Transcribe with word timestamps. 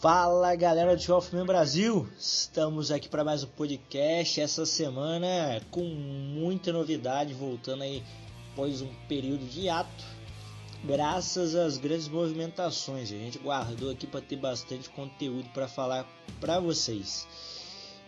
Fala 0.00 0.56
galera 0.56 0.96
do 0.96 1.06
12 1.06 1.36
Man 1.36 1.44
Brasil, 1.44 2.08
estamos 2.18 2.90
aqui 2.90 3.06
para 3.06 3.22
mais 3.22 3.44
um 3.44 3.48
podcast 3.48 4.40
essa 4.40 4.64
semana 4.64 5.60
com 5.70 5.84
muita 5.84 6.72
novidade 6.72 7.34
voltando 7.34 7.82
aí 7.82 8.02
após 8.50 8.80
um 8.80 8.88
período 9.06 9.44
de 9.44 9.68
ato, 9.68 10.02
graças 10.82 11.54
às 11.54 11.76
grandes 11.76 12.08
movimentações. 12.08 13.12
A 13.12 13.14
gente 13.14 13.38
guardou 13.40 13.90
aqui 13.90 14.06
para 14.06 14.22
ter 14.22 14.36
bastante 14.36 14.88
conteúdo 14.88 15.50
para 15.50 15.68
falar 15.68 16.08
para 16.40 16.58
vocês. 16.58 17.28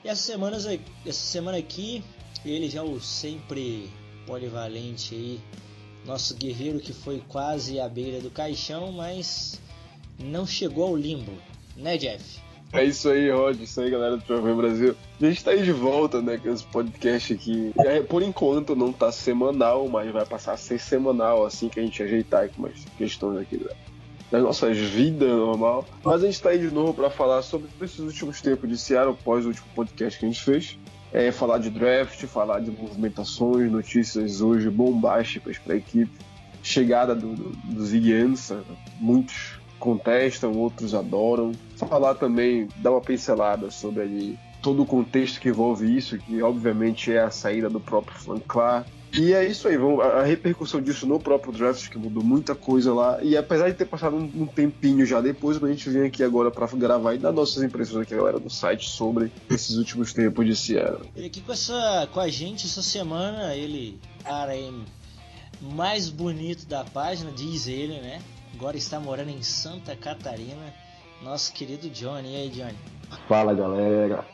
E 0.03 0.09
essa 0.09 0.23
semana, 0.23 0.57
essa 0.57 1.13
semana 1.13 1.59
aqui, 1.59 2.03
ele 2.43 2.71
já 2.71 2.81
é 2.81 2.85
o 2.85 2.99
sempre 3.03 3.93
polivalente 4.27 5.15
aí, 5.15 5.41
nosso 6.07 6.35
guerreiro 6.37 6.81
que 6.81 6.95
foi 6.95 7.23
quase 7.29 7.79
à 7.79 7.87
beira 7.87 8.19
do 8.19 8.31
caixão, 8.31 8.93
mas 8.93 9.61
não 10.19 10.47
chegou 10.47 10.85
ao 10.87 10.97
limbo 10.97 11.52
né, 11.77 11.97
Jeff? 11.97 12.43
É 12.73 12.83
isso 12.83 13.11
aí, 13.11 13.31
Rod. 13.31 13.61
Isso 13.61 13.83
aí, 13.83 13.91
galera 13.91 14.17
do 14.17 14.27
Jovem 14.27 14.57
Brasil. 14.57 14.97
A 15.21 15.25
gente 15.27 15.45
tá 15.45 15.51
aí 15.51 15.63
de 15.63 15.73
volta, 15.73 16.23
né, 16.23 16.39
com 16.39 16.51
esse 16.51 16.65
podcast 16.65 17.35
aqui. 17.35 17.71
É, 17.79 18.01
por 18.01 18.23
enquanto 18.23 18.75
não 18.75 18.91
tá 18.91 19.13
semanal, 19.13 19.87
mas 19.89 20.11
vai 20.11 20.25
passar 20.25 20.55
a 20.55 20.57
ser 20.57 20.81
semanal 20.81 21.45
assim 21.45 21.69
que 21.69 21.79
a 21.79 21.83
gente 21.83 22.03
ajeitar 22.03 22.49
com 22.49 22.63
umas 22.63 22.83
questões 22.97 23.43
aqui 23.43 23.59
né, 23.59 23.71
das 24.31 24.43
nossas 24.43 24.79
vidas 24.79 25.29
normal. 25.29 25.85
Mas 26.03 26.23
a 26.23 26.27
gente 26.27 26.41
tá 26.41 26.49
aí 26.49 26.59
de 26.59 26.73
novo 26.73 26.95
para 26.95 27.11
falar 27.11 27.43
sobre 27.43 27.69
esses 27.83 27.99
últimos 27.99 28.41
tempos 28.41 28.67
de 28.67 28.79
Seattle, 28.79 29.17
após 29.21 29.45
o 29.45 29.49
último 29.49 29.67
podcast 29.75 30.19
que 30.19 30.25
a 30.25 30.29
gente 30.29 30.43
fez. 30.43 30.79
É, 31.13 31.31
falar 31.31 31.59
de 31.59 31.69
draft, 31.69 32.25
falar 32.25 32.61
de 32.61 32.71
movimentações, 32.71 33.71
notícias 33.71 34.41
hoje 34.41 34.71
bombásticas 34.71 35.59
para 35.59 35.75
a 35.75 35.77
equipe. 35.77 36.11
Chegada 36.63 37.15
do, 37.15 37.35
do, 37.35 37.51
do 37.51 37.85
Zig 37.85 38.15
Ansah, 38.15 38.63
muitos 38.99 39.52
contestam, 39.83 40.53
outros 40.53 40.95
adoram. 40.95 41.53
Falar 41.77 42.15
também, 42.15 42.69
dar 42.77 42.93
uma 42.93 43.01
pincelada 43.01 43.71
sobre 43.71 44.03
ali 44.03 44.39
todo 44.63 44.83
o 44.83 44.87
contexto 44.87 45.41
que 45.41 45.49
envolve 45.49 45.97
isso, 45.97 46.17
que 46.19 46.41
obviamente 46.41 47.13
é 47.13 47.21
a 47.21 47.31
saída 47.31 47.69
do 47.69 47.81
próprio 47.81 48.17
Frank 48.17 48.45
Clark. 48.47 48.89
E 49.13 49.35
é 49.35 49.45
isso 49.45 49.69
aí, 49.69 49.77
a 49.77 50.23
repercussão 50.23 50.81
disso 50.81 51.07
no 51.07 51.21
próprio 51.21 51.53
draft, 51.53 51.91
que 51.91 51.99
mudou 51.99 52.23
muita 52.23 52.55
coisa 52.55 52.95
lá. 52.95 53.23
E 53.23 53.37
apesar 53.37 53.69
de 53.69 53.77
ter 53.77 53.85
passado 53.85 54.17
um, 54.17 54.47
tempinho 54.47 55.05
já 55.05 55.21
depois, 55.21 55.63
a 55.63 55.69
gente 55.69 55.91
vem 55.91 56.05
aqui 56.05 56.23
agora 56.23 56.51
para 56.51 56.67
gravar 56.69 57.15
e 57.15 57.19
dar 57.19 57.31
nossas 57.31 57.63
impressões 57.63 58.05
aqui, 58.05 58.15
galera, 58.15 58.39
do 58.39 58.49
site 58.49 58.89
sobre 58.89 59.31
esses 59.51 59.77
últimos 59.77 60.15
tempos 60.15 60.47
de 60.47 60.57
Seattle. 60.57 61.11
Ele 61.15 61.27
aqui 61.27 61.43
com, 61.43 61.53
essa, 61.53 62.09
com 62.11 62.21
a 62.21 62.29
gente 62.29 62.65
essa 62.65 62.83
semana, 62.83 63.55
ele, 63.55 64.01
cara, 64.25 64.53
mais 65.61 66.09
bonito 66.09 66.65
da 66.67 66.83
página, 66.83 67.31
diz 67.33 67.67
ele, 67.67 68.01
né? 68.01 68.23
Agora 68.55 68.77
está 68.77 69.01
morando 69.01 69.31
em 69.31 69.43
Santa 69.43 69.97
Catarina, 69.97 70.73
nosso 71.23 71.53
querido 71.53 71.89
Johnny. 71.91 72.33
E 72.33 72.37
aí, 72.37 72.49
Johnny? 72.51 72.79
Fala, 73.29 73.55
galera. 73.55 74.25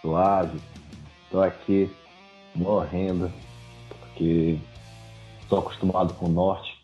Suave. 0.00 0.60
Tô 1.30 1.40
aqui 1.40 1.90
morrendo, 2.54 3.32
porque 3.88 4.58
sou 5.48 5.58
acostumado 5.58 6.14
com 6.14 6.26
o 6.26 6.32
norte. 6.32 6.74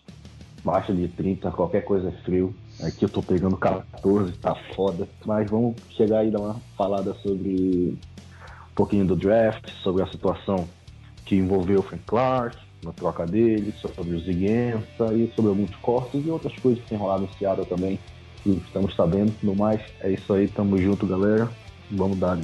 Baixa 0.64 0.92
de 0.92 1.08
30, 1.08 1.50
qualquer 1.52 1.82
coisa 1.84 2.08
é 2.08 2.12
frio. 2.22 2.54
Aqui 2.82 3.04
eu 3.04 3.08
tô 3.08 3.22
pegando 3.22 3.56
14, 3.56 4.32
tá 4.32 4.54
foda. 4.74 5.08
Mas 5.24 5.50
vamos 5.50 5.76
chegar 5.90 6.18
aí 6.18 6.28
e 6.28 6.30
dar 6.30 6.40
uma 6.40 6.60
falada 6.76 7.14
sobre 7.22 7.98
um 8.70 8.74
pouquinho 8.74 9.06
do 9.06 9.16
draft, 9.16 9.70
sobre 9.82 10.02
a 10.02 10.06
situação 10.06 10.68
que 11.24 11.36
envolveu 11.36 11.80
o 11.80 11.82
Frank 11.82 12.04
Clark, 12.04 12.58
na 12.82 12.92
troca 12.92 13.26
dele, 13.26 13.74
sobre 13.80 14.14
o 14.14 14.20
Ziguenza 14.20 15.14
e 15.14 15.30
sobre 15.34 15.52
muitos 15.52 15.76
cortes 15.76 16.24
e 16.24 16.30
outras 16.30 16.54
coisas 16.58 16.82
que 16.82 16.88
tem 16.88 16.98
rolado 16.98 17.24
em 17.24 17.38
Seattle 17.38 17.66
também, 17.66 17.98
que 18.42 18.50
estamos 18.50 18.94
sabendo. 18.94 19.32
No 19.42 19.54
mais, 19.54 19.80
é 20.00 20.10
isso 20.12 20.32
aí, 20.32 20.48
tamo 20.48 20.78
junto, 20.78 21.06
galera. 21.06 21.50
Vamos 21.90 22.18
dar. 22.18 22.38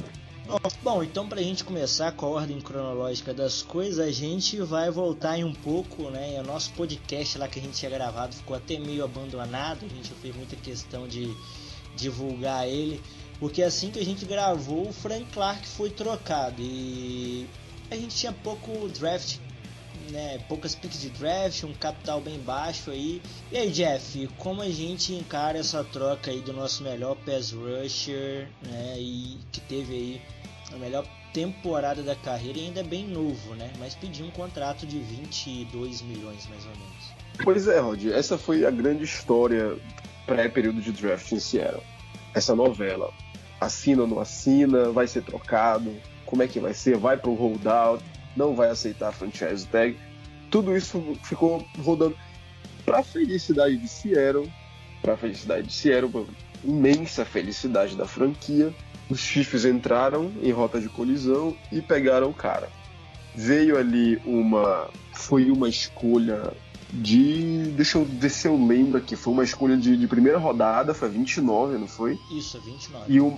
Bom, 0.81 1.03
então 1.03 1.27
para 1.27 1.41
a 1.41 1.43
gente 1.43 1.63
começar 1.63 2.13
com 2.13 2.25
a 2.25 2.29
ordem 2.29 2.61
cronológica 2.61 3.33
das 3.33 3.61
coisas, 3.61 3.99
a 3.99 4.11
gente 4.11 4.61
vai 4.61 4.89
voltar 4.89 5.37
em 5.37 5.43
um 5.43 5.53
pouco, 5.53 6.09
né? 6.09 6.39
O 6.39 6.43
nosso 6.43 6.71
podcast 6.71 7.37
lá 7.37 7.49
que 7.49 7.59
a 7.59 7.61
gente 7.61 7.75
tinha 7.77 7.91
gravado 7.91 8.33
ficou 8.33 8.55
até 8.55 8.79
meio 8.79 9.03
abandonado, 9.03 9.85
a 9.85 9.89
gente 9.89 10.09
fez 10.13 10.33
muita 10.33 10.55
questão 10.55 11.05
de 11.05 11.29
divulgar 11.97 12.65
ele, 12.65 13.01
porque 13.39 13.61
assim 13.61 13.91
que 13.91 13.99
a 13.99 14.05
gente 14.05 14.23
gravou, 14.25 14.87
o 14.87 14.93
Frank 14.93 15.25
Clark 15.33 15.67
foi 15.67 15.89
trocado 15.89 16.61
e 16.61 17.45
a 17.91 17.95
gente 17.95 18.15
tinha 18.15 18.31
pouco 18.31 18.87
draft 18.87 19.39
né, 20.11 20.39
poucas 20.47 20.75
picks 20.75 21.01
de 21.01 21.09
draft, 21.09 21.63
um 21.63 21.73
capital 21.73 22.21
bem 22.21 22.39
baixo 22.39 22.91
aí. 22.91 23.21
E 23.51 23.57
aí, 23.57 23.71
Jeff, 23.71 24.27
como 24.37 24.61
a 24.61 24.69
gente 24.69 25.13
encara 25.13 25.57
essa 25.57 25.83
troca 25.83 26.31
aí 26.31 26.41
do 26.41 26.53
nosso 26.53 26.83
melhor 26.83 27.15
pass 27.25 27.51
rusher, 27.51 28.47
né, 28.61 28.95
e 28.97 29.37
que 29.51 29.61
teve 29.61 29.93
aí 29.93 30.21
a 30.73 30.77
melhor 30.77 31.05
temporada 31.33 32.01
da 32.01 32.15
carreira 32.15 32.57
e 32.57 32.65
ainda 32.65 32.79
é 32.79 32.83
bem 32.83 33.07
novo, 33.07 33.55
né, 33.55 33.71
mas 33.79 33.95
pediu 33.95 34.25
um 34.25 34.31
contrato 34.31 34.85
de 34.85 34.97
22 34.99 36.01
milhões 36.01 36.47
mais 36.47 36.65
ou 36.65 36.71
menos. 36.71 37.17
Pois 37.43 37.67
é, 37.67 37.79
Rod, 37.79 38.05
essa 38.07 38.37
foi 38.37 38.65
a 38.65 38.71
grande 38.71 39.03
história 39.03 39.77
pré-período 40.25 40.81
de 40.81 40.91
draft 40.91 41.31
em 41.31 41.39
Seattle. 41.39 41.83
Essa 42.33 42.55
novela, 42.55 43.13
assina 43.59 44.01
ou 44.01 44.07
não 44.07 44.19
assina, 44.19 44.89
vai 44.89 45.07
ser 45.07 45.21
trocado, 45.23 45.95
como 46.25 46.43
é 46.43 46.47
que 46.47 46.59
vai 46.59 46.73
ser, 46.73 46.97
vai 46.97 47.17
para 47.17 47.29
o 47.29 47.35
holdout, 47.35 48.03
não 48.37 48.55
vai 48.55 48.69
aceitar 48.69 49.09
a 49.09 49.11
franchise 49.11 49.67
tag. 49.67 49.97
Tudo 50.49 50.77
isso 50.77 51.01
ficou 51.23 51.65
rodando 51.79 52.15
para 52.85 52.99
a 52.99 53.03
felicidade 53.03 53.75
de 53.75 53.87
Seattle, 53.87 54.49
para 55.01 55.15
a 55.15 55.17
felicidade 55.17 55.67
de 55.67 55.73
Seattle, 55.73 56.09
pra 56.09 56.23
imensa 56.63 57.25
felicidade 57.25 57.95
da 57.95 58.05
franquia. 58.05 58.73
Os 59.09 59.19
Chiefs 59.19 59.65
entraram 59.65 60.31
em 60.41 60.51
rota 60.51 60.79
de 60.79 60.87
colisão 60.87 61.55
e 61.71 61.81
pegaram 61.81 62.29
o 62.29 62.33
cara. 62.33 62.69
Veio 63.35 63.77
ali 63.77 64.21
uma. 64.25 64.89
Foi 65.13 65.49
uma 65.49 65.67
escolha 65.67 66.53
de. 66.91 67.71
Deixa 67.75 67.97
eu 67.97 68.05
ver 68.05 68.29
se 68.29 68.47
eu 68.47 68.57
lembro 68.65 68.97
aqui. 68.97 69.15
Foi 69.15 69.33
uma 69.33 69.43
escolha 69.43 69.77
de, 69.77 69.95
de 69.97 70.07
primeira 70.07 70.37
rodada, 70.37 70.93
foi 70.93 71.09
29, 71.09 71.77
não 71.77 71.87
foi? 71.87 72.17
Isso, 72.31 72.59
29. 72.61 73.13
E 73.13 73.21
um, 73.21 73.37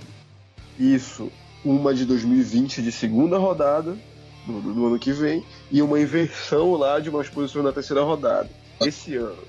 isso. 0.78 1.30
Uma 1.64 1.92
de 1.92 2.06
2020 2.06 2.80
de 2.80 2.90
segunda 2.90 3.36
rodada 3.36 3.96
do, 4.46 4.60
do, 4.60 4.86
ano 4.86 4.98
que 4.98 5.12
vem 5.12 5.44
e 5.70 5.82
uma 5.82 6.00
inversão 6.00 6.74
lá 6.74 6.98
de 6.98 7.08
umas 7.08 7.28
posições 7.28 7.64
na 7.64 7.72
terceira 7.72 8.02
rodada 8.02 8.48
esse 8.80 9.16
ano. 9.16 9.42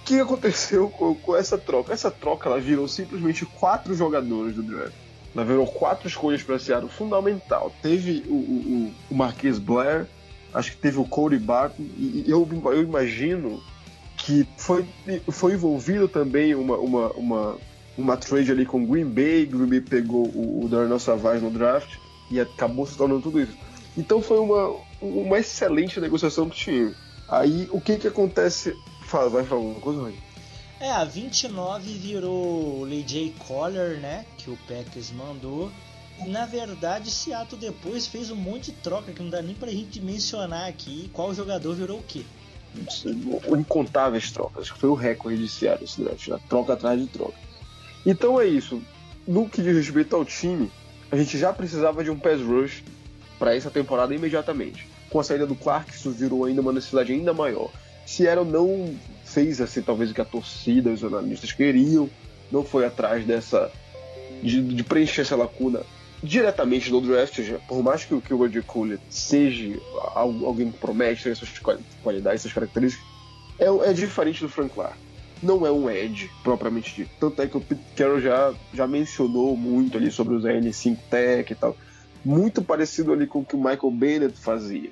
O 0.00 0.04
que 0.04 0.20
aconteceu 0.20 0.90
com, 0.90 1.14
com, 1.14 1.34
essa 1.34 1.56
troca? 1.56 1.92
Essa 1.92 2.10
troca 2.10 2.48
ela 2.48 2.60
virou 2.60 2.86
simplesmente 2.86 3.46
quatro 3.46 3.94
jogadores 3.94 4.54
do 4.54 4.62
draft. 4.62 4.92
Ela 5.34 5.44
virou 5.44 5.66
quatro 5.66 6.06
escolhas 6.06 6.42
para 6.42 6.58
Seattle 6.58 6.90
fundamental. 6.90 7.72
Teve 7.82 8.22
o, 8.28 8.34
o, 8.34 8.94
o 9.10 9.14
Marquês 9.14 9.58
Blair, 9.58 10.06
acho 10.52 10.72
que 10.72 10.76
teve 10.76 10.98
o 10.98 11.04
Cody 11.04 11.38
Barton, 11.38 11.82
e 11.96 12.24
eu, 12.28 12.46
eu 12.66 12.82
imagino 12.82 13.60
que 14.16 14.46
foi, 14.56 14.86
foi 15.30 15.54
envolvido 15.54 16.06
também 16.06 16.54
uma, 16.54 16.76
uma, 16.76 17.08
uma, 17.12 17.56
uma 17.96 18.16
trade 18.16 18.52
ali 18.52 18.64
com 18.64 18.86
Green 18.86 19.06
Bay. 19.06 19.46
Green 19.46 19.66
Bay 19.66 19.80
pegou 19.80 20.26
o, 20.28 20.64
o 20.64 20.68
Darnell 20.68 20.98
Savage 20.98 21.42
no 21.42 21.50
draft 21.50 21.96
e 22.30 22.40
acabou 22.40 22.86
se 22.86 22.96
tornando 22.96 23.22
tudo 23.22 23.40
isso. 23.40 23.56
Então 23.96 24.20
foi 24.20 24.38
uma, 24.38 24.76
uma 25.00 25.38
excelente 25.38 26.00
negociação 26.00 26.46
do 26.46 26.54
time. 26.54 26.94
Aí 27.28 27.68
o 27.70 27.80
que 27.80 27.96
que 27.96 28.08
acontece? 28.08 28.74
Fala, 29.06 29.30
vai 29.30 29.44
falar 29.44 29.60
alguma 29.60 29.80
coisa, 29.80 30.00
Rony? 30.00 30.18
É, 30.80 30.90
a 30.90 31.04
29 31.04 31.92
virou 31.98 32.82
o 32.82 33.02
J. 33.06 33.34
Collar, 33.46 33.96
né? 34.00 34.26
Que 34.36 34.50
o 34.50 34.58
Packers 34.68 35.10
mandou. 35.12 35.70
Na 36.26 36.46
verdade, 36.46 37.10
Seattle 37.10 37.60
depois 37.60 38.06
fez 38.06 38.30
um 38.30 38.36
monte 38.36 38.66
de 38.66 38.72
troca 38.78 39.12
que 39.12 39.22
não 39.22 39.30
dá 39.30 39.42
nem 39.42 39.54
pra 39.54 39.70
gente 39.70 40.00
mencionar 40.00 40.68
aqui 40.68 41.10
qual 41.12 41.34
jogador 41.34 41.74
virou 41.74 41.98
o 41.98 42.02
quê. 42.02 42.22
Incontáveis 43.56 44.30
trocas. 44.30 44.68
Foi 44.68 44.88
o 44.88 44.94
recorde 44.94 45.38
de 45.38 45.48
Seattle 45.48 45.84
esse 45.84 46.02
draft, 46.02 46.28
né? 46.28 46.38
troca 46.48 46.72
atrás 46.72 47.00
de 47.00 47.06
troca. 47.06 47.34
Então 48.04 48.40
é 48.40 48.46
isso. 48.46 48.82
No 49.26 49.48
que 49.48 49.62
diz 49.62 49.74
respeito 49.74 50.14
ao 50.14 50.24
time, 50.24 50.70
a 51.10 51.16
gente 51.16 51.38
já 51.38 51.52
precisava 51.52 52.04
de 52.04 52.10
um 52.10 52.18
pass 52.18 52.40
rush 52.40 52.82
para 53.44 53.54
essa 53.54 53.70
temporada 53.70 54.14
imediatamente. 54.14 54.88
Com 55.10 55.20
a 55.20 55.22
saída 55.22 55.46
do 55.46 55.54
Clark, 55.54 55.94
isso 55.94 56.10
virou 56.10 56.46
ainda 56.46 56.62
uma 56.62 56.72
necessidade 56.72 57.12
ainda 57.12 57.34
maior. 57.34 57.70
Seattle 58.06 58.46
não 58.46 58.94
fez 59.22 59.60
assim 59.60 59.82
talvez 59.82 60.10
o 60.10 60.14
que 60.14 60.20
a 60.22 60.24
torcida, 60.24 60.88
os 60.88 61.04
analistas 61.04 61.52
queriam, 61.52 62.08
não 62.50 62.64
foi 62.64 62.86
atrás 62.86 63.26
dessa 63.26 63.70
de, 64.42 64.62
de 64.62 64.82
preencher 64.82 65.20
essa 65.20 65.36
lacuna 65.36 65.82
diretamente 66.22 66.90
no 66.90 67.02
draft, 67.02 67.38
por 67.68 67.82
mais 67.82 68.02
que, 68.06 68.14
o 68.14 68.22
Roger 68.34 68.62
Cole 68.62 68.98
seja 69.10 69.78
alguém 70.14 70.70
que 70.70 70.78
promete 70.78 71.28
essas 71.28 71.50
qualidades, 72.02 72.40
essas 72.40 72.52
características, 72.54 73.06
é, 73.58 73.66
é 73.90 73.92
diferente 73.92 74.40
do 74.40 74.48
Frank 74.48 74.72
Clark. 74.72 74.96
Não 75.42 75.66
é 75.66 75.70
um 75.70 75.90
edge 75.90 76.30
propriamente 76.42 76.94
dito. 76.94 77.10
Tanto 77.20 77.42
é 77.42 77.46
que 77.46 77.58
o 77.58 77.60
Pete 77.60 77.82
Carroll 77.94 78.22
já, 78.22 78.54
já 78.72 78.86
mencionou 78.86 79.54
muito 79.54 79.98
ali 79.98 80.10
sobre 80.10 80.34
os 80.34 80.44
RN5 80.44 80.96
Tech 81.10 81.52
e 81.52 81.56
tal. 81.56 81.76
Muito 82.24 82.62
parecido 82.62 83.12
ali 83.12 83.26
com 83.26 83.40
o 83.40 83.44
que 83.44 83.54
o 83.54 83.58
Michael 83.58 83.90
Bennett 83.90 84.38
fazia. 84.38 84.90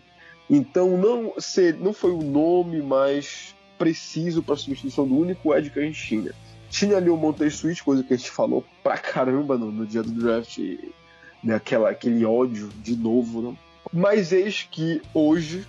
Então 0.50 0.96
não, 0.96 1.34
ser, 1.38 1.74
não 1.78 1.92
foi 1.92 2.10
o 2.10 2.22
nome 2.22 2.82
mais 2.82 3.54
preciso 3.78 4.42
para 4.42 4.56
substituição 4.56 5.06
do 5.06 5.16
único 5.16 5.54
edge 5.54 5.70
que 5.70 5.78
a 5.78 5.82
gente 5.82 6.06
tinha. 6.06 6.32
Tinha 6.70 6.96
ali 6.96 7.10
o 7.10 7.16
Montez 7.16 7.54
Switch, 7.54 7.82
coisa 7.82 8.02
que 8.02 8.14
a 8.14 8.16
gente 8.16 8.30
falou 8.30 8.64
pra 8.82 8.96
caramba 8.98 9.56
no, 9.58 9.72
no 9.72 9.86
dia 9.86 10.02
do 10.02 10.10
draft, 10.10 10.58
né, 11.42 11.54
aquela, 11.54 11.90
aquele 11.90 12.24
ódio 12.24 12.68
de 12.82 12.96
novo, 12.96 13.42
né? 13.42 13.56
Mas 13.92 14.32
eis 14.32 14.66
que 14.70 15.02
hoje, 15.12 15.66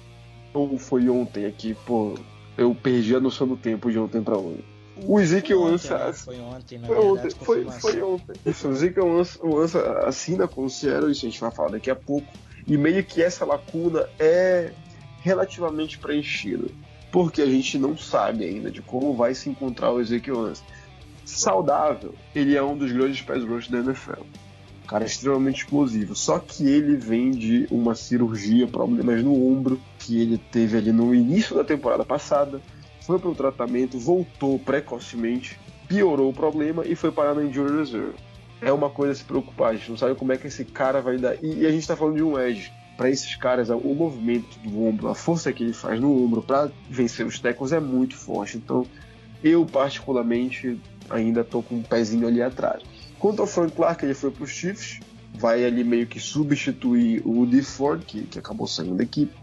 ou 0.54 0.78
foi 0.78 1.10
ontem 1.10 1.46
aqui, 1.46 1.76
pô, 1.86 2.14
eu 2.58 2.74
perdi 2.76 3.16
a 3.16 3.20
noção 3.20 3.48
do 3.48 3.58
tempo 3.58 3.92
de 3.92 4.00
ontem 4.00 4.22
pra 4.22 4.38
hoje. 4.38 4.64
O 5.06 5.20
Ezekiel 5.20 5.66
Ansa. 5.66 5.98
Né? 5.98 6.14
Foi 6.14 6.40
ontem, 6.40 6.78
na 6.78 6.88
foi 6.88 6.96
verdade, 6.96 7.28
ontem, 7.28 7.46
foi, 7.46 7.72
foi 7.72 8.02
ontem. 8.02 8.34
Isso, 8.46 8.68
o 8.68 8.72
Ezekiel 8.72 9.20
Ansa 9.60 10.00
assina 10.06 10.48
com 10.48 10.66
o 10.66 10.70
Seattle, 10.70 11.12
isso 11.12 11.26
a 11.26 11.30
gente 11.30 11.42
vai 11.42 11.52
falar 11.52 11.72
daqui 11.72 11.90
a 11.90 11.96
pouco. 11.96 12.28
E 12.66 12.78
meio 12.78 13.04
que 13.04 13.22
essa 13.22 13.46
lacuna 13.46 14.08
é 14.20 14.72
relativamente 15.22 15.98
preenchida. 15.98 16.68
Porque 17.12 17.42
a 17.42 17.46
gente 17.46 17.78
não 17.78 17.98
sabe 17.98 18.44
ainda 18.44 18.72
de 18.72 18.82
como 18.82 19.16
vai 19.16 19.36
se 19.36 19.50
encontrar 19.50 19.92
o 19.92 20.00
Ezekiel 20.00 20.40
Ansa. 20.40 20.64
Saudável, 21.26 22.14
ele 22.34 22.56
é 22.56 22.64
um 22.64 22.78
dos 22.78 22.92
grandes 22.92 23.22
pass 23.22 23.44
rush 23.44 23.70
da 23.70 23.80
NFL 23.80 24.24
cara 24.94 25.06
extremamente 25.06 25.64
explosivo. 25.64 26.16
Só 26.16 26.38
que 26.38 26.68
ele 26.68 26.96
vem 26.96 27.32
de 27.32 27.68
uma 27.72 27.96
cirurgia, 27.96 28.68
problemas 28.68 29.24
no 29.24 29.34
ombro, 29.34 29.82
que 29.98 30.22
ele 30.22 30.38
teve 30.38 30.78
ali 30.78 30.92
no 30.92 31.16
início 31.16 31.56
da 31.56 31.64
temporada 31.64 32.06
passada. 32.06 32.62
Foi 33.06 33.20
para 33.20 33.30
o 33.30 33.36
tratamento, 33.36 34.00
voltou 34.00 34.58
precocemente, 34.58 35.60
piorou 35.88 36.30
o 36.30 36.34
problema 36.34 36.86
e 36.86 36.96
foi 36.96 37.12
parar 37.12 37.36
na 37.36 37.44
injury 37.44 37.78
reserve. 37.78 38.16
É 38.62 38.72
uma 38.72 38.90
coisa 38.90 39.12
a 39.12 39.16
se 39.16 39.24
preocupar, 39.26 39.72
a 39.72 39.76
gente 39.76 39.90
não 39.90 39.98
sabe 39.98 40.16
como 40.16 40.32
é 40.32 40.38
que 40.38 40.48
esse 40.48 40.64
cara 40.64 41.02
vai 41.02 41.18
dar. 41.18 41.36
E, 41.44 41.66
a 41.66 41.70
gente 41.70 41.82
está 41.82 41.98
falando 41.98 42.16
de 42.16 42.24
um 42.24 42.40
edge. 42.40 42.72
Para 42.96 43.10
esses 43.10 43.36
caras, 43.36 43.70
o 43.70 43.94
movimento 43.94 44.58
do 44.60 44.86
ombro, 44.86 45.10
a 45.10 45.16
força 45.16 45.52
que 45.52 45.64
ele 45.64 45.74
faz 45.74 46.00
no 46.00 46.24
ombro 46.24 46.42
para 46.42 46.72
vencer 46.90 47.26
os 47.26 47.40
tackles 47.40 47.74
é 47.74 47.80
muito 47.80 48.16
forte. 48.16 48.58
Então, 48.58 48.86
eu 49.44 49.66
particularmente 49.66 50.80
ainda 51.10 51.42
estou 51.42 51.62
com 51.62 51.76
um 51.76 51.84
pezinho 51.84 52.28
ali 52.28 52.42
atrás. 52.42 52.84
Quanto 53.20 53.42
ao 53.42 53.48
Frank 53.48 53.74
Clark, 53.76 54.06
ele 54.06 54.14
foi 54.14 54.32
para 54.32 54.44
os 54.44 54.50
Chiefs, 54.50 55.00
vai 55.34 55.66
ali 55.66 55.84
meio 55.84 56.08
que 56.08 56.20
substituir 56.20 57.22
o 57.26 57.32
Woody 57.32 57.64
Ford, 57.64 58.04
que, 58.06 58.22
que 58.24 58.40
acabou 58.40 58.68
saindo 58.68 58.96
da 58.96 59.04
equipe, 59.04 59.34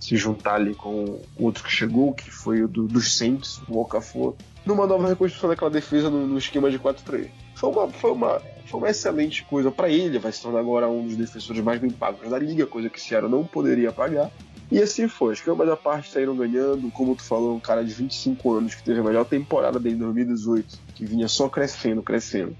se 0.00 0.16
juntar 0.16 0.54
ali 0.54 0.74
com 0.74 1.20
o 1.36 1.44
outro 1.44 1.64
que 1.64 1.70
chegou, 1.70 2.12
que 2.12 2.30
foi 2.30 2.62
o 2.62 2.68
do, 2.68 2.86
dos 2.86 3.16
Saints, 3.16 3.60
o 3.68 3.78
Okafor, 3.78 4.34
numa 4.64 4.86
nova 4.86 5.08
reconstrução 5.08 5.48
daquela 5.48 5.70
defesa 5.70 6.10
no, 6.10 6.26
no 6.26 6.38
esquema 6.38 6.70
de 6.70 6.78
4-3. 6.78 7.30
Foi 7.54 7.70
uma, 7.70 7.88
foi, 7.88 8.12
uma, 8.12 8.40
foi 8.66 8.80
uma 8.80 8.90
excelente 8.90 9.44
coisa 9.44 9.70
para 9.70 9.88
ele, 9.88 10.18
vai 10.18 10.30
se 10.30 10.42
tornar 10.42 10.60
agora 10.60 10.88
um 10.88 11.06
dos 11.06 11.16
defensores 11.16 11.62
mais 11.62 11.80
bem 11.80 11.90
pagos 11.90 12.28
da 12.28 12.38
liga, 12.38 12.66
coisa 12.66 12.88
que 12.88 13.00
Seattle 13.00 13.30
não 13.30 13.44
poderia 13.44 13.90
pagar. 13.90 14.30
E 14.70 14.78
assim 14.80 15.08
foi, 15.08 15.32
as 15.32 15.40
câmeras 15.40 15.70
da 15.70 15.76
parte 15.76 16.10
saíram 16.10 16.36
ganhando, 16.36 16.90
como 16.90 17.16
tu 17.16 17.22
falou, 17.22 17.56
um 17.56 17.60
cara 17.60 17.82
de 17.82 17.92
25 17.92 18.52
anos 18.52 18.74
que 18.74 18.82
teve 18.82 19.00
a 19.00 19.02
melhor 19.02 19.24
temporada 19.24 19.80
dele 19.80 19.96
em 19.96 19.98
2018, 19.98 20.78
que 20.94 21.06
vinha 21.06 21.26
só 21.26 21.48
crescendo, 21.48 22.02
crescendo 22.02 22.54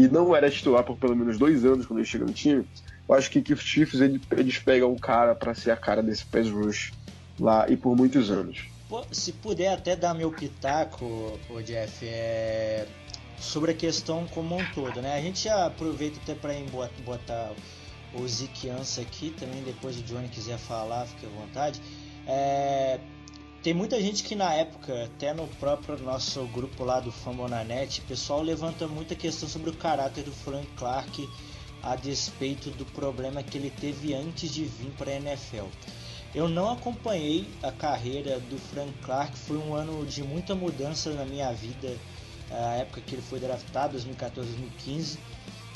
e 0.00 0.08
não 0.08 0.34
era 0.34 0.50
titular 0.50 0.82
por 0.82 0.96
pelo 0.96 1.14
menos 1.14 1.36
dois 1.36 1.62
anos 1.62 1.84
quando 1.84 1.98
ele 1.98 2.08
chega 2.08 2.24
no 2.24 2.32
time, 2.32 2.66
eu 3.06 3.14
acho 3.14 3.30
que, 3.30 3.42
que 3.42 3.54
Chiefs 3.54 4.00
eles 4.00 4.58
pegam 4.58 4.90
um 4.90 4.98
cara 4.98 5.34
para 5.34 5.54
ser 5.54 5.72
a 5.72 5.76
cara 5.76 6.02
desse 6.02 6.24
pass 6.24 6.48
rush 6.48 6.92
lá 7.38 7.68
e 7.68 7.76
por 7.76 7.94
muitos 7.94 8.30
anos. 8.30 8.64
Se 9.12 9.32
puder 9.32 9.72
até 9.72 9.94
dar 9.94 10.14
meu 10.14 10.32
pitaco, 10.32 11.38
o 11.50 11.62
Jeff, 11.62 12.06
é... 12.06 12.86
sobre 13.38 13.72
a 13.72 13.74
questão 13.74 14.26
como 14.28 14.56
um 14.56 14.64
todo, 14.72 15.02
né? 15.02 15.16
A 15.16 15.20
gente 15.20 15.44
já 15.44 15.66
aproveita 15.66 16.18
até 16.22 16.34
para 16.34 16.54
botar 17.04 17.52
o 18.14 18.26
Ziquiança 18.26 19.02
aqui, 19.02 19.34
também 19.38 19.62
depois 19.62 19.98
o 19.98 20.02
Johnny 20.02 20.28
quiser 20.28 20.58
falar, 20.58 21.06
fique 21.06 21.26
à 21.26 21.28
vontade. 21.28 21.80
É... 22.26 22.98
Tem 23.62 23.74
muita 23.74 24.00
gente 24.00 24.24
que 24.24 24.34
na 24.34 24.54
época, 24.54 25.04
até 25.04 25.34
no 25.34 25.46
próprio 25.46 25.98
nosso 25.98 26.46
grupo 26.46 26.82
lá 26.82 26.98
do 26.98 27.12
Famonanet, 27.12 28.00
o 28.00 28.04
pessoal 28.04 28.40
levanta 28.40 28.88
muita 28.88 29.14
questão 29.14 29.46
sobre 29.46 29.68
o 29.68 29.76
caráter 29.76 30.24
do 30.24 30.32
Frank 30.32 30.66
Clark 30.78 31.28
a 31.82 31.94
despeito 31.94 32.70
do 32.70 32.86
problema 32.86 33.42
que 33.42 33.58
ele 33.58 33.70
teve 33.70 34.14
antes 34.14 34.50
de 34.50 34.64
vir 34.64 34.90
para 34.96 35.10
a 35.10 35.16
NFL. 35.16 35.66
Eu 36.34 36.48
não 36.48 36.70
acompanhei 36.70 37.46
a 37.62 37.70
carreira 37.70 38.40
do 38.40 38.56
Frank 38.56 38.94
Clark, 39.02 39.36
foi 39.36 39.58
um 39.58 39.74
ano 39.74 40.06
de 40.06 40.22
muita 40.22 40.54
mudança 40.54 41.10
na 41.10 41.26
minha 41.26 41.52
vida, 41.52 41.94
a 42.50 42.76
época 42.76 43.02
que 43.02 43.14
ele 43.14 43.22
foi 43.22 43.40
draftado, 43.40 43.92
2014, 43.92 44.52
2015, 44.52 45.18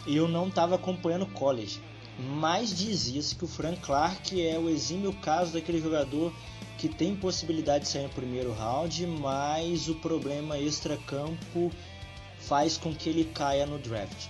e 0.06 0.16
eu 0.16 0.26
não 0.26 0.48
estava 0.48 0.76
acompanhando 0.76 1.26
college. 1.26 1.82
Mas 2.18 2.74
dizia-se 2.74 3.34
que 3.34 3.44
o 3.44 3.48
Frank 3.48 3.80
Clark 3.80 4.40
é 4.40 4.58
o 4.58 4.70
exímio 4.70 5.12
caso 5.14 5.52
daquele 5.52 5.82
jogador 5.82 6.32
que 6.84 6.88
tem 6.90 7.16
possibilidade 7.16 7.84
de 7.84 7.90
sair 7.90 8.02
no 8.02 8.10
primeiro 8.10 8.52
round, 8.52 9.06
mas 9.06 9.88
o 9.88 9.94
problema 9.94 10.58
extra-campo 10.58 11.72
faz 12.40 12.76
com 12.76 12.94
que 12.94 13.08
ele 13.08 13.24
caia 13.24 13.64
no 13.64 13.78
draft. 13.78 14.28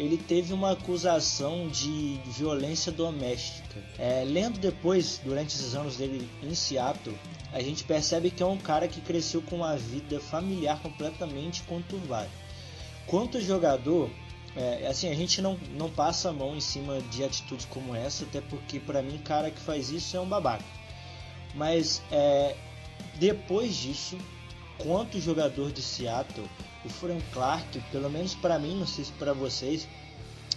Ele 0.00 0.16
teve 0.16 0.52
uma 0.52 0.72
acusação 0.72 1.68
de 1.68 2.18
violência 2.26 2.90
doméstica. 2.90 3.80
É, 4.00 4.24
lendo 4.26 4.58
depois, 4.58 5.20
durante 5.22 5.54
esses 5.54 5.76
anos 5.76 5.96
dele 5.96 6.28
em 6.42 6.56
Seattle, 6.56 7.16
a 7.52 7.62
gente 7.62 7.84
percebe 7.84 8.32
que 8.32 8.42
é 8.42 8.46
um 8.46 8.58
cara 8.58 8.88
que 8.88 9.00
cresceu 9.00 9.40
com 9.40 9.58
uma 9.58 9.76
vida 9.76 10.18
familiar 10.18 10.82
completamente 10.82 11.62
conturbada. 11.62 12.30
Quanto 13.06 13.40
jogador, 13.40 14.10
é, 14.56 14.88
assim, 14.88 15.08
a 15.08 15.14
gente 15.14 15.40
não, 15.40 15.56
não 15.78 15.88
passa 15.88 16.30
a 16.30 16.32
mão 16.32 16.56
em 16.56 16.60
cima 16.60 17.00
de 17.12 17.22
atitudes 17.22 17.64
como 17.66 17.94
essa, 17.94 18.24
até 18.24 18.40
porque 18.40 18.80
para 18.80 19.02
mim, 19.02 19.18
cara 19.18 19.52
que 19.52 19.60
faz 19.60 19.88
isso 19.88 20.16
é 20.16 20.20
um 20.20 20.28
babaca. 20.28 20.81
Mas 21.54 22.02
é, 22.10 22.56
depois 23.16 23.74
disso, 23.76 24.16
quanto 24.78 25.20
jogador 25.20 25.70
de 25.72 25.82
Seattle, 25.82 26.48
o 26.84 26.88
Frank 26.88 27.22
Clark, 27.32 27.80
pelo 27.92 28.10
menos 28.10 28.34
para 28.34 28.58
mim, 28.58 28.78
não 28.78 28.86
sei 28.86 29.04
se 29.04 29.12
para 29.12 29.32
vocês, 29.32 29.86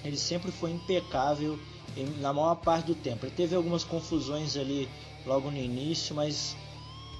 ele 0.03 0.17
sempre 0.17 0.51
foi 0.51 0.71
impecável 0.71 1.59
em, 1.95 2.05
na 2.21 2.33
maior 2.33 2.55
parte 2.55 2.87
do 2.87 2.95
tempo. 2.95 3.25
Ele 3.25 3.35
teve 3.35 3.55
algumas 3.55 3.83
confusões 3.83 4.55
ali 4.55 4.89
logo 5.25 5.51
no 5.51 5.57
início, 5.57 6.15
mas 6.15 6.55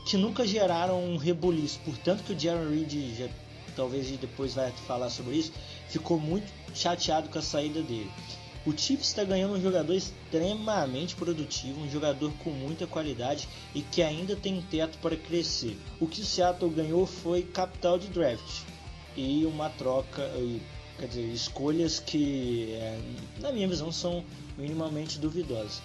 que 0.06 0.18
nunca 0.18 0.48
geraram 0.48 1.04
um 1.04 1.18
rebuliço. 1.18 1.80
Portanto 1.84 2.24
que 2.24 2.34
o 2.34 2.40
Jaron 2.40 2.70
Reed, 2.70 3.18
já, 3.18 3.28
talvez 3.76 4.10
depois 4.18 4.54
vai 4.54 4.72
falar 4.88 5.10
sobre 5.10 5.36
isso, 5.36 5.52
ficou 5.90 6.20
muito 6.20 6.52
chateado 6.74 7.30
com 7.30 7.40
a 7.40 7.42
saída 7.42 7.82
dele. 7.82 8.12
O 8.66 8.76
Chiefs 8.76 9.10
está 9.10 9.24
ganhando 9.24 9.54
um 9.54 9.62
jogador 9.62 9.94
extremamente 9.94 11.16
produtivo, 11.16 11.82
um 11.82 11.90
jogador 11.90 12.34
com 12.44 12.50
muita 12.50 12.88
qualidade 12.88 13.48
e 13.76 13.82
que 13.82 14.02
ainda 14.02 14.36
tem 14.36 14.60
teto 14.60 14.98
para 14.98 15.16
crescer. 15.16 15.78
O 16.00 16.08
que 16.08 16.22
o 16.22 16.26
Seattle 16.26 16.72
ganhou 16.72 17.06
foi 17.06 17.44
capital 17.44 18.00
de 18.00 18.08
draft 18.08 18.64
e 19.16 19.46
uma 19.46 19.70
troca, 19.70 20.32
quer 20.98 21.08
dizer, 21.08 21.32
escolhas 21.32 22.00
que, 22.00 22.72
é, 22.74 23.00
na 23.40 23.52
minha 23.52 23.68
visão, 23.68 23.92
são 23.92 24.26
minimamente 24.58 25.20
duvidosas. 25.20 25.80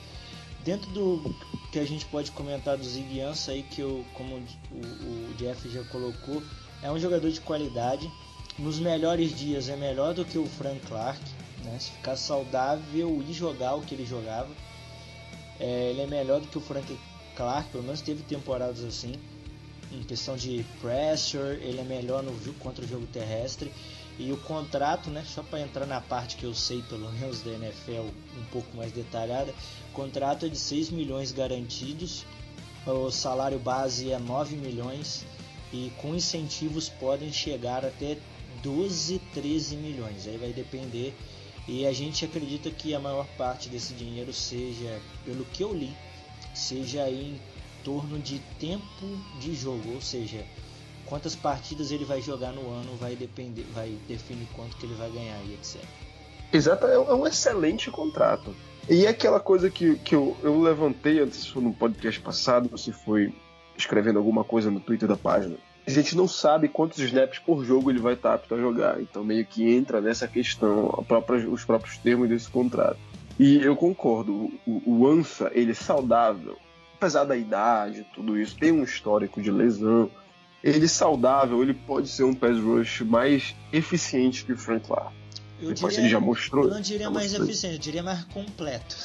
Dentro 0.64 0.90
do 0.92 1.34
que 1.70 1.78
a 1.78 1.84
gente 1.84 2.06
pode 2.06 2.30
comentar 2.30 2.78
do 2.78 2.84
Zig 2.84 3.20
Ansah 3.20 3.52
aí, 3.52 3.62
que 3.62 3.82
eu, 3.82 4.06
como 4.14 4.36
o, 4.36 4.76
o 4.76 5.34
Jeff 5.36 5.68
já 5.68 5.84
colocou, 5.84 6.42
é 6.82 6.90
um 6.90 6.98
jogador 6.98 7.30
de 7.30 7.40
qualidade. 7.42 8.10
Nos 8.58 8.78
melhores 8.78 9.38
dias 9.38 9.68
é 9.68 9.76
melhor 9.76 10.14
do 10.14 10.24
que 10.24 10.38
o 10.38 10.46
Frank 10.46 10.80
Clark 10.86 11.20
né? 11.64 11.78
Se 11.78 11.90
ficar 11.90 12.16
saudável 12.16 13.22
e 13.28 13.32
jogar 13.32 13.74
o 13.74 13.82
que 13.82 13.94
ele 13.94 14.06
jogava, 14.06 14.50
é, 15.58 15.90
ele 15.90 16.02
é 16.02 16.06
melhor 16.06 16.40
do 16.40 16.48
que 16.48 16.58
o 16.58 16.60
Frank 16.60 16.98
Clark, 17.36 17.70
pelo 17.70 17.84
menos 17.84 18.00
teve 18.00 18.22
temporadas 18.22 18.82
assim. 18.82 19.14
Em 19.92 20.02
questão 20.02 20.36
de 20.36 20.64
pressure, 20.80 21.60
ele 21.62 21.80
é 21.80 21.84
melhor 21.84 22.22
no 22.22 22.32
contra 22.54 22.84
o 22.84 22.88
jogo 22.88 23.06
terrestre. 23.06 23.72
E 24.18 24.30
o 24.32 24.36
contrato, 24.36 25.08
né, 25.10 25.24
só 25.26 25.42
para 25.42 25.60
entrar 25.60 25.86
na 25.86 26.00
parte 26.00 26.36
que 26.36 26.44
eu 26.44 26.54
sei 26.54 26.82
pelo 26.82 27.10
menos 27.14 27.40
da 27.42 27.50
NFL 27.52 28.10
um 28.38 28.44
pouco 28.52 28.76
mais 28.76 28.92
detalhada, 28.92 29.52
contrato 29.92 30.46
é 30.46 30.48
de 30.48 30.58
6 30.58 30.90
milhões 30.90 31.32
garantidos, 31.32 32.24
o 32.86 33.10
salário 33.10 33.58
base 33.58 34.10
é 34.10 34.18
9 34.18 34.56
milhões 34.56 35.24
e 35.72 35.92
com 35.98 36.14
incentivos 36.14 36.88
podem 36.88 37.32
chegar 37.32 37.84
até 37.84 38.16
12, 38.62 39.18
13 39.34 39.76
milhões. 39.76 40.26
Aí 40.26 40.36
vai 40.36 40.52
depender 40.52 41.14
e 41.68 41.86
a 41.86 41.92
gente 41.92 42.24
acredita 42.24 42.70
que 42.70 42.94
a 42.94 43.00
maior 43.00 43.26
parte 43.36 43.68
desse 43.68 43.94
dinheiro 43.94 44.32
seja, 44.32 45.00
pelo 45.24 45.44
que 45.44 45.62
eu 45.62 45.72
li, 45.72 45.94
seja 46.54 47.08
em 47.08 47.40
torno 47.84 48.18
de 48.18 48.38
tempo 48.58 49.06
de 49.38 49.54
jogo, 49.54 49.94
ou 49.94 50.00
seja, 50.00 50.44
quantas 51.06 51.34
partidas 51.34 51.90
ele 51.90 52.04
vai 52.04 52.20
jogar 52.20 52.52
no 52.52 52.70
ano 52.70 52.96
vai 52.96 53.16
depender, 53.16 53.64
vai 53.74 53.96
definir 54.08 54.46
quanto 54.54 54.76
que 54.76 54.86
ele 54.86 54.94
vai 54.94 55.10
ganhar 55.10 55.40
e 55.44 55.54
etc. 55.54 55.82
Exato, 56.52 56.86
é 56.86 57.14
um 57.14 57.26
excelente 57.26 57.90
contrato. 57.90 58.54
E 58.88 59.06
é 59.06 59.08
aquela 59.08 59.38
coisa 59.38 59.70
que, 59.70 59.96
que 59.96 60.14
eu, 60.14 60.36
eu 60.42 60.60
levantei 60.60 61.20
antes, 61.20 61.40
se 61.40 61.50
foi 61.50 61.62
no 61.62 61.72
podcast 61.72 62.20
passado, 62.20 62.76
se 62.76 62.92
foi 62.92 63.32
escrevendo 63.76 64.18
alguma 64.18 64.42
coisa 64.42 64.70
no 64.70 64.80
Twitter 64.80 65.08
da 65.08 65.16
página. 65.16 65.56
A 65.86 65.90
gente 65.90 66.16
não 66.16 66.28
sabe 66.28 66.68
quantos 66.68 66.98
snaps 66.98 67.38
por 67.38 67.64
jogo 67.64 67.90
ele 67.90 67.98
vai 67.98 68.14
estar 68.14 68.34
apto 68.34 68.54
a 68.54 68.58
jogar. 68.58 69.00
Então 69.00 69.24
meio 69.24 69.44
que 69.44 69.68
entra 69.68 70.00
nessa 70.00 70.28
questão 70.28 71.04
própria, 71.06 71.48
os 71.48 71.64
próprios 71.64 71.96
termos 71.98 72.28
desse 72.28 72.48
contrato. 72.48 72.98
E 73.38 73.56
eu 73.56 73.74
concordo, 73.74 74.50
o, 74.66 74.82
o 74.84 75.08
Ansa, 75.08 75.50
ele 75.54 75.70
é 75.70 75.74
saudável, 75.74 76.58
apesar 76.96 77.24
da 77.24 77.34
idade, 77.34 78.06
tudo 78.14 78.38
isso, 78.38 78.54
tem 78.58 78.70
um 78.70 78.82
histórico 78.82 79.40
de 79.40 79.50
lesão. 79.50 80.10
Ele 80.62 80.84
é 80.84 80.88
saudável, 80.88 81.62
ele 81.62 81.72
pode 81.72 82.08
ser 82.08 82.24
um 82.24 82.34
pass 82.34 82.58
rush 82.58 83.00
mais 83.00 83.56
eficiente 83.72 84.44
que 84.44 84.52
o 84.52 84.58
Frank 84.58 84.86
Clark. 84.86 85.14
Eu 85.58 85.72
diria, 85.72 85.98
ele 86.00 86.08
já 86.10 86.20
mostrou. 86.20 86.64
eu 86.64 86.70
não 86.70 86.80
diria 86.82 87.10
mais 87.10 87.28
mostrou. 87.28 87.48
eficiente, 87.48 87.74
eu 87.76 87.80
diria 87.80 88.02
mais 88.02 88.24
completo. 88.24 88.96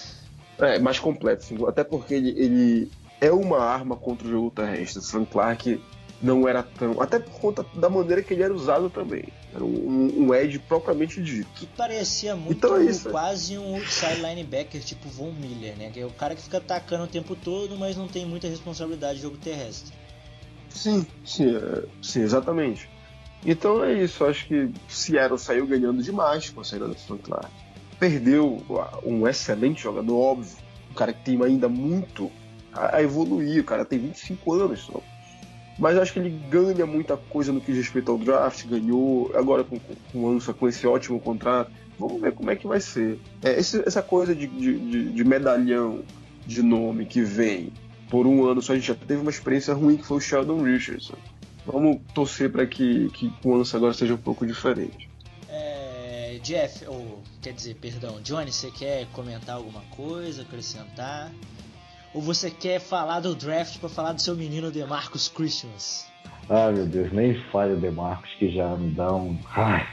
É, 0.57 0.79
mais 0.79 0.99
completo, 0.99 1.45
sim. 1.45 1.57
Até 1.65 1.85
porque 1.85 2.13
ele, 2.13 2.29
ele 2.37 2.91
é 3.21 3.31
uma 3.31 3.59
arma 3.59 3.95
contra 3.95 4.27
o 4.27 4.29
jogo 4.29 4.51
terrestre. 4.51 4.99
O 4.99 5.03
Frank 5.03 5.31
Clark 5.31 5.81
não 6.25 6.47
era 6.47 6.63
tão. 6.63 6.99
Até 6.99 7.19
por 7.19 7.39
conta 7.39 7.65
da 7.75 7.87
maneira 7.87 8.23
que 8.23 8.33
ele 8.33 8.41
era 8.41 8.53
usado 8.53 8.89
também. 8.89 9.25
Era 9.53 9.63
um, 9.63 10.25
um 10.25 10.33
edge 10.33 10.57
propriamente 10.59 11.21
dito. 11.21 11.47
Que 11.55 11.67
parecia 11.67 12.35
muito 12.35 12.57
Então 12.57 12.77
é 12.77 12.85
isso, 12.85 13.07
é. 13.07 13.11
quase 13.11 13.57
um 13.57 13.75
outside 13.75 14.21
linebacker, 14.21 14.81
tipo 14.81 15.07
Von 15.07 15.31
Miller, 15.31 15.77
né? 15.77 15.91
Que 15.91 15.99
é 15.99 16.05
o 16.05 16.09
cara 16.09 16.35
que 16.35 16.41
fica 16.41 16.57
atacando 16.57 17.03
o 17.03 17.07
tempo 17.07 17.35
todo, 17.35 17.77
mas 17.77 17.95
não 17.95 18.07
tem 18.07 18.25
muita 18.25 18.47
responsabilidade 18.47 19.17
de 19.17 19.21
jogo 19.21 19.37
terrestre. 19.37 19.93
Sim, 20.69 21.05
sim, 21.23 21.55
é, 21.55 21.83
sim, 22.01 22.21
exatamente. 22.21 22.89
Então 23.45 23.83
é 23.83 23.93
isso. 23.93 24.25
Acho 24.25 24.47
que 24.47 24.71
Seattle 24.87 25.37
saiu 25.37 25.67
ganhando 25.67 26.01
demais 26.01 26.49
com 26.49 26.61
a 26.61 26.63
saída 26.63 26.87
do 26.87 26.95
Frank 26.95 27.23
Clark. 27.23 27.51
Perdeu 27.99 28.61
um 29.05 29.27
excelente 29.27 29.83
jogador, 29.83 30.17
óbvio. 30.17 30.57
Um 30.91 30.95
cara 30.95 31.13
que 31.13 31.23
tem 31.23 31.41
ainda 31.43 31.69
muito 31.69 32.31
a, 32.73 32.97
a 32.97 33.03
evoluir. 33.03 33.61
O 33.61 33.63
cara 33.63 33.85
tem 33.85 33.99
25 33.99 34.53
anos 34.53 34.79
só. 34.81 35.01
Mas 35.77 35.97
acho 35.97 36.13
que 36.13 36.19
ele 36.19 36.29
ganha 36.49 36.85
muita 36.85 37.17
coisa 37.17 37.51
no 37.51 37.59
que 37.59 37.67
diz 37.73 37.77
respeito 37.83 38.09
ao 38.11 38.17
draft, 38.17 38.65
ganhou 38.65 39.31
agora 39.35 39.63
com, 39.63 39.77
com 39.79 40.19
o 40.23 40.29
Ansa, 40.29 40.53
com 40.53 40.67
esse 40.69 40.87
ótimo 40.87 41.19
contrato. 41.19 41.69
Vamos 41.99 42.21
ver 42.21 42.31
como 42.33 42.49
é 42.51 42.55
que 42.55 42.65
vai 42.67 42.79
ser. 42.79 43.19
É, 43.43 43.59
esse- 43.59 43.83
essa 43.85 44.01
coisa 44.01 44.33
de, 44.33 44.47
de- 44.47 44.79
de- 44.79 45.11
de 45.11 45.23
medalhão 45.23 46.01
de 46.45 46.61
nome 46.63 47.05
que 47.05 47.21
vem 47.21 47.73
por 48.09 48.25
um 48.27 48.45
ano 48.45 48.61
só, 48.61 48.71
a 48.73 48.75
gente 48.75 48.87
já 48.87 48.95
teve 48.95 49.21
uma 49.21 49.31
experiência 49.31 49.73
ruim 49.73 49.97
que 49.97 50.05
foi 50.05 50.17
o 50.17 50.21
Sheldon 50.21 50.61
Richardson. 50.61 51.15
Vamos 51.65 51.99
torcer 52.13 52.51
para 52.51 52.65
que, 52.65 53.09
que 53.09 53.33
o 53.43 53.55
Ansa 53.55 53.77
agora 53.77 53.93
seja 53.93 54.13
um 54.13 54.17
pouco 54.17 54.45
diferente. 54.45 55.09
É, 55.49 56.39
Jeff, 56.43 56.85
ou 56.87 57.21
quer 57.41 57.53
dizer, 57.53 57.75
perdão, 57.75 58.21
Johnny, 58.21 58.51
você 58.51 58.69
quer 58.71 59.07
comentar 59.13 59.55
alguma 59.55 59.81
coisa, 59.95 60.43
acrescentar? 60.43 61.31
Ou 62.15 62.21
você 62.21 62.49
quer 62.49 62.79
falar 62.79 63.19
do 63.19 63.35
draft 63.35 63.77
pra 63.77 63.89
falar 63.89 64.13
do 64.13 64.21
seu 64.21 64.37
menino 64.37 64.71
DeMarcus 64.71 65.27
Christians? 65.27 66.07
Ai 66.49 66.71
meu 66.71 66.85
Deus, 66.85 67.11
nem 67.11 67.33
fale 67.51 67.73
o 67.73 67.77
Demarcos 67.77 68.29
que 68.39 68.49
já 68.55 68.73
me 68.77 68.89
dá 68.91 69.13
um. 69.13 69.37
Ai, 69.53 69.85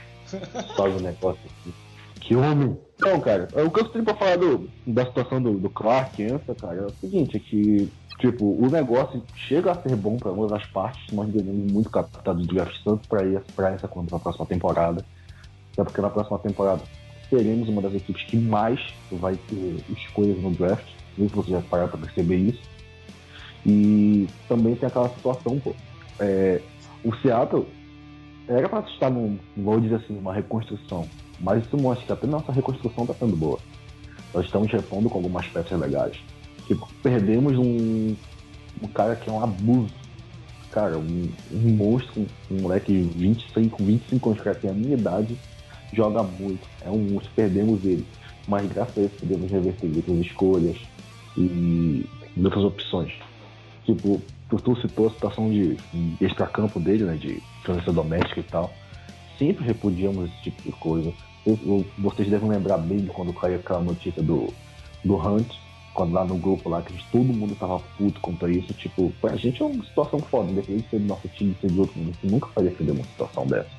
sobe 0.76 0.98
o 0.98 1.00
negócio 1.02 1.40
aqui. 1.44 1.74
Que 2.20 2.36
homem! 2.36 2.78
Então, 2.94 3.20
cara, 3.20 3.48
o 3.66 3.68
que 3.68 3.80
eu 3.80 3.88
tenho 3.88 4.04
pra 4.04 4.14
falar 4.14 4.36
do, 4.36 4.70
da 4.86 5.04
situação 5.04 5.42
do, 5.42 5.58
do 5.58 5.68
Clark 5.68 6.22
Ansa, 6.22 6.54
cara, 6.54 6.82
é 6.82 6.86
o 6.86 6.90
seguinte, 7.00 7.36
é 7.36 7.40
que, 7.40 7.90
tipo, 8.20 8.44
o 8.44 8.70
negócio 8.70 9.20
chega 9.34 9.72
a 9.72 9.74
ser 9.74 9.96
bom 9.96 10.16
pra 10.16 10.30
ambas 10.30 10.52
as 10.52 10.64
partes, 10.66 11.12
nós 11.12 11.28
ganhamos 11.28 11.72
muito 11.72 11.90
capital 11.90 12.36
do 12.36 12.46
draft, 12.46 12.76
tanto 12.84 13.08
pra, 13.08 13.26
essa, 13.26 13.44
pra 13.56 13.70
essa 13.70 13.88
quanto 13.88 14.10
pra 14.10 14.20
próxima 14.20 14.46
temporada. 14.46 15.04
Até 15.72 15.82
porque 15.82 16.00
na 16.00 16.10
próxima 16.10 16.38
temporada 16.38 16.82
seremos 17.28 17.68
uma 17.68 17.82
das 17.82 17.94
equipes 17.94 18.22
que 18.22 18.36
mais 18.36 18.78
vai 19.10 19.34
ter 19.34 19.82
escolhas 19.90 20.40
no 20.40 20.52
draft. 20.52 21.01
Não 21.16 21.28
sei 21.28 21.28
se 21.28 21.35
você 21.35 21.50
já 21.50 21.61
pararam 21.62 21.90
pra 21.90 21.99
perceber 21.99 22.37
isso. 22.37 22.62
E 23.64 24.26
também 24.49 24.75
tem 24.75 24.88
aquela 24.88 25.09
situação, 25.11 25.59
pô. 25.61 25.75
é, 26.19 26.61
o 27.04 27.14
Seattle 27.16 27.66
era 28.49 28.69
pra 28.69 28.81
estar 28.81 29.11
num, 29.11 29.38
vou 29.57 29.81
dizer 29.81 29.97
assim, 29.97 30.19
uma 30.19 30.35
reconstrução. 30.35 31.07
Mas 31.40 31.64
isso 31.64 31.76
mostra 31.76 32.07
que 32.07 32.12
até 32.12 32.26
nossa 32.26 32.52
reconstrução 32.52 33.07
tá 33.07 33.14
sendo 33.14 33.37
boa. 33.37 33.59
Nós 34.35 34.45
estamos 34.47 34.71
repondo 34.71 35.09
com 35.09 35.19
algumas 35.19 35.47
peças 35.49 35.78
legais. 35.78 36.16
Tipo, 36.66 36.88
perdemos 37.02 37.57
um, 37.59 38.14
um 38.83 38.88
cara 38.88 39.16
que 39.16 39.28
é 39.28 39.33
um 39.33 39.42
abuso. 39.42 39.92
Cara, 40.71 40.99
um, 40.99 41.28
um 41.52 41.76
monstro, 41.76 42.26
um 42.50 42.62
moleque 42.62 42.92
de 42.92 43.02
25, 43.02 43.83
25 43.83 44.31
anos, 44.31 44.42
cara, 44.42 44.57
tem 44.57 44.71
a 44.71 44.75
minha 44.75 44.95
idade, 44.95 45.37
joga 45.92 46.23
muito. 46.23 46.66
É 46.81 46.90
um 46.90 46.99
monstro, 46.99 47.31
perdemos 47.37 47.85
ele. 47.85 48.07
Mas 48.49 48.66
graças 48.73 48.97
a 48.97 49.02
isso 49.02 49.16
podemos 49.21 49.50
reverter 49.50 49.90
outras 49.95 50.19
escolhas 50.19 50.78
e 51.36 52.04
outras 52.36 52.64
opções. 52.64 53.12
Tipo, 53.84 54.20
tu, 54.48 54.56
tu 54.58 54.76
citou 54.80 55.06
a 55.08 55.10
situação 55.10 55.50
de, 55.50 55.76
de 55.92 56.16
extracampo 56.24 56.78
dele, 56.80 57.04
né? 57.04 57.16
De 57.16 57.42
violência 57.64 57.92
doméstica 57.92 58.40
e 58.40 58.44
tal. 58.44 58.72
Sempre 59.38 59.64
repudiamos 59.64 60.30
esse 60.30 60.42
tipo 60.42 60.62
de 60.62 60.72
coisa. 60.72 61.12
Eu- 61.44 61.58
eu- 61.64 61.86
vocês 61.98 62.28
devem 62.28 62.48
lembrar 62.48 62.78
bem 62.78 62.98
de 62.98 63.08
quando 63.08 63.32
caiu 63.32 63.56
aquela 63.56 63.80
notícia 63.80 64.22
do, 64.22 64.52
do 65.04 65.16
Hunt, 65.16 65.48
quando 65.94 66.12
lá 66.12 66.24
no 66.24 66.36
grupo 66.36 66.68
lá, 66.68 66.80
que 66.80 66.94
todo 67.10 67.24
mundo 67.24 67.54
tava 67.56 67.78
puto 67.98 68.20
contra 68.20 68.50
isso. 68.50 68.72
Tipo, 68.74 69.12
pra 69.20 69.36
gente 69.36 69.60
é 69.60 69.64
uma 69.66 69.84
situação 69.84 70.20
foda, 70.20 70.50
independente 70.52 70.84
de 70.84 70.90
ser 70.90 70.98
do 71.00 71.06
nosso 71.06 71.28
time, 71.28 71.56
ser 71.60 71.70
de 71.70 71.80
outro, 71.80 72.00
gente 72.00 72.26
nunca 72.26 72.46
faria 72.48 72.70
defender 72.70 72.92
uma 72.92 73.04
situação 73.04 73.46
dessa. 73.46 73.70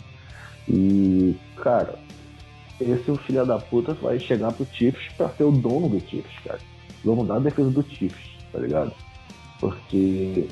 E, 0.67 1.36
cara, 1.57 1.98
esse 2.79 3.17
filho 3.19 3.45
da 3.45 3.57
puta 3.60 3.93
vai 3.93 4.19
chegar 4.19 4.51
pro 4.51 4.65
Chiefs 4.74 5.12
pra 5.17 5.29
ser 5.29 5.43
o 5.43 5.51
dono 5.51 5.89
do 5.89 6.00
Chiefs, 6.00 6.39
cara. 6.43 6.60
Dono 7.03 7.25
da 7.25 7.39
defesa 7.39 7.69
do 7.69 7.83
Chiefs, 7.83 8.29
tá 8.51 8.60
ligado? 8.60 8.93
Porque 9.60 10.48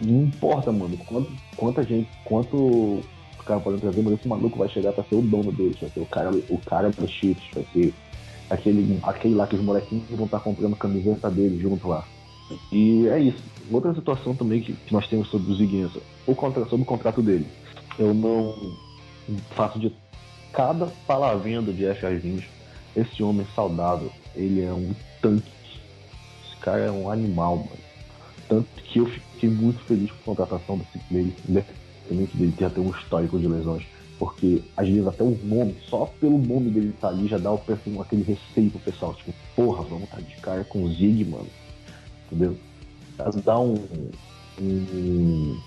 não 0.00 0.24
importa, 0.24 0.70
mano, 0.70 0.96
quanto, 0.98 1.32
quanta 1.56 1.82
gente, 1.82 2.08
quanto 2.24 3.02
os 3.38 3.44
caras 3.44 3.62
podem 3.62 3.80
trazer, 3.80 4.02
mas 4.02 4.14
esse 4.14 4.28
maluco 4.28 4.58
vai 4.58 4.68
chegar 4.68 4.92
pra 4.92 5.04
ser 5.04 5.16
o 5.16 5.22
dono 5.22 5.52
deles, 5.52 5.78
vai 5.80 5.90
ser 5.90 6.00
o 6.00 6.06
cara, 6.06 6.30
o 6.48 6.58
cara 6.58 6.90
do 6.90 7.08
Chiefs, 7.08 7.48
vai 7.54 7.64
ser 7.72 7.94
aquele, 8.50 8.98
aquele 9.02 9.34
lá 9.34 9.46
que 9.46 9.56
os 9.56 9.62
molequinhos 9.62 10.04
vão 10.10 10.26
estar 10.26 10.40
comprando 10.40 10.76
camiseta 10.76 11.30
dele 11.30 11.60
junto 11.60 11.88
lá. 11.88 12.04
E 12.70 13.08
é 13.08 13.18
isso. 13.18 13.42
Outra 13.70 13.92
situação 13.94 14.34
também 14.34 14.60
que, 14.60 14.72
que 14.72 14.92
nós 14.92 15.08
temos 15.08 15.28
sobre 15.28 15.50
o 15.50 15.54
Ziguinza, 15.54 16.00
o 16.26 16.34
contra, 16.34 16.64
sobre 16.66 16.82
o 16.82 16.86
contrato 16.86 17.20
dele. 17.20 17.46
Eu 17.98 18.14
não 18.14 18.54
faço 19.50 19.78
de 19.78 19.92
cada 20.52 20.86
palavrinha 21.06 21.60
do 21.60 21.72
Jeff 21.72 22.04
esse 22.94 23.22
homem 23.22 23.46
saudável, 23.54 24.10
ele 24.34 24.62
é 24.62 24.72
um 24.72 24.94
tanque. 25.20 25.55
Cara 26.66 26.80
é 26.80 26.90
um 26.90 27.08
animal, 27.08 27.58
mano. 27.58 27.78
Tanto 28.48 28.66
que 28.82 28.98
eu 28.98 29.06
fiquei 29.06 29.48
muito 29.48 29.78
feliz 29.84 30.10
com 30.10 30.32
a 30.32 30.34
contratação 30.34 30.78
desse 30.78 30.98
dele, 31.08 31.32
independente 31.48 32.36
dele 32.36 32.54
ter 32.58 32.64
até 32.64 32.80
um 32.80 32.90
histórico 32.90 33.38
de 33.38 33.46
lesões. 33.46 33.84
Porque 34.18 34.64
às 34.76 34.88
vezes 34.88 35.06
até 35.06 35.22
o 35.22 35.38
nome, 35.44 35.76
só 35.88 36.06
pelo 36.20 36.38
nome 36.38 36.70
dele 36.70 36.88
estar 36.88 37.10
ali, 37.10 37.28
já 37.28 37.38
dá 37.38 37.52
o 37.52 37.58
perfil, 37.58 38.02
aquele 38.02 38.24
receio 38.24 38.68
pro 38.72 38.80
pessoal. 38.80 39.14
Tipo, 39.14 39.32
porra, 39.54 39.84
vamos 39.84 40.04
estar 40.06 40.20
de 40.20 40.34
cara 40.40 40.64
com 40.64 40.82
o 40.82 40.92
Zig, 40.92 41.24
mano. 41.26 41.46
Entendeu? 42.26 42.56
Dá 43.44 43.60
um. 43.60 43.74
um, 44.60 45.60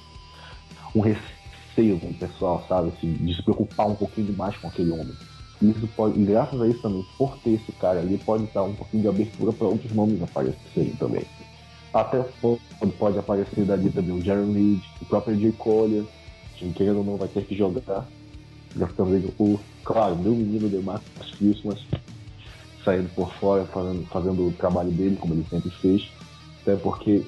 um 0.96 1.00
receio 1.00 1.98
com 1.98 2.08
o 2.08 2.14
pessoal, 2.14 2.66
sabe? 2.68 2.90
Assim, 2.90 3.14
de 3.14 3.36
se 3.36 3.42
preocupar 3.42 3.88
um 3.88 3.96
pouquinho 3.96 4.28
demais 4.28 4.58
com 4.58 4.68
aquele 4.68 4.92
homem. 4.92 5.16
E 5.62 5.70
isso 5.70 5.88
pode, 5.96 6.20
graças 6.24 6.62
a 6.62 6.68
isso 6.68 6.82
também, 6.82 7.06
por 7.18 7.38
ter 7.40 7.52
esse 7.52 7.72
cara 7.74 8.00
ali, 8.00 8.18
pode 8.18 8.46
dar 8.54 8.64
um 8.64 8.74
pouquinho 8.74 9.04
de 9.04 9.10
abertura 9.10 9.52
para 9.52 9.68
outros 9.68 9.92
nomes 9.94 10.22
aparecerem 10.22 10.96
também. 10.98 11.26
Até 11.94 12.24
pode, 12.98 13.18
aparecer 13.18 13.66
dali 13.66 13.90
também 13.90 14.16
o 14.16 14.22
Jaron 14.22 14.54
Reed, 14.54 14.82
o 15.02 15.06
próprio 15.06 15.40
Jay 15.40 15.52
Collier, 15.54 16.06
que 16.56 16.72
querendo 16.74 17.00
ou 17.00 17.04
não 17.04 17.18
vai 17.18 17.28
ter 17.28 17.46
que 17.46 17.56
jogar. 17.56 18.08
Já 18.78 18.86
estamos 18.86 19.12
vendo 19.12 19.34
o, 19.40 19.60
claro, 19.84 20.16
meu 20.16 20.34
menino 20.34 20.70
DeMarcus 20.70 21.32
Christmas 21.38 21.84
saindo 22.86 23.10
por 23.10 23.34
fora, 23.36 23.66
fazendo, 23.66 24.06
fazendo 24.08 24.48
o 24.48 24.52
trabalho 24.52 24.92
dele, 24.92 25.18
como 25.20 25.34
ele 25.34 25.46
sempre 25.50 25.70
fez. 25.70 26.10
Até 26.62 26.76
porque 26.76 27.26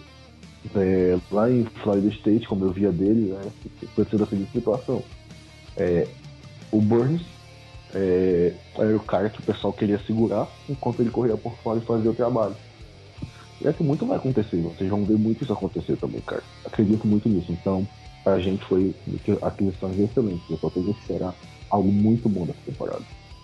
é, 0.76 1.18
lá 1.32 1.50
em 1.50 1.66
Florida 1.84 2.08
State, 2.10 2.48
como 2.48 2.66
eu 2.66 2.72
via 2.72 2.92
dele, 2.92 3.34
né, 3.34 3.42
sendo 4.10 4.24
a 4.24 4.28
seguinte 4.28 4.52
situação. 4.52 5.04
É, 5.76 6.08
o 6.72 6.80
Burns 6.80 7.22
é, 7.94 8.54
era 8.76 8.96
o 8.96 9.00
cara 9.00 9.30
que 9.30 9.40
o 9.40 9.44
pessoal 9.44 9.74
queria 9.74 10.00
segurar 10.06 10.48
enquanto 10.70 11.02
ele 11.02 11.10
corria 11.10 11.38
por 11.38 11.54
fora 11.58 11.80
e 11.80 11.86
fazia 11.86 12.12
o 12.12 12.16
trabalho. 12.16 12.56
E 13.62 13.68
é 13.68 13.74
que 13.74 13.84
muito 13.84 14.06
vai 14.06 14.18
acontecer, 14.18 14.58
vocês 14.58 14.90
vão 14.90 15.06
ver 15.06 15.18
muito 15.18 15.44
isso 15.44 15.54
acontecer 15.54 15.96
também, 15.98 16.20
cara. 16.22 16.44
Acredito 16.66 17.06
muito 17.06 17.30
nisso. 17.30 17.52
Então, 17.52 17.88
pra 18.24 18.40
gente 18.40 18.64
foi 18.66 18.96
aquisições 19.42 20.00
excelentes. 20.00 20.50
Eu 20.50 20.58
só 20.58 20.70
tenho 20.70 20.94
que 20.94 21.00
esperar 21.00 21.36
algo 21.70 21.92
muito 21.92 22.28
bom 22.28 22.46
dessa 22.46 22.60
temporada. 22.66 23.04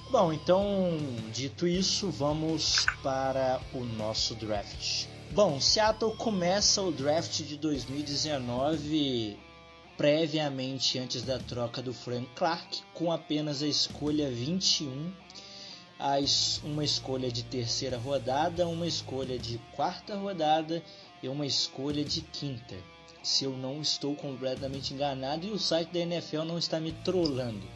Bom, 0.10 0.34
então, 0.34 0.98
dito 1.34 1.68
isso, 1.68 2.10
vamos 2.10 2.86
para 3.04 3.60
o 3.74 3.84
nosso 3.84 4.34
draft. 4.36 5.06
Bom, 5.32 5.60
Seattle 5.60 6.16
começa 6.16 6.82
o 6.82 6.92
draft 6.92 7.42
de 7.44 7.58
2019 7.58 9.38
previamente, 9.98 11.00
antes 11.00 11.24
da 11.24 11.40
troca 11.40 11.82
do 11.82 11.92
Frank 11.92 12.30
Clark, 12.36 12.84
com 12.94 13.12
apenas 13.12 13.64
a 13.64 13.68
escolha 13.68 14.30
21, 14.30 15.12
uma 16.64 16.84
escolha 16.84 17.32
de 17.32 17.44
terceira 17.44 17.98
rodada, 17.98 18.68
uma 18.68 18.86
escolha 18.86 19.40
de 19.40 19.60
quarta 19.76 20.16
rodada 20.16 20.84
e 21.24 21.28
uma 21.28 21.48
escolha 21.48 22.06
de 22.06 22.22
quinta. 22.22 22.76
Se 23.24 23.46
eu 23.46 23.58
não 23.58 23.82
estou 23.82 24.16
completamente 24.16 24.94
enganado 24.94 25.48
e 25.48 25.52
o 25.52 25.58
site 25.58 25.92
da 25.92 26.00
NFL 26.00 26.44
não 26.44 26.60
está 26.60 26.80
me 26.80 26.92
trollando. 26.92 27.68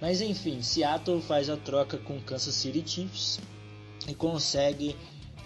Mas 0.00 0.20
enfim, 0.20 0.60
Seattle 0.60 1.22
faz 1.22 1.48
a 1.48 1.56
troca 1.56 1.96
com 1.96 2.20
Kansas 2.20 2.54
City 2.56 2.82
Chiefs 2.84 3.38
e 4.08 4.14
consegue 4.14 4.96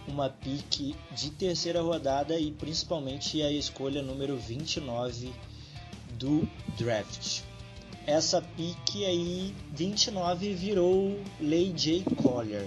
uma 0.08 0.30
pique 0.30 0.96
de 1.12 1.30
terceira 1.30 1.82
rodada 1.82 2.40
e 2.40 2.50
principalmente 2.50 3.42
a 3.42 3.52
escolha 3.52 4.02
número 4.02 4.36
29 4.36 5.30
do 6.20 6.46
draft. 6.78 7.42
Essa 8.06 8.42
pique 8.56 9.04
aí 9.04 9.54
29 9.72 10.52
virou 10.54 11.18
Lay 11.40 11.72
J. 11.72 12.04
Collier. 12.14 12.66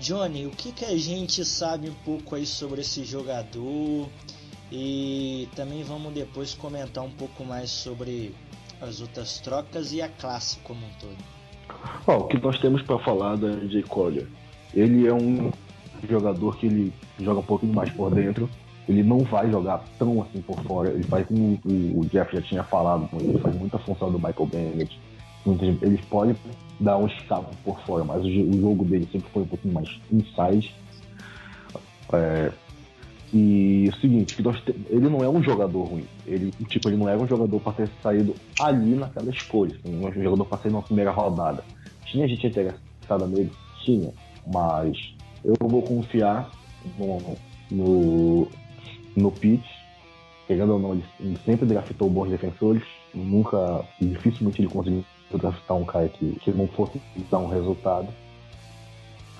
Johnny, 0.00 0.46
o 0.46 0.50
que, 0.50 0.72
que 0.72 0.84
a 0.84 0.96
gente 0.96 1.44
sabe 1.44 1.90
um 1.90 1.94
pouco 2.04 2.34
aí 2.34 2.46
sobre 2.46 2.80
esse 2.80 3.04
jogador? 3.04 4.08
E 4.72 5.48
também 5.54 5.82
vamos 5.82 6.14
depois 6.14 6.54
comentar 6.54 7.04
um 7.04 7.10
pouco 7.10 7.44
mais 7.44 7.70
sobre 7.70 8.34
as 8.80 9.00
outras 9.00 9.38
trocas 9.40 9.92
e 9.92 10.00
a 10.00 10.08
classe 10.08 10.58
como 10.60 10.80
um 10.80 10.90
todo. 10.98 11.16
Oh, 12.06 12.24
o 12.24 12.28
que 12.28 12.38
nós 12.38 12.58
temos 12.58 12.82
para 12.82 12.98
falar 13.00 13.36
da 13.36 13.50
J. 13.66 13.82
Collier? 13.82 14.26
Ele 14.72 15.06
é 15.06 15.12
um 15.12 15.52
jogador 16.08 16.56
que 16.56 16.66
ele 16.66 16.92
joga 17.18 17.40
um 17.40 17.44
pouquinho 17.44 17.74
mais 17.74 17.90
por 17.90 18.14
dentro. 18.14 18.48
Ele 18.90 19.04
não 19.04 19.20
vai 19.20 19.48
jogar 19.48 19.84
tão 19.98 20.20
assim 20.20 20.40
por 20.42 20.60
fora. 20.64 20.90
Ele 20.90 21.04
faz 21.04 21.26
como 21.26 21.60
o 21.64 22.04
Jeff 22.06 22.34
já 22.34 22.42
tinha 22.42 22.64
falado, 22.64 23.08
ele 23.20 23.38
faz 23.38 23.56
muita 23.56 23.78
função 23.78 24.10
do 24.10 24.18
Michael 24.18 24.46
Bennett. 24.46 25.00
Ele 25.80 25.98
pode 26.10 26.36
dar 26.80 26.98
um 26.98 27.06
escape 27.06 27.54
por 27.64 27.80
fora, 27.82 28.04
mas 28.04 28.24
o 28.24 28.60
jogo 28.60 28.84
dele 28.84 29.08
sempre 29.10 29.30
foi 29.30 29.42
um 29.42 29.46
pouquinho 29.46 29.74
mais 29.74 29.88
inside. 30.10 30.74
É, 32.12 32.52
e 33.32 33.88
o 33.88 34.00
seguinte, 34.00 34.34
que 34.34 34.42
nós 34.42 34.60
te... 34.60 34.74
ele 34.88 35.08
não 35.08 35.22
é 35.22 35.28
um 35.28 35.40
jogador 35.40 35.84
ruim. 35.84 36.04
Ele, 36.26 36.50
tipo, 36.68 36.88
ele 36.88 36.96
não 36.96 37.08
era 37.08 37.22
um 37.22 37.28
jogador 37.28 37.60
para 37.60 37.72
ter 37.72 37.88
saído 38.02 38.34
ali 38.58 38.96
naquela 38.96 39.30
escolha. 39.30 39.76
Um 39.86 40.12
jogador 40.12 40.44
para 40.44 40.58
sair 40.58 40.72
na 40.72 40.82
primeira 40.82 41.12
rodada. 41.12 41.62
Tinha 42.06 42.26
gente 42.26 42.44
interessada 42.44 43.26
nele? 43.28 43.52
Tinha. 43.84 44.12
Mas 44.52 45.14
eu 45.44 45.54
vou 45.60 45.80
confiar 45.82 46.50
no, 46.98 47.36
no, 47.70 48.48
no 49.16 49.30
Pitt. 49.30 49.64
Chegando 50.46 50.72
ou 50.72 50.78
não, 50.78 50.92
ele, 50.92 51.38
sempre 51.44 51.66
draftou 51.66 52.10
bons 52.10 52.28
defensores. 52.28 52.82
Nunca, 53.14 53.84
dificilmente 54.00 54.60
ele 54.60 54.68
conseguiu 54.68 55.04
draftar 55.32 55.76
um 55.76 55.84
cara 55.84 56.08
que, 56.08 56.32
que 56.40 56.50
não 56.50 56.66
fosse 56.68 57.00
dar 57.30 57.38
um 57.38 57.48
resultado. 57.48 58.08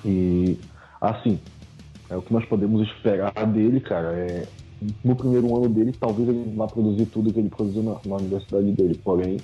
E, 0.05 0.57
assim, 1.00 1.39
é 2.09 2.17
o 2.17 2.23
que 2.23 2.33
nós 2.33 2.45
podemos 2.45 2.87
esperar 2.89 3.33
dele, 3.47 3.81
cara. 3.81 4.12
É, 4.12 4.47
no 5.05 5.15
primeiro 5.15 5.55
ano 5.57 5.69
dele, 5.69 5.93
talvez 5.93 6.29
ele 6.29 6.55
vá 6.57 6.67
produzir 6.67 7.07
tudo 7.07 7.33
que 7.33 7.39
ele 7.39 7.50
produziu 7.50 7.83
na, 7.83 7.97
na 8.07 8.17
universidade 8.17 8.71
dele. 8.73 8.99
Porém, 9.03 9.39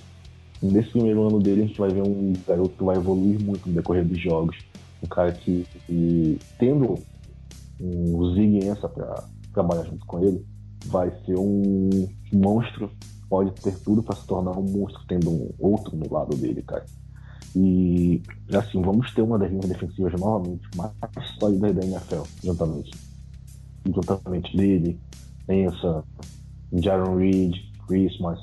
nesse 0.62 0.90
primeiro 0.90 1.26
ano 1.26 1.40
dele, 1.40 1.62
a 1.62 1.66
gente 1.66 1.78
vai 1.78 1.90
ver 1.90 2.02
um 2.02 2.32
garoto 2.46 2.70
que 2.70 2.84
vai 2.84 2.96
evoluir 2.96 3.40
muito 3.40 3.68
no 3.68 3.74
decorrer 3.74 4.04
dos 4.04 4.18
jogos 4.20 4.56
um 5.02 5.06
cara 5.06 5.32
que, 5.32 5.66
que 5.86 6.38
tendo 6.58 6.98
um 7.80 8.34
Ziguença 8.34 8.88
para 8.88 9.24
trabalhar 9.56 9.84
junto 9.84 10.04
com 10.04 10.22
ele, 10.22 10.44
vai 10.84 11.10
ser 11.24 11.36
um 11.38 11.88
monstro, 12.32 12.90
pode 13.28 13.50
ter 13.62 13.74
tudo 13.80 14.02
para 14.02 14.14
se 14.14 14.26
tornar 14.26 14.56
um 14.56 14.62
monstro 14.62 15.02
tendo 15.08 15.30
um 15.30 15.50
outro 15.58 15.96
no 15.96 16.12
lado 16.12 16.36
dele, 16.36 16.62
cara. 16.62 16.84
E 17.54 18.22
assim, 18.52 18.82
vamos 18.82 19.12
ter 19.14 19.22
uma 19.22 19.38
das 19.38 19.48
linhas 19.48 19.66
defensivas 19.66 20.20
novamente 20.20 20.68
mais 20.76 20.92
sólidas 21.40 21.74
da 21.74 21.86
NFL, 21.86 22.22
juntamente. 22.44 22.90
Juntamente 23.86 24.54
dele, 24.54 25.00
Ensa, 25.48 26.04
Jaron 26.74 27.16
Reed, 27.16 27.54
Christmas, 27.86 28.38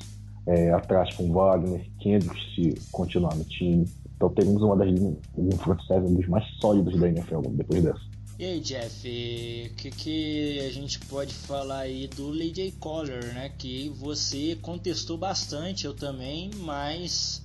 é, 0.46 0.72
atrás 0.72 1.14
com 1.14 1.30
Wagner, 1.32 1.88
Kendrick 2.00 2.36
se 2.54 2.90
continuar 2.90 3.36
no 3.36 3.44
time. 3.44 3.84
Então 4.16 4.30
teremos 4.30 4.62
uma 4.62 4.76
das 4.76 4.88
um 4.98 5.50
front 5.58 5.80
seven 5.86 6.14
dos 6.14 6.26
mais 6.26 6.44
sólidos 6.60 6.98
da 6.98 7.08
NFL 7.08 7.40
depois 7.52 7.84
dessa. 7.84 8.13
E 8.36 8.44
aí, 8.44 8.60
Jeff, 8.60 9.06
o 9.06 9.74
que, 9.76 9.90
que 9.92 10.60
a 10.66 10.70
gente 10.72 10.98
pode 11.00 11.32
falar 11.32 11.80
aí 11.80 12.08
do 12.08 12.32
J. 12.36 12.72
Collar, 12.80 13.22
né? 13.32 13.52
Que 13.56 13.88
você 13.90 14.58
contestou 14.60 15.16
bastante, 15.16 15.84
eu 15.84 15.94
também, 15.94 16.50
mas 16.56 17.40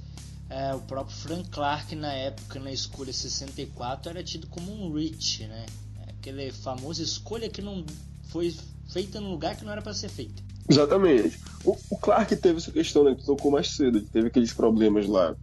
é, 0.50 0.74
o 0.74 0.80
próprio 0.80 1.16
Frank 1.16 1.48
Clark 1.50 1.96
na 1.96 2.12
época, 2.12 2.60
na 2.60 2.72
escolha 2.72 3.14
64, 3.14 4.10
era 4.10 4.24
tido 4.24 4.48
como 4.48 4.72
um 4.72 4.92
reach, 4.92 5.46
né? 5.46 5.68
Aquele 6.08 6.52
famoso 6.52 7.04
escolha 7.04 7.50
que 7.50 7.62
não 7.62 7.86
foi 8.30 8.54
feita 8.92 9.22
no 9.22 9.30
lugar 9.30 9.56
que 9.56 9.64
não 9.64 9.72
era 9.72 9.84
para 9.84 9.94
ser 9.94 10.10
feita. 10.10 10.42
Exatamente. 10.68 11.40
O, 11.64 11.78
o, 11.92 11.98
Clark 11.98 12.36
teve 12.36 12.58
essa 12.58 12.72
questão, 12.72 13.04
né? 13.04 13.14
Que 13.14 13.24
tocou 13.24 13.52
mais 13.52 13.70
cedo, 13.70 14.02
teve 14.02 14.28
aqueles 14.30 14.54
problemas 14.54 15.06
lá 15.08 15.36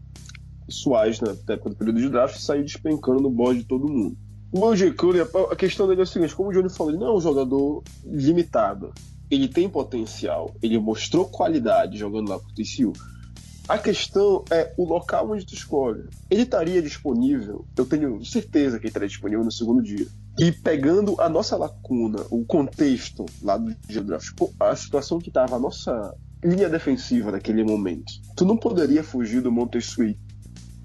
pessoais 0.66 1.20
na 1.20 1.30
época 1.30 1.70
do 1.70 1.76
período 1.76 2.00
de 2.00 2.08
draft 2.08 2.36
saiu 2.40 2.64
despencando 2.64 3.20
no 3.20 3.30
bode 3.30 3.60
de 3.60 3.64
todo 3.66 3.88
mundo. 3.88 4.16
O 4.52 4.60
OJ 4.60 4.92
Curry, 4.92 5.20
a 5.50 5.56
questão 5.56 5.88
dele 5.88 6.00
é 6.00 6.04
a 6.04 6.06
seguinte: 6.06 6.34
como 6.34 6.50
o 6.50 6.52
Johnny 6.52 6.70
falou, 6.70 6.92
ele 6.92 7.00
não 7.00 7.08
é 7.08 7.16
um 7.16 7.20
jogador 7.20 7.82
limitado. 8.04 8.92
Ele 9.28 9.48
tem 9.48 9.68
potencial, 9.68 10.54
ele 10.62 10.78
mostrou 10.78 11.26
qualidade 11.26 11.98
jogando 11.98 12.28
lá 12.28 12.38
pro 12.38 12.54
TCU. 12.54 12.92
A 13.68 13.76
questão 13.76 14.44
é 14.48 14.72
o 14.76 14.84
local 14.84 15.28
onde 15.28 15.44
tu 15.44 15.52
escolhe. 15.52 16.04
Ele 16.30 16.42
estaria 16.42 16.80
disponível, 16.80 17.66
eu 17.76 17.84
tenho 17.84 18.24
certeza 18.24 18.78
que 18.78 18.84
ele 18.84 18.90
estaria 18.90 19.08
disponível 19.08 19.44
no 19.44 19.50
segundo 19.50 19.82
dia. 19.82 20.06
E 20.38 20.52
pegando 20.52 21.20
a 21.20 21.28
nossa 21.28 21.56
lacuna, 21.56 22.24
o 22.30 22.44
contexto 22.44 23.26
lá 23.42 23.56
do 23.56 23.74
draft, 24.04 24.28
a 24.60 24.76
situação 24.76 25.18
que 25.18 25.30
estava 25.30 25.56
a 25.56 25.58
nossa 25.58 26.14
linha 26.44 26.68
defensiva 26.68 27.32
naquele 27.32 27.64
momento, 27.64 28.12
tu 28.36 28.44
não 28.44 28.56
poderia 28.56 29.02
fugir 29.02 29.42
do 29.42 29.50
Montesuit 29.50 30.16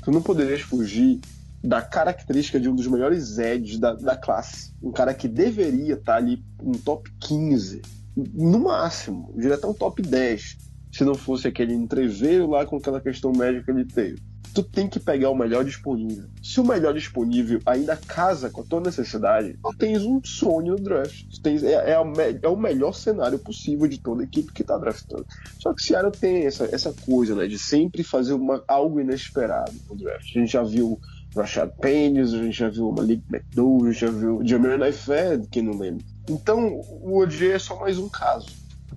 tu 0.02 0.12
não 0.12 0.22
poderias 0.22 0.62
fugir 0.62 1.20
da 1.64 1.82
característica 1.82 2.60
de 2.60 2.70
um 2.70 2.76
dos 2.76 2.88
melhores 2.88 3.38
edges 3.38 3.80
da, 3.80 3.94
da 3.94 4.16
classe. 4.16 4.74
Um 4.82 4.92
cara 4.92 5.14
que 5.14 5.28
deveria 5.28 5.94
estar 5.94 6.16
ali 6.16 6.44
no 6.62 6.78
top 6.80 7.10
15, 7.20 7.82
no 8.16 8.60
máximo, 8.60 9.34
direto 9.38 9.68
um 9.68 9.74
top 9.74 10.02
10, 10.02 10.58
se 10.92 11.04
não 11.04 11.16
fosse 11.16 11.48
aquele 11.48 11.74
entreveiro 11.74 12.50
lá 12.50 12.66
com 12.66 12.78
aquela 12.78 13.00
questão 13.00 13.32
médica 13.32 13.66
que 13.66 13.72
ele 13.72 13.86
teve 13.86 14.32
tu 14.54 14.64
tem 14.64 14.88
que 14.88 15.00
pegar 15.00 15.30
o 15.30 15.36
melhor 15.36 15.64
disponível. 15.64 16.26
Se 16.44 16.60
o 16.60 16.64
melhor 16.64 16.94
disponível 16.94 17.60
ainda 17.66 17.96
casa 17.96 18.50
com 18.50 18.62
a 18.62 18.64
tua 18.64 18.82
necessidade, 18.82 19.58
tu 19.62 19.78
tens 19.78 20.04
um 20.04 20.22
sonho 20.24 20.74
no 20.74 20.80
draft. 20.80 21.26
Tu 21.30 21.42
tens, 21.42 21.64
é, 21.64 21.74
é, 21.74 21.96
a, 21.96 22.04
é, 22.42 22.48
o 22.48 22.56
melhor 22.56 22.94
cenário 22.94 23.40
possível 23.40 23.88
de 23.88 24.00
toda 24.00 24.22
a 24.22 24.26
equipe 24.26 24.52
que 24.52 24.64
tá 24.64 24.78
draftando. 24.78 25.26
Só 25.60 25.74
que 25.74 25.82
Seattle 25.82 26.12
tem 26.12 26.46
essa, 26.46 26.66
essa 26.72 26.94
coisa, 27.06 27.36
né, 27.36 27.48
de 27.48 27.58
sempre 27.58 28.04
fazer 28.04 28.34
uma, 28.34 28.64
algo 28.68 29.00
inesperado 29.00 29.74
no 29.90 29.96
draft. 29.96 30.36
A 30.36 30.40
gente 30.40 30.52
já 30.52 30.64
viu 30.64 31.00
Rashad 31.36 31.72
Penny, 31.80 32.20
a 32.20 32.26
gente 32.26 32.52
já 32.52 32.70
viu 32.70 32.92
Malik 32.92 33.24
McDowell, 33.32 33.86
a 33.86 33.92
gente 33.92 34.02
já 34.02 34.12
viu 34.12 34.42
Jamir 34.44 34.78
Naifed, 34.78 35.48
quem 35.50 35.64
não 35.64 35.78
lembra. 35.78 36.04
Então, 36.30 36.82
o 37.02 37.18
OJ 37.20 37.52
é 37.52 37.60
só 37.60 37.80
mais 37.80 37.98
um 37.98 38.10
caso. 38.10 38.48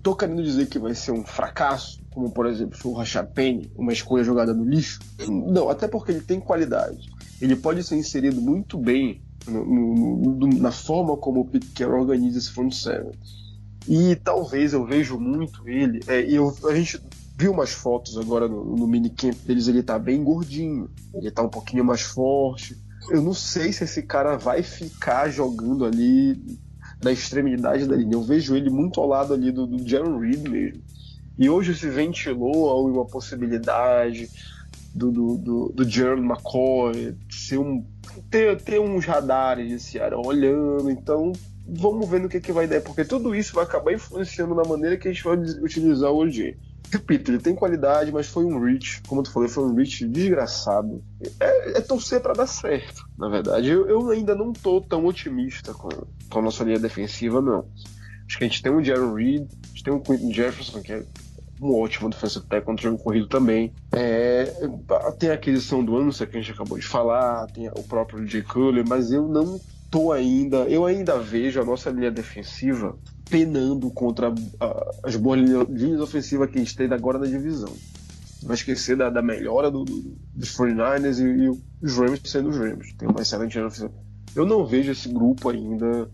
Tô 0.03 0.15
querendo 0.15 0.43
dizer 0.43 0.67
que 0.67 0.79
vai 0.79 0.95
ser 0.95 1.13
um 1.13 1.25
fracasso? 1.25 2.05
como 2.15 2.31
por 2.31 2.47
exemplo 2.47 2.79
o 2.85 2.93
Rashad 2.93 3.27
Penny, 3.35 3.71
uma 3.77 3.93
escolha 3.93 4.23
jogada 4.23 4.55
no 4.55 4.65
lixo. 4.65 5.01
Não, 5.29 5.69
até 5.69 5.89
porque 5.89 6.13
ele 6.13 6.21
tem 6.21 6.39
qualidade. 6.39 7.13
Ele 7.41 7.57
pode 7.57 7.83
ser 7.83 7.97
inserido 7.97 8.41
muito 8.41 8.79
bem 8.79 9.21
no, 9.47 9.67
no, 9.67 10.17
no, 10.37 10.47
na 10.61 10.71
forma 10.71 11.17
como 11.17 11.41
o 11.41 11.45
Pete 11.45 11.67
Carroll 11.73 12.03
organiza 12.03 12.39
esse 12.39 12.53
front 12.53 12.73
seven. 12.73 13.13
E 13.89 14.15
talvez 14.17 14.73
eu 14.73 14.87
vejo 14.87 15.19
muito 15.19 15.69
ele. 15.69 16.01
É, 16.07 16.21
eu, 16.21 16.57
a 16.69 16.75
gente 16.75 17.01
viu 17.37 17.53
umas 17.53 17.73
fotos 17.73 18.17
agora 18.17 18.49
no, 18.49 18.65
no 18.65 18.87
minicamp 18.87 19.37
deles, 19.47 19.69
ele 19.69 19.83
tá 19.83 19.99
bem 19.99 20.23
gordinho, 20.23 20.89
ele 21.15 21.31
tá 21.31 21.43
um 21.43 21.49
pouquinho 21.49 21.85
mais 21.85 22.03
forte. 22.03 22.77
Eu 23.11 23.21
não 23.21 23.35
sei 23.35 23.73
se 23.73 23.85
esse 23.85 24.03
cara 24.03 24.37
vai 24.37 24.63
ficar 24.63 25.29
jogando 25.29 25.85
ali 25.85 26.41
na 27.03 27.13
extremidade 27.13 27.87
da 27.87 27.97
linha. 27.97 28.15
Eu 28.15 28.23
vejo 28.23 28.57
ele 28.57 28.71
muito 28.71 29.01
ao 29.01 29.07
lado 29.07 29.35
ali 29.35 29.53
do, 29.53 29.67
do 29.67 29.87
Jaron 29.87 30.19
Reed 30.19 30.49
mesmo. 30.49 30.83
E 31.39 31.51
hoje 31.51 31.75
se 31.75 31.89
ventilou 31.91 32.89
uma 32.89 33.05
possibilidade 33.05 34.31
do, 34.95 35.11
do, 35.11 35.37
do, 35.37 35.73
do 35.75 35.89
Jerry 35.89 36.21
McCoy 36.21 37.17
ser 37.29 37.59
um, 37.59 37.85
ter, 38.31 38.61
ter 38.61 38.81
uns 38.81 39.05
radares 39.05 39.69
de 39.69 39.81
Seara 39.81 40.17
olhando. 40.17 40.89
Então, 40.91 41.33
vamos 41.67 42.09
ver 42.09 42.21
no 42.21 42.29
que, 42.29 42.41
que 42.41 42.53
vai 42.53 42.67
dar, 42.67 42.81
porque 42.81 43.05
tudo 43.05 43.35
isso 43.35 43.55
vai 43.55 43.65
acabar 43.65 43.93
influenciando 43.93 44.55
na 44.55 44.63
maneira 44.63 44.97
que 44.97 45.09
a 45.09 45.13
gente 45.13 45.25
vai 45.25 45.37
utilizar 45.37 46.11
hoje. 46.11 46.57
Repito, 46.95 47.33
ele 47.33 47.41
tem 47.41 47.57
qualidade, 47.57 48.13
mas 48.13 48.29
foi 48.29 48.45
um 48.45 48.61
reach, 48.61 49.03
como 49.09 49.21
tu 49.21 49.33
falou, 49.33 49.49
foi 49.49 49.65
um 49.65 49.75
reach 49.75 50.07
desgraçado. 50.07 51.03
É, 51.41 51.79
é 51.79 51.81
torcer 51.81 52.21
para 52.21 52.35
dar 52.35 52.47
certo, 52.47 53.05
na 53.19 53.29
verdade. 53.29 53.69
Eu, 53.69 53.89
eu, 53.89 54.11
ainda 54.11 54.33
não 54.33 54.53
tô 54.53 54.81
tão 54.81 55.05
otimista 55.05 55.75
com, 55.75 55.89
com 55.89 56.39
a 56.39 56.43
nossa 56.43 56.63
linha 56.63 56.79
defensiva, 56.79 57.43
não. 57.43 57.67
Acho 58.29 58.39
que 58.39 58.45
a 58.45 58.47
gente 58.47 58.63
tem 58.63 58.71
um 58.71 58.83
Jaron 58.83 59.13
Reed, 59.13 59.43
a 59.43 59.67
gente 59.67 59.83
tem 59.83 59.93
um 59.93 59.99
Quentin 59.99 60.33
Jefferson, 60.33 60.81
que 60.83 60.93
é 60.93 61.05
um 61.61 61.75
ótimo 61.75 62.09
defensive 62.09 62.47
tackle 62.47 62.89
o 62.91 62.99
corrido 62.99 63.27
também. 63.27 63.75
É, 63.91 64.45
tem 65.19 65.31
a 65.31 65.35
aquisição 65.35 65.85
do 65.85 65.97
Ansa 65.97 66.29
que 66.29 66.37
a 66.37 66.41
gente 66.41 66.53
acabou 66.53 66.79
de 66.79 66.87
falar, 66.87 67.49
tem 67.49 67.69
o 67.71 67.83
próprio 67.83 68.25
J. 68.25 68.43
Cooler, 68.43 68.85
mas 68.89 69.11
eu 69.11 69.27
não 69.27 69.61
tô 69.91 70.13
ainda, 70.13 70.59
eu 70.69 70.87
ainda 70.87 71.19
vejo 71.19 71.61
a 71.61 71.65
nossa 71.65 71.91
linha 71.91 72.13
defensiva 72.13 72.97
penando 73.29 73.91
contra 73.91 74.33
as 75.03 75.17
boas 75.17 75.41
linhas, 75.69 76.01
ofensivas 76.01 76.51
que 76.51 76.59
a 76.59 76.61
gente 76.61 76.77
tem 76.77 76.93
agora 76.93 77.19
na 77.19 77.27
divisão. 77.27 77.73
Vai 78.43 78.55
esquecer 78.55 78.97
da, 78.97 79.09
da 79.09 79.23
melhora 79.23 79.71
do, 79.71 79.85
do, 79.85 80.17
dos 80.35 80.55
49ers 80.57 81.19
e, 81.19 81.45
e, 81.45 81.49
os 81.49 81.97
Rams 81.97 82.21
sendo 82.25 82.51
os 82.51 82.57
Rams. 82.57 82.93
Tem 82.95 83.09
uma 83.09 83.23
excelente 83.23 83.55
linha 83.55 83.67
ofensiva. 83.67 83.93
Eu 84.35 84.45
não 84.45 84.67
vejo 84.67 84.93
esse 84.93 85.09
grupo 85.09 85.49
ainda 85.49 86.11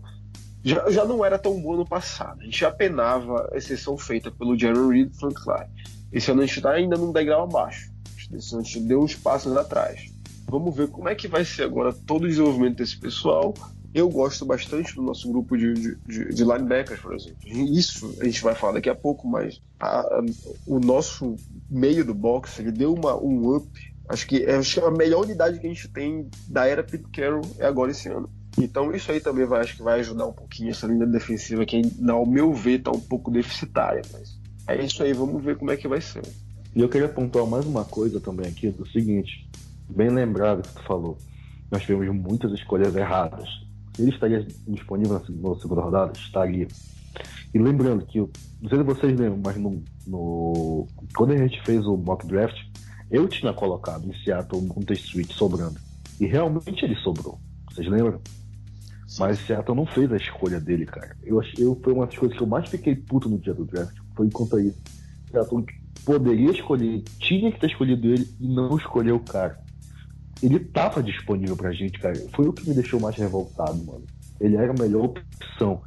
já, 0.63 0.89
já 0.91 1.05
não 1.05 1.25
era 1.25 1.39
tão 1.39 1.59
bom 1.59 1.75
no 1.75 1.85
passado. 1.85 2.41
A 2.41 2.43
gente 2.43 2.59
já 2.59 2.71
penava 2.71 3.49
a 3.51 3.57
exceção 3.57 3.97
feita 3.97 4.31
pelo 4.31 4.57
Jerry 4.57 4.87
Reed 4.87 5.11
e 5.11 5.17
Frank 5.17 5.41
Clark. 5.41 5.71
Esse 6.11 6.31
ano 6.31 6.41
a 6.41 6.45
gente 6.45 6.57
está 6.57 6.71
ainda 6.71 6.95
num 6.97 7.11
degrau 7.11 7.43
abaixo. 7.43 7.91
Esse 8.31 8.55
a 8.55 8.61
gente 8.61 8.79
deu 8.81 9.01
uns 9.01 9.15
passos 9.15 9.57
atrás. 9.57 10.11
Vamos 10.47 10.75
ver 10.75 10.87
como 10.89 11.09
é 11.09 11.15
que 11.15 11.27
vai 11.27 11.43
ser 11.43 11.63
agora 11.63 11.93
todo 11.93 12.25
o 12.25 12.27
desenvolvimento 12.27 12.77
desse 12.77 12.97
pessoal. 12.97 13.53
Eu 13.93 14.09
gosto 14.09 14.45
bastante 14.45 14.95
do 14.95 15.01
nosso 15.01 15.29
grupo 15.29 15.57
de, 15.57 15.73
de, 16.07 16.33
de 16.33 16.43
linebackers, 16.43 17.01
por 17.01 17.13
exemplo. 17.13 17.37
Isso 17.45 18.15
a 18.21 18.25
gente 18.25 18.41
vai 18.41 18.55
falar 18.55 18.73
daqui 18.73 18.89
a 18.89 18.95
pouco, 18.95 19.27
mas 19.27 19.61
a, 19.79 19.99
a, 19.99 20.25
o 20.65 20.79
nosso 20.79 21.35
meio 21.69 22.05
do 22.05 22.13
boxe 22.13 22.61
ele 22.61 22.71
deu 22.71 22.93
uma, 22.93 23.15
um 23.17 23.55
up. 23.55 23.67
Acho 24.07 24.27
que, 24.27 24.45
acho 24.45 24.79
que 24.79 24.85
a 24.85 24.91
melhor 24.91 25.23
unidade 25.23 25.59
que 25.59 25.67
a 25.67 25.69
gente 25.69 25.87
tem 25.89 26.29
da 26.47 26.65
era 26.65 26.83
Pete 26.83 27.09
Carroll 27.11 27.41
é 27.59 27.65
agora 27.65 27.91
esse 27.91 28.07
ano. 28.07 28.29
Então 28.57 28.93
isso 28.93 29.11
aí 29.11 29.19
também 29.19 29.45
vai, 29.45 29.61
acho 29.61 29.75
que 29.75 29.83
vai 29.83 29.99
ajudar 29.99 30.27
um 30.27 30.33
pouquinho 30.33 30.69
essa 30.69 30.87
linha 30.87 31.05
defensiva 31.05 31.65
que, 31.65 31.81
ao 32.09 32.25
meu 32.25 32.53
ver, 32.53 32.79
está 32.79 32.91
um 32.91 32.99
pouco 32.99 33.31
deficitária. 33.31 34.01
Mas 34.11 34.37
é 34.67 34.83
isso 34.83 35.03
aí, 35.03 35.13
vamos 35.13 35.43
ver 35.43 35.57
como 35.57 35.71
é 35.71 35.77
que 35.77 35.87
vai 35.87 36.01
ser. 36.01 36.21
E 36.73 36.81
eu 36.81 36.87
queria 36.87 37.09
pontuar 37.09 37.45
mais 37.45 37.65
uma 37.65 37.83
coisa 37.83 38.19
também 38.19 38.47
aqui, 38.47 38.69
do 38.69 38.87
seguinte, 38.89 39.49
bem 39.89 40.09
lembrado 40.09 40.61
que 40.61 40.73
tu 40.73 40.83
falou, 40.83 41.17
nós 41.69 41.83
tivemos 41.83 42.15
muitas 42.15 42.51
escolhas 42.53 42.95
erradas. 42.95 43.49
Ele 43.99 44.09
estaria 44.09 44.45
disponível 44.67 45.19
na 45.19 45.55
segunda 45.55 45.81
rodada, 45.81 46.13
estaria. 46.17 46.67
E 47.53 47.59
lembrando 47.59 48.05
que, 48.05 48.19
não 48.19 48.69
sei 48.69 48.77
se 48.77 48.83
vocês 48.83 49.19
lembram, 49.19 49.41
mas 49.43 49.57
no, 49.57 49.83
no, 50.07 50.87
quando 51.15 51.33
a 51.33 51.37
gente 51.37 51.61
fez 51.63 51.85
o 51.85 51.97
mock 51.97 52.25
draft, 52.25 52.57
eu 53.09 53.27
tinha 53.27 53.53
colocado 53.53 54.07
em 54.07 54.23
Seattle 54.23 54.61
um 54.61 54.81
test 54.81 55.11
suite 55.11 55.33
sobrando. 55.33 55.77
E 56.19 56.25
realmente 56.25 56.85
ele 56.85 56.95
sobrou. 56.95 57.39
Vocês 57.69 57.87
lembram? 57.87 58.21
Mas 59.19 59.39
Seattle 59.39 59.75
não 59.75 59.85
fez 59.85 60.11
a 60.13 60.15
escolha 60.15 60.59
dele, 60.59 60.85
cara. 60.85 61.17
Eu 61.21 61.41
eu, 61.57 61.77
foi 61.83 61.93
uma 61.93 62.05
das 62.05 62.17
coisas 62.17 62.37
que 62.37 62.43
eu 62.43 62.47
mais 62.47 62.69
fiquei 62.69 62.95
puto 62.95 63.27
no 63.27 63.37
dia 63.37 63.53
do 63.53 63.65
draft. 63.65 63.97
Foi 64.15 64.29
contra 64.29 64.61
isso. 64.61 64.77
Seattle 65.29 65.65
poderia 66.05 66.51
escolher, 66.51 67.03
tinha 67.19 67.51
que 67.51 67.59
ter 67.59 67.67
escolhido 67.67 68.07
ele 68.07 68.27
e 68.39 68.47
não 68.47 68.77
escolheu 68.77 69.17
o 69.17 69.19
cara. 69.19 69.59
Ele 70.41 70.59
tava 70.59 71.03
disponível 71.03 71.55
pra 71.55 71.71
gente, 71.71 71.99
cara. 71.99 72.15
Foi 72.33 72.47
o 72.47 72.53
que 72.53 72.67
me 72.67 72.73
deixou 72.73 72.99
mais 72.99 73.15
revoltado, 73.15 73.77
mano. 73.83 74.03
Ele 74.39 74.55
era 74.55 74.71
a 74.71 74.81
melhor 74.81 75.05
opção. 75.05 75.81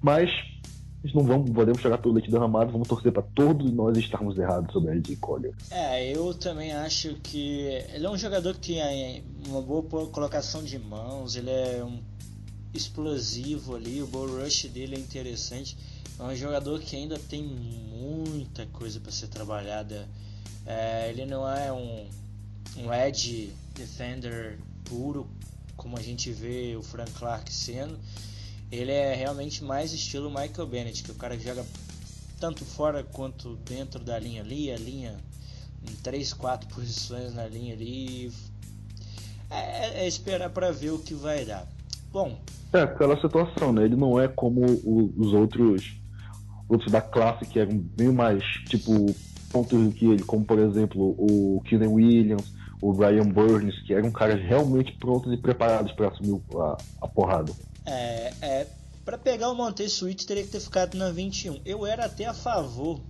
Mas 0.00 0.30
não 1.14 1.22
vamos, 1.22 1.50
podemos 1.50 1.80
chegar 1.80 1.98
pelo 1.98 2.14
leite 2.14 2.30
derramado, 2.30 2.72
vamos 2.72 2.88
torcer 2.88 3.12
para 3.12 3.22
todos 3.22 3.72
nós 3.72 3.96
estarmos 3.96 4.36
errados 4.36 4.72
sobre 4.72 4.90
a 4.90 4.94
LJ 4.94 5.16
Collier. 5.16 5.54
É, 5.70 6.14
eu 6.14 6.34
também 6.34 6.72
acho 6.72 7.14
que 7.22 7.60
ele 7.92 8.04
é 8.04 8.10
um 8.10 8.16
jogador 8.16 8.54
que 8.54 8.74
tem 8.74 9.24
uma 9.46 9.62
boa 9.62 9.82
colocação 10.08 10.62
de 10.62 10.78
mãos, 10.78 11.36
ele 11.36 11.50
é 11.50 11.84
um 11.84 12.00
explosivo 12.74 13.76
ali, 13.76 14.02
o 14.02 14.06
ball 14.06 14.26
rush 14.26 14.66
dele 14.66 14.96
é 14.96 14.98
interessante. 14.98 15.76
É 16.18 16.22
um 16.22 16.34
jogador 16.34 16.80
que 16.80 16.96
ainda 16.96 17.16
tem 17.16 17.44
muita 17.44 18.66
coisa 18.66 18.98
para 18.98 19.12
ser 19.12 19.28
trabalhada. 19.28 20.08
É, 20.66 21.08
ele 21.10 21.24
não 21.24 21.48
é 21.48 21.72
um, 21.72 22.06
um 22.76 22.92
edge 22.92 23.52
defender 23.78 24.58
puro, 24.84 25.26
como 25.76 25.96
a 25.96 26.02
gente 26.02 26.30
vê 26.30 26.76
o 26.76 26.82
Frank 26.82 27.10
Clark 27.12 27.52
sendo. 27.52 27.98
Ele 28.70 28.92
é 28.92 29.14
realmente 29.14 29.64
mais 29.64 29.92
estilo 29.92 30.28
Michael 30.28 30.66
Bennett, 30.66 31.02
que 31.02 31.10
é 31.10 31.14
o 31.14 31.16
cara 31.16 31.36
que 31.36 31.44
joga 31.44 31.64
tanto 32.38 32.64
fora 32.64 33.02
quanto 33.02 33.56
dentro 33.64 34.04
da 34.04 34.18
linha 34.18 34.42
ali, 34.42 34.70
a 34.70 34.76
linha 34.76 35.16
em 35.88 35.94
3, 35.96 36.32
4 36.34 36.68
posições 36.74 37.34
na 37.34 37.46
linha 37.46 37.74
ali. 37.74 38.30
É, 39.50 40.02
é 40.04 40.06
esperar 40.06 40.50
para 40.50 40.70
ver 40.70 40.90
o 40.90 40.98
que 40.98 41.14
vai 41.14 41.44
dar. 41.44 41.66
Bom, 42.12 42.38
é, 42.72 42.82
aquela 42.82 43.18
situação, 43.18 43.72
né? 43.72 43.84
Ele 43.84 43.96
não 43.96 44.20
é 44.20 44.28
como 44.28 44.60
o, 44.60 45.12
os 45.16 45.32
outros 45.32 45.96
outros 46.68 46.92
da 46.92 47.00
classe 47.00 47.46
que 47.46 47.58
eram 47.58 47.78
bem 47.78 48.12
mais, 48.12 48.44
tipo, 48.68 49.06
pontos 49.50 49.82
do 49.82 49.90
que 49.90 50.04
ele, 50.04 50.22
como 50.22 50.44
por 50.44 50.58
exemplo 50.58 51.14
o 51.18 51.62
Keenan 51.64 51.88
Williams, 51.88 52.52
o 52.80 52.92
Ryan 52.92 53.28
Burns, 53.28 53.80
que 53.82 53.92
eram 53.92 54.10
caras 54.10 54.40
realmente 54.40 54.92
prontos 54.98 55.32
e 55.32 55.36
preparados 55.36 55.92
para 55.92 56.08
assumir 56.08 56.40
a, 56.54 56.76
a, 57.02 57.08
porrada. 57.08 57.52
É, 57.84 58.32
é 58.40 58.66
para 59.04 59.16
pegar 59.16 59.50
o 59.50 59.54
Montez 59.54 59.92
Sweet 59.92 60.26
teria 60.26 60.44
que 60.44 60.50
ter 60.50 60.60
ficado 60.60 60.96
na 60.96 61.10
21. 61.10 61.60
Eu 61.64 61.86
era 61.86 62.04
até 62.04 62.26
a 62.26 62.34
favor 62.34 63.00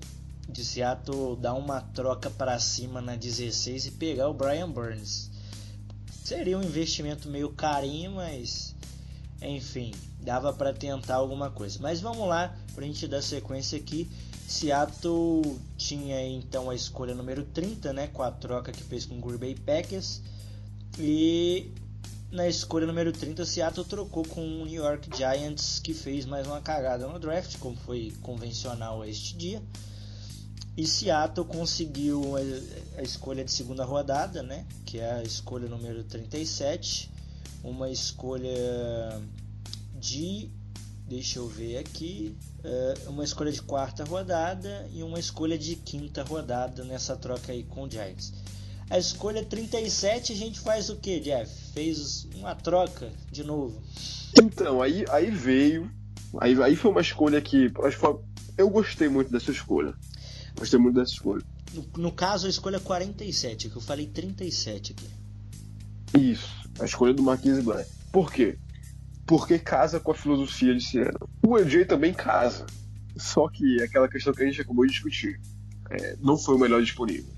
de 0.48 0.64
Seattle 0.64 1.37
dar 1.37 1.54
uma 1.54 1.81
troca 1.81 2.31
para 2.31 2.59
cima 2.59 3.00
na 3.00 3.16
16 3.16 3.87
e 3.87 3.90
pegar 3.90 4.28
o 4.28 4.35
Brian 4.35 4.70
Burns. 4.70 5.31
Seria 6.24 6.57
um 6.57 6.62
investimento 6.62 7.28
meio 7.28 7.50
carinho, 7.50 8.12
mas 8.12 8.74
enfim, 9.42 9.92
dava 10.20 10.52
para 10.52 10.72
tentar 10.72 11.16
alguma 11.16 11.50
coisa. 11.50 11.78
Mas 11.81 12.00
vamos 12.00 12.26
lá, 12.28 12.54
para 12.74 12.85
a 12.85 12.87
gente 12.87 13.07
dar 13.07 13.22
sequência 13.22 13.78
aqui. 13.78 14.09
Seattle 14.48 15.61
tinha 15.76 16.26
então 16.26 16.70
a 16.70 16.74
escolha 16.74 17.14
número 17.14 17.44
30, 17.44 17.92
né, 17.92 18.06
com 18.06 18.22
a 18.22 18.30
troca 18.30 18.72
que 18.72 18.82
fez 18.82 19.04
com 19.04 19.18
o 19.18 19.20
Green 19.20 19.37
Bay 19.37 19.54
Packers. 19.54 20.22
E 20.98 21.70
na 22.32 22.48
escolha 22.48 22.87
número 22.87 23.12
30, 23.12 23.44
Seattle 23.44 23.84
trocou 23.84 24.24
com 24.24 24.40
o 24.40 24.64
New 24.64 24.82
York 24.82 25.14
Giants, 25.14 25.78
que 25.78 25.92
fez 25.92 26.24
mais 26.24 26.46
uma 26.46 26.62
cagada 26.62 27.06
no 27.06 27.18
draft, 27.18 27.58
como 27.58 27.76
foi 27.76 28.12
convencional 28.22 29.04
este 29.04 29.37
dia. 29.37 29.62
E 30.76 30.87
Seattle 30.87 31.46
conseguiu 31.46 32.22
a 32.96 33.02
escolha 33.02 33.44
de 33.44 33.52
segunda 33.52 33.84
rodada, 33.84 34.42
né, 34.42 34.64
que 34.87 34.98
é 34.98 35.12
a 35.12 35.22
escolha 35.22 35.68
número 35.68 36.02
37 36.04 37.18
uma 37.62 37.90
escolha 37.90 39.20
de 39.94 40.50
deixa 41.06 41.38
eu 41.38 41.48
ver 41.48 41.78
aqui 41.78 42.37
uma 43.07 43.24
escolha 43.24 43.52
de 43.52 43.62
quarta 43.62 44.04
rodada 44.04 44.88
e 44.92 45.02
uma 45.02 45.18
escolha 45.18 45.59
de 45.59 45.76
quinta 45.76 46.22
rodada 46.22 46.85
nessa 46.85 47.16
troca 47.16 47.52
aí 47.52 47.64
com 47.64 47.85
o 47.85 47.90
Giants. 47.90 48.33
A 48.90 48.98
escolha 48.98 49.44
37 49.44 50.33
a 50.33 50.37
gente 50.37 50.61
faz 50.61 50.88
o 50.88 50.96
que, 50.96 51.20
Jeff? 51.20 51.52
Fez 51.72 52.26
uma 52.35 52.54
troca 52.54 53.12
de 53.31 53.44
novo. 53.44 53.83
Então, 54.40 54.81
aí, 54.81 55.04
aí 55.11 55.31
veio. 55.31 55.90
Aí, 56.40 56.61
aí 56.62 56.74
foi 56.74 56.90
uma 56.90 57.00
escolha 57.00 57.40
que. 57.40 57.70
Eu 58.57 58.70
gostei 58.70 59.09
muito 59.09 59.31
dessa 59.31 59.50
escolha. 59.50 59.94
Gostei 60.59 60.78
muito 60.78 60.94
dessa 60.94 61.12
escolha. 61.12 61.44
No, 61.74 61.87
no 61.98 62.12
caso, 62.12 62.46
a 62.46 62.50
escolha 62.50 62.81
47, 62.81 63.68
que 63.68 63.76
eu 63.76 63.83
falei 63.83 64.07
37 64.07 64.92
aqui. 64.92 65.09
Isso, 66.18 66.48
a 66.81 66.87
escolha 66.87 67.12
do 67.12 67.22
Marquise 67.22 67.61
Black. 67.61 67.90
Por 68.11 68.33
quê? 68.33 68.59
Porque 69.28 69.58
casa 69.58 70.00
com 70.00 70.10
a 70.10 70.14
filosofia 70.14 70.74
de 70.74 70.82
Siena. 70.82 71.12
O 71.46 71.54
AJ 71.54 71.86
também 71.86 72.14
casa. 72.14 72.64
Só 73.14 73.46
que 73.46 73.78
é 73.78 73.84
aquela 73.84 74.08
questão 74.08 74.32
que 74.32 74.42
a 74.42 74.46
gente 74.46 74.58
acabou 74.58 74.86
de 74.86 74.92
discutir. 74.92 75.38
É, 75.90 76.16
não 76.18 76.38
foi 76.38 76.54
o 76.54 76.58
melhor 76.58 76.80
disponível. 76.80 77.30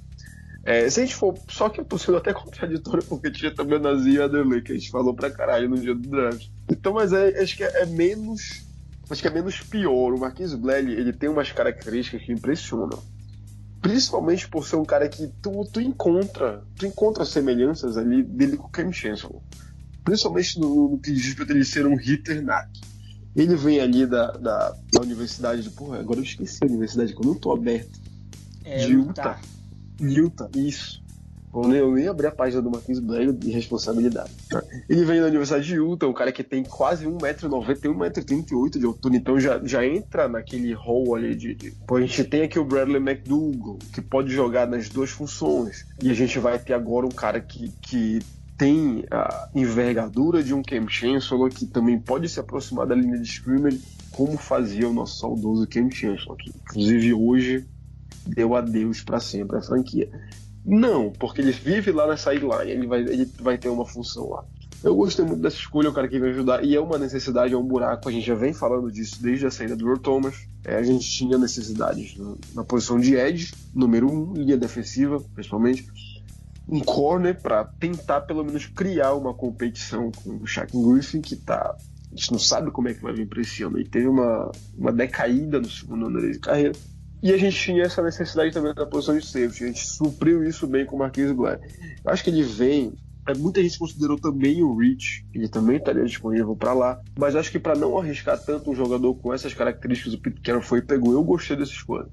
É, 0.65 0.89
se 0.89 1.01
a 1.01 1.05
gente 1.05 1.17
for. 1.17 1.37
Só 1.49 1.69
que 1.69 1.81
eu 1.81 1.85
tô 1.85 1.99
sendo 1.99 2.19
até 2.19 2.33
contraditório 2.33 3.03
porque 3.03 3.29
tinha 3.33 3.53
também 3.53 3.77
o 3.77 3.83
Nazi 3.83 4.11
e 4.11 4.21
a 4.21 4.27
Adelê, 4.27 4.61
que 4.61 4.71
a 4.71 4.75
gente 4.77 4.89
falou 4.89 5.13
pra 5.13 5.33
caralho 5.33 5.69
no 5.69 5.79
dia 5.79 5.93
do 5.93 6.09
draft. 6.09 6.47
Então, 6.71 6.93
mas 6.93 7.13
é, 7.13 7.41
acho 7.43 7.57
que 7.57 7.65
é, 7.65 7.83
é, 7.83 7.87
menos. 7.87 8.65
Acho 9.11 9.23
que 9.23 9.27
é 9.27 9.33
menos 9.33 9.61
pior. 9.61 10.15
O 10.15 10.21
Marquise 10.21 10.57
Black 10.57 10.89
ele 10.89 11.13
tem 11.13 11.29
umas 11.29 11.51
características 11.51 12.23
que 12.23 12.31
impressionam. 12.31 13.03
Principalmente 13.83 14.49
por 14.49 14.65
ser 14.65 14.77
um 14.77 14.85
cara 14.85 15.09
que 15.09 15.27
tu, 15.43 15.65
tu 15.73 15.81
encontra, 15.81 16.63
tu 16.79 16.87
encontra 16.87 17.25
semelhanças 17.25 17.97
ali 17.97 18.23
dele 18.23 18.57
com 18.57 18.69
o 18.69 18.71
Cam 18.71 18.93
Chancellor. 18.93 19.41
Principalmente 20.05 20.59
no, 20.59 20.91
no 20.91 20.99
que 20.99 21.13
diz 21.13 21.25
respeito 21.25 21.53
ele 21.53 21.65
ser 21.65 21.87
um 21.87 21.97
hitter 21.97 22.43
knack. 22.43 22.69
Ele 23.35 23.55
vem 23.55 23.81
ali 23.81 24.07
da, 24.07 24.33
da, 24.33 24.77
da 24.93 25.01
universidade 25.03 25.63
de. 25.63 25.71
Porra, 25.71 26.01
agora 26.01 26.19
eu 26.19 26.25
esqueci 26.25 26.59
a 26.63 26.67
universidade 26.67 27.15
que 27.15 27.21
eu 27.21 27.27
não 27.27 27.35
tô 27.35 27.53
aberto. 27.53 28.01
É, 28.65 28.87
de 28.87 28.93
Utah. 28.93 29.41
Utah, 30.01 30.51
isso. 30.55 31.01
Eu 31.53 31.67
nem, 31.67 31.79
eu 31.79 31.93
nem 31.93 32.07
abri 32.07 32.27
a 32.27 32.31
página 32.31 32.63
do 32.63 32.71
Marquinhos 32.71 33.01
Blair 33.01 33.33
de 33.33 33.51
responsabilidade. 33.51 34.31
Ele 34.89 35.05
vem 35.05 35.21
da 35.21 35.27
Universidade 35.27 35.67
de 35.67 35.75
Utah, 35.75 36.07
um 36.07 36.13
cara 36.13 36.31
que 36.31 36.45
tem 36.45 36.63
quase 36.63 37.07
1,90m, 37.07 37.81
tem 37.81 37.93
1,38m 37.93 38.79
de 38.79 38.87
altura, 38.87 39.17
então 39.17 39.41
já, 39.41 39.61
já 39.65 39.85
entra 39.85 40.29
naquele 40.29 40.73
hall 40.73 41.17
ali 41.17 41.35
de, 41.35 41.55
de. 41.57 41.73
Pô, 41.89 41.97
a 41.97 42.01
gente 42.01 42.23
tem 42.23 42.43
aqui 42.43 42.59
o 42.59 42.65
Bradley 42.65 43.03
McDougall, 43.03 43.79
que 43.93 44.01
pode 44.01 44.31
jogar 44.31 44.69
nas 44.69 44.89
duas 44.89 45.11
funções. 45.11 45.85
E 46.01 46.09
a 46.09 46.15
gente 46.15 46.39
vai 46.39 46.57
ter 46.57 46.73
agora 46.73 47.05
um 47.05 47.11
cara 47.11 47.41
que, 47.41 47.73
que 47.83 48.21
tem 48.61 49.07
a 49.11 49.49
envergadura 49.55 50.43
de 50.43 50.53
um 50.53 50.63
Cam 50.63 50.87
Chancellor, 50.87 51.49
que 51.49 51.65
também 51.65 51.99
pode 51.99 52.29
se 52.29 52.39
aproximar 52.39 52.87
da 52.87 52.95
linha 52.95 53.17
de 53.17 53.27
scrimmage, 53.27 53.81
como 54.11 54.37
fazia 54.37 54.87
o 54.87 54.93
nosso 54.93 55.19
saudoso 55.19 55.67
Cam 55.67 55.91
Chancellor, 55.91 56.37
que 56.37 56.51
inclusive 56.51 57.15
hoje 57.15 57.67
deu 58.27 58.55
adeus 58.55 59.03
para 59.03 59.19
sempre 59.19 59.57
à 59.57 59.63
franquia. 59.63 60.11
Não, 60.63 61.11
porque 61.11 61.41
ele 61.41 61.53
vive 61.53 61.91
lá 61.91 62.07
na 62.07 62.19
sideline, 62.19 62.71
ele 62.71 62.87
vai, 62.87 63.01
ele 63.01 63.25
vai 63.41 63.57
ter 63.57 63.71
uma 63.71 63.87
função 63.87 64.29
lá. 64.29 64.45
Eu 64.85 64.95
gostei 64.95 65.25
muito 65.25 65.41
dessa 65.41 65.57
escolha, 65.57 65.87
é 65.87 65.91
o 65.91 65.95
cara 65.95 66.07
que 66.07 66.19
vai 66.19 66.29
ajudar, 66.29 66.63
e 66.63 66.77
é 66.77 66.81
uma 66.81 66.99
necessidade, 66.99 67.55
é 67.55 67.57
um 67.57 67.67
buraco, 67.67 68.11
a 68.11 68.13
gente 68.13 68.27
já 68.27 68.35
vem 68.35 68.53
falando 68.53 68.93
disso 68.93 69.23
desde 69.23 69.47
a 69.47 69.51
saída 69.51 69.75
do 69.75 69.87
Earl 69.87 70.01
Thomas. 70.01 70.35
É, 70.67 70.77
a 70.77 70.83
gente 70.83 71.11
tinha 71.11 71.39
necessidades 71.39 72.15
na, 72.19 72.35
na 72.57 72.65
posição 72.65 73.01
de 73.01 73.15
edge, 73.15 73.55
número 73.75 74.07
um, 74.13 74.35
linha 74.35 74.59
defensiva, 74.59 75.19
principalmente. 75.35 75.89
Um 76.71 76.81
corner 76.81 77.41
para 77.41 77.65
tentar 77.65 78.21
pelo 78.23 78.45
menos 78.45 78.67
criar 78.67 79.15
uma 79.15 79.35
competição 79.35 80.11
com 80.13 80.37
o 80.37 80.47
Shaq 80.47 80.73
Griffin, 80.73 81.21
que 81.21 81.37
tá. 81.37 81.77
A 82.13 82.17
gente 82.17 82.33
não 82.33 82.39
sabe 82.39 82.71
como 82.71 82.89
é 82.89 82.95
que 82.95 83.03
vai 83.03 83.13
vir 83.13 83.27
para 83.27 83.41
esse 83.41 83.63
ano. 83.63 83.79
Ele 83.79 83.89
teve 83.89 84.07
uma, 84.07 84.51
uma 84.77 84.93
decaída 84.93 85.61
no 85.61 85.69
segundo 85.69 86.07
ano 86.07 86.21
de 86.21 86.39
carreira. 86.39 86.73
E 87.23 87.33
a 87.33 87.37
gente 87.37 87.57
tinha 87.57 87.83
essa 87.83 88.03
necessidade 88.03 88.53
também 88.53 88.75
da 88.75 88.87
posição 88.87 89.17
de 89.17 89.27
safety. 89.27 89.65
A 89.65 89.67
gente 89.67 89.87
supriu 89.87 90.43
isso 90.43 90.67
bem 90.67 90.87
com 90.87 90.97
o 90.97 90.99
Marquise 90.99 91.35
Blair. 91.35 91.61
Eu 92.05 92.11
acho 92.11 92.25
que 92.25 92.31
ele 92.31 92.43
vem 92.43 92.95
é, 93.29 93.35
muita 93.35 93.63
gente 93.63 93.79
considerou 93.79 94.19
também 94.19 94.63
o 94.63 94.75
Rich, 94.77 95.27
ele 95.35 95.49
também 95.49 95.77
estaria 95.77 96.05
disponível 96.05 96.57
para 96.57 96.73
lá, 96.73 97.01
mas 97.19 97.37
acho 97.37 97.51
que 97.51 97.59
para 97.59 97.77
não 97.77 97.99
arriscar 97.99 98.39
tanto 98.43 98.71
um 98.71 98.75
jogador 98.75 99.15
com 99.15 99.33
essas 99.33 99.53
características, 99.53 100.15
o 100.15 100.19
Pete 100.19 100.41
Carroll 100.41 100.63
foi 100.63 100.79
e 100.79 100.83
pegou. 100.83 101.13
Eu 101.13 101.23
gostei 101.23 101.57
dessa 101.57 101.73
escolha. 101.73 102.09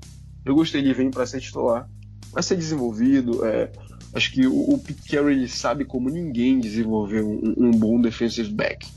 Eu 0.46 0.56
gostei, 0.56 0.82
ele 0.82 0.94
vem 0.94 1.10
para 1.10 1.26
ser 1.26 1.40
titular, 1.40 1.90
vai 2.32 2.44
ser 2.44 2.56
desenvolvido. 2.56 3.46
É, 3.46 3.72
acho 4.14 4.32
que 4.32 4.48
o, 4.48 4.74
o 4.74 4.80
Pete 4.80 5.10
Carroll 5.10 5.48
sabe 5.48 5.86
como 5.86 6.10
ninguém 6.10 6.60
desenvolver 6.60 7.24
um, 7.24 7.54
um, 7.58 7.72
bom 7.72 8.00
defensive 8.00 8.52
back. 8.52 8.88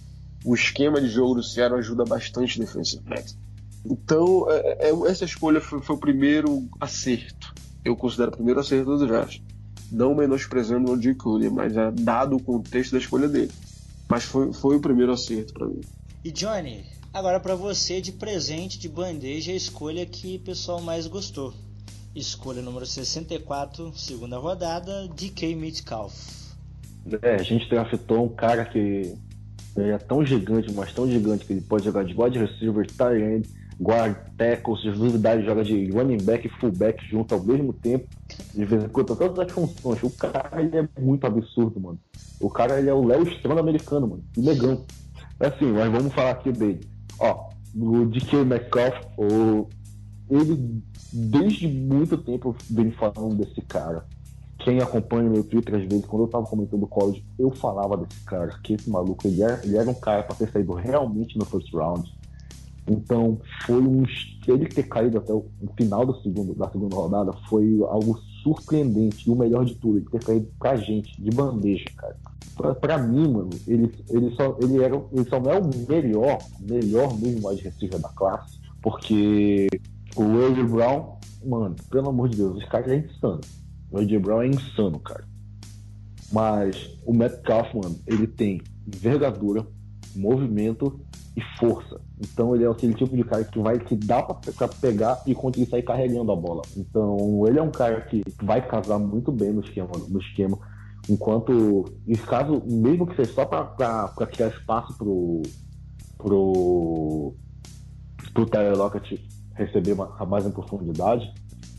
O 0.45 0.55
esquema 0.55 1.01
de 1.01 1.09
jogo 1.09 1.35
do 1.35 1.43
Seattle 1.43 1.79
ajuda 1.79 2.05
bastante 2.05 2.59
defensive 2.59 3.03
back. 3.03 3.35
Então, 3.85 4.47
é, 4.51 4.89
é, 4.89 5.11
essa 5.11 5.25
escolha 5.25 5.61
foi, 5.61 5.81
foi 5.81 5.97
o 5.97 5.99
primeiro 5.99 6.69
acerto. 6.81 7.53
Eu 7.85 7.97
considero 7.97 8.31
o 8.31 8.35
primeiro 8.35 8.61
acerto 8.61 8.97
do 8.97 9.07
draft 9.07 9.41
não 9.91 10.15
menosprezando 10.15 10.93
o 10.93 11.01
Jay 11.01 11.15
Cooley, 11.15 11.51
mas 11.51 11.77
é 11.77 11.91
dado 11.91 12.37
o 12.37 12.43
contexto 12.43 12.93
da 12.93 12.99
escolha 12.99 13.29
dele. 13.29 13.51
Mas 14.09 14.25
foi, 14.25 14.53
foi 14.53 14.77
o 14.77 14.81
primeiro 14.81 15.13
acerto 15.13 15.53
para 15.53 15.67
mim. 15.67 15.81
E 16.25 16.31
Johnny, 16.31 16.85
agora 17.13 17.41
para 17.41 17.55
você 17.55 18.01
de 18.01 18.13
presente 18.13 18.79
de 18.79 18.89
bandeja 18.89 19.53
a 19.53 19.57
escolha 19.57 20.07
que 20.07 20.37
o 20.37 20.41
pessoal 20.41 20.81
mais 20.81 21.07
gostou. 21.07 21.53
Escolha 22.15 22.61
número 22.61 22.85
64, 22.85 23.93
segunda 23.95 24.37
rodada, 24.37 25.07
DK 25.09 25.55
Metcalf. 25.55 26.41
É, 27.23 27.37
a 27.37 27.43
gente 27.43 27.69
draftou 27.69 28.25
um 28.25 28.29
cara 28.29 28.65
que 28.65 29.15
é 29.77 29.97
tão 29.99 30.25
gigante, 30.25 30.73
mas 30.73 30.93
tão 30.93 31.09
gigante 31.09 31.45
que 31.45 31.53
ele 31.53 31.61
pode 31.61 31.85
jogar 31.85 32.05
de 32.05 32.21
wide 32.21 32.39
receiver, 32.39 32.85
tight 32.87 33.23
end, 33.23 33.49
guard, 33.81 34.17
tackle, 34.37 34.77
se 34.77 34.91
duvidar, 34.91 35.41
joga 35.41 35.63
de 35.63 35.89
running 35.91 36.23
back 36.23 36.47
e 36.47 36.51
fullback 36.61 37.03
junto 37.07 37.35
ao 37.35 37.43
mesmo 37.45 37.73
tempo. 37.73 38.09
De 38.55 38.65
vez 38.65 38.85
em 38.85 38.89
quando, 38.89 39.15
todas 39.17 39.39
as 39.39 39.53
funções. 39.53 40.03
O 40.03 40.11
cara, 40.11 40.51
ele 40.61 40.77
é 40.77 40.89
muito 41.01 41.25
absurdo, 41.27 41.81
mano. 41.81 41.99
O 42.41 42.51
cara, 42.51 42.79
ele 42.79 42.91
é 42.91 42.95
o 42.95 43.07
Léo 43.07 43.23
Strano 43.29 43.61
americano, 43.61 44.09
mano. 44.09 44.25
Ilegão. 44.37 44.85
É 45.39 45.47
assim, 45.47 45.67
mas 45.67 45.91
vamos 45.91 46.13
falar 46.13 46.33
aqui 46.33 46.51
dele. 46.51 46.81
Ó, 47.21 47.51
o 47.77 48.05
DK 48.07 48.45
Metcalf, 48.45 48.97
o... 49.17 49.69
ele, 50.31 50.83
desde 51.13 51.69
muito 51.69 52.17
tempo, 52.19 52.55
vem 52.71 52.91
falando 52.93 53.35
desse 53.35 53.61
cara. 53.63 54.05
Quem 54.59 54.79
acompanha 54.81 55.31
meu 55.31 55.43
Twitter, 55.43 55.75
às 55.75 55.89
vezes, 55.89 56.05
quando 56.05 56.25
eu 56.25 56.29
tava 56.29 56.47
comentando 56.47 56.83
o 56.83 56.89
college, 56.89 57.25
eu 57.39 57.51
falava 57.51 57.97
desse 57.97 58.21
cara, 58.25 58.49
que 58.63 58.75
esse 58.75 58.91
maluco, 58.91 59.27
ele 59.27 59.43
era, 59.43 59.61
ele 59.65 59.77
era 59.77 59.89
um 59.89 59.95
cara 59.95 60.23
pra 60.23 60.37
ter 60.37 60.51
saído 60.51 60.75
realmente 60.75 61.39
no 61.39 61.45
first 61.47 61.73
round 61.73 62.11
então, 62.91 63.39
foi 63.65 63.81
um. 63.81 64.05
Ele 64.49 64.67
ter 64.67 64.83
caído 64.85 65.19
até 65.19 65.33
o 65.33 65.47
final 65.77 66.05
do 66.05 66.21
segundo, 66.23 66.55
da 66.55 66.69
segunda 66.69 66.97
rodada 66.97 67.33
foi 67.49 67.79
algo 67.89 68.19
surpreendente. 68.43 69.29
E 69.29 69.33
o 69.33 69.37
melhor 69.37 69.65
de 69.65 69.77
tudo, 69.77 69.99
ele 69.99 70.09
ter 70.11 70.25
caído 70.25 70.49
pra 70.59 70.77
gente, 70.77 71.21
de 71.23 71.31
bandeja, 71.31 71.85
cara. 71.97 72.17
Pra, 72.57 72.75
pra 72.75 72.99
mim, 72.99 73.33
mano, 73.33 73.51
ele, 73.67 73.93
ele, 74.09 74.35
só, 74.35 74.57
ele, 74.61 74.83
era, 74.83 75.01
ele 75.13 75.29
só 75.29 75.39
não 75.39 75.51
é 75.53 75.59
o 75.61 75.71
melhor, 75.89 76.39
melhor 76.61 77.17
mesmo 77.19 77.43
mais 77.43 77.61
receiver 77.61 77.99
da 78.01 78.09
classe, 78.09 78.59
porque 78.83 79.69
o 80.17 80.47
AJ 80.47 80.71
Brown, 80.71 81.19
mano, 81.45 81.77
pelo 81.91 82.09
amor 82.09 82.29
de 82.29 82.37
Deus, 82.37 82.59
esse 82.59 82.71
cara 82.71 82.93
é 82.93 82.99
insano. 82.99 83.41
O 83.91 83.99
AJ 83.99 84.21
Brown 84.21 84.43
é 84.43 84.47
insano, 84.49 84.99
cara. 85.01 85.25
Mas 86.33 86.91
o 87.05 87.13
Metcalf, 87.13 87.75
mano, 87.75 87.99
ele 88.07 88.27
tem 88.27 88.61
envergadura, 88.87 89.67
movimento 90.15 91.01
e 91.37 91.41
força. 91.59 92.01
Então 92.21 92.55
ele 92.55 92.65
é 92.65 92.69
aquele 92.69 92.95
tipo 92.95 93.17
de 93.17 93.25
cara 93.25 93.45
que 93.45 93.59
vai 93.59 93.79
que 93.79 93.97
dá 93.97 94.23
para 94.23 94.69
pegar 94.69 95.23
e 95.27 95.35
conseguir 95.35 95.69
sair 95.71 95.83
carregando 95.83 96.31
a 96.31 96.37
bola. 96.37 96.63
Então 96.77 97.47
ele 97.47 97.59
é 97.59 97.63
um 97.63 97.71
cara 97.71 98.01
que 98.03 98.23
vai 98.43 98.67
casar 98.67 98.99
muito 98.99 99.33
bem 99.33 99.53
no 99.53 99.61
esquema, 99.61 99.91
no 100.09 100.21
esquema. 100.21 100.59
Enquanto, 101.09 101.85
em 102.07 102.15
caso, 102.15 102.63
mesmo 102.67 103.07
que 103.07 103.17
seja 103.17 103.33
só 103.33 103.45
para 103.45 104.09
criar 104.27 104.49
espaço 104.49 104.97
pro 104.97 105.43
pro 106.19 107.35
pro 108.35 108.47
Tyler 108.47 108.77
Lockett 108.77 109.30
receber 109.65 109.95
mais 109.95 110.47
em 110.47 110.51
profundidade, 110.51 111.33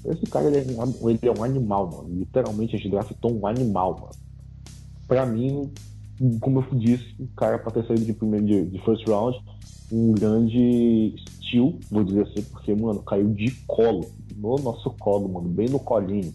esse 0.06 0.26
cara 0.26 0.48
ele 0.48 0.76
é, 0.76 0.84
um, 0.84 1.10
ele 1.10 1.20
é 1.22 1.32
um 1.32 1.44
animal, 1.44 1.90
mano. 1.92 2.10
Literalmente 2.10 2.76
a 2.76 2.78
gente 2.78 2.90
draftou 2.90 3.32
um 3.32 3.46
animal, 3.46 4.00
mano. 4.00 4.12
Pra 5.08 5.26
mim, 5.26 5.72
como 6.40 6.62
eu 6.62 6.78
disse, 6.78 7.16
o 7.20 7.28
cara 7.36 7.60
para 7.60 7.72
ter 7.72 7.86
saído 7.86 8.06
de 8.06 8.14
primeiro 8.14 8.46
de, 8.46 8.66
de, 8.66 8.80
first 8.84 9.08
round, 9.08 9.40
um 9.92 10.14
grande 10.14 11.16
steal, 11.18 11.74
vou 11.90 12.04
dizer 12.04 12.24
assim, 12.24 12.42
porque, 12.44 12.74
mano, 12.74 13.02
caiu 13.02 13.30
de 13.30 13.52
colo, 13.68 14.10
no 14.36 14.56
nosso 14.58 14.90
colo, 14.92 15.28
mano, 15.28 15.50
bem 15.50 15.70
no 15.70 15.80
colinho. 15.80 16.34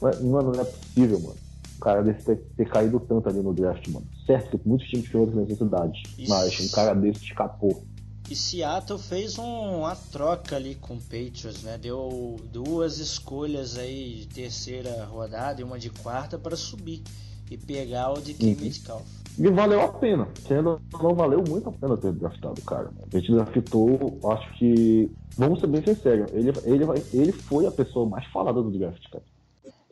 Mano, 0.00 0.52
não 0.52 0.60
é 0.60 0.64
possível, 0.64 1.20
mano. 1.20 1.36
O 1.76 1.80
cara 1.80 2.02
desse 2.02 2.24
ter, 2.24 2.36
ter 2.56 2.68
caído 2.68 2.98
tanto 3.00 3.28
ali 3.28 3.40
no 3.40 3.54
draft, 3.54 3.86
mano. 3.88 4.06
Certo 4.26 4.58
que 4.58 4.68
muitos 4.68 4.88
times 4.88 5.08
tinham 5.08 5.22
outras 5.22 5.40
necessidades, 5.40 6.02
Isso. 6.18 6.28
mas 6.28 6.60
um 6.60 6.68
cara 6.70 6.94
desse 6.94 7.24
escapou. 7.24 7.82
E 8.30 8.36
Seattle 8.36 8.98
fez 8.98 9.38
um, 9.38 9.78
uma 9.78 9.96
troca 9.96 10.56
ali 10.56 10.74
com 10.74 10.94
o 10.94 11.00
Patriots, 11.00 11.62
né? 11.62 11.78
Deu 11.78 12.36
duas 12.52 12.98
escolhas 12.98 13.78
aí 13.78 14.16
de 14.16 14.26
terceira 14.26 15.06
rodada 15.06 15.60
e 15.60 15.64
uma 15.64 15.78
de 15.78 15.88
quarta 15.88 16.38
para 16.38 16.54
subir 16.54 17.02
e 17.50 17.56
pegar 17.56 18.12
o 18.12 18.20
de 18.20 18.34
Kim 18.34 18.52
uhum. 18.52 18.60
Metcalf. 18.60 19.06
E 19.38 19.48
valeu 19.48 19.80
a 19.80 19.88
pena. 19.88 20.28
Sendo 20.46 20.78
não 21.00 21.14
valeu 21.14 21.42
muito 21.48 21.70
a 21.70 21.72
pena 21.72 21.96
ter 21.96 22.12
draftado 22.12 22.60
o 22.60 22.64
cara. 22.64 22.90
A 23.00 23.18
gente 23.18 23.32
draftou, 23.32 24.18
acho 24.24 24.58
que. 24.58 25.10
Vamos 25.36 25.60
ser 25.60 25.68
bem 25.68 25.82
sinceros, 25.82 26.30
ele, 26.32 26.52
ele, 26.64 26.84
ele 27.14 27.32
foi 27.32 27.64
a 27.64 27.70
pessoa 27.70 28.04
mais 28.04 28.26
falada 28.26 28.60
do 28.60 28.76
draft, 28.76 29.02
cara. 29.10 29.24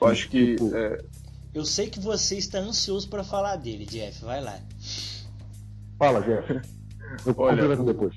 Eu 0.00 0.08
acho 0.08 0.28
que. 0.28 0.56
Tipo, 0.56 0.76
é... 0.76 0.98
Eu 1.54 1.64
sei 1.64 1.88
que 1.88 2.00
você 2.00 2.36
está 2.36 2.58
ansioso 2.58 3.08
para 3.08 3.24
falar 3.24 3.56
dele, 3.56 3.86
Jeff. 3.86 4.22
Vai 4.22 4.42
lá. 4.42 4.58
Fala, 5.98 6.20
Jeff. 6.20 6.75
Eu 7.24 7.34
Olha, 7.36 7.76
depois. 7.76 8.14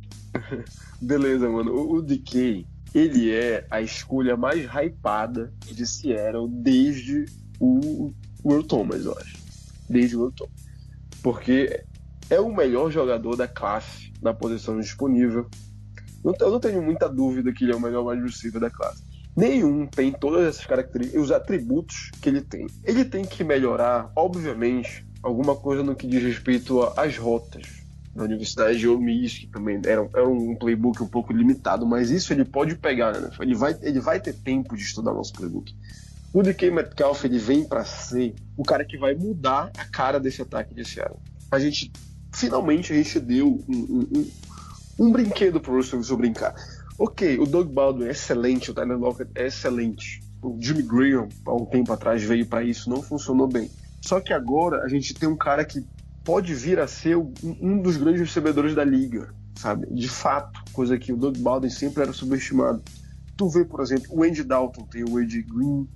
Beleza, 1.01 1.49
mano. 1.49 1.71
O, 1.73 1.95
o 1.95 2.01
DK, 2.01 2.65
ele 2.93 3.31
é 3.31 3.65
a 3.69 3.81
escolha 3.81 4.35
mais 4.35 4.65
hypada 4.65 5.53
de 5.65 5.85
Seattle 5.85 6.47
desde 6.49 7.25
o 7.59 8.11
Will 8.43 8.63
Thomas, 8.63 9.05
eu 9.05 9.17
acho. 9.17 9.37
Desde 9.89 10.15
o 10.15 10.23
Will 10.23 10.31
Thomas. 10.31 10.53
Porque 11.21 11.83
é 12.29 12.39
o 12.39 12.53
melhor 12.53 12.91
jogador 12.91 13.35
da 13.35 13.47
classe 13.47 14.11
na 14.21 14.33
posição 14.33 14.79
disponível. 14.79 15.47
Eu 16.23 16.51
não 16.51 16.59
tenho 16.59 16.81
muita 16.81 17.07
dúvida 17.07 17.51
que 17.53 17.63
ele 17.63 17.71
é 17.71 17.75
o 17.75 17.79
melhor 17.79 18.05
wide 18.05 18.23
receiver 18.23 18.59
da 18.59 18.69
classe. 18.69 19.03
Nenhum 19.35 19.85
tem 19.85 20.11
todas 20.11 20.47
essas 20.47 20.65
características, 20.65 21.23
os 21.23 21.31
atributos 21.31 22.11
que 22.21 22.27
ele 22.27 22.41
tem. 22.41 22.67
Ele 22.83 23.05
tem 23.05 23.23
que 23.23 23.43
melhorar, 23.43 24.11
obviamente, 24.15 25.05
alguma 25.23 25.55
coisa 25.55 25.83
no 25.83 25.95
que 25.95 26.07
diz 26.07 26.21
respeito 26.21 26.81
às 26.97 27.17
rotas. 27.17 27.78
Na 28.19 28.25
Universidade 28.25 28.77
de 28.77 28.85
Ole 28.85 29.29
que 29.29 29.47
também 29.47 29.79
era, 29.85 30.05
era 30.13 30.27
um 30.27 30.53
playbook 30.53 31.01
um 31.01 31.07
pouco 31.07 31.31
limitado, 31.31 31.85
mas 31.85 32.09
isso 32.09 32.33
ele 32.33 32.43
pode 32.43 32.75
pegar, 32.75 33.17
né? 33.17 33.31
Ele 33.39 33.55
vai, 33.55 33.73
ele 33.81 34.01
vai 34.01 34.19
ter 34.19 34.33
tempo 34.33 34.75
de 34.75 34.83
estudar 34.83 35.13
nosso 35.13 35.31
playbook. 35.31 35.73
O 36.33 36.43
DK 36.43 36.69
Metcalf 36.69 37.23
ele 37.23 37.39
vem 37.39 37.63
para 37.63 37.85
ser 37.85 38.35
o 38.57 38.63
cara 38.63 38.83
que 38.83 38.97
vai 38.97 39.15
mudar 39.15 39.71
a 39.77 39.85
cara 39.85 40.19
desse 40.19 40.41
ataque 40.41 40.75
de 40.75 40.83
Seattle. 40.83 41.17
A 41.49 41.59
gente 41.59 41.89
finalmente 42.33 42.91
a 42.91 42.95
gente 42.97 43.21
deu 43.21 43.47
um, 43.47 43.63
um, 43.73 44.07
um, 44.17 44.31
um 44.99 45.11
brinquedo 45.13 45.61
pro 45.61 45.77
Russell 45.77 45.99
Wilson 45.99 46.17
brincar. 46.17 46.53
Ok, 46.99 47.39
o 47.39 47.45
Doug 47.45 47.71
Baldwin 47.71 48.07
é 48.07 48.11
excelente, 48.11 48.69
o 48.69 48.73
Tyler 48.73 48.99
Lockett 48.99 49.31
é 49.33 49.47
excelente. 49.47 50.21
O 50.43 50.57
Jimmy 50.59 50.83
Graham, 50.83 51.29
há 51.45 51.53
um 51.53 51.65
tempo 51.65 51.93
atrás, 51.93 52.21
veio 52.21 52.45
para 52.45 52.65
isso, 52.65 52.89
não 52.89 53.01
funcionou 53.01 53.47
bem. 53.47 53.71
Só 54.01 54.19
que 54.19 54.33
agora 54.33 54.83
a 54.83 54.89
gente 54.89 55.13
tem 55.13 55.29
um 55.29 55.37
cara 55.37 55.63
que 55.63 55.85
pode 56.29 56.53
vir 56.53 56.79
a 56.79 56.85
ser 56.87 57.17
um 57.17 57.81
dos 57.81 57.97
grandes 57.97 58.21
recebedores 58.21 58.75
da 58.75 58.83
liga, 58.83 59.33
sabe? 59.55 59.87
De 59.89 60.07
fato, 60.07 60.61
coisa 60.71 60.95
que 60.95 61.11
o 61.11 61.17
Doug 61.17 61.35
Baldwin 61.37 61.71
sempre 61.71 62.03
era 62.03 62.13
subestimado. 62.13 62.83
Tu 63.35 63.49
vê, 63.49 63.65
por 63.65 63.81
exemplo, 63.81 64.05
o 64.11 64.21
Andy 64.21 64.43
Dalton 64.43 64.83
tem 64.83 65.03
o 65.03 65.17
Andy 65.17 65.41
Green, 65.41 65.89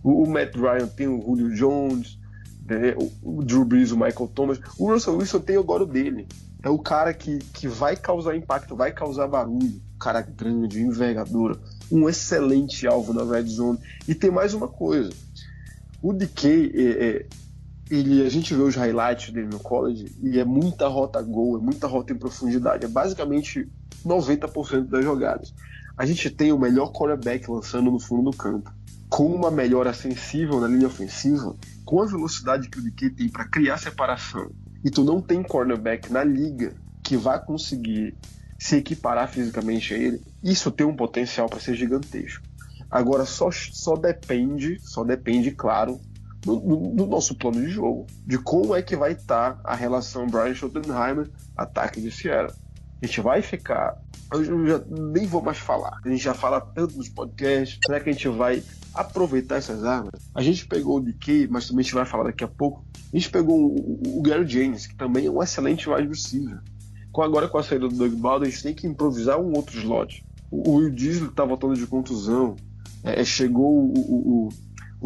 o, 0.00 0.24
Matt 0.24 0.54
Ryan 0.54 0.86
tem 0.86 1.08
o 1.08 1.20
Julio 1.20 1.52
Jones, 1.56 2.16
né? 2.64 2.94
o, 2.96 3.38
o, 3.38 3.42
Drew 3.42 3.64
Brees, 3.64 3.90
o 3.90 3.96
Michael 3.96 4.30
Thomas. 4.32 4.60
O 4.78 4.92
Russell 4.92 5.16
Wilson 5.16 5.40
tem 5.40 5.56
agora 5.56 5.82
o 5.82 5.86
dele. 5.86 6.28
É 6.62 6.68
o 6.68 6.78
cara 6.78 7.12
que, 7.12 7.40
que 7.52 7.66
vai 7.66 7.96
causar 7.96 8.36
impacto, 8.36 8.76
vai 8.76 8.92
causar 8.92 9.26
barulho. 9.26 9.82
Cara 9.98 10.20
grande, 10.20 10.80
envergadura. 10.80 11.58
um 11.90 12.08
excelente 12.08 12.86
alvo 12.86 13.12
na 13.12 13.24
red 13.24 13.48
zone. 13.48 13.80
E 14.06 14.14
tem 14.14 14.30
mais 14.30 14.54
uma 14.54 14.68
coisa: 14.68 15.10
o 16.00 16.12
DK, 16.12 16.72
é, 16.72 16.82
é, 16.82 17.26
ele, 17.94 18.24
a 18.24 18.30
gente 18.30 18.54
vê 18.54 18.62
os 18.62 18.74
highlights 18.74 19.30
dele 19.32 19.48
no 19.48 19.60
college 19.60 20.06
e 20.22 20.38
é 20.38 20.44
muita 20.44 20.88
rota 20.88 21.20
gol, 21.20 21.58
é 21.58 21.60
muita 21.60 21.86
rota 21.86 22.12
em 22.12 22.16
profundidade, 22.16 22.86
é 22.86 22.88
basicamente 22.88 23.68
90% 24.04 24.88
das 24.88 25.04
jogadas. 25.04 25.54
A 25.96 26.06
gente 26.06 26.30
tem 26.30 26.52
o 26.52 26.58
melhor 26.58 26.90
quarterback 26.90 27.50
lançando 27.50 27.90
no 27.90 28.00
fundo 28.00 28.30
do 28.30 28.36
campo, 28.36 28.72
com 29.10 29.26
uma 29.26 29.50
melhora 29.50 29.92
sensível 29.92 30.58
na 30.58 30.68
linha 30.68 30.86
ofensiva, 30.86 31.54
com 31.84 32.00
a 32.00 32.06
velocidade 32.06 32.70
que 32.70 32.78
o 32.78 32.82
DK 32.82 33.10
tem 33.10 33.28
para 33.28 33.44
criar 33.44 33.76
separação, 33.76 34.50
e 34.82 34.90
tu 34.90 35.04
não 35.04 35.20
tem 35.20 35.42
cornerback 35.42 36.10
na 36.10 36.24
liga 36.24 36.74
que 37.02 37.16
vai 37.16 37.44
conseguir 37.44 38.14
se 38.58 38.76
equiparar 38.76 39.28
fisicamente 39.28 39.92
a 39.92 39.98
ele, 39.98 40.22
isso 40.42 40.70
tem 40.70 40.86
um 40.86 40.96
potencial 40.96 41.46
para 41.46 41.60
ser 41.60 41.74
gigantesco. 41.74 42.42
Agora 42.90 43.26
só, 43.26 43.50
só 43.50 43.96
depende, 43.96 44.78
só 44.80 45.04
depende, 45.04 45.50
claro, 45.50 46.00
do, 46.44 46.58
do, 46.58 47.06
nosso 47.06 47.34
plano 47.36 47.60
de 47.60 47.68
jogo, 47.68 48.06
de 48.26 48.36
como 48.38 48.74
é 48.74 48.82
que 48.82 48.96
vai 48.96 49.12
estar 49.12 49.54
tá 49.54 49.60
a 49.64 49.74
relação 49.74 50.26
Brian 50.26 50.54
Schottenheimer 50.54 51.30
ataque 51.56 52.00
de 52.00 52.10
Sierra. 52.10 52.52
A 53.00 53.06
gente 53.06 53.20
vai 53.20 53.42
ficar. 53.42 54.00
Eu 54.32 54.66
já 54.66 54.82
nem 54.88 55.26
vou 55.26 55.42
mais 55.42 55.58
falar. 55.58 55.98
A 56.04 56.08
gente 56.08 56.22
já 56.22 56.34
fala 56.34 56.60
tanto 56.60 56.96
nos 56.96 57.08
podcasts. 57.08 57.78
Será 57.84 58.00
que 58.00 58.08
a 58.08 58.12
gente 58.12 58.28
vai 58.28 58.62
aproveitar 58.94 59.56
essas 59.56 59.84
armas? 59.84 60.12
A 60.34 60.42
gente 60.42 60.66
pegou 60.66 60.98
o 60.98 61.00
DK, 61.00 61.48
mas 61.50 61.66
também 61.66 61.80
a 61.80 61.82
gente 61.82 61.94
vai 61.94 62.06
falar 62.06 62.24
daqui 62.24 62.44
a 62.44 62.48
pouco. 62.48 62.84
A 63.12 63.16
gente 63.16 63.30
pegou 63.30 63.58
o, 63.58 64.18
o 64.18 64.22
Gary 64.22 64.46
James, 64.46 64.86
que 64.86 64.94
também 64.94 65.26
é 65.26 65.30
um 65.30 65.42
excelente 65.42 65.88
wide 65.90 66.08
receiver. 66.08 66.60
Com, 67.10 67.22
agora 67.22 67.48
com 67.48 67.58
a 67.58 67.62
saída 67.62 67.88
do 67.88 67.94
Doug 67.94 68.14
Baldwin, 68.14 68.48
a 68.48 68.50
gente 68.50 68.62
tem 68.62 68.74
que 68.74 68.86
improvisar 68.86 69.38
um 69.38 69.52
outro 69.54 69.76
slot. 69.78 70.24
O, 70.50 70.76
Will 70.76 70.90
Disley 70.90 71.30
tá 71.30 71.44
voltando 71.44 71.76
de 71.76 71.86
contusão. 71.86 72.56
É, 73.04 73.24
chegou 73.24 73.68
o, 73.68 74.46
o 74.46 74.48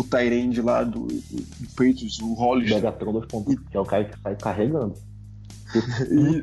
Tyrande 0.05 0.61
lá 0.61 0.85
do, 0.85 1.07
do 1.07 1.69
Patriots, 1.71 2.19
o 2.21 2.35
Hollis. 2.35 2.71
Megatron 2.71 3.13
2.0, 3.15 3.59
que 3.71 3.77
é 3.77 3.81
o 3.81 3.85
cara 3.85 4.05
que 4.05 4.21
sai 4.21 4.37
carregando. 4.37 4.95
e, 6.11 6.43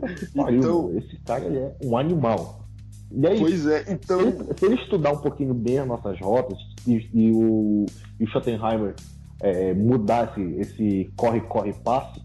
então, 0.53 0.95
esse 0.97 1.17
cara 1.25 1.45
é 1.45 1.75
um 1.83 1.97
animal. 1.97 2.67
E 3.11 3.27
aí, 3.27 3.39
pois 3.39 3.65
é, 3.67 3.85
então. 3.91 4.19
Se 4.19 4.27
ele, 4.27 4.53
se 4.57 4.65
ele, 4.65 4.75
estudar 4.75 5.11
um 5.11 5.19
pouquinho 5.19 5.53
bem 5.53 5.79
as 5.79 5.87
nossas 5.87 6.19
rotas 6.19 6.57
e, 6.87 7.09
e 7.13 7.31
o, 7.31 7.85
e 8.19 8.23
o 8.23 8.27
Schottenheimer 8.27 8.95
é, 9.39 9.73
mudar 9.73 10.33
esse 10.57 11.11
corre-corre-passe, 11.15 12.21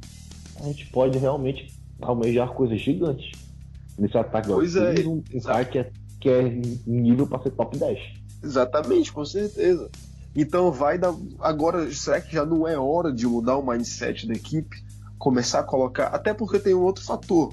a 0.60 0.64
gente 0.64 0.86
pode 0.86 1.18
realmente 1.18 1.74
almejar 2.00 2.52
coisas 2.52 2.80
gigantes 2.80 3.32
nesse 3.98 4.16
ataque. 4.16 4.48
Pois 4.48 4.76
é. 4.76 4.94
Um, 5.06 5.22
um 5.34 5.40
cara 5.40 5.64
que 5.64 5.78
é, 5.78 5.90
que 6.20 6.28
é 6.28 6.42
nível 6.86 7.26
para 7.26 7.42
ser 7.42 7.50
top 7.50 7.76
10. 7.76 7.98
Exatamente, 8.42 9.12
com 9.12 9.24
certeza. 9.24 9.90
Então 10.40 10.70
vai 10.70 10.96
dar. 10.96 11.12
Agora, 11.40 11.92
será 11.92 12.20
que 12.20 12.32
já 12.32 12.46
não 12.46 12.66
é 12.66 12.78
hora 12.78 13.12
de 13.12 13.26
mudar 13.26 13.56
o 13.56 13.66
mindset 13.66 14.24
da 14.24 14.34
equipe? 14.34 14.84
Começar 15.18 15.58
a 15.58 15.64
colocar. 15.64 16.06
Até 16.14 16.32
porque 16.32 16.60
tem 16.60 16.74
um 16.74 16.82
outro 16.82 17.04
fator. 17.04 17.52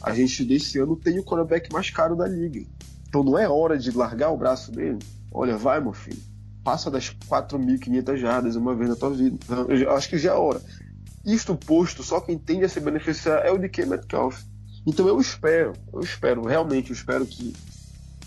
A 0.00 0.14
gente 0.14 0.42
desse 0.42 0.78
ano 0.78 0.96
tem 0.96 1.18
o 1.18 1.22
quarterback 1.22 1.70
mais 1.70 1.90
caro 1.90 2.16
da 2.16 2.26
liga. 2.26 2.64
Então 3.06 3.22
não 3.22 3.38
é 3.38 3.46
hora 3.46 3.76
de 3.76 3.90
largar 3.90 4.30
o 4.30 4.38
braço 4.38 4.72
dele. 4.72 5.00
Olha, 5.30 5.54
vai, 5.58 5.82
meu 5.82 5.92
filho. 5.92 6.22
Passa 6.64 6.90
das 6.90 7.14
4.500 7.28 8.16
jardas 8.16 8.56
uma 8.56 8.74
vez 8.74 8.88
na 8.88 8.96
tua 8.96 9.10
vida. 9.10 9.36
Eu 9.68 9.92
acho 9.92 10.08
que 10.08 10.16
já 10.16 10.32
é 10.32 10.34
hora. 10.34 10.62
Isto 11.26 11.54
posto, 11.54 12.02
só 12.02 12.22
quem 12.22 12.38
tende 12.38 12.64
a 12.64 12.70
se 12.70 12.80
beneficiar 12.80 13.44
é 13.44 13.50
o 13.50 13.58
DK 13.58 13.84
Metcalf. 13.84 14.42
Então 14.86 15.06
eu 15.06 15.20
espero, 15.20 15.74
eu 15.92 16.00
espero, 16.00 16.42
realmente 16.46 16.90
eu 16.90 16.96
espero 16.96 17.26
que 17.26 17.54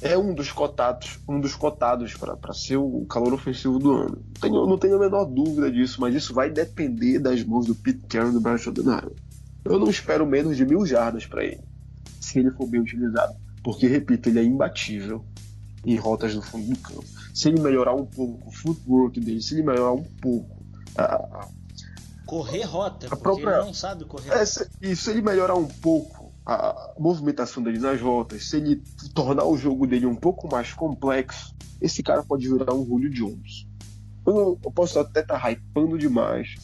é 0.01 0.17
um 0.17 0.33
dos 0.33 0.51
cotados, 0.51 1.19
um 1.27 1.39
dos 1.39 1.55
cotados 1.55 2.13
para 2.13 2.53
ser 2.53 2.77
o 2.77 3.05
calor 3.05 3.33
ofensivo 3.33 3.79
do 3.79 3.91
ano. 3.93 4.23
Não 4.25 4.41
tenho, 4.41 4.65
não 4.67 4.77
tenho 4.77 4.95
a 4.95 4.99
menor 4.99 5.25
dúvida 5.25 5.71
disso, 5.71 5.99
mas 5.99 6.13
isso 6.13 6.33
vai 6.33 6.49
depender 6.49 7.19
das 7.19 7.43
mãos 7.43 7.65
do 7.65 7.75
Pete 7.75 8.05
Carroll 8.07 8.31
do 8.31 8.39
Brian 8.39 8.57
Schottenheimer. 8.57 9.15
Eu 9.65 9.79
não 9.79 9.89
espero 9.89 10.25
menos 10.25 10.55
de 10.55 10.65
mil 10.65 10.85
jardas 10.85 11.25
para 11.25 11.43
ele, 11.43 11.61
se 12.21 12.39
ele 12.39 12.51
for 12.51 12.67
bem 12.67 12.79
utilizado, 12.79 13.35
porque 13.63 13.87
repito, 13.87 14.29
ele 14.29 14.39
é 14.39 14.43
imbatível 14.43 15.25
em 15.85 15.95
rotas 15.95 16.35
no 16.35 16.41
fundo 16.41 16.73
do 16.73 16.79
campo. 16.79 17.05
Se 17.33 17.49
ele 17.49 17.61
melhorar 17.61 17.93
um 17.93 18.05
pouco 18.05 18.47
o 18.47 18.51
footwork 18.51 19.19
dele, 19.19 19.41
se 19.41 19.55
ele 19.55 19.63
melhorar 19.63 19.93
um 19.93 20.03
pouco 20.03 20.57
a, 20.97 21.47
correr 22.27 22.63
rota, 22.63 23.07
a 23.07 23.09
porque 23.09 23.23
própria, 23.23 23.55
ele 23.55 23.65
não 23.65 23.73
sabe 23.73 24.05
correr. 24.05 24.31
É, 24.31 24.45
se, 24.45 24.69
e 24.81 24.95
se 24.95 25.09
ele 25.09 25.21
melhorar 25.21 25.55
um 25.55 25.67
pouco 25.67 26.16
a 26.47 26.93
movimentação 26.97 27.61
dele 27.61 27.77
nas 27.77 27.99
rotas, 27.99 28.47
se 28.47 28.55
ele 28.55 28.81
tornar 29.13 29.43
o 29.43 29.57
jogo 29.57 29.85
dele 29.85 30.05
um 30.05 30.15
pouco 30.15 30.49
mais 30.49 30.71
complexo, 30.71 31.53
esse 31.81 32.01
cara 32.01 32.23
pode 32.23 32.47
virar 32.47 32.73
um 32.73 32.85
Julio 32.85 33.09
Jones. 33.09 33.67
Eu, 34.25 34.57
eu 34.63 34.71
posso 34.71 34.97
até 34.97 35.19
estar 35.19 35.41
tá 35.41 35.51
hypando 35.51 35.97
demais, 35.97 36.55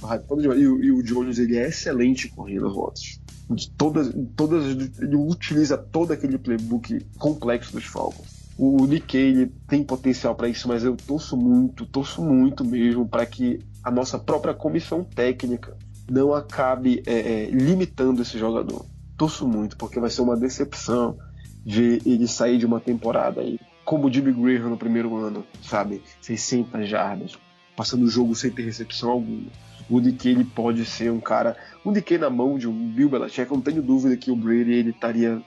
hypando 0.00 0.42
demais. 0.42 0.60
E, 0.60 0.62
e, 0.62 0.92
o 0.92 1.02
Jones 1.02 1.38
ele 1.40 1.56
é 1.56 1.66
excelente 1.66 2.28
correndo 2.28 2.68
rotas. 2.68 3.20
De 3.50 3.68
todas, 3.72 4.14
todas, 4.36 4.66
ele 5.00 5.16
utiliza 5.16 5.76
todo 5.76 6.12
aquele 6.12 6.38
playbook 6.38 7.04
complexo 7.18 7.72
dos 7.72 7.84
Falcons. 7.84 8.44
O 8.56 8.86
Nick 8.86 9.16
ele 9.16 9.52
tem 9.66 9.82
potencial 9.82 10.36
para 10.36 10.48
isso, 10.48 10.68
mas 10.68 10.84
eu 10.84 10.96
torço 10.96 11.36
muito, 11.36 11.84
torço 11.86 12.22
muito 12.22 12.64
mesmo 12.64 13.06
para 13.06 13.26
que 13.26 13.58
a 13.82 13.90
nossa 13.90 14.16
própria 14.16 14.54
comissão 14.54 15.02
técnica 15.02 15.76
não 16.08 16.32
acabe 16.32 17.02
é, 17.04 17.14
é, 17.14 17.50
limitando 17.50 18.22
esse 18.22 18.38
jogador 18.38 18.86
torço 19.16 19.46
muito, 19.46 19.76
porque 19.76 20.00
vai 20.00 20.10
ser 20.10 20.22
uma 20.22 20.36
decepção 20.36 21.18
ver 21.64 22.02
ele 22.04 22.28
sair 22.28 22.58
de 22.58 22.66
uma 22.66 22.80
temporada 22.80 23.40
aí, 23.40 23.58
como 23.84 24.06
o 24.06 24.12
Jimmy 24.12 24.32
Graham 24.32 24.70
no 24.70 24.76
primeiro 24.76 25.16
ano, 25.16 25.44
sabe? 25.62 26.02
600 26.20 26.88
jardas, 26.88 27.38
passando 27.76 28.04
o 28.04 28.10
jogo 28.10 28.34
sem 28.34 28.50
ter 28.50 28.62
recepção 28.62 29.10
alguma. 29.10 29.50
O 29.88 30.00
DK 30.00 30.28
ele 30.28 30.44
pode 30.44 30.84
ser 30.86 31.10
um 31.10 31.20
cara. 31.20 31.56
O 31.84 31.92
DK 31.92 32.16
na 32.16 32.30
mão 32.30 32.56
de 32.56 32.66
um 32.66 32.88
Bill 32.88 33.08
Belichick, 33.08 33.50
eu 33.50 33.56
não 33.56 33.62
tenho 33.62 33.82
dúvida 33.82 34.16
que 34.16 34.30
o 34.30 34.36
Brady 34.36 34.72
ele 34.72 34.90
estaria. 34.90 35.42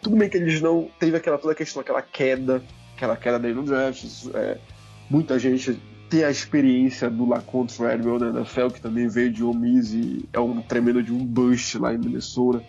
Tudo 0.00 0.16
bem 0.16 0.28
que 0.28 0.36
eles 0.36 0.60
não. 0.60 0.88
Teve 1.00 1.16
aquela 1.16 1.36
toda 1.36 1.52
a 1.52 1.56
questão, 1.56 1.82
aquela 1.82 2.00
queda, 2.00 2.62
aquela 2.94 3.16
queda 3.16 3.40
dele 3.40 3.54
no 3.54 3.64
draft. 3.64 4.04
É, 4.34 4.58
muita 5.10 5.36
gente 5.36 5.80
tem 6.08 6.22
a 6.22 6.30
experiência 6.30 7.10
do 7.10 7.28
Laconte 7.28 7.82
Redwell 7.82 8.20
na 8.20 8.38
NFL, 8.38 8.68
que 8.68 8.80
também 8.80 9.08
veio 9.08 9.32
de 9.32 9.42
Ole 9.42 9.58
Miss 9.58 9.92
e 9.92 10.24
é 10.32 10.38
um 10.38 10.62
tremendo 10.62 11.02
de 11.02 11.12
um 11.12 11.24
bust 11.24 11.76
lá 11.78 11.92
em 11.92 11.98
Minnesota 11.98 12.62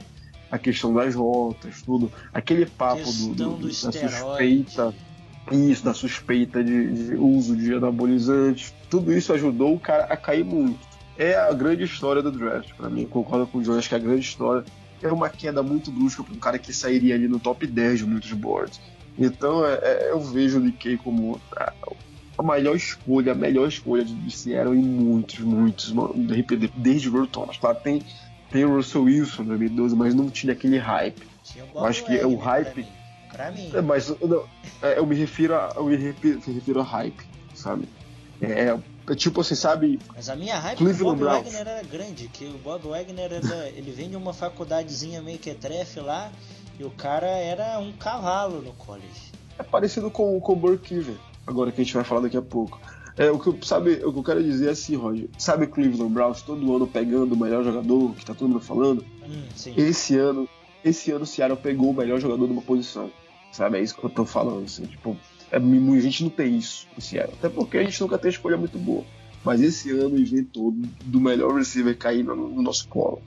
a 0.51 0.57
questão 0.57 0.93
das 0.93 1.15
rotas, 1.15 1.81
tudo. 1.81 2.11
Aquele 2.33 2.65
papo 2.65 3.03
do, 3.03 3.33
do, 3.33 3.49
do 3.57 3.67
da 3.67 3.91
suspeita. 3.91 4.93
Isso, 5.49 5.85
da 5.85 5.93
suspeita 5.93 6.61
de, 6.61 6.91
de, 6.91 7.15
uso 7.15 7.55
de 7.55 7.73
anabolizantes. 7.73 8.73
Tudo 8.89 9.13
isso 9.13 9.31
ajudou 9.31 9.73
o 9.73 9.79
cara 9.79 10.03
a 10.05 10.17
cair 10.17 10.43
muito. 10.43 10.79
É 11.17 11.35
a 11.35 11.53
grande 11.53 11.83
história 11.83 12.21
do 12.21 12.31
draft, 12.31 12.73
para 12.73 12.89
mim. 12.89 13.05
Concordo 13.05 13.47
com 13.47 13.59
o 13.59 13.77
acho 13.77 13.87
que 13.87 13.95
é 13.95 13.97
a 13.97 14.01
grande 14.01 14.21
história 14.21 14.65
é 15.01 15.11
uma 15.11 15.29
queda 15.29 15.61
muito 15.61 15.91
brusca 15.91 16.23
para 16.23 16.33
um 16.33 16.39
cara 16.39 16.57
que 16.57 16.73
sairia 16.73 17.15
ali 17.15 17.27
no 17.27 17.39
top 17.39 17.67
10 17.67 17.99
de 17.99 18.05
muitos 18.05 18.31
boards. 18.33 18.79
Então 19.17 19.65
é, 19.65 19.79
é, 19.81 20.11
eu 20.11 20.19
vejo 20.19 20.57
o 20.57 20.61
Nikkei 20.61 20.97
como 20.97 21.39
a, 21.55 21.73
a 22.37 22.43
melhor 22.43 22.75
escolha, 22.75 23.31
a 23.31 23.35
melhor 23.35 23.67
escolha 23.67 24.03
de, 24.03 24.31
Seattle 24.31 24.77
em 24.77 24.83
muitos, 24.83 25.39
muitos, 25.39 25.93
desde 26.75 27.09
o 27.09 27.27
Thomas. 27.27 27.57
Claro, 27.57 27.77
tem 27.83 28.01
tem 28.49 28.65
o 28.65 28.75
Russell 28.75 29.03
Wilson 29.03 29.43
em 29.43 29.47
2012, 29.47 29.95
mas 29.95 30.13
não 30.13 30.29
tinha 30.29 30.53
aquele 30.53 30.77
hype. 30.77 31.27
Tinha 31.43 31.65
eu 31.73 31.85
acho 31.85 32.05
que 32.05 32.17
é 32.17 32.25
o 32.25 32.35
hype. 32.37 32.87
Pra 33.31 33.51
mim. 33.51 33.71
É, 33.73 33.81
mas 33.81 34.09
não, 34.21 34.45
é, 34.81 34.97
eu 34.97 35.05
me 35.05 35.15
refiro 35.15 35.55
a, 35.55 35.73
eu 35.75 35.85
me 35.85 35.95
refiro, 35.95 36.41
me 36.47 36.53
refiro 36.53 36.79
a 36.79 36.83
hype, 36.83 37.23
sabe? 37.53 37.87
É, 38.41 38.69
é, 39.09 39.15
tipo 39.15 39.41
assim, 39.41 39.55
sabe? 39.55 39.99
Mas 40.15 40.29
a 40.29 40.35
minha 40.35 40.57
hype 40.57 40.77
do 40.77 41.03
Bob 41.03 41.19
Browns. 41.19 41.43
Wagner 41.43 41.59
era 41.59 41.83
grande, 41.83 42.27
que 42.29 42.45
o 42.45 42.57
Bob 42.57 42.87
Wagner 42.87 43.31
era, 43.31 43.69
ele 43.69 43.91
vem 43.91 44.09
de 44.09 44.15
uma 44.15 44.33
faculdadezinha 44.33 45.21
meio 45.21 45.39
que 45.39 45.53
trefe 45.53 45.99
lá, 45.99 46.31
e 46.79 46.83
o 46.83 46.91
cara 46.91 47.27
era 47.27 47.79
um 47.79 47.91
cavalo 47.91 48.61
no 48.61 48.73
college. 48.73 49.31
É 49.59 49.63
parecido 49.63 50.09
com, 50.09 50.39
com 50.39 50.53
o 50.53 50.55
Burkiver, 50.55 51.15
agora 51.45 51.71
que 51.71 51.81
a 51.81 51.83
gente 51.83 51.93
vai 51.93 52.03
falar 52.03 52.21
daqui 52.21 52.37
a 52.37 52.41
pouco. 52.41 52.79
É, 53.17 53.31
o, 53.31 53.39
que 53.39 53.47
eu, 53.47 53.57
sabe, 53.63 53.93
o 54.05 54.13
que 54.13 54.19
eu 54.19 54.23
quero 54.23 54.43
dizer 54.43 54.67
é 54.67 54.71
assim, 54.71 54.95
Roger. 54.95 55.27
Sabe 55.39 55.65
Cleveland 55.65 56.13
Browns 56.13 56.43
todo 56.43 56.75
ano 56.75 56.85
pegando 56.85 57.33
o 57.33 57.37
melhor 57.37 57.63
jogador, 57.63 58.13
que 58.13 58.23
tá 58.23 58.35
todo 58.35 58.47
mundo 58.47 58.63
falando? 58.63 59.03
Hum, 59.27 59.43
esse 59.75 60.15
ano, 60.15 60.47
esse 60.85 61.11
ano 61.11 61.23
o 61.23 61.27
Seattle 61.27 61.57
pegou 61.57 61.89
o 61.89 61.93
melhor 61.93 62.19
jogador 62.19 62.45
de 62.45 62.53
uma 62.53 62.61
posição. 62.61 63.11
Sabe? 63.51 63.79
É 63.79 63.81
isso 63.81 63.95
que 63.95 64.03
eu 64.03 64.09
tô 64.09 64.23
falando. 64.23 64.65
Assim, 64.65 64.85
tipo, 64.85 65.17
é, 65.51 65.57
a 65.57 65.99
gente 65.99 66.23
não 66.23 66.29
tem 66.29 66.57
isso 66.57 66.87
no 66.95 67.01
Seattle. 67.01 67.35
Até 67.39 67.49
porque 67.49 67.77
a 67.79 67.83
gente 67.83 67.99
nunca 67.99 68.19
tem 68.19 68.29
escolha 68.29 68.55
muito 68.55 68.77
boa. 68.77 69.03
Mas 69.43 69.61
esse 69.61 69.89
ano 69.91 70.19
inventou 70.19 70.71
do 71.03 71.19
melhor 71.19 71.55
receiver 71.55 71.97
cair 71.97 72.23
no, 72.23 72.35
no 72.35 72.61
nosso 72.61 72.87
colo. 72.87 73.21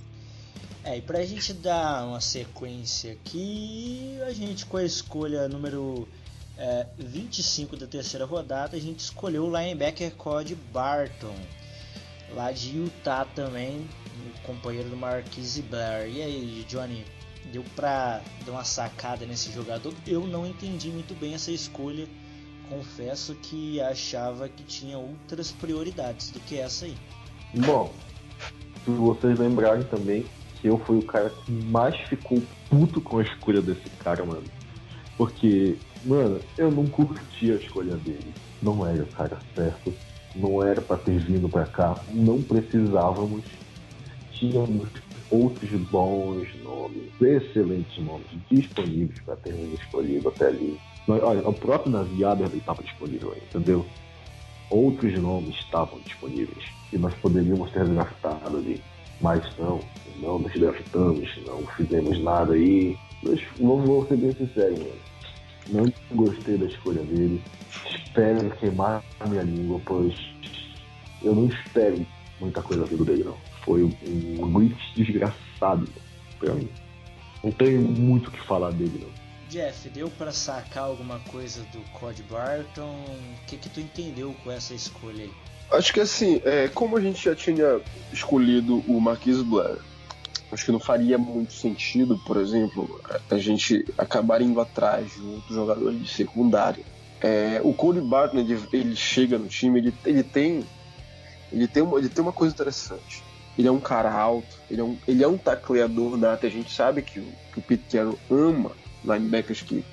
É, 0.85 0.99
e 0.99 1.03
pra 1.03 1.25
gente 1.25 1.53
dar 1.53 2.07
uma 2.07 2.21
sequência 2.21 3.13
aqui, 3.13 4.19
a 4.27 4.33
gente 4.33 4.65
com 4.67 4.77
a 4.77 4.85
escolha 4.85 5.49
número 5.49 6.09
é, 6.61 6.87
25 6.99 7.77
da 7.77 7.87
terceira 7.87 8.25
rodada, 8.25 8.77
a 8.77 8.81
gente 8.81 9.01
escolheu 9.01 9.47
o 9.47 9.59
linebacker 9.59 10.13
Cody 10.15 10.55
Barton, 10.55 11.35
lá 12.35 12.53
de 12.53 12.77
Utah 12.77 13.25
também, 13.35 13.89
companheiro 14.45 14.89
do 14.89 14.97
Marquise 14.97 15.63
Blair. 15.63 16.09
E 16.09 16.23
aí, 16.23 16.67
Johnny, 16.69 17.05
deu 17.51 17.65
pra 17.75 18.21
dar 18.45 18.53
uma 18.53 18.65
sacada 18.65 19.27
nesse 19.27 19.51
jogador? 19.51 19.93
Eu 20.07 20.27
não 20.27 20.47
entendi 20.47 20.91
muito 20.91 21.15
bem 21.15 21.35
essa 21.35 21.51
escolha 21.51 22.07
confesso 22.71 23.35
que 23.35 23.81
achava 23.81 24.49
que 24.49 24.63
tinha 24.63 24.97
outras 24.97 25.51
prioridades 25.51 26.31
do 26.31 26.39
que 26.39 26.57
essa 26.57 26.85
aí. 26.85 26.97
Bom, 27.67 27.93
se 28.85 28.91
vocês 28.93 29.39
lembrarem 29.39 29.83
também 29.83 30.25
que 30.61 30.69
eu 30.69 30.79
fui 30.79 30.99
o 30.99 31.03
cara 31.03 31.31
que 31.31 31.51
mais 31.51 31.97
ficou 32.09 32.41
puto 32.69 33.01
com 33.01 33.19
a 33.19 33.23
escolha 33.23 33.61
desse 33.61 33.91
cara, 33.99 34.25
mano. 34.25 34.45
Porque, 35.17 35.77
mano, 36.05 36.41
eu 36.57 36.71
não 36.71 36.87
curti 36.87 37.53
a 37.53 37.57
escolha 37.57 37.97
dele. 37.97 38.35
Não 38.63 38.87
era 38.87 39.03
o 39.03 39.07
cara 39.07 39.39
certo. 39.55 39.93
Não 40.35 40.63
era 40.63 40.81
para 40.81 40.97
ter 40.97 41.19
vindo 41.19 41.49
para 41.49 41.67
cá. 41.67 41.97
Não 42.13 42.43
precisávamos. 42.43 43.45
Tínhamos 44.33 44.89
outros 45.31 45.71
bons 45.91 46.49
nomes, 46.63 47.11
excelentes 47.21 48.05
nomes 48.05 48.27
disponíveis 48.51 49.21
para 49.21 49.37
terem 49.37 49.73
escolhido 49.75 50.29
até 50.29 50.47
ali. 50.47 50.79
Olha, 51.09 51.49
o 51.49 51.53
próprio 51.53 51.93
Navi 51.93 52.25
Aberley 52.25 52.59
estava 52.59 52.83
disponível 52.83 53.35
entendeu? 53.37 53.85
Outros 54.71 55.19
nomes 55.21 55.57
estavam 55.57 55.99
disponíveis 56.01 56.65
e 56.93 56.99
nós 56.99 57.15
poderíamos 57.15 57.71
ter 57.73 57.85
draftado 57.87 58.57
ali. 58.57 58.81
Mas 59.21 59.45
não, 59.59 59.81
não 60.21 60.39
nos 60.39 60.53
draftamos, 60.53 61.29
não 61.47 61.67
fizemos 61.77 62.19
nada 62.23 62.55
aí. 62.55 62.97
Mas 63.23 63.41
vou 63.59 64.07
ser 64.07 64.17
bem 64.17 64.33
sincero, 64.33 64.73
mano. 64.79 65.10
Não 65.69 65.93
gostei 66.13 66.57
da 66.57 66.67
escolha 66.67 67.03
dele. 67.03 67.43
Espero 67.89 68.51
queimar 68.57 69.05
a 69.21 69.27
minha 69.27 69.43
língua, 69.43 69.81
pois 69.85 70.15
eu 71.23 71.35
não 71.35 71.47
espero 71.47 72.05
muita 72.41 72.63
coisa 72.63 72.85
vindo 72.85 73.05
dele, 73.05 73.25
não. 73.25 73.37
Foi 73.65 73.85
um, 73.85 73.93
um 74.43 74.53
glitch 74.53 74.95
desgraçado 74.97 75.89
pra 76.39 76.55
mim. 76.55 76.69
Não 77.45 77.53
tenho 77.53 77.83
muito 77.83 78.29
o 78.29 78.31
que 78.31 78.41
falar 78.47 78.73
dele, 78.73 79.01
não. 79.03 79.21
Jeff, 79.49 79.89
deu 79.91 80.09
para 80.11 80.31
sacar 80.31 80.85
alguma 80.85 81.19
coisa 81.31 81.63
do 81.73 81.81
Cody 81.99 82.23
Barton? 82.23 83.05
O 83.05 83.47
que 83.47 83.57
que 83.57 83.69
tu 83.69 83.81
entendeu 83.81 84.35
com 84.45 84.51
essa 84.51 84.75
escolha 84.75 85.25
aí? 85.25 85.33
Acho 85.73 85.93
que 85.93 86.01
assim, 86.01 86.41
é, 86.45 86.69
como 86.69 86.97
a 86.97 87.01
gente 87.01 87.25
já 87.25 87.35
tinha 87.35 87.81
escolhido 88.13 88.79
o 88.89 89.01
Marquis 89.01 89.43
Blair, 89.43 89.79
acho 90.53 90.65
que 90.65 90.73
não 90.73 90.81
faria 90.81 91.17
muito 91.17 91.53
sentido, 91.53 92.19
por 92.27 92.37
exemplo, 92.37 93.01
a 93.31 93.39
gente 93.39 93.85
acabar 93.97 94.41
indo 94.43 94.61
atrás 94.61 95.13
de 95.15 95.23
outro 95.23 95.55
jogador 95.55 95.95
de 95.95 96.09
secundária. 96.09 96.85
É, 97.21 97.61
o 97.63 97.73
Cody 97.73 98.01
Barton, 98.01 98.39
ele, 98.73 98.97
chega 98.97 99.39
no 99.39 99.47
time, 99.47 99.79
ele, 99.79 99.95
ele 100.05 100.23
tem 100.23 100.65
ele 101.53 101.67
tem, 101.67 101.83
uma, 101.83 101.99
ele 101.99 102.09
tem 102.09 102.23
uma 102.23 102.33
coisa 102.33 102.55
interessante. 102.55 103.23
Ele 103.59 103.69
é 103.69 103.71
um 103.71 103.81
cara 103.81 104.13
alto, 104.13 104.57
ele 104.71 104.81
é 104.81 104.85
um, 104.85 104.97
ele 105.07 105.25
é 105.25 105.29
um 105.29 105.37
tacleador 105.37 106.17
nato. 106.17 106.47
A 106.47 106.51
gente 106.51 106.73
sabe 106.73 107.03
que 107.03 107.19
o, 107.19 107.27
que 107.53 107.59
o 107.59 107.63
Pete 107.63 107.85
Carroll 107.91 108.19
ama 108.31 108.73
linebackers 109.05 109.63
que 109.63 109.85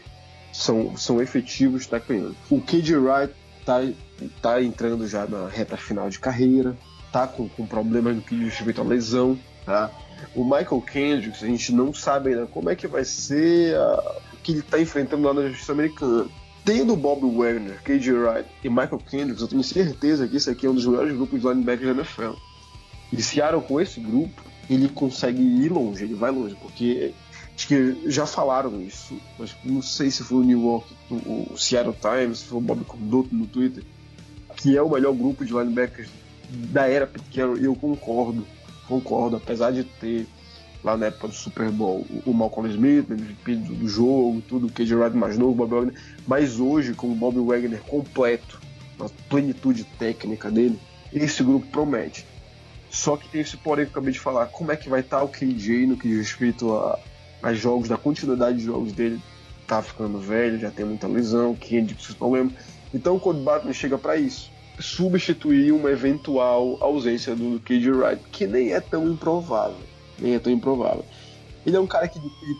são, 0.53 0.95
são 0.95 1.21
efetivos 1.21 1.87
tacleando. 1.87 2.35
O 2.49 2.61
KJ 2.61 2.95
Wright 2.95 3.33
tá, 3.65 3.79
tá 4.41 4.61
entrando 4.61 5.07
já 5.07 5.25
na 5.25 5.47
reta 5.47 5.75
final 5.75 6.09
de 6.09 6.19
carreira, 6.19 6.77
tá 7.11 7.27
com, 7.27 7.49
com 7.49 7.65
problemas 7.65 8.15
no 8.15 8.21
que 8.21 8.35
diz 8.35 8.53
respeito 8.53 8.81
à 8.81 8.83
lesão, 8.83 9.37
tá? 9.67 9.91
O 10.33 10.43
Michael 10.43 10.81
Kendricks, 10.81 11.43
a 11.43 11.47
gente 11.47 11.73
não 11.73 11.93
sabe 11.93 12.29
ainda 12.29 12.47
como 12.47 12.69
é 12.69 12.75
que 12.75 12.87
vai 12.87 13.03
ser 13.03 13.75
a, 13.75 14.15
o 14.33 14.37
que 14.37 14.53
ele 14.53 14.59
está 14.61 14.79
enfrentando 14.79 15.27
lá 15.27 15.33
na 15.33 15.49
justiça 15.49 15.73
americana. 15.73 16.27
Tendo 16.63 16.95
Bob 16.95 17.21
Wagner, 17.37 17.81
KJ 17.83 18.11
Wright 18.13 18.49
e 18.63 18.69
Michael 18.69 19.01
Kendricks, 19.09 19.41
eu 19.41 19.47
tenho 19.47 19.63
certeza 19.63 20.27
que 20.27 20.37
esse 20.37 20.49
aqui 20.49 20.65
é 20.65 20.69
um 20.69 20.73
dos 20.73 20.85
melhores 20.85 21.15
grupos 21.15 21.41
de 21.41 21.47
linebackers 21.47 21.95
da 21.95 22.01
NFL. 22.01 22.39
E 23.11 23.21
Seattle 23.21 23.61
com 23.61 23.79
esse 23.79 23.99
grupo, 23.99 24.41
ele 24.69 24.89
consegue 24.89 25.41
ir 25.41 25.69
longe, 25.69 26.03
ele 26.03 26.15
vai 26.15 26.31
longe, 26.31 26.55
porque 26.61 27.13
acho 27.55 27.67
que 27.67 28.09
já 28.09 28.25
falaram 28.25 28.81
isso, 28.81 29.17
mas 29.37 29.55
não 29.63 29.81
sei 29.81 30.11
se 30.11 30.23
foi 30.23 30.39
o 30.39 30.43
New 30.43 30.61
York, 30.61 30.93
o, 31.09 31.53
o 31.53 31.57
Seattle 31.57 31.95
Times, 32.01 32.39
se 32.39 32.45
foi 32.45 32.57
o 32.57 32.61
Bob 32.61 32.83
Condoto 32.83 33.33
no 33.33 33.47
Twitter, 33.47 33.83
que 34.57 34.75
é 34.75 34.81
o 34.81 34.89
melhor 34.89 35.13
grupo 35.13 35.45
de 35.45 35.53
linebackers 35.53 36.09
da 36.49 36.87
era 36.87 37.07
pequena, 37.07 37.57
e 37.57 37.63
eu 37.63 37.75
concordo, 37.75 38.45
concordo, 38.87 39.37
apesar 39.37 39.71
de 39.71 39.83
ter 39.83 40.27
lá 40.83 40.95
na 40.95 41.07
época 41.07 41.27
do 41.27 41.33
Super 41.33 41.69
Bowl 41.69 42.05
o 42.25 42.33
Malcolm 42.33 42.69
Smith, 42.69 43.09
MVP 43.09 43.55
do, 43.55 43.87
jogo, 43.87 44.41
tudo, 44.47 44.67
o 44.67 44.71
KJ 44.71 44.95
Wright 44.95 45.17
mais 45.17 45.37
novo, 45.37 45.53
Bob 45.53 45.71
Wagner, 45.71 46.01
mas 46.27 46.59
hoje 46.59 46.93
com 46.93 47.11
o 47.11 47.15
Bob 47.15 47.39
Wagner 47.39 47.81
completo, 47.81 48.59
na 48.97 49.09
plenitude 49.29 49.83
técnica 49.83 50.49
dele, 50.49 50.79
esse 51.13 51.43
grupo 51.43 51.67
promete. 51.67 52.25
Só 52.89 53.17
que 53.17 53.27
tem 53.29 53.41
esse 53.41 53.57
porém 53.57 53.85
que 53.85 53.89
eu 53.89 53.93
acabei 53.93 54.13
de 54.13 54.19
falar, 54.19 54.47
como 54.47 54.71
é 54.71 54.75
que 54.75 54.89
vai 54.89 55.01
estar 55.01 55.21
o 55.21 55.27
KJ 55.27 55.87
no 55.87 55.97
que 55.97 56.07
diz 56.07 56.17
respeito 56.17 56.73
a, 56.73 56.99
a 57.43 57.53
jogos, 57.53 57.89
da 57.89 57.97
quantidade 57.97 58.57
de 58.57 58.63
jogos 58.63 58.93
dele, 58.93 59.19
tá 59.67 59.81
ficando 59.81 60.19
velho, 60.19 60.59
já 60.59 60.71
tem 60.71 60.85
muita 60.85 61.07
lesão, 61.07 61.53
Kendrick 61.53 62.01
esses 62.01 62.15
problemas. 62.15 62.53
Então 62.93 63.17
o 63.17 63.19
Cody 63.19 63.41
Barton 63.41 63.73
chega 63.73 63.97
para 63.97 64.15
isso, 64.15 64.49
substituir 64.79 65.71
uma 65.71 65.89
eventual 65.89 66.77
ausência 66.81 67.35
do 67.35 67.59
KJ 67.59 67.91
Wright, 67.91 68.23
que 68.31 68.45
nem 68.45 68.73
é 68.73 68.79
tão 68.79 69.07
improvável 69.07 69.77
nem 70.19 70.35
é 70.35 70.39
tão 70.39 70.51
improvável. 70.51 71.05
Ele 71.65 71.75
é 71.75 71.79
um 71.79 71.87
cara 71.87 72.07
que 72.07 72.19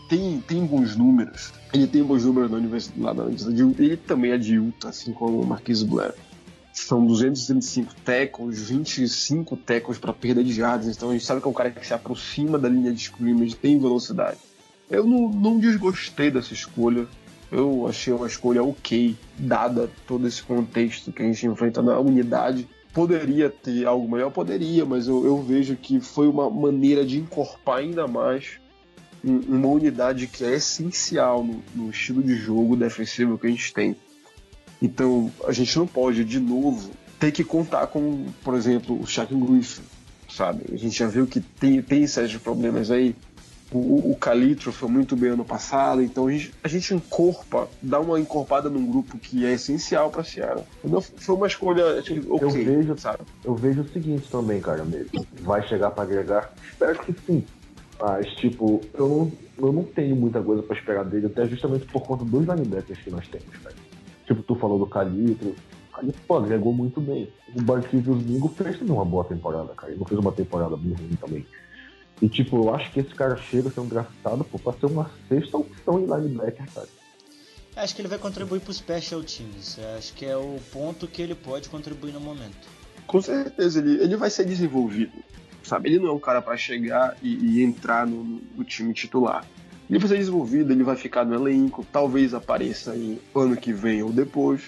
tem, 0.09 0.41
tem 0.41 0.65
bons 0.65 0.95
números. 0.95 1.53
Ele 1.73 1.87
tem 1.87 2.03
bons 2.03 2.25
números 2.25 2.51
na 2.51 2.57
universidade, 2.57 3.01
lá 3.01 3.13
na 3.13 3.23
universidade. 3.23 3.61
Ele 3.81 3.97
também 3.97 4.31
é 4.31 4.37
de 4.37 4.55
Utah, 4.55 4.89
assim 4.89 5.13
como 5.13 5.41
o 5.41 5.45
Marquis 5.45 5.81
Blair. 5.81 6.13
São 6.73 7.05
265 7.05 7.95
tackles, 8.03 8.69
25 8.69 9.57
tackles 9.57 9.97
para 9.97 10.13
perda 10.13 10.43
de 10.43 10.51
jardas. 10.51 10.87
Então 10.95 11.09
a 11.09 11.13
gente 11.13 11.25
sabe 11.25 11.41
que 11.41 11.47
é 11.47 11.49
um 11.49 11.53
cara 11.53 11.71
que 11.71 11.85
se 11.85 11.93
aproxima 11.93 12.59
da 12.59 12.69
linha 12.69 12.91
de 12.91 12.99
scrimmage, 12.99 13.55
tem 13.55 13.79
velocidade. 13.79 14.37
Eu 14.89 15.05
não, 15.05 15.29
não 15.29 15.57
desgostei 15.57 16.29
dessa 16.29 16.53
escolha. 16.53 17.07
Eu 17.51 17.87
achei 17.87 18.13
uma 18.13 18.27
escolha 18.27 18.63
ok, 18.63 19.15
dada 19.37 19.89
todo 20.05 20.27
esse 20.27 20.43
contexto 20.43 21.11
que 21.11 21.21
a 21.21 21.25
gente 21.25 21.47
enfrenta 21.47 21.81
na 21.81 21.97
unidade 21.99 22.67
Poderia 22.97 23.47
ter 23.47 23.85
algo 23.85 24.09
melhor? 24.09 24.31
Poderia, 24.31 24.83
mas 24.83 25.07
eu, 25.07 25.23
eu 25.23 25.39
vejo 25.39 25.75
que 25.75 25.99
foi 25.99 26.27
uma 26.27 26.49
maneira 26.49 27.05
de 27.05 27.19
encorpar 27.19 27.77
ainda 27.77 28.07
mais 28.07 28.59
uma 29.23 29.67
unidade 29.67 30.25
que 30.25 30.43
é 30.43 30.55
essencial 30.55 31.43
no, 31.43 31.63
no, 31.75 31.91
estilo 31.91 32.23
de 32.23 32.35
jogo 32.35 32.75
defensivo 32.75 33.37
que 33.37 33.45
a 33.45 33.49
gente 33.51 33.71
tem. 33.71 33.95
Então 34.81 35.31
a 35.45 35.51
gente 35.51 35.77
não 35.77 35.85
pode, 35.85 36.25
de 36.25 36.39
novo, 36.39 36.89
ter 37.19 37.31
que 37.31 37.43
contar 37.43 37.85
com, 37.85 38.25
por 38.43 38.55
exemplo, 38.55 38.99
o 38.99 39.05
Shaq 39.05 39.31
Griffin, 39.35 39.83
sabe? 40.27 40.63
A 40.73 40.75
gente 40.75 40.97
já 40.97 41.07
viu 41.07 41.27
que 41.27 41.39
tem, 41.39 41.79
tem 41.83 42.03
problemas 42.43 42.89
aí 42.89 43.15
o, 43.71 44.11
o 44.11 44.15
Calitro 44.15 44.71
foi 44.71 44.89
muito 44.89 45.15
bem 45.15 45.31
ano 45.31 45.43
passado, 45.43 46.01
então 46.01 46.27
a 46.27 46.31
gente, 46.31 46.53
a 46.63 46.67
gente 46.67 46.93
encorpa, 46.93 47.67
dá 47.81 47.99
uma 47.99 48.19
encorpada 48.19 48.69
num 48.69 48.85
grupo 48.85 49.17
que 49.17 49.45
é 49.45 49.53
essencial 49.53 50.09
para 50.09 50.23
Seattle. 50.23 50.63
Então 50.83 51.01
foi 51.01 51.35
uma 51.35 51.47
escolha 51.47 51.99
okay, 51.99 52.21
eu 52.29 52.49
vejo, 52.49 52.97
sabe? 52.97 53.19
Eu 53.43 53.55
vejo 53.55 53.81
o 53.81 53.87
seguinte 53.89 54.29
também, 54.29 54.61
cara, 54.61 54.85
mesmo. 54.85 55.25
Vai 55.41 55.67
chegar 55.67 55.91
para 55.91 56.03
agregar? 56.03 56.53
Espero 56.71 56.99
que 56.99 57.13
sim. 57.25 57.43
Mas, 57.99 58.27
tipo, 58.35 58.81
eu 58.93 59.07
não, 59.07 59.31
eu 59.57 59.73
não 59.73 59.83
tenho 59.83 60.15
muita 60.15 60.41
coisa 60.41 60.61
para 60.61 60.77
esperar 60.77 61.03
dele, 61.03 61.25
até 61.25 61.45
justamente 61.47 61.85
por 61.87 62.03
conta 62.03 62.23
dos 62.23 62.45
linebackers 62.45 62.99
que 62.99 63.09
nós 63.09 63.27
temos, 63.27 63.57
cara. 63.63 63.75
Tipo, 64.25 64.43
tu 64.43 64.55
falou 64.55 64.77
do 64.77 64.85
Calitro. 64.85 65.55
Calitro, 65.93 66.21
pô, 66.27 66.37
agregou 66.37 66.73
muito 66.73 67.01
bem. 67.01 67.27
O 67.55 67.61
Barquísio 67.61 68.15
Mingo 68.15 68.49
fez 68.49 68.77
também 68.77 68.93
uma 68.93 69.05
boa 69.05 69.23
temporada, 69.23 69.73
cara. 69.73 69.91
Ele 69.91 69.99
não 69.99 70.05
fez 70.05 70.19
uma 70.19 70.31
temporada 70.31 70.77
bem 70.77 70.93
ruim 70.93 71.17
também. 71.19 71.45
E, 72.21 72.27
tipo, 72.27 72.57
eu 72.57 72.73
acho 72.73 72.91
que 72.91 72.99
esse 72.99 73.13
cara 73.13 73.37
chega 73.37 73.69
a 73.69 73.71
ser 73.71 73.79
um 73.79 73.87
draftado 73.87 74.43
pô, 74.43 74.57
pra 74.57 74.73
ser 74.73 74.87
uma 74.87 75.09
sexta 75.29 75.57
opção 75.57 75.99
em 75.99 76.05
linebacker, 76.05 76.65
cara. 76.73 76.87
Acho 77.75 77.95
que 77.95 78.01
ele 78.01 78.07
vai 78.07 78.17
contribuir 78.17 78.59
pro 78.59 78.73
Special 78.73 79.21
Teams. 79.21 79.77
Acho 79.95 80.13
que 80.13 80.25
é 80.25 80.35
o 80.35 80.57
ponto 80.71 81.07
que 81.07 81.21
ele 81.21 81.35
pode 81.35 81.69
contribuir 81.69 82.11
no 82.11 82.19
momento. 82.19 82.67
Com 83.05 83.21
certeza, 83.21 83.79
ele, 83.79 84.01
ele 84.01 84.17
vai 84.17 84.31
ser 84.31 84.45
desenvolvido. 84.45 85.13
Sabe? 85.61 85.89
Ele 85.89 85.99
não 85.99 86.07
é 86.07 86.11
um 86.11 86.19
cara 86.19 86.41
para 86.41 86.57
chegar 86.57 87.15
e, 87.21 87.59
e 87.59 87.63
entrar 87.63 88.07
no, 88.07 88.41
no, 88.55 88.63
time 88.63 88.93
titular. 88.93 89.45
Ele 89.87 89.99
vai 89.99 90.07
ser 90.07 90.17
desenvolvido, 90.17 90.71
ele 90.71 90.83
vai 90.83 90.95
ficar 90.95 91.23
no 91.23 91.35
elenco, 91.35 91.85
talvez 91.91 92.33
apareça 92.33 92.95
em 92.95 93.19
ano 93.35 93.55
que 93.55 93.71
vem 93.71 94.01
ou 94.01 94.11
depois. 94.11 94.61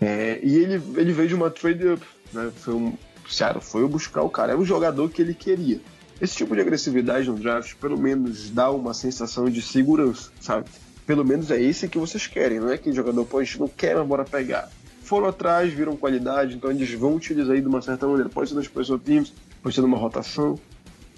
É, 0.00 0.40
e 0.42 0.56
ele, 0.56 0.82
ele 0.96 1.12
veio 1.12 1.28
de 1.28 1.34
uma 1.34 1.50
trade-up. 1.50 2.04
Né? 2.32 2.50
Foi 2.56 2.74
um, 2.74 2.94
Seattle 3.28 3.62
foi 3.62 3.86
buscar 3.86 4.22
o 4.22 4.30
cara. 4.30 4.52
É 4.52 4.56
o 4.56 4.64
jogador 4.64 5.08
que 5.08 5.22
ele 5.22 5.34
queria. 5.34 5.80
Esse 6.20 6.36
tipo 6.36 6.54
de 6.54 6.62
agressividade 6.62 7.28
no 7.28 7.36
draft, 7.36 7.74
pelo 7.76 7.98
menos, 7.98 8.50
dá 8.50 8.70
uma 8.70 8.94
sensação 8.94 9.50
de 9.50 9.60
segurança, 9.60 10.30
sabe? 10.40 10.66
Pelo 11.06 11.24
menos 11.24 11.50
é 11.50 11.60
esse 11.60 11.88
que 11.88 11.98
vocês 11.98 12.26
querem, 12.26 12.58
não 12.58 12.70
é 12.70 12.78
que 12.78 12.88
o 12.88 12.94
jogador, 12.94 13.24
pô, 13.26 13.38
a 13.38 13.44
gente 13.44 13.60
não 13.60 13.68
quer, 13.68 13.94
mas 13.96 14.06
bora 14.06 14.24
pegar. 14.24 14.70
Foram 15.02 15.28
atrás, 15.28 15.72
viram 15.72 15.96
qualidade, 15.96 16.56
então 16.56 16.70
eles 16.70 16.90
vão 16.94 17.14
utilizar 17.14 17.54
aí 17.54 17.60
de 17.60 17.68
uma 17.68 17.82
certa 17.82 18.08
maneira. 18.08 18.28
Pode 18.28 18.48
ser 18.48 18.56
nas 18.56 18.64
special 18.64 18.98
teams, 18.98 19.32
pode 19.62 19.74
ser 19.74 19.82
numa 19.82 19.98
rotação. 19.98 20.58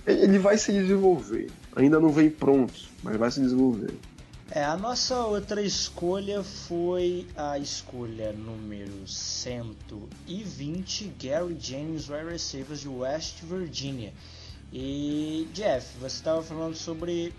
Ele 0.07 0.38
vai 0.38 0.59
se 0.59 0.72
desenvolver. 0.72 1.51
Ainda 1.76 2.01
não 2.01 2.11
vem 2.11 2.28
pronto, 2.28 2.74
mas 3.03 3.16
vai 3.16 3.30
se 3.30 3.40
desenvolver. 3.40 3.94
É, 4.51 4.64
a 4.64 4.76
nossa 4.76 5.26
outra 5.26 5.62
escolha 5.62 6.42
foi 6.42 7.26
a 7.36 7.59
escolha 7.59 8.32
número 8.32 9.07
120, 9.07 11.12
Gary 11.22 11.57
James, 11.61 12.09
wide 12.09 12.30
receivers 12.30 12.80
de 12.80 12.88
West 12.88 13.42
Virginia. 13.42 14.12
E 14.72 15.48
Jeff, 15.52 15.96
você 15.98 16.16
estava 16.16 16.42
falando 16.42 16.74
sobre. 16.74 17.32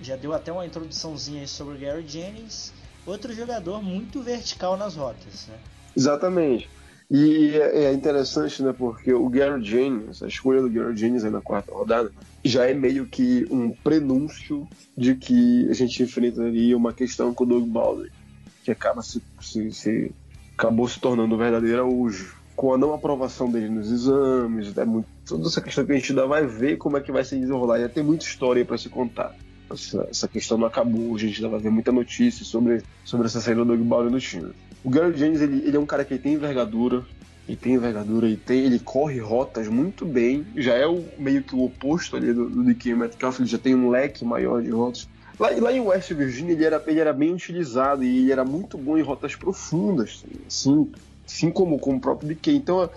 Já 0.00 0.14
deu 0.14 0.32
até 0.32 0.52
uma 0.52 0.64
introduçãozinha 0.64 1.46
sobre 1.48 1.74
o 1.74 1.78
Gary 1.78 2.06
Jennings, 2.06 2.72
outro 3.04 3.34
jogador 3.34 3.82
muito 3.82 4.22
vertical 4.22 4.76
nas 4.76 4.94
rotas, 4.94 5.48
né? 5.48 5.58
Exatamente. 5.96 6.70
E 7.10 7.56
é, 7.56 7.84
é 7.84 7.92
interessante, 7.92 8.62
né? 8.62 8.72
Porque 8.76 9.12
o 9.12 9.28
Gary 9.28 9.64
Jennings, 9.64 10.22
a 10.22 10.28
escolha 10.28 10.60
do 10.60 10.70
Gary 10.70 10.96
Jennings 10.96 11.24
aí 11.24 11.30
na 11.30 11.40
quarta 11.40 11.72
rodada, 11.72 12.12
já 12.44 12.66
é 12.66 12.74
meio 12.74 13.06
que 13.06 13.46
um 13.50 13.70
prenúncio 13.70 14.68
de 14.96 15.14
que 15.14 15.68
a 15.70 15.74
gente 15.74 16.02
enfrentaria 16.02 16.76
uma 16.76 16.92
questão 16.92 17.34
com 17.34 17.44
o 17.44 17.46
Doug 17.46 17.66
Baldwin, 17.66 18.10
que 18.62 18.70
acaba 18.70 19.02
se, 19.02 19.22
se, 19.40 19.72
se 19.72 20.12
acabou 20.56 20.86
se 20.86 21.00
tornando 21.00 21.36
verdadeira 21.36 21.84
hoje. 21.84 22.30
Com 22.54 22.74
a 22.74 22.78
não 22.78 22.92
aprovação 22.92 23.50
dele 23.50 23.68
nos 23.68 23.90
exames, 23.90 24.76
é 24.76 24.84
muito, 24.84 25.08
toda 25.28 25.46
essa 25.46 25.60
questão 25.60 25.84
que 25.84 25.92
a 25.92 25.94
gente 25.94 26.12
ainda 26.12 26.26
vai 26.26 26.46
ver 26.46 26.78
como 26.78 26.96
é 26.96 27.00
que 27.00 27.12
vai 27.12 27.24
se 27.24 27.38
desenrolar. 27.38 27.78
Já 27.78 27.88
tem 27.88 28.02
muita 28.02 28.24
história 28.24 28.64
para 28.64 28.78
se 28.78 28.88
contar. 28.88 29.34
Essa, 29.70 30.08
essa, 30.10 30.26
questão 30.26 30.56
não 30.56 30.66
acabou, 30.66 31.14
a 31.14 31.18
gente 31.18 31.36
ainda 31.36 31.50
vai 31.50 31.60
ver 31.60 31.70
muita 31.70 31.92
notícia 31.92 32.44
sobre, 32.44 32.82
sobre 33.04 33.26
essa 33.26 33.40
saída 33.40 33.64
do 33.64 33.76
Doug 33.76 34.10
no 34.10 34.18
time. 34.18 34.50
O 34.82 34.88
Gary 34.88 35.16
James, 35.18 35.42
ele, 35.42 35.62
ele 35.66 35.76
é 35.76 35.80
um 35.80 35.84
cara 35.84 36.06
que 36.06 36.16
tem 36.16 36.32
envergadura, 36.32 37.04
ele 37.46 37.56
tem 37.56 37.74
envergadura, 37.74 38.26
ele, 38.26 38.36
tem, 38.36 38.64
ele 38.64 38.78
corre 38.78 39.18
rotas 39.18 39.68
muito 39.68 40.06
bem, 40.06 40.46
já 40.56 40.72
é 40.74 40.86
o, 40.86 41.04
meio 41.18 41.42
que 41.42 41.54
o 41.54 41.64
oposto 41.64 42.16
ali 42.16 42.32
do, 42.32 42.48
do 42.48 42.64
DK 42.64 42.94
Metcalf, 42.94 43.40
ele 43.40 43.48
já 43.48 43.58
tem 43.58 43.74
um 43.74 43.90
leque 43.90 44.24
maior 44.24 44.62
de 44.62 44.70
rotas. 44.70 45.06
Lá, 45.38 45.50
lá 45.50 45.72
em 45.72 45.80
West 45.80 46.12
Virginia 46.12 46.52
ele 46.52 46.64
era, 46.64 46.82
ele 46.86 47.00
era 47.00 47.12
bem 47.12 47.32
utilizado 47.32 48.02
e 48.02 48.22
ele 48.22 48.32
era 48.32 48.44
muito 48.44 48.78
bom 48.78 48.96
em 48.96 49.02
rotas 49.02 49.36
profundas, 49.36 50.24
assim, 50.46 50.90
assim 51.26 51.50
como, 51.50 51.78
como 51.78 51.98
o 51.98 52.00
próprio 52.00 52.34
DK. 52.34 52.52
Então 52.52 52.88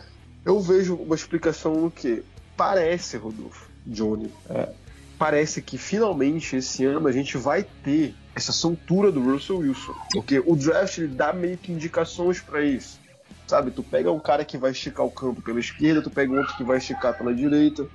eu 0.46 0.60
vejo 0.60 0.96
uma 0.96 1.16
explicação 1.16 1.76
no 1.76 1.92
que 1.92 2.24
parece, 2.58 3.18
Rodolfo, 3.18 3.70
Johnny, 3.86 4.32
é, 4.50 4.70
parece 5.18 5.62
que 5.62 5.78
finalmente 5.78 6.56
esse 6.56 6.86
ano 6.86 7.08
a 7.08 7.12
gente 7.12 7.38
vai 7.38 7.64
ter 7.84 8.16
essa 8.36 8.52
soltura 8.52 9.12
do 9.12 9.22
Russell 9.22 9.58
Wilson. 9.58 9.94
Porque 10.14 10.42
o 10.46 10.56
draft 10.56 10.98
ele 10.98 11.08
dá 11.10 11.34
meio 11.34 11.58
que 11.58 11.72
indicações 11.72 12.40
para 12.40 12.64
isso. 12.64 13.00
Sabe, 13.48 13.72
tu 13.72 13.84
pega 13.84 14.12
um 14.12 14.20
cara 14.20 14.46
que 14.46 14.58
vai 14.58 14.72
esticar 14.72 15.06
o 15.06 15.12
campo 15.12 15.42
pela 15.42 15.60
esquerda, 15.60 16.02
tu 16.02 16.10
pega 16.10 16.32
outro 16.32 16.56
que 16.56 16.64
vai 16.64 16.78
esticar 16.78 17.18
pela 17.18 17.34
direita, 17.34 17.86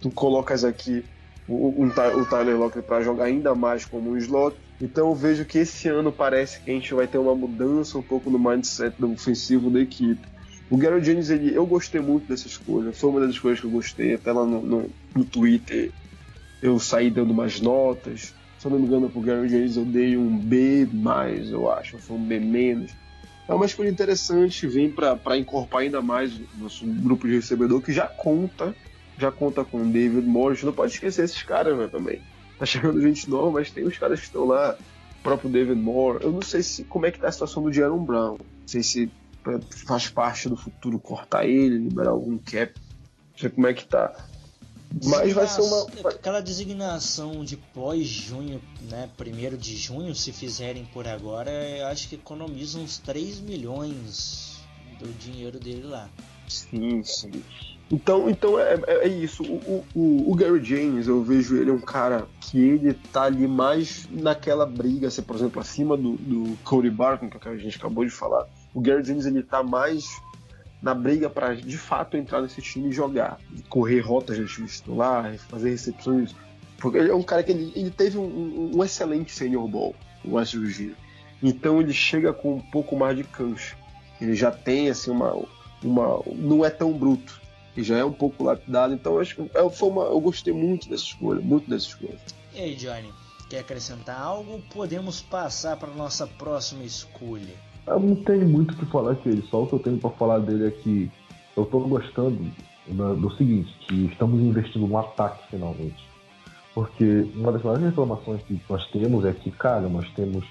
tu 0.00 0.10
colocas 0.10 0.62
aqui 0.62 1.04
o, 1.48 1.84
o 1.84 2.26
Tyler 2.26 2.56
Lockett 2.56 2.86
para 2.86 3.02
jogar 3.02 3.24
ainda 3.24 3.54
mais 3.54 3.84
como 3.84 4.10
um 4.10 4.16
slot. 4.16 4.56
Então 4.80 5.08
eu 5.08 5.14
vejo 5.14 5.44
que 5.44 5.58
esse 5.58 5.88
ano 5.88 6.12
parece 6.12 6.60
que 6.60 6.70
a 6.70 6.74
gente 6.74 6.92
vai 6.94 7.06
ter 7.06 7.18
uma 7.18 7.34
mudança 7.34 7.98
um 7.98 8.02
pouco 8.02 8.30
no 8.30 8.38
mindset 8.38 8.94
do 8.98 9.12
ofensivo 9.12 9.70
da 9.70 9.80
equipe. 9.80 10.26
O 10.70 10.76
Gary 10.76 11.02
Jennings, 11.02 11.30
ele, 11.30 11.54
eu 11.54 11.66
gostei 11.66 12.00
muito 12.00 12.28
dessa 12.28 12.46
escolha, 12.46 12.92
foi 12.92 13.10
uma 13.10 13.20
das 13.20 13.30
escolhas 13.30 13.58
que 13.58 13.66
eu 13.66 13.70
gostei, 13.70 14.14
até 14.14 14.32
lá 14.32 14.46
no, 14.46 14.62
no, 14.62 14.90
no 15.14 15.24
Twitter 15.24 15.90
eu 16.62 16.78
saí 16.78 17.10
dando 17.10 17.32
umas 17.32 17.60
notas, 17.60 18.34
se 18.58 18.66
eu 18.66 18.70
não 18.70 18.78
me 18.78 18.86
engano, 18.86 19.08
pro 19.08 19.20
Gary 19.20 19.48
James 19.48 19.76
eu 19.76 19.84
dei 19.84 20.16
um 20.16 20.36
B, 20.36 20.86
eu 21.50 21.70
acho, 21.72 21.98
foi 21.98 22.16
um 22.16 22.22
B 22.22 22.38
menos. 22.38 22.92
É 23.48 23.54
uma 23.54 23.66
escolha 23.66 23.88
interessante, 23.88 24.66
vem 24.66 24.90
para 24.90 25.36
encorpar 25.36 25.80
ainda 25.80 26.00
mais 26.00 26.36
o 26.36 26.46
nosso 26.60 26.86
grupo 26.86 27.26
de 27.26 27.34
recebedor 27.34 27.80
que 27.82 27.90
já 27.90 28.06
conta, 28.06 28.76
já 29.18 29.32
conta 29.32 29.64
com 29.64 29.90
David 29.90 30.24
Morris. 30.24 30.62
Não 30.62 30.72
pode 30.72 30.92
esquecer 30.92 31.24
esses 31.24 31.42
caras 31.42 31.76
né, 31.76 31.88
também. 31.88 32.20
Tá 32.58 32.66
chegando 32.66 33.00
gente 33.00 33.28
nova, 33.28 33.50
mas 33.50 33.70
tem 33.70 33.82
os 33.84 33.98
caras 33.98 34.20
que 34.20 34.26
estão 34.26 34.44
lá, 34.44 34.76
o 35.18 35.22
próprio 35.22 35.50
David 35.50 35.80
Moore. 35.80 36.22
Eu 36.22 36.30
não 36.30 36.42
sei 36.42 36.62
se 36.62 36.84
como 36.84 37.06
é 37.06 37.10
que 37.10 37.18
tá 37.18 37.28
a 37.28 37.32
situação 37.32 37.62
do 37.62 37.72
Jaron 37.72 38.04
Brown. 38.04 38.36
Não 38.38 38.68
sei 38.68 38.82
se 38.82 39.10
faz 39.86 40.08
parte 40.08 40.48
do 40.48 40.56
futuro 40.56 40.98
cortar 40.98 41.46
ele, 41.46 41.78
liberar 41.78 42.10
algum 42.10 42.38
cap. 42.38 42.72
Não 43.32 43.38
sei 43.38 43.50
como 43.50 43.66
é 43.66 43.74
que 43.74 43.84
tá. 43.84 44.14
Mas 45.04 45.32
vai 45.32 45.46
ser 45.46 45.62
uma. 45.62 45.86
Aquela 46.10 46.40
designação 46.40 47.44
de 47.44 47.56
pós-junho, 47.56 48.60
né? 48.90 49.08
Primeiro 49.16 49.56
de 49.56 49.76
junho, 49.76 50.14
se 50.14 50.32
fizerem 50.32 50.84
por 50.92 51.06
agora, 51.06 51.50
eu 51.50 51.86
acho 51.86 52.08
que 52.08 52.16
economiza 52.16 52.78
uns 52.78 52.98
3 52.98 53.40
milhões 53.40 54.58
do 54.98 55.08
dinheiro 55.16 55.60
dele 55.60 55.84
lá. 55.84 56.08
Sim, 56.48 57.02
sim. 57.04 57.30
Então, 57.90 58.28
então 58.28 58.58
é, 58.58 58.74
é, 58.86 58.94
é 59.04 59.08
isso. 59.08 59.42
O, 59.44 59.84
o, 59.94 60.30
o, 60.30 60.34
Gary 60.34 60.62
James, 60.62 61.06
eu 61.06 61.22
vejo 61.22 61.56
ele 61.56 61.70
um 61.70 61.80
cara 61.80 62.26
que 62.40 62.58
ele 62.58 62.94
tá 62.94 63.22
ali 63.22 63.46
mais 63.46 64.08
naquela 64.10 64.66
briga, 64.66 65.08
assim, 65.08 65.22
por 65.22 65.36
exemplo, 65.36 65.60
acima 65.60 65.96
do, 65.96 66.16
do 66.16 66.56
Cody 66.64 66.90
Barton, 66.90 67.28
que 67.28 67.48
a 67.48 67.56
gente 67.56 67.76
acabou 67.76 68.04
de 68.04 68.10
falar. 68.10 68.46
O 68.74 68.80
Gary 68.80 69.04
James 69.04 69.26
ele 69.26 69.42
tá 69.42 69.62
mais 69.62 70.20
na 70.82 70.94
briga 70.94 71.28
para 71.28 71.54
de 71.54 71.76
fato 71.76 72.16
entrar 72.16 72.40
nesse 72.40 72.62
time 72.62 72.88
e 72.88 72.92
jogar, 72.92 73.38
correr 73.68 74.00
rotas 74.00 74.36
time 74.50 74.66
titular, 74.66 75.36
fazer 75.38 75.70
recepções. 75.70 76.34
Porque 76.78 76.96
ele 76.96 77.10
é 77.10 77.14
um 77.14 77.22
cara 77.22 77.42
que 77.42 77.52
ele, 77.52 77.72
ele 77.76 77.90
teve 77.90 78.16
um, 78.16 78.70
um, 78.74 78.82
excelente 78.82 79.32
senior 79.32 79.68
ball, 79.68 79.94
o 80.24 80.34
West 80.34 80.54
Virginia. 80.54 80.96
Então 81.42 81.80
ele 81.80 81.92
chega 81.92 82.32
com 82.32 82.54
um 82.54 82.60
pouco 82.60 82.96
mais 82.96 83.16
de 83.16 83.24
cancha. 83.24 83.76
Ele 84.20 84.34
já 84.34 84.50
tem 84.50 84.88
assim 84.88 85.10
uma, 85.10 85.34
uma 85.82 86.22
não 86.34 86.64
é 86.64 86.70
tão 86.70 86.92
bruto. 86.92 87.40
Ele 87.76 87.84
já 87.84 87.98
é 87.98 88.04
um 88.04 88.12
pouco 88.12 88.44
lapidado. 88.44 88.94
Então 88.94 89.14
eu 89.14 89.20
acho 89.20 89.36
que 89.36 89.50
é, 89.54 89.70
foi 89.70 89.88
uma, 89.90 90.04
eu 90.04 90.20
gostei 90.20 90.52
muito 90.52 90.88
dessa 90.88 91.04
escolha, 91.04 91.40
muito 91.40 91.68
dessa 91.68 91.88
escolha. 91.88 92.18
E 92.54 92.60
aí, 92.60 92.74
Johnny, 92.74 93.12
quer 93.48 93.60
acrescentar 93.60 94.18
algo? 94.18 94.62
Podemos 94.72 95.20
passar 95.20 95.76
para 95.76 95.90
nossa 95.90 96.26
próxima 96.26 96.84
escolha. 96.84 97.69
Eu 97.90 97.98
não 97.98 98.14
tenho 98.14 98.48
muito 98.48 98.72
o 98.72 98.76
que 98.76 98.86
falar 98.86 99.16
com 99.16 99.28
ele, 99.28 99.42
só 99.50 99.62
o 99.62 99.66
que 99.66 99.72
eu 99.72 99.78
tenho 99.80 99.98
para 99.98 100.10
falar 100.10 100.38
dele 100.38 100.68
é 100.68 100.70
que 100.70 101.10
eu 101.56 101.64
estou 101.64 101.80
gostando 101.88 102.38
do 102.86 103.30
seguinte, 103.36 103.74
que 103.88 104.06
estamos 104.06 104.40
investindo 104.40 104.86
no 104.86 104.96
ataque 104.96 105.48
finalmente. 105.50 106.08
Porque 106.72 107.28
uma 107.34 107.50
das 107.50 107.62
maiores 107.62 107.84
reclamações 107.84 108.42
que 108.42 108.60
nós 108.68 108.86
temos 108.86 109.24
é 109.24 109.32
que, 109.32 109.50
cara, 109.50 109.88
nós 109.88 110.08
temos 110.10 110.44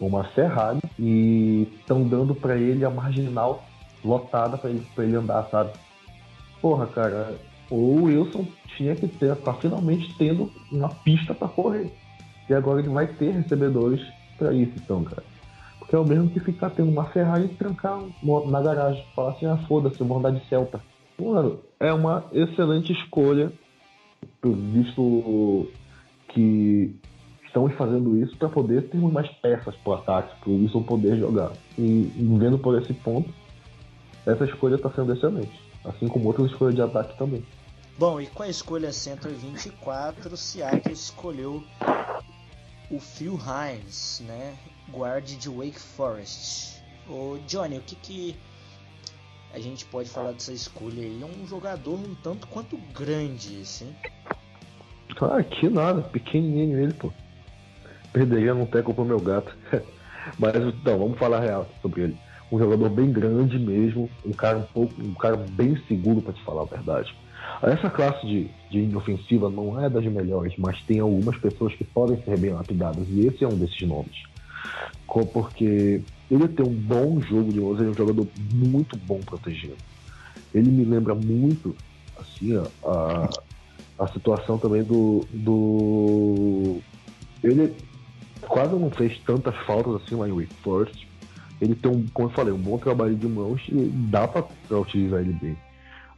uma 0.00 0.22
Ferrari 0.22 0.78
e 0.96 1.68
estão 1.80 2.06
dando 2.06 2.36
para 2.36 2.56
ele 2.56 2.84
a 2.84 2.90
marginal 2.90 3.64
lotada 4.04 4.56
para 4.56 4.70
ele, 4.70 4.86
pra 4.94 5.04
ele 5.04 5.16
andar, 5.16 5.48
sabe? 5.50 5.72
Porra, 6.62 6.86
cara, 6.86 7.36
o 7.68 8.04
Wilson 8.04 8.46
tinha 8.76 8.94
que 8.94 9.08
ter, 9.08 9.34
tá 9.36 9.52
finalmente 9.54 10.14
tendo 10.16 10.52
uma 10.70 10.88
pista 10.88 11.34
para 11.34 11.48
correr. 11.48 11.92
E 12.48 12.54
agora 12.54 12.78
ele 12.78 12.90
vai 12.90 13.08
ter 13.08 13.32
recebedores 13.32 14.00
para 14.38 14.52
isso, 14.52 14.72
então, 14.76 15.02
cara 15.02 15.35
que 15.88 15.94
é 15.94 15.98
o 15.98 16.04
mesmo 16.04 16.30
que 16.30 16.40
ficar 16.40 16.70
tendo 16.70 16.90
uma 16.90 17.04
Ferrari 17.06 17.44
e 17.44 17.54
trancar 17.54 18.00
na 18.22 18.60
garagem. 18.60 19.04
Falar 19.14 19.32
assim, 19.32 19.46
ah, 19.46 19.56
foda-se, 19.68 20.00
eu 20.00 20.06
vou 20.06 20.18
andar 20.18 20.30
de 20.30 20.46
Celta. 20.48 20.80
Mano, 21.18 21.60
é 21.80 21.92
uma 21.92 22.24
excelente 22.32 22.92
escolha, 22.92 23.52
visto 24.44 25.68
que 26.28 26.94
estamos 27.46 27.72
fazendo 27.74 28.16
isso 28.18 28.36
para 28.36 28.48
poder 28.48 28.88
ter 28.90 28.98
mais 28.98 29.28
peças 29.36 29.74
para 29.76 29.90
o 29.90 29.94
ataque, 29.94 30.40
para 30.40 30.50
o 30.50 30.56
Wilson 30.56 30.82
poder 30.82 31.16
jogar. 31.16 31.52
E, 31.78 32.12
vendo 32.38 32.58
por 32.58 32.80
esse 32.80 32.92
ponto, 32.92 33.32
essa 34.26 34.44
escolha 34.44 34.74
está 34.74 34.90
sendo 34.90 35.12
excelente. 35.14 35.58
Assim 35.84 36.08
como 36.08 36.26
outras 36.26 36.50
escolhas 36.50 36.74
de 36.74 36.82
ataque 36.82 37.16
também. 37.16 37.42
Bom, 37.98 38.20
e 38.20 38.26
com 38.26 38.42
a 38.42 38.48
escolha 38.48 38.92
124, 38.92 40.34
o 40.34 40.36
Seattle 40.36 40.92
escolheu 40.92 41.64
o 42.90 43.00
Phil 43.00 43.38
Hines, 43.38 44.22
né? 44.26 44.54
Guarde 44.90 45.36
de 45.36 45.48
Wake 45.48 45.78
Forest. 45.78 46.82
O 47.08 47.38
Johnny, 47.46 47.78
o 47.78 47.82
que 47.82 47.96
que 47.96 48.36
a 49.52 49.58
gente 49.58 49.84
pode 49.86 50.08
falar 50.08 50.32
dessa 50.32 50.52
escolha? 50.52 51.00
Ele 51.00 51.22
é 51.22 51.26
um 51.26 51.46
jogador 51.46 51.94
um 51.94 52.14
tanto 52.22 52.46
quanto 52.48 52.76
grande, 52.94 53.60
assim. 53.62 53.94
Ah, 55.20 55.42
que 55.42 55.68
nada, 55.68 56.02
pequenininho 56.02 56.78
ele, 56.78 56.92
pô. 56.92 57.12
Perderia 58.12 58.54
não 58.54 58.66
teco 58.66 58.92
pro 58.92 59.04
meu 59.04 59.20
gato. 59.20 59.56
Mas 60.38 60.56
então, 60.56 60.98
vamos 60.98 61.18
falar 61.18 61.40
real 61.40 61.68
sobre 61.80 62.02
ele. 62.02 62.16
Um 62.50 62.58
jogador 62.58 62.88
bem 62.90 63.12
grande 63.12 63.58
mesmo, 63.58 64.10
um 64.24 64.32
cara 64.32 64.58
um 64.58 64.62
pouco, 64.62 64.94
um 65.00 65.14
cara 65.14 65.36
bem 65.36 65.76
seguro 65.88 66.20
para 66.20 66.32
te 66.32 66.42
falar 66.44 66.62
a 66.62 66.66
verdade. 66.66 67.14
Essa 67.62 67.88
classe 67.88 68.26
de, 68.26 68.50
de 68.70 68.80
inofensiva 68.80 69.48
não 69.48 69.82
é 69.82 69.88
das 69.88 70.04
melhores, 70.04 70.54
mas 70.58 70.80
tem 70.82 71.00
algumas 71.00 71.36
pessoas 71.38 71.74
que 71.74 71.84
podem 71.84 72.20
ser 72.22 72.38
bem 72.38 72.50
lapidadas, 72.50 73.06
e 73.08 73.26
esse 73.26 73.42
é 73.42 73.48
um 73.48 73.56
desses 73.56 73.80
nomes 73.82 74.26
porque 75.32 76.02
ele 76.30 76.48
tem 76.48 76.66
um 76.66 76.74
bom 76.74 77.20
jogo 77.20 77.52
de 77.52 77.60
mãos, 77.60 77.78
ele 77.78 77.88
é 77.88 77.92
um 77.92 77.96
jogador 77.96 78.26
muito 78.52 78.96
bom 78.96 79.20
protegendo. 79.20 79.76
Ele 80.52 80.70
me 80.70 80.84
lembra 80.84 81.14
muito, 81.14 81.74
assim, 82.18 82.56
a, 82.84 83.28
a 83.98 84.08
situação 84.08 84.58
também 84.58 84.82
do, 84.82 85.26
do. 85.32 86.80
Ele 87.42 87.74
quase 88.42 88.74
não 88.74 88.90
fez 88.90 89.18
tantas 89.20 89.54
faltas 89.64 90.02
assim 90.02 90.14
lá 90.14 90.28
em 90.28 90.32
Wake 90.32 90.54
Forest. 90.62 91.08
Ele 91.60 91.74
tem, 91.74 91.90
um, 91.90 92.06
como 92.12 92.28
eu 92.28 92.32
falei, 92.32 92.52
um 92.52 92.58
bom 92.58 92.76
trabalho 92.78 93.14
de 93.14 93.26
mãos 93.26 93.62
e 93.68 93.88
dá 94.10 94.28
para 94.28 94.46
utilizar 94.78 95.20
ele 95.20 95.32
bem. 95.32 95.56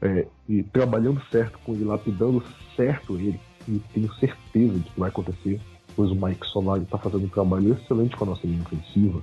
É, 0.00 0.26
e 0.48 0.62
trabalhando 0.62 1.20
certo 1.30 1.58
com 1.64 1.74
ele, 1.74 1.84
lapidando 1.84 2.42
certo 2.76 3.16
ele, 3.16 3.38
e 3.66 3.80
tenho 3.92 4.12
certeza 4.14 4.78
de 4.78 4.90
que 4.90 5.00
vai 5.00 5.08
acontecer 5.08 5.60
pois 5.98 6.12
o 6.12 6.14
Mike 6.14 6.46
Solari 6.46 6.84
está 6.84 6.96
fazendo 6.96 7.24
um 7.24 7.28
trabalho 7.28 7.72
excelente 7.72 8.16
com 8.16 8.22
a 8.22 8.28
nossa 8.28 8.46
linha 8.46 8.62
ofensiva, 8.62 9.20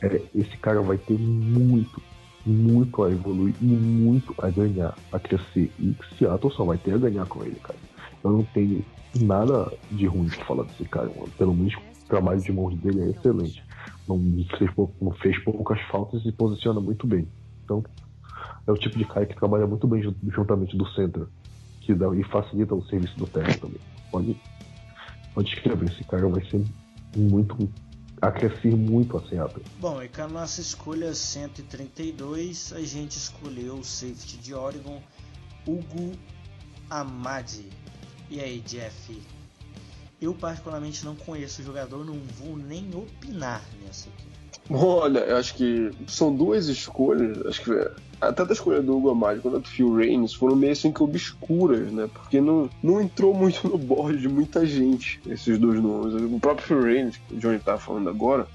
é, 0.00 0.22
esse 0.34 0.56
cara 0.56 0.80
vai 0.80 0.96
ter 0.96 1.18
muito, 1.18 2.00
muito 2.46 3.04
a 3.04 3.10
evoluir 3.10 3.54
e 3.60 3.66
muito 3.66 4.34
a 4.38 4.48
ganhar, 4.48 4.96
a 5.12 5.18
crescer. 5.18 5.70
E 5.78 5.94
Seattle 6.18 6.50
só 6.54 6.64
vai 6.64 6.78
ter 6.78 6.94
a 6.94 6.96
ganhar 6.96 7.26
com 7.26 7.44
ele, 7.44 7.56
cara. 7.56 7.78
Eu 8.24 8.32
não 8.32 8.42
tenho 8.54 8.82
nada 9.20 9.70
de 9.90 10.06
ruim 10.06 10.30
pra 10.30 10.42
falar 10.46 10.62
desse 10.62 10.86
cara, 10.86 11.08
mano. 11.08 11.28
Pelo 11.36 11.52
menos 11.52 11.74
o 11.74 12.08
trabalho 12.08 12.40
de 12.40 12.50
mãos 12.52 12.74
dele 12.76 13.02
é 13.02 13.10
excelente. 13.10 13.62
não 14.08 14.18
fez, 14.56 14.70
não 14.98 15.12
fez 15.12 15.38
poucas 15.44 15.80
faltas 15.90 16.24
e 16.24 16.32
posiciona 16.32 16.80
muito 16.80 17.06
bem. 17.06 17.28
Então, 17.66 17.84
é 18.66 18.72
o 18.72 18.78
tipo 18.78 18.96
de 18.96 19.04
cara 19.04 19.26
que 19.26 19.36
trabalha 19.36 19.66
muito 19.66 19.86
bem 19.86 20.02
juntamente 20.30 20.74
do 20.74 20.88
centro 20.92 21.28
que 21.82 21.92
dá, 21.94 22.06
e 22.16 22.22
facilita 22.24 22.74
o 22.74 22.82
serviço 22.86 23.18
do 23.18 23.26
terra 23.26 23.52
também. 23.60 23.80
Pode, 24.10 24.40
pode 25.34 25.52
escrever, 25.54 25.90
esse 25.90 26.04
cara 26.04 26.28
vai 26.28 26.44
ser 26.48 26.64
muito. 27.16 27.70
acrescer 28.20 28.74
muito 28.76 29.16
a 29.16 29.28
Seattle. 29.28 29.64
Bom, 29.80 30.02
e 30.02 30.08
com 30.08 30.22
a 30.22 30.28
nossa 30.28 30.60
escolha 30.60 31.12
132, 31.14 32.72
a 32.72 32.80
gente 32.80 33.16
escolheu 33.16 33.74
o 33.74 33.84
safety 33.84 34.38
de 34.38 34.54
Oregon, 34.54 35.02
Hugo 35.66 36.12
Amadi. 36.88 37.68
E 38.30 38.40
aí, 38.40 38.60
Jeff? 38.60 39.20
Eu 40.20 40.34
particularmente 40.34 41.04
não 41.04 41.16
conheço 41.16 41.62
o 41.62 41.64
jogador, 41.64 42.04
não 42.04 42.18
vou 42.38 42.56
nem 42.56 42.94
opinar 42.94 43.62
nessa 43.84 44.08
aqui. 44.08 44.41
Olha, 44.74 45.20
eu 45.20 45.36
acho 45.36 45.54
que 45.54 45.90
são 46.06 46.34
duas 46.34 46.66
escolhas. 46.66 47.44
Acho 47.46 47.62
que 47.62 47.90
até 48.20 48.44
da 48.44 48.52
escolha 48.52 48.80
do 48.80 48.96
Hugo 48.96 49.10
Amadi 49.10 49.40
quanto 49.40 49.56
a 49.56 49.60
do 49.60 49.68
Phil 49.68 49.94
Reigns 49.94 50.32
foram 50.32 50.56
meio 50.56 50.72
assim 50.72 50.92
que 50.92 51.02
obscuras, 51.02 51.92
né? 51.92 52.08
Porque 52.12 52.40
não, 52.40 52.70
não 52.82 53.00
entrou 53.00 53.34
muito 53.34 53.68
no 53.68 53.76
board 53.76 54.18
de 54.18 54.28
muita 54.28 54.64
gente 54.64 55.20
esses 55.26 55.58
dois 55.58 55.80
nomes. 55.80 56.14
O 56.14 56.40
próprio 56.40 56.66
Phil 56.66 56.82
Reigns, 56.82 57.16
que 57.16 57.34
o 57.34 57.38
Johnny 57.38 57.58
tá 57.58 57.76
falando 57.76 58.08
agora, 58.08 58.46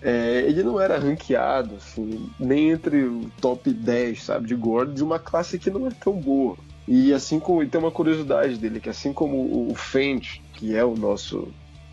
é, 0.00 0.44
ele 0.46 0.62
não 0.62 0.80
era 0.80 0.98
ranqueado, 0.98 1.74
assim, 1.74 2.30
nem 2.38 2.70
entre 2.70 3.04
o 3.04 3.30
top 3.40 3.70
10, 3.70 4.22
sabe, 4.22 4.48
de 4.48 4.54
Gordon, 4.54 4.94
de 4.94 5.04
uma 5.04 5.18
classe 5.18 5.58
que 5.58 5.70
não 5.70 5.86
é 5.86 5.90
tão 5.90 6.14
boa. 6.14 6.56
E 6.88 7.12
assim 7.12 7.38
como. 7.38 7.62
E 7.62 7.68
tem 7.68 7.80
uma 7.80 7.90
curiosidade 7.90 8.56
dele, 8.56 8.80
que 8.80 8.88
assim 8.88 9.12
como 9.12 9.70
o 9.70 9.74
Fent, 9.74 10.40
que 10.54 10.74
é 10.74 10.84
o 10.84 10.96
nosso 10.96 11.48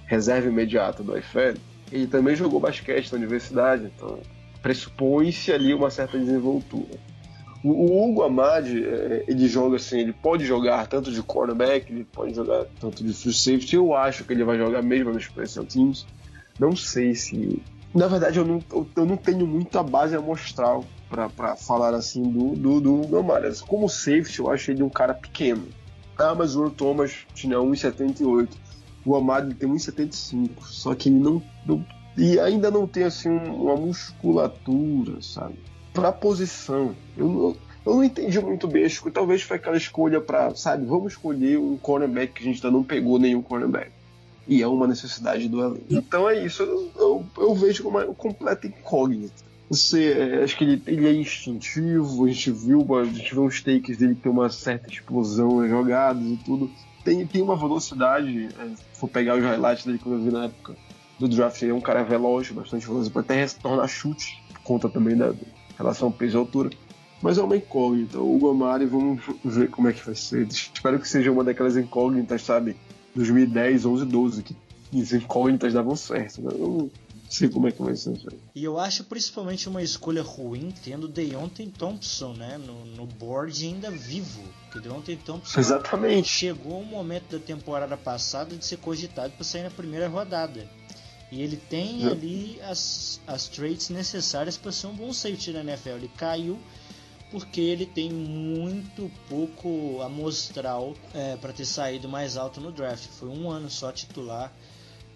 reserva 0.06 0.48
imediato 0.48 1.04
do 1.04 1.18
IFL, 1.18 1.60
ele 1.92 2.08
também 2.08 2.36
jogou 2.36 2.60
basquete 2.60 3.12
na 3.12 3.18
universidade, 3.18 3.92
então 3.96 4.20
pressupõe-se 4.62 5.52
ali 5.52 5.74
uma 5.74 5.90
certa 5.90 6.18
desenvoltura. 6.18 7.00
O, 7.64 7.70
o 7.70 8.04
Hugo 8.04 8.24
Amadi, 8.24 8.84
é, 8.84 9.26
ele 9.28 9.48
joga 9.48 9.78
assim, 9.78 10.00
ele 10.00 10.14
pode 10.14 10.46
jogar 10.46 10.88
tanto 10.88 11.12
de 11.12 11.22
cornerback, 11.22 11.92
ele 11.92 12.04
pode 12.04 12.34
jogar 12.34 12.66
tanto 12.80 13.04
de 13.04 13.14
free 13.14 13.34
safety, 13.34 13.76
eu 13.76 13.96
acho 13.96 14.24
que 14.24 14.34
ele 14.34 14.44
vai 14.44 14.58
jogar 14.58 14.82
mesmo 14.82 15.12
no 15.12 15.20
Special 15.20 15.66
Teams. 15.66 16.06
Não 16.60 16.76
sei 16.76 17.16
se... 17.16 17.62
Na 17.94 18.08
verdade, 18.08 18.38
eu 18.38 18.46
não, 18.46 18.62
eu 18.72 19.06
não 19.06 19.18
tenho 19.18 19.48
muita 19.48 19.82
base 19.82 20.16
amostral 20.16 20.84
para 21.10 21.56
falar 21.56 21.94
assim 21.94 22.22
do, 22.22 22.56
do, 22.56 22.82
do 22.82 23.02
Hugo. 23.02 23.26
Como 23.66 23.88
safety, 23.88 24.40
eu 24.40 24.52
acho 24.52 24.72
ele 24.72 24.84
um 24.84 24.90
cara 24.90 25.14
pequeno. 25.14 25.68
Ah, 26.18 26.36
mas 26.36 26.56
o 26.56 26.70
Thomas 26.70 27.26
tinha 27.34 27.58
1,78. 27.58 28.50
O 29.08 29.16
Amado 29.16 29.56
tem 29.56 29.70
1,75. 29.70 30.50
Só 30.64 30.94
que 30.94 31.08
ele 31.08 31.18
não, 31.18 31.42
não, 31.66 31.86
E 32.18 32.38
ainda 32.38 32.70
não 32.70 32.86
tem 32.86 33.04
assim 33.04 33.30
uma 33.30 33.78
musculatura, 33.78 35.22
sabe? 35.22 35.56
Pra 35.94 36.12
posição. 36.12 36.94
Eu 37.16 37.30
não, 37.30 37.56
eu 37.86 37.96
não 37.96 38.04
entendi 38.04 38.38
muito 38.42 38.68
bem. 38.68 38.84
Acho 38.84 39.02
que 39.02 39.10
talvez 39.10 39.42
foi 39.44 39.56
aquela 39.56 39.78
escolha 39.78 40.20
para, 40.20 40.54
sabe, 40.56 40.86
vamos 40.86 41.14
escolher 41.14 41.58
um 41.58 41.78
cornerback 41.78 42.34
que 42.34 42.42
a 42.42 42.44
gente 42.44 42.58
ainda 42.58 42.78
não 42.78 42.84
pegou 42.84 43.18
nenhum 43.18 43.42
cornerback. 43.42 43.92
E 44.46 44.62
é 44.62 44.68
uma 44.68 44.86
necessidade 44.86 45.48
do 45.48 45.62
elenco. 45.62 45.86
Então 45.90 46.30
é 46.30 46.44
isso. 46.46 46.64
Eu, 46.64 46.92
eu, 46.98 47.26
eu 47.38 47.56
vejo 47.56 47.84
como 47.84 47.98
uma 47.98 48.14
completa 48.14 48.68
incógnita. 48.68 49.48
Você, 49.70 50.12
é, 50.12 50.44
acho 50.44 50.58
que 50.58 50.66
ele, 50.66 50.84
ele 50.86 51.08
é 51.08 51.14
instintivo, 51.14 52.26
a 52.26 52.28
gente 52.28 52.52
viu, 52.52 52.96
a 52.96 53.06
gente 53.06 53.34
viu 53.34 53.44
uns 53.44 53.62
takes 53.62 53.98
dele 53.98 54.16
que 54.16 54.22
tem 54.22 54.32
uma 54.32 54.50
certa 54.50 54.90
explosão 54.90 55.62
nas 55.62 55.70
jogadas 55.70 56.24
e 56.24 56.38
tudo. 56.38 56.70
Tem, 57.08 57.26
tem 57.26 57.42
uma 57.42 57.56
velocidade, 57.56 58.50
é, 58.60 58.68
se 58.76 59.00
for 59.00 59.08
pegar 59.08 59.38
os 59.38 59.42
highlights 59.42 59.86
dele 59.86 59.98
que 59.98 60.06
eu 60.06 60.20
vi 60.20 60.30
na 60.30 60.44
época 60.44 60.76
do 61.18 61.26
draft, 61.30 61.62
ele 61.62 61.72
é 61.72 61.74
um 61.74 61.80
cara 61.80 62.04
veloz, 62.04 62.52
bastante 62.52 62.86
veloz, 62.86 63.08
pode 63.08 63.24
até 63.28 63.46
retornar 63.46 63.88
chute, 63.88 64.44
conta 64.62 64.90
também 64.90 65.16
da 65.16 65.34
relação 65.78 66.12
peso 66.12 66.38
e 66.38 66.38
altura. 66.38 66.70
Mas 67.22 67.38
é 67.38 67.42
uma 67.42 67.56
incógnita. 67.56 68.20
O 68.20 68.38
Gomari, 68.38 68.86
vamos 68.86 69.22
ver 69.42 69.70
como 69.70 69.88
é 69.88 69.94
que 69.94 70.06
vai 70.06 70.16
ser. 70.16 70.48
Espero 70.48 71.00
que 71.00 71.08
seja 71.08 71.32
uma 71.32 71.46
daquelas 71.46 71.78
incógnitas, 71.78 72.42
sabe? 72.42 72.76
2010, 73.16 73.86
11, 73.86 74.06
12, 74.06 74.44
que 74.44 74.56
as 74.94 75.14
incógnitas 75.14 75.74
davam 75.74 75.96
certo. 75.96 76.42
Né? 76.42 76.52
Eu, 76.60 76.92
sei 77.30 77.50
como 77.50 77.68
é 77.68 77.72
que 77.72 77.82
vai 77.82 77.96
ser 77.96 78.14
isso 78.14 78.28
aí. 78.32 78.40
E 78.56 78.64
eu 78.64 78.80
acho 78.80 79.04
principalmente 79.04 79.68
uma 79.68 79.82
escolha 79.82 80.22
ruim 80.22 80.74
tendo 80.84 81.08
Deontay 81.08 81.68
Thompson, 81.68 82.34
né, 82.34 82.58
no, 82.58 82.86
no 82.86 83.06
board 83.06 83.66
ainda 83.66 83.92
vivo. 83.92 84.42
Porque 84.66 84.88
Deontay 84.88 85.18
Thompson 85.18 85.60
Exatamente. 85.60 86.28
chegou 86.28 86.80
um 86.80 86.86
momento 86.86 87.38
da 87.38 87.40
temporada 87.40 87.98
passada 87.98 88.56
de 88.56 88.66
ser 88.66 88.78
cogitado 88.78 89.34
para 89.34 89.44
sair 89.44 89.64
na 89.64 89.72
primeira 89.72 90.08
rodada. 90.08 90.68
E 91.32 91.42
ele 91.42 91.58
tem 91.58 92.06
é. 92.06 92.08
ali 92.08 92.60
as, 92.62 93.20
as 93.28 93.48
traits 93.48 93.90
necessárias 93.90 94.56
para 94.58 94.72
ser 94.72 94.88
um 94.88 94.94
bom 94.94 95.12
safety 95.12 95.52
na 95.52 95.60
NFL. 95.60 95.90
Ele 95.90 96.12
caiu 96.16 96.58
porque 97.30 97.60
ele 97.60 97.86
tem 97.86 98.10
muito 98.10 99.12
pouco 99.28 100.02
amostral 100.02 100.96
é, 101.14 101.36
para 101.36 101.52
ter 101.52 101.66
saído 101.66 102.08
mais 102.08 102.38
alto 102.38 102.62
no 102.62 102.72
draft. 102.72 103.08
Foi 103.08 103.28
um 103.28 103.50
ano 103.50 103.70
só 103.70 103.92
titular 103.92 104.54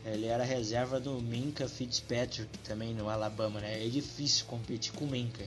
ele 0.06 0.26
era 0.26 0.44
reserva 0.44 1.00
do 1.00 1.22
Minka 1.22 1.68
Fitzpatrick 1.68 2.58
também 2.60 2.94
no 2.94 3.10
Alabama, 3.10 3.60
né? 3.60 3.86
É 3.86 3.88
difícil 3.88 4.46
competir 4.46 4.92
com 4.94 5.06
o 5.06 5.10
Minka. 5.10 5.44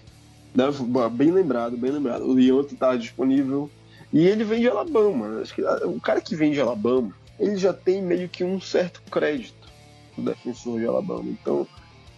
bem 1.09 1.33
lembrado, 1.33 1.77
bem 1.77 1.91
lembrado. 1.91 2.25
O 2.25 2.35
Leonto 2.35 2.77
tá 2.77 2.97
disponível. 2.97 3.69
E 4.13 4.27
ele 4.27 4.45
vem 4.45 4.61
de 4.61 4.69
Alabama. 4.69 5.41
Acho 5.41 5.55
que 5.55 5.63
ah, 5.63 5.81
o 5.87 6.01
cara 6.01 6.21
que 6.21 6.37
vem 6.37 6.53
de 6.53 6.61
Alabama, 6.61 7.13
ele 7.39 7.57
já 7.57 7.73
tem 7.73 8.01
meio 8.01 8.29
que 8.29 8.45
um 8.45 8.61
certo 8.61 9.03
crédito 9.11 9.69
do 10.17 10.25
defensor 10.25 10.79
de 10.79 10.87
Alabama. 10.87 11.25
Então, 11.27 11.67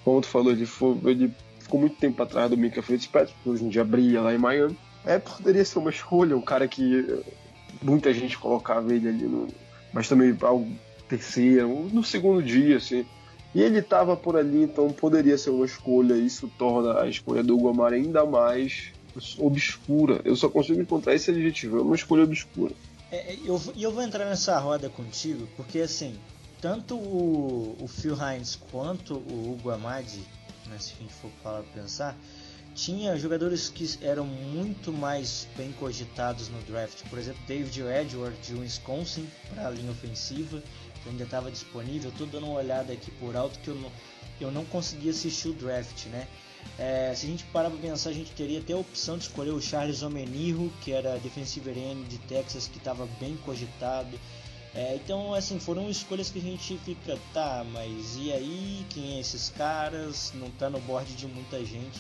como 0.05 0.21
tu 0.21 0.27
falou, 0.27 0.53
ele, 0.53 0.67
foi, 0.67 0.99
ele 1.07 1.35
ficou 1.59 1.81
muito 1.81 1.97
tempo 1.97 2.23
atrás 2.23 2.51
do 2.51 2.57
Minka 2.57 2.83
Fitzpatrick, 2.83 3.37
hoje 3.49 3.65
em 3.65 3.71
dia 3.71 3.83
brilha 3.83 4.21
lá 4.21 4.35
em 4.35 4.39
Miami. 4.39 4.79
É, 5.07 5.19
poderia 5.19 5.65
ser 5.65 5.79
uma 5.79 5.91
escolha, 5.91 6.37
um 6.37 6.43
cara 6.43 6.69
que 6.69 7.23
muita 7.81 8.13
gente 8.13 8.37
colocava 8.37 8.93
ele 8.95 9.09
ali 9.09 9.25
no. 9.25 9.49
Mas 9.93 10.09
também 10.09 10.37
algo 11.07 11.09
terceiro, 11.09 11.89
no 11.93 12.03
segundo 12.03 12.43
dia, 12.43 12.77
assim. 12.77 13.07
E 13.55 13.63
ele 13.63 13.79
estava 13.79 14.17
por 14.17 14.37
ali, 14.37 14.65
então 14.65 14.91
poderia 14.91 15.39
ser 15.39 15.51
uma 15.51 15.65
escolha. 15.65 16.15
Isso 16.15 16.51
torna 16.59 17.01
a 17.01 17.09
escolha 17.09 17.43
do 17.43 17.57
Guamar 17.57 17.93
ainda 17.93 18.25
mais 18.27 18.93
obscura. 19.39 20.21
Eu 20.25 20.37
só 20.37 20.49
consigo 20.49 20.81
encontrar 20.81 21.15
esse 21.15 21.31
adjetivo, 21.31 21.79
é 21.79 21.83
uma 21.83 21.95
escolha 21.95 22.25
obscura. 22.25 22.75
É, 23.11 23.33
é 23.33 23.39
eu, 23.45 23.61
eu 23.77 23.93
vou 23.93 24.03
entrar 24.03 24.27
nessa 24.27 24.59
roda 24.59 24.91
contigo, 24.91 25.49
porque 25.57 25.79
assim, 25.79 26.19
tanto 26.61 26.97
o, 26.97 27.77
o 27.81 27.89
Phil 27.89 28.15
Hines 28.15 28.57
quanto 28.71 29.15
o 29.15 29.53
Hugo 29.53 29.71
Amadi, 29.71 30.21
né, 30.67 30.77
se 30.79 30.95
a 30.95 31.03
gente 31.03 31.15
for 31.15 31.31
falar 31.43 31.63
pensar, 31.75 32.15
tinha 32.77 33.17
jogadores 33.17 33.71
que 33.71 33.89
eram 34.03 34.27
muito 34.27 34.93
mais 34.93 35.49
bem 35.57 35.73
cogitados 35.73 36.51
no 36.51 36.61
draft. 36.63 37.09
Por 37.09 37.19
exemplo, 37.19 37.41
David 37.49 37.81
Edward 37.81 38.37
de 38.43 38.55
Wisconsin 38.55 39.27
para 39.49 39.69
a 39.69 39.71
linha 39.71 39.91
ofensiva 39.91 40.63
ainda 41.09 41.25
estava 41.25 41.51
disponível. 41.51 42.11
Estou 42.11 42.27
dando 42.27 42.47
uma 42.47 42.59
olhada 42.59 42.93
aqui 42.93 43.11
por 43.13 43.37
alto 43.37 43.59
que 43.61 43.69
eu 43.69 43.75
não, 43.75 43.93
eu 44.41 44.51
não 44.51 44.65
consegui 44.65 45.11
assistir 45.11 45.49
o 45.49 45.53
draft, 45.53 46.07
né? 46.07 46.27
É, 46.79 47.13
se 47.15 47.27
a 47.27 47.29
gente 47.29 47.45
parar 47.45 47.71
para 47.71 47.79
pensar, 47.79 48.11
a 48.11 48.13
gente 48.13 48.33
teria 48.33 48.59
até 48.59 48.73
a 48.73 48.77
opção 48.77 49.17
de 49.17 49.25
escolher 49.25 49.53
o 49.53 49.61
Charles 49.61 50.03
Omenirro, 50.03 50.71
que 50.83 50.93
era 50.93 51.19
defensive 51.19 51.71
end 51.71 52.05
de 52.09 52.19
Texas, 52.19 52.67
que 52.67 52.79
estava 52.79 53.07
bem 53.21 53.37
cogitado. 53.39 54.19
É, 54.75 54.95
então, 54.97 55.33
assim, 55.33 55.59
foram 55.59 55.89
escolhas 55.89 56.29
que 56.29 56.39
a 56.39 56.43
gente 56.43 56.77
fica, 56.85 57.19
tá, 57.33 57.65
mas 57.73 58.17
e 58.17 58.31
aí? 58.31 58.85
Quem 58.91 59.17
é 59.17 59.21
esses 59.21 59.49
caras? 59.49 60.33
Não 60.35 60.51
tá 60.51 60.69
no 60.69 60.79
board 60.81 61.11
de 61.15 61.27
muita 61.27 61.65
gente, 61.65 61.99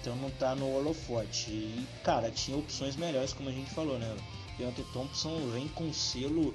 então 0.00 0.16
não 0.16 0.30
tá 0.30 0.54
no 0.56 0.68
holofote. 0.74 1.50
E, 1.50 1.86
cara, 2.02 2.28
tinha 2.30 2.56
opções 2.56 2.96
melhores, 2.96 3.32
como 3.32 3.48
a 3.48 3.52
gente 3.52 3.70
falou, 3.70 3.98
né? 3.98 4.16
Deontay 4.58 4.84
Thompson 4.92 5.38
vem 5.52 5.68
com 5.68 5.92
selo 5.92 6.52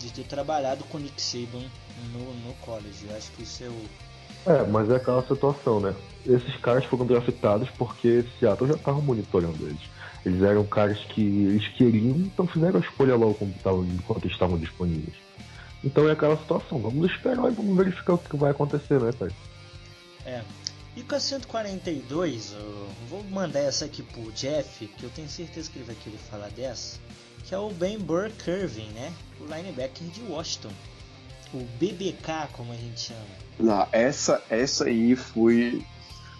de 0.00 0.10
ter 0.10 0.24
trabalhado 0.24 0.82
com 0.84 0.96
o 0.96 1.00
Nick 1.00 1.20
Saban 1.20 1.64
no, 2.12 2.34
no 2.46 2.54
college. 2.54 3.06
Eu 3.08 3.16
acho 3.16 3.30
que 3.32 3.42
isso 3.42 3.64
é 3.64 3.68
o. 3.68 3.84
É, 4.46 4.66
mas 4.66 4.90
é 4.90 4.96
aquela 4.96 5.22
situação, 5.26 5.80
né? 5.80 5.94
Esses 6.26 6.56
caras 6.56 6.84
foram 6.86 7.06
draftados 7.06 7.68
porque 7.70 8.24
Seattle 8.38 8.68
já 8.68 8.76
estava 8.76 9.00
monitorando 9.00 9.66
eles. 9.66 9.82
Eles 10.24 10.42
eram 10.42 10.64
caras 10.64 10.98
que 11.06 11.20
eles 11.20 11.68
queriam, 11.68 12.16
então 12.16 12.46
fizeram 12.46 12.78
a 12.78 12.82
escolha 12.82 13.16
logo 13.16 13.38
enquanto 13.42 14.26
estavam 14.26 14.58
disponíveis. 14.58 15.14
Então 15.82 16.08
é 16.08 16.12
aquela 16.12 16.36
situação, 16.36 16.78
vamos 16.78 17.10
esperar 17.10 17.50
e 17.50 17.54
vamos 17.54 17.76
verificar 17.76 18.14
o 18.14 18.18
que 18.18 18.36
vai 18.36 18.50
acontecer, 18.50 19.00
né, 19.00 19.12
pai? 19.12 19.30
É. 20.26 20.42
E 20.96 21.02
com 21.02 21.14
a 21.14 21.20
142, 21.20 22.52
eu 22.52 22.88
vou 23.08 23.24
mandar 23.24 23.60
essa 23.60 23.84
aqui 23.84 24.02
pro 24.02 24.30
Jeff, 24.32 24.86
que 24.86 25.04
eu 25.04 25.10
tenho 25.10 25.28
certeza 25.28 25.70
que 25.70 25.78
ele 25.78 25.86
vai 25.86 25.96
querer 25.96 26.18
falar 26.18 26.50
dessa 26.50 26.98
que 27.50 27.54
é 27.56 27.58
o 27.58 27.68
Ben 27.70 27.98
Burr-Curvin, 27.98 28.90
né? 28.94 29.12
O 29.40 29.44
linebacker 29.44 30.06
de 30.06 30.22
Washington. 30.22 30.70
O 31.52 31.58
BBK, 31.80 32.48
como 32.52 32.72
a 32.72 32.76
gente 32.76 33.00
chama. 33.00 33.20
Não, 33.58 33.88
essa, 33.90 34.40
essa 34.48 34.84
aí 34.84 35.16
foi. 35.16 35.84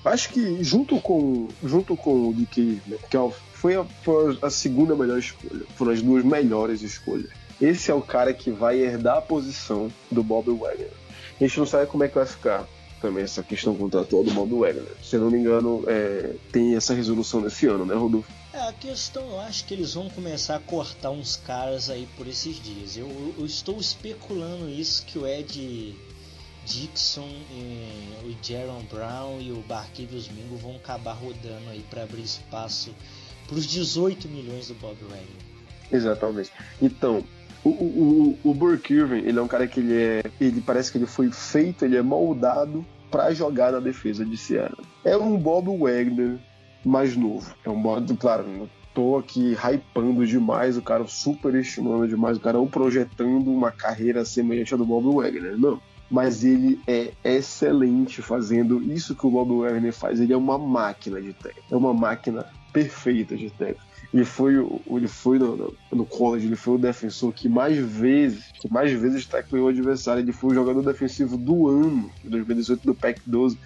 Acho 0.04 0.30
que 0.30 0.62
junto 0.62 1.00
com, 1.00 1.48
junto 1.64 1.96
com 1.96 2.28
o 2.28 2.32
DK 2.32 2.80
Metcalf 2.86 3.36
foi 3.52 3.74
a, 3.74 3.84
foi 3.84 4.38
a 4.40 4.48
segunda 4.50 4.94
melhor 4.94 5.18
escolha. 5.18 5.64
Foram 5.74 5.90
as 5.90 6.00
duas 6.00 6.24
melhores 6.24 6.80
escolhas. 6.80 7.28
Esse 7.60 7.90
é 7.90 7.94
o 7.94 8.00
cara 8.00 8.32
que 8.32 8.52
vai 8.52 8.78
herdar 8.78 9.16
a 9.16 9.22
posição 9.22 9.90
do 10.12 10.22
Bob 10.22 10.48
Wagner. 10.56 10.92
A 11.40 11.44
gente 11.44 11.58
não 11.58 11.66
sabe 11.66 11.88
como 11.88 12.04
é 12.04 12.08
que 12.08 12.14
vai 12.14 12.26
ficar 12.26 12.68
também 13.00 13.24
essa 13.24 13.42
questão 13.42 13.74
contratual 13.74 14.22
do 14.22 14.30
Bob 14.32 14.52
Wagner. 14.54 14.84
Se 15.02 15.16
eu 15.16 15.20
não 15.20 15.30
me 15.30 15.38
engano, 15.38 15.84
é, 15.86 16.34
tem 16.52 16.76
essa 16.76 16.94
resolução 16.94 17.40
nesse 17.40 17.66
ano, 17.66 17.84
né, 17.84 17.94
Rodolfo? 17.94 18.30
É, 18.52 18.68
a 18.68 18.72
questão, 18.72 19.28
eu 19.30 19.40
acho 19.40 19.64
que 19.64 19.74
eles 19.74 19.94
vão 19.94 20.10
começar 20.10 20.56
a 20.56 20.60
cortar 20.60 21.10
uns 21.10 21.36
caras 21.36 21.88
aí 21.88 22.08
por 22.16 22.26
esses 22.26 22.60
dias. 22.62 22.96
Eu, 22.96 23.08
eu 23.38 23.46
estou 23.46 23.78
especulando 23.78 24.68
isso 24.68 25.04
que 25.06 25.18
o 25.18 25.26
Ed 25.26 25.94
Dixon, 26.66 27.28
e 27.50 28.26
o 28.26 28.36
Jaron 28.42 28.82
Brown 28.82 29.40
e 29.40 29.50
o 29.52 29.62
Barkevius 29.62 30.28
Mingo 30.28 30.56
vão 30.56 30.76
acabar 30.76 31.14
rodando 31.14 31.70
aí 31.70 31.84
para 31.88 32.02
abrir 32.02 32.22
espaço 32.22 32.94
para 33.46 33.56
os 33.56 33.66
18 33.66 34.28
milhões 34.28 34.68
do 34.68 34.74
Bob 34.74 34.96
Wagner. 35.02 35.26
Exatamente. 35.90 36.52
Então, 36.80 37.24
o, 37.64 37.68
o, 37.68 38.38
o, 38.44 38.54
Burke 38.54 38.94
Irving, 38.94 39.18
ele 39.18 39.38
é 39.38 39.42
um 39.42 39.48
cara 39.48 39.66
que 39.66 39.80
ele 39.80 39.94
é. 39.94 40.22
Ele 40.40 40.60
parece 40.60 40.90
que 40.90 40.98
ele 40.98 41.06
foi 41.06 41.30
feito, 41.30 41.84
ele 41.84 41.96
é 41.96 42.02
moldado 42.02 42.84
para 43.10 43.34
jogar 43.34 43.72
na 43.72 43.80
defesa 43.80 44.24
de 44.24 44.36
Seattle. 44.36 44.86
É 45.04 45.16
um 45.16 45.36
Bob 45.36 45.66
Wagner 45.78 46.38
mais 46.84 47.16
novo. 47.16 47.54
É 47.64 47.68
um 47.68 47.80
Bob, 47.80 48.16
claro, 48.16 48.46
não 48.46 48.68
tô 48.94 49.18
aqui 49.18 49.54
hypando 49.54 50.26
demais 50.26 50.76
o 50.76 50.82
cara, 50.82 51.06
super 51.06 51.54
estimando 51.54 52.08
demais 52.08 52.36
o 52.36 52.40
cara, 52.40 52.58
ou 52.58 52.66
projetando 52.66 53.50
uma 53.50 53.70
carreira 53.70 54.24
semelhante 54.24 54.74
à 54.74 54.76
do 54.76 54.84
Bob 54.84 55.14
Wagner. 55.14 55.58
Não. 55.58 55.80
Mas 56.10 56.42
ele 56.42 56.80
é 56.88 57.12
excelente 57.22 58.20
fazendo 58.20 58.82
isso 58.82 59.14
que 59.14 59.26
o 59.26 59.30
Bob 59.30 59.60
Wagner 59.60 59.92
faz. 59.92 60.20
Ele 60.20 60.32
é 60.32 60.36
uma 60.36 60.58
máquina 60.58 61.20
de 61.20 61.32
técnica. 61.32 61.62
É 61.70 61.76
uma 61.76 61.94
máquina 61.94 62.46
perfeita 62.72 63.36
de 63.36 63.48
técnica. 63.50 63.89
Ele 64.12 64.24
foi, 64.24 64.54
ele 64.90 65.06
foi 65.06 65.38
no, 65.38 65.72
no, 65.92 66.04
college, 66.04 66.46
ele 66.46 66.56
foi 66.56 66.74
o 66.74 66.78
defensor 66.78 67.32
que 67.32 67.48
mais 67.48 67.76
vezes, 67.76 68.44
que 68.60 68.70
mais 68.70 68.92
vezes 68.92 69.24
tacleou 69.24 69.66
o 69.66 69.68
adversário. 69.68 70.20
Ele 70.20 70.32
foi 70.32 70.50
o 70.50 70.54
jogador 70.54 70.82
defensivo 70.82 71.36
do 71.36 71.68
ano, 71.68 72.10
de 72.22 72.28
2018 72.28 72.84
do 72.84 72.94
PEC 72.94 73.20
12. 73.24 73.56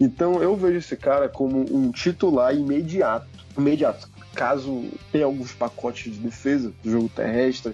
Então 0.00 0.42
eu 0.42 0.56
vejo 0.56 0.78
esse 0.78 0.96
cara 0.96 1.28
como 1.28 1.64
um 1.72 1.92
titular 1.92 2.54
imediato. 2.54 3.28
Imediato. 3.56 4.08
Caso 4.34 4.84
tenha 5.12 5.26
alguns 5.26 5.52
pacotes 5.52 6.12
de 6.12 6.18
defesa 6.18 6.72
do 6.82 6.90
jogo 6.90 7.08
terrestre. 7.08 7.72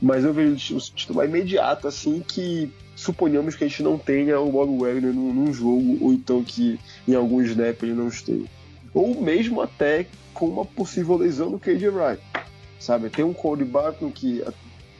Mas 0.00 0.24
eu 0.24 0.34
vejo 0.34 0.76
o 0.76 0.80
titular 0.80 1.26
imediato, 1.26 1.88
assim, 1.88 2.20
que 2.20 2.70
suponhamos 2.94 3.54
que 3.54 3.64
a 3.64 3.68
gente 3.68 3.82
não 3.82 3.96
tenha 3.96 4.38
o 4.38 4.52
Bob 4.52 4.78
Wagner 4.78 5.12
num, 5.12 5.32
num 5.32 5.54
jogo, 5.54 5.98
ou 6.02 6.12
então 6.12 6.44
que 6.44 6.78
em 7.08 7.14
algum 7.14 7.40
snap 7.40 7.82
ele 7.82 7.94
não 7.94 8.08
esteja. 8.08 8.44
Ou 8.92 9.20
mesmo 9.20 9.60
até 9.60 10.06
com 10.34 10.46
uma 10.46 10.64
possível 10.64 11.16
lesão 11.16 11.50
do 11.50 11.58
KJ 11.58 11.88
Wright. 11.88 12.22
Sabe, 12.78 13.10
tem 13.10 13.24
um 13.24 13.34
Cody 13.34 13.64
Barton 13.64 14.10
que 14.10 14.42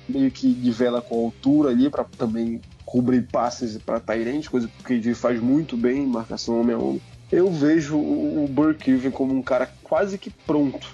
meio 0.09 0.31
que 0.31 0.47
nivela 0.47 1.01
com 1.01 1.15
a 1.15 1.25
altura 1.25 1.71
ali 1.71 1.89
para 1.89 2.05
também 2.05 2.61
cobrir 2.85 3.23
passes 3.23 3.79
para 3.79 4.01
Tyrande, 4.01 4.51
coisa 4.51 4.69
que 4.69 4.83
o 4.83 5.01
KJ 5.01 5.15
faz 5.15 5.41
muito 5.41 5.77
bem, 5.77 6.07
marcação 6.07 6.61
homem 6.61 6.75
a 6.75 6.79
homem. 6.79 7.03
Eu 7.31 7.51
vejo 7.51 7.97
o 7.97 8.49
Burke 8.51 8.91
Irving 8.91 9.13
como 9.13 9.33
um 9.33 9.43
cara 9.43 9.73
quase 9.85 10.19
que 10.19 10.29
pronto, 10.29 10.93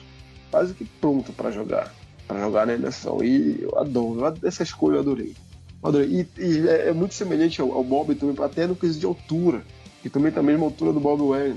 quase 0.51 0.75
que 0.75 0.85
pronto 0.85 1.33
para 1.33 1.51
jogar, 1.51 1.93
para 2.29 2.39
jogar 2.39 2.67
na 2.67 2.75
NFL. 2.75 3.25
E 3.25 3.63
eu 3.63 3.79
adoro, 3.79 4.35
essa 4.45 4.63
escolha 4.63 4.97
eu 4.97 5.01
adorei. 5.01 5.35
adorei. 5.83 6.27
E, 6.39 6.43
e 6.43 6.69
é, 6.69 6.89
é, 6.89 6.93
muito 6.93 7.15
semelhante 7.15 7.61
ao, 7.63 7.73
ao 7.73 7.83
Bob 7.83 8.15
também, 8.15 8.37
até 8.45 8.67
no 8.67 8.77
quesito 8.77 9.01
de 9.01 9.07
altura, 9.07 9.63
que 10.03 10.11
também 10.11 10.31
tá 10.31 10.41
a 10.41 10.43
mesma 10.43 10.67
altura 10.67 10.93
do 10.93 11.01
Bob 11.01 11.23
Wagner. 11.23 11.57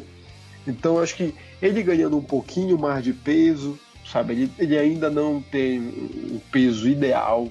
Então 0.68 0.96
eu 0.96 1.04
acho 1.04 1.16
que 1.16 1.34
ele 1.62 1.84
ganhando 1.84 2.18
um 2.18 2.24
pouquinho 2.24 2.78
mais 2.78 3.04
de 3.04 3.14
peso, 3.14 3.78
sabe? 4.12 4.34
Ele, 4.34 4.52
ele 4.58 4.78
ainda 4.78 5.10
não 5.10 5.42
tem 5.42 5.80
o 5.80 6.42
peso 6.52 6.88
ideal. 6.90 7.50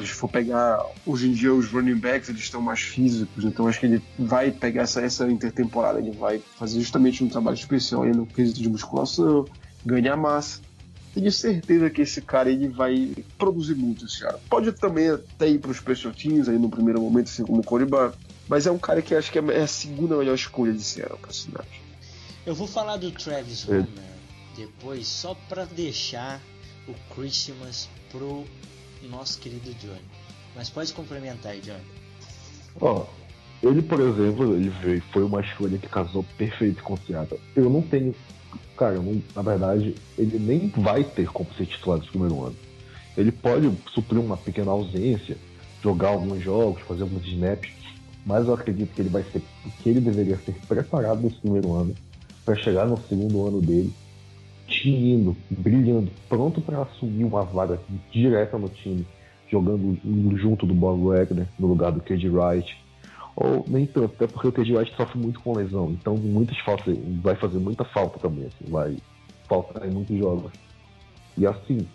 Se 0.00 0.06
for 0.08 0.28
pegar 0.28 0.84
hoje 1.06 1.28
em 1.28 1.32
dia 1.32 1.54
os 1.54 1.68
running 1.68 1.96
backs, 1.96 2.28
eles 2.28 2.42
estão 2.42 2.60
mais 2.60 2.80
físicos, 2.80 3.44
então 3.44 3.66
acho 3.66 3.80
que 3.80 3.86
ele 3.86 4.02
vai 4.18 4.50
pegar 4.50 4.82
essa, 4.82 5.00
essa 5.00 5.30
intertemporada, 5.30 5.98
ele 5.98 6.10
vai 6.12 6.40
fazer 6.56 6.80
justamente 6.80 7.22
um 7.22 7.28
trabalho 7.28 7.54
especial 7.54 8.04
no 8.06 8.26
quesito 8.26 8.60
de 8.60 8.68
musculação, 8.68 9.46
ganhar 9.84 10.16
massa. 10.16 10.60
Tenho 11.14 11.30
certeza 11.32 11.90
que 11.90 12.02
esse 12.02 12.20
cara 12.20 12.50
ele 12.50 12.68
vai 12.68 13.12
produzir 13.36 13.74
muito 13.74 14.04
esse 14.04 14.24
ano. 14.24 14.38
Pode 14.48 14.70
também 14.72 15.10
até 15.10 15.48
ir 15.48 15.58
para 15.58 15.72
os 15.72 15.78
special 15.78 16.12
teams 16.12 16.48
aí 16.48 16.56
no 16.56 16.68
primeiro 16.68 17.00
momento, 17.00 17.26
assim 17.26 17.42
como 17.42 17.60
o 17.60 17.64
Corey 17.64 17.86
mas 18.48 18.66
é 18.66 18.70
um 18.70 18.78
cara 18.78 19.00
que 19.00 19.14
acho 19.14 19.30
que 19.30 19.38
é 19.38 19.60
a 19.60 19.66
segunda 19.66 20.16
melhor 20.16 20.34
escolha 20.34 20.72
de 20.72 20.82
Seattle 20.82 21.18
para 21.18 21.30
a 21.30 21.32
cidade. 21.34 21.79
Eu 22.46 22.54
vou 22.54 22.66
falar 22.66 22.96
do 22.96 23.10
Travis 23.10 23.68
é. 23.68 23.72
Homer 23.72 24.10
depois, 24.56 25.06
só 25.06 25.34
para 25.48 25.64
deixar 25.64 26.40
o 26.88 26.94
Christmas 27.14 27.88
pro 28.10 28.44
nosso 29.08 29.38
querido 29.38 29.72
Johnny. 29.74 30.00
Mas 30.54 30.68
pode 30.68 30.92
complementar 30.92 31.52
aí, 31.52 31.60
Johnny. 31.60 31.84
Ó, 32.80 33.04
oh, 33.04 33.66
ele, 33.66 33.82
por 33.82 34.00
exemplo, 34.00 34.54
ele 34.54 34.70
veio, 34.70 35.02
foi 35.12 35.22
uma 35.22 35.40
escolha 35.40 35.78
que 35.78 35.88
casou 35.88 36.24
perfeito 36.36 36.82
com 36.82 36.94
o 36.94 36.98
Seattle. 36.98 37.40
Eu 37.54 37.70
não 37.70 37.82
tenho. 37.82 38.14
Cara, 38.76 38.94
não, 38.94 39.22
na 39.34 39.42
verdade, 39.42 39.94
ele 40.16 40.38
nem 40.38 40.68
vai 40.68 41.04
ter 41.04 41.28
como 41.28 41.52
ser 41.54 41.66
titular 41.66 41.98
do 41.98 42.06
primeiro 42.06 42.46
ano. 42.46 42.56
Ele 43.16 43.30
pode 43.30 43.70
suprir 43.92 44.18
uma 44.18 44.36
pequena 44.36 44.70
ausência, 44.70 45.36
jogar 45.82 46.08
alguns 46.08 46.42
jogos, 46.42 46.82
fazer 46.82 47.02
alguns 47.02 47.26
snaps, 47.26 47.70
mas 48.24 48.46
eu 48.46 48.54
acredito 48.54 48.94
que 48.94 49.02
ele 49.02 49.10
vai 49.10 49.22
ser 49.24 49.42
que 49.82 49.88
ele 49.88 50.00
deveria 50.00 50.38
ser 50.38 50.54
preparado 50.66 51.20
nesse 51.20 51.36
primeiro 51.36 51.74
ano 51.74 51.94
para 52.50 52.56
chegar 52.56 52.84
no 52.84 52.98
segundo 53.02 53.46
ano 53.46 53.60
dele, 53.60 53.92
tinindo, 54.66 55.36
brilhando, 55.48 56.10
pronto 56.28 56.60
para 56.60 56.82
assumir 56.82 57.22
uma 57.22 57.44
vaga 57.44 57.78
direta 58.10 58.58
no 58.58 58.68
time, 58.68 59.06
jogando 59.48 59.96
junto 60.36 60.66
do 60.66 60.74
Bob 60.74 61.00
Wagner 61.04 61.46
no 61.56 61.68
lugar 61.68 61.92
do 61.92 62.00
KD 62.00 62.28
Wright. 62.28 62.76
Ou 63.36 63.64
nem 63.68 63.86
tanto, 63.86 64.16
até 64.16 64.26
porque 64.26 64.48
o 64.48 64.52
KD 64.52 64.76
Wright 64.76 64.96
sofre 64.96 65.16
muito 65.16 65.40
com 65.40 65.56
lesão, 65.56 65.90
então 65.92 66.16
muitas 66.16 66.58
faltas, 66.58 66.98
vai 67.22 67.36
fazer 67.36 67.58
muita 67.60 67.84
falta 67.84 68.18
também, 68.18 68.46
assim, 68.46 68.68
vai 68.68 68.96
faltar 69.48 69.88
em 69.88 69.92
muitos 69.92 70.18
jogos. 70.18 70.50
E 71.38 71.46
assim, 71.46 71.86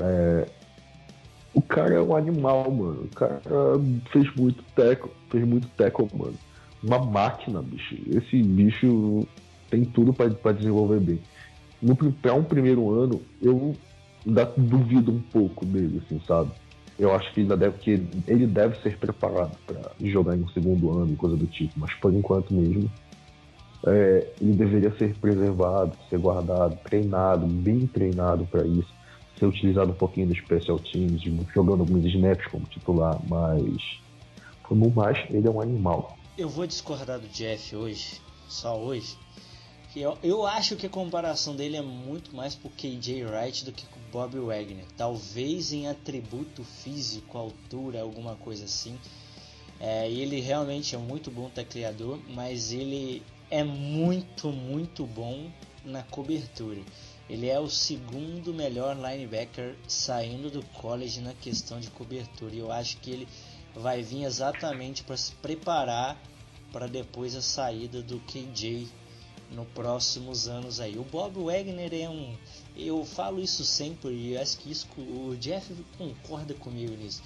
é, 0.00 0.48
o 1.52 1.60
cara 1.60 1.96
é 1.96 2.00
um 2.00 2.16
animal, 2.16 2.70
mano. 2.70 3.02
O 3.02 3.14
cara 3.14 3.42
fez 4.10 4.34
muito 4.34 4.64
teco, 4.74 5.10
fez 5.28 5.46
muito 5.46 5.68
teco, 5.76 6.08
mano. 6.16 6.34
Uma 6.82 6.98
máquina, 6.98 7.60
bicho. 7.60 7.94
Esse 8.10 8.42
bicho 8.42 9.26
tem 9.70 9.84
tudo 9.84 10.12
para 10.12 10.52
desenvolver 10.52 11.00
bem. 11.00 11.20
Para 12.20 12.34
um 12.34 12.42
primeiro 12.42 12.90
ano, 12.90 13.20
eu 13.40 13.74
ainda 14.26 14.44
duvido 14.56 15.12
um 15.12 15.20
pouco 15.20 15.64
dele, 15.64 16.02
assim, 16.04 16.20
sabe? 16.26 16.50
Eu 16.98 17.14
acho 17.14 17.32
que 17.32 17.40
ainda 17.40 17.56
deve 17.56 17.78
que 17.78 17.90
ele 18.26 18.46
deve 18.46 18.80
ser 18.82 18.98
preparado 18.98 19.56
para 19.64 19.92
jogar 20.00 20.36
em 20.36 20.42
um 20.42 20.48
segundo 20.48 20.90
ano, 20.98 21.16
coisa 21.16 21.36
do 21.36 21.46
tipo, 21.46 21.72
mas 21.76 21.94
por 21.94 22.12
enquanto 22.12 22.52
mesmo, 22.52 22.90
é, 23.86 24.26
ele 24.40 24.54
deveria 24.54 24.90
ser 24.98 25.14
preservado, 25.16 25.96
ser 26.10 26.18
guardado, 26.18 26.76
treinado, 26.82 27.46
bem 27.46 27.86
treinado 27.86 28.44
para 28.46 28.66
isso, 28.66 28.92
ser 29.38 29.46
utilizado 29.46 29.92
um 29.92 29.94
pouquinho 29.94 30.26
dos 30.26 30.38
special 30.38 30.78
teams, 30.80 31.22
jogando 31.54 31.80
alguns 31.80 32.04
snaps 32.04 32.46
como 32.48 32.66
titular, 32.66 33.20
mas 33.28 34.00
como 34.64 34.90
mais, 34.90 35.18
ele 35.30 35.46
é 35.46 35.50
um 35.50 35.60
animal. 35.60 36.18
Eu 36.36 36.48
vou 36.48 36.66
discordar 36.66 37.18
do 37.20 37.28
Jeff 37.28 37.74
hoje, 37.74 38.20
só 38.48 38.76
hoje, 38.78 39.16
eu, 40.00 40.18
eu 40.22 40.46
acho 40.46 40.76
que 40.76 40.86
a 40.86 40.90
comparação 40.90 41.56
dele 41.56 41.76
é 41.76 41.82
muito 41.82 42.34
mais 42.34 42.54
por 42.54 42.70
KJ 42.72 43.24
Wright 43.24 43.64
do 43.64 43.72
que 43.72 43.86
com 43.86 44.00
Bob 44.12 44.38
Wagner. 44.38 44.84
Talvez 44.96 45.72
em 45.72 45.88
atributo 45.88 46.62
físico, 46.62 47.36
altura, 47.36 48.02
alguma 48.02 48.36
coisa 48.36 48.64
assim. 48.64 48.98
É, 49.80 50.10
ele 50.10 50.40
realmente 50.40 50.94
é 50.94 50.98
muito 50.98 51.30
bom 51.30 51.48
tecleador, 51.48 52.18
mas 52.28 52.72
ele 52.72 53.22
é 53.50 53.62
muito, 53.62 54.50
muito 54.50 55.06
bom 55.06 55.50
na 55.84 56.02
cobertura. 56.02 56.80
Ele 57.28 57.48
é 57.48 57.60
o 57.60 57.68
segundo 57.68 58.54
melhor 58.54 58.96
linebacker 58.96 59.76
saindo 59.86 60.50
do 60.50 60.64
college 60.80 61.20
na 61.20 61.34
questão 61.34 61.78
de 61.78 61.90
cobertura. 61.90 62.54
E 62.54 62.58
eu 62.58 62.72
acho 62.72 62.96
que 62.98 63.10
ele 63.10 63.28
vai 63.74 64.02
vir 64.02 64.24
exatamente 64.24 65.04
para 65.04 65.16
se 65.16 65.32
preparar 65.32 66.20
para 66.72 66.86
depois 66.86 67.34
a 67.34 67.42
saída 67.42 68.02
do 68.02 68.18
KJ 68.20 68.88
nos 69.50 69.66
próximos 69.68 70.48
anos 70.48 70.80
aí. 70.80 70.98
O 70.98 71.04
Bob 71.04 71.44
Wagner 71.44 71.92
é 71.92 72.08
um. 72.08 72.34
Eu 72.76 73.04
falo 73.04 73.40
isso 73.40 73.64
sempre 73.64 74.10
e 74.10 74.36
acho 74.36 74.58
que 74.58 74.70
isso, 74.70 74.86
o 74.96 75.36
Jeff 75.36 75.74
concorda 75.96 76.54
comigo 76.54 76.94
nisso. 76.96 77.22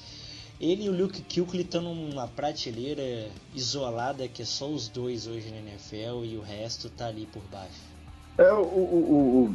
Ele 0.60 0.84
e 0.84 0.88
o 0.88 0.96
Luke 0.96 1.22
Kuechly 1.22 1.62
estão 1.62 1.82
numa 1.82 2.28
prateleira 2.28 3.28
isolada 3.54 4.28
que 4.28 4.42
é 4.42 4.44
só 4.44 4.68
os 4.68 4.88
dois 4.88 5.26
hoje 5.26 5.50
na 5.50 5.58
NFL 5.58 6.24
e 6.24 6.36
o 6.36 6.42
resto 6.42 6.88
tá 6.88 7.06
ali 7.06 7.26
por 7.26 7.42
baixo. 7.50 7.92
É, 8.38 8.52
o, 8.52 8.62
o, 8.62 9.54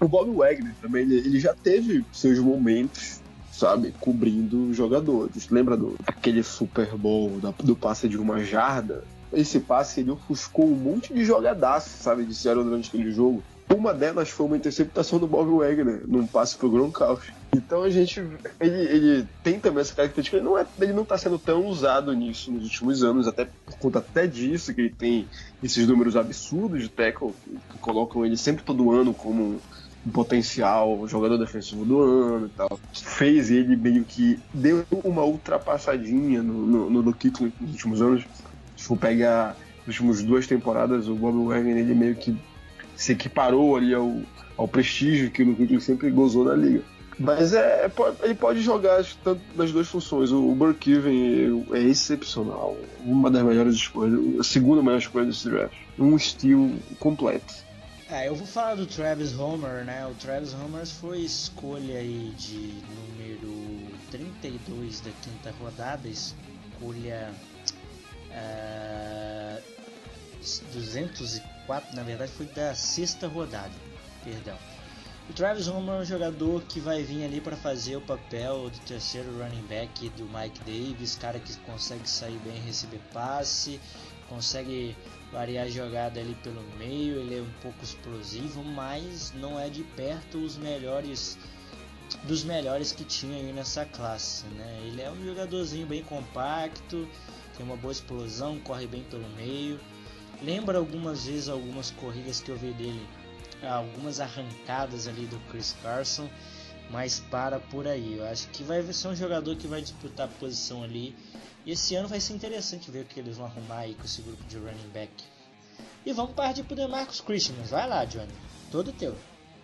o, 0.00 0.04
o 0.04 0.08
Bob 0.08 0.30
Wagner 0.30 0.74
também, 0.80 1.02
ele, 1.02 1.16
ele 1.16 1.40
já 1.40 1.54
teve 1.54 2.04
seus 2.12 2.38
momentos 2.38 3.20
sabe, 3.58 3.92
cobrindo 3.98 4.72
jogadores. 4.72 5.48
Lembra 5.48 5.76
do 5.76 5.96
aquele 6.06 6.44
Super 6.44 6.96
Bowl 6.96 7.40
da, 7.40 7.50
do 7.50 7.74
passe 7.74 8.08
de 8.08 8.16
uma 8.16 8.44
jarda? 8.44 9.02
Esse 9.32 9.60
passe 9.60 10.00
ele 10.00 10.10
ofuscou 10.10 10.66
um 10.66 10.74
monte 10.74 11.12
de 11.12 11.24
jogadaço, 11.24 11.90
sabe, 12.02 12.24
de 12.24 12.34
durante 12.42 12.88
aquele 12.88 13.10
jogo. 13.10 13.42
Uma 13.74 13.92
delas 13.92 14.30
foi 14.30 14.46
uma 14.46 14.56
interceptação 14.56 15.18
do 15.18 15.26
Bob 15.26 15.58
Wagner, 15.58 16.02
num 16.06 16.26
passe 16.26 16.56
pro 16.56 16.70
Gronkowski. 16.70 17.32
Então 17.54 17.82
a 17.82 17.90
gente. 17.90 18.18
Ele, 18.58 18.80
ele 18.80 19.28
tem 19.42 19.60
também 19.60 19.82
essa 19.82 19.94
característica, 19.94 20.38
ele 20.38 20.44
não, 20.44 20.58
é, 20.58 20.66
ele 20.80 20.92
não 20.94 21.04
tá 21.04 21.18
sendo 21.18 21.38
tão 21.38 21.66
usado 21.66 22.12
nisso 22.14 22.50
nos 22.50 22.64
últimos 22.64 23.02
anos, 23.02 23.28
até 23.28 23.44
por 23.44 23.76
conta 23.78 23.98
até 23.98 24.26
disso, 24.26 24.72
que 24.72 24.80
ele 24.80 24.90
tem 24.90 25.28
esses 25.62 25.86
números 25.86 26.16
absurdos 26.16 26.82
de 26.82 26.88
tackle, 26.88 27.34
que 27.70 27.78
colocam 27.78 28.24
ele 28.24 28.38
sempre 28.38 28.64
todo 28.64 28.90
ano 28.90 29.12
como 29.12 29.60
um 30.06 30.10
potencial 30.10 31.06
jogador 31.06 31.36
defensivo 31.36 31.84
do 31.84 32.00
ano 32.00 32.46
e 32.46 32.50
tal. 32.50 32.80
Fez 32.92 33.50
ele 33.50 33.76
meio 33.76 34.04
que 34.04 34.38
deu 34.52 34.84
uma 35.04 35.24
ultrapassadinha 35.24 36.42
no, 36.42 36.66
no, 36.66 36.90
no 36.90 37.02
nos 37.02 37.70
últimos 37.72 38.00
anos. 38.00 38.24
For 38.88 38.96
pegar 38.96 39.54
as 39.82 39.88
últimas 39.88 40.22
duas 40.22 40.46
temporadas, 40.46 41.08
o 41.08 41.14
Bob 41.14 41.46
Wagner 41.46 41.76
ele 41.76 41.94
meio 41.94 42.16
que 42.16 42.34
se 42.96 43.12
equiparou 43.12 43.76
ali 43.76 43.92
ao, 43.92 44.22
ao 44.56 44.66
prestígio 44.66 45.30
que 45.30 45.42
o 45.42 45.54
Kuechly 45.54 45.78
sempre 45.78 46.10
gozou 46.10 46.42
na 46.42 46.54
liga. 46.54 46.82
Mas 47.18 47.52
é, 47.52 47.84
é 47.84 47.92
ele 48.22 48.34
pode 48.34 48.62
jogar 48.62 49.04
tanto 49.22 49.42
nas 49.54 49.70
duas 49.70 49.86
funções. 49.88 50.32
O 50.32 50.54
Burkiven 50.54 51.66
é 51.72 51.80
excepcional. 51.80 52.78
Uma 53.04 53.30
das 53.30 53.42
melhores 53.42 53.74
escolhas, 53.74 54.40
a 54.40 54.42
segunda 54.42 54.82
melhor 54.82 54.98
escolha 54.98 55.26
desse 55.26 55.50
draft. 55.50 55.76
Um 55.98 56.16
estilo 56.16 56.74
completo. 56.98 57.52
É, 58.08 58.26
eu 58.26 58.34
vou 58.34 58.46
falar 58.46 58.76
do 58.76 58.86
Travis 58.86 59.38
Homer, 59.38 59.84
né? 59.84 60.06
O 60.06 60.14
Travis 60.14 60.54
Homer 60.54 60.86
foi 60.86 61.18
escolha 61.18 61.98
aí 61.98 62.32
de 62.38 62.72
número 63.18 63.92
32 64.10 65.00
da 65.02 65.10
quinta 65.22 65.54
rodada, 65.60 66.08
escolha 66.08 67.34
uh, 68.38 69.58
é, 69.58 69.62
204, 70.72 71.96
na 71.96 72.02
verdade 72.02 72.32
foi 72.32 72.46
da 72.46 72.74
sexta 72.74 73.26
rodada, 73.26 73.74
perdão. 74.24 74.56
O 75.28 75.32
Travis 75.34 75.68
Homer 75.68 75.96
é 75.96 75.98
um 75.98 76.04
jogador 76.06 76.62
que 76.62 76.80
vai 76.80 77.02
vir 77.02 77.22
ali 77.22 77.38
para 77.38 77.54
fazer 77.54 77.96
o 77.96 78.00
papel 78.00 78.70
do 78.70 78.78
terceiro 78.86 79.30
running 79.38 79.66
back 79.66 80.08
do 80.10 80.24
Mike 80.24 80.60
Davis, 80.60 81.16
cara 81.16 81.38
que 81.38 81.54
consegue 81.58 82.08
sair 82.08 82.38
bem, 82.38 82.58
receber 82.62 83.00
passe, 83.12 83.78
consegue 84.26 84.96
variar 85.30 85.66
a 85.66 85.70
jogada 85.70 86.18
ali 86.18 86.34
pelo 86.36 86.62
meio, 86.78 87.20
ele 87.20 87.38
é 87.38 87.42
um 87.42 87.52
pouco 87.60 87.84
explosivo, 87.84 88.64
mas 88.64 89.30
não 89.34 89.60
é 89.60 89.68
de 89.68 89.82
perto 89.82 90.38
os 90.38 90.56
melhores 90.56 91.38
dos 92.24 92.42
melhores 92.42 92.90
que 92.90 93.04
tinha 93.04 93.36
aí 93.36 93.52
nessa 93.52 93.84
classe, 93.84 94.46
né? 94.46 94.80
Ele 94.86 95.02
é 95.02 95.10
um 95.10 95.22
jogadorzinho 95.22 95.86
bem 95.86 96.02
compacto, 96.02 97.06
tem 97.58 97.66
uma 97.66 97.76
boa 97.76 97.92
explosão, 97.92 98.58
corre 98.60 98.86
bem 98.86 99.02
pelo 99.02 99.28
meio. 99.36 99.78
Lembra 100.42 100.78
algumas 100.78 101.26
vezes 101.26 101.48
algumas 101.50 101.90
corridas 101.90 102.40
que 102.40 102.50
eu 102.50 102.56
vi 102.56 102.72
dele 102.72 103.06
algumas 103.66 104.20
arrancadas 104.20 105.08
ali 105.08 105.26
do 105.26 105.38
Chris 105.50 105.76
Carson, 105.82 106.28
mas 106.90 107.20
para 107.30 107.58
por 107.58 107.86
aí. 107.86 108.18
Eu 108.18 108.26
acho 108.26 108.48
que 108.48 108.62
vai 108.62 108.82
ser 108.92 109.08
um 109.08 109.16
jogador 109.16 109.56
que 109.56 109.66
vai 109.66 109.80
disputar 109.80 110.26
a 110.26 110.30
posição 110.30 110.82
ali. 110.82 111.14
E 111.66 111.72
esse 111.72 111.94
ano 111.94 112.08
vai 112.08 112.20
ser 112.20 112.34
interessante 112.34 112.90
ver 112.90 113.00
o 113.00 113.04
que 113.04 113.20
eles 113.20 113.36
vão 113.36 113.46
arrumar 113.46 113.78
aí 113.78 113.94
com 113.94 114.04
esse 114.04 114.22
grupo 114.22 114.42
de 114.44 114.56
running 114.56 114.90
back. 114.92 115.12
E 116.06 116.12
vamos 116.12 116.32
partir 116.32 116.62
pro 116.62 116.76
DeMarcus 116.76 117.20
Christian. 117.20 117.54
Vai 117.64 117.88
lá, 117.88 118.04
Johnny. 118.04 118.32
Todo 118.70 118.92
teu. 118.92 119.14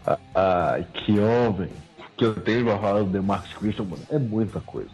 Ah, 0.07 0.19
ah, 0.35 0.83
que 0.83 1.19
homem 1.19 1.71
que 2.17 2.25
eu 2.25 2.35
tenho 2.35 2.65
pra 2.65 2.79
falar 2.79 3.03
do 3.03 3.11
DeMarcus 3.11 3.55
Christian, 3.55 3.85
mano, 3.85 4.03
é 4.11 4.19
muita 4.19 4.61
coisa. 4.61 4.91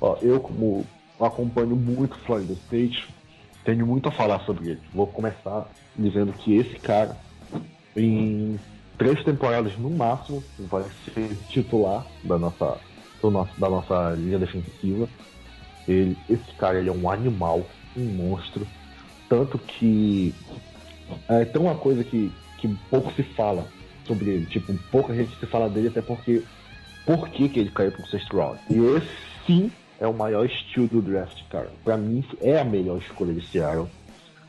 Ó, 0.00 0.16
eu 0.22 0.40
como 0.40 0.86
acompanho 1.24 1.76
muito 1.76 2.18
Florida 2.20 2.52
State, 2.52 3.08
tenho 3.64 3.86
muito 3.86 4.08
a 4.08 4.12
falar 4.12 4.40
sobre 4.40 4.70
ele. 4.70 4.80
Vou 4.92 5.06
começar 5.06 5.68
dizendo 5.96 6.32
que 6.32 6.56
esse 6.56 6.74
cara 6.76 7.16
em 7.96 8.58
três 8.98 9.22
temporadas 9.24 9.76
no 9.78 9.90
máximo 9.90 10.42
vai 10.58 10.84
ser 11.04 11.36
titular 11.48 12.06
da 12.22 12.38
nossa, 12.38 12.78
nosso, 13.22 13.60
da 13.60 13.68
nossa 13.68 14.10
linha 14.16 14.38
defensiva. 14.38 15.08
Ele, 15.86 16.16
esse 16.28 16.52
cara 16.58 16.78
ele 16.78 16.88
é 16.88 16.92
um 16.92 17.10
animal, 17.10 17.66
um 17.96 18.04
monstro. 18.04 18.66
Tanto 19.28 19.58
que 19.58 20.34
é, 21.28 21.44
tem 21.44 21.60
uma 21.60 21.74
coisa 21.74 22.04
que, 22.04 22.32
que 22.58 22.68
pouco 22.90 23.12
se 23.12 23.22
fala 23.22 23.66
sobre 24.06 24.30
ele. 24.30 24.46
Tipo, 24.46 24.74
pouca 24.90 25.14
gente 25.14 25.34
se 25.38 25.46
fala 25.46 25.68
dele, 25.68 25.88
até 25.88 26.02
porque 26.02 26.42
por 27.06 27.28
que, 27.28 27.48
que 27.48 27.60
ele 27.60 27.70
caiu 27.70 27.92
pro 27.92 28.06
sexto 28.06 28.36
round. 28.36 28.58
E 28.70 28.78
esse 28.78 29.08
sim 29.46 29.70
é 30.04 30.06
o 30.06 30.12
maior 30.12 30.44
estilo 30.44 30.86
do 30.86 31.02
draft, 31.02 31.42
cara. 31.50 31.70
Pra 31.82 31.96
mim 31.96 32.24
é 32.40 32.60
a 32.60 32.64
melhor 32.64 32.98
escolha 32.98 33.32
de 33.32 33.44
Seattle. 33.46 33.88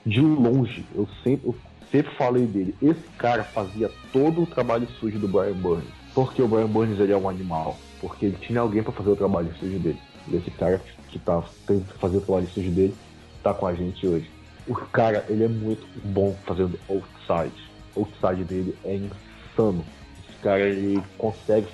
De 0.06 0.22
longe, 0.22 0.86
eu 0.94 1.08
sempre, 1.24 1.48
eu 1.48 1.56
sempre 1.92 2.14
falei 2.16 2.46
dele. 2.46 2.76
Esse 2.82 3.08
cara 3.18 3.44
fazia 3.44 3.90
todo 4.12 4.44
o 4.44 4.46
trabalho 4.46 4.88
sujo 5.00 5.18
do 5.18 5.28
Brian 5.28 5.54
Burns. 5.54 5.86
Porque 6.14 6.42
o 6.42 6.48
Brian 6.48 6.68
Burns 6.68 7.00
ele 7.00 7.12
é 7.12 7.18
um 7.18 7.28
animal. 7.28 7.78
Porque 8.00 8.28
ele 8.28 8.38
tinha 8.40 8.60
alguém 8.60 8.84
para 8.84 8.92
fazer 8.92 9.10
o 9.10 9.16
trabalho 9.16 9.52
sujo 9.60 9.80
dele. 9.80 10.00
E 10.28 10.36
esse 10.36 10.52
cara 10.52 10.82
que 11.10 11.18
tá 11.18 11.42
que 11.66 11.80
fazer 12.00 12.18
o 12.18 12.22
trabalho 12.22 12.48
sujo 12.48 12.70
dele 12.72 12.96
tá 13.42 13.54
com 13.54 13.66
a 13.66 13.74
gente 13.74 14.06
hoje. 14.06 14.30
O 14.68 14.76
cara, 14.76 15.26
ele 15.30 15.44
é 15.44 15.48
muito 15.48 15.86
bom 16.04 16.36
fazendo 16.46 16.78
outside. 16.90 17.56
O 17.96 18.02
outside 18.02 18.44
dele 18.44 18.76
é 18.84 18.96
insano. 18.96 19.86
Esse 20.28 20.38
cara, 20.42 20.62
ele 20.62 21.02
consegue 21.18 21.68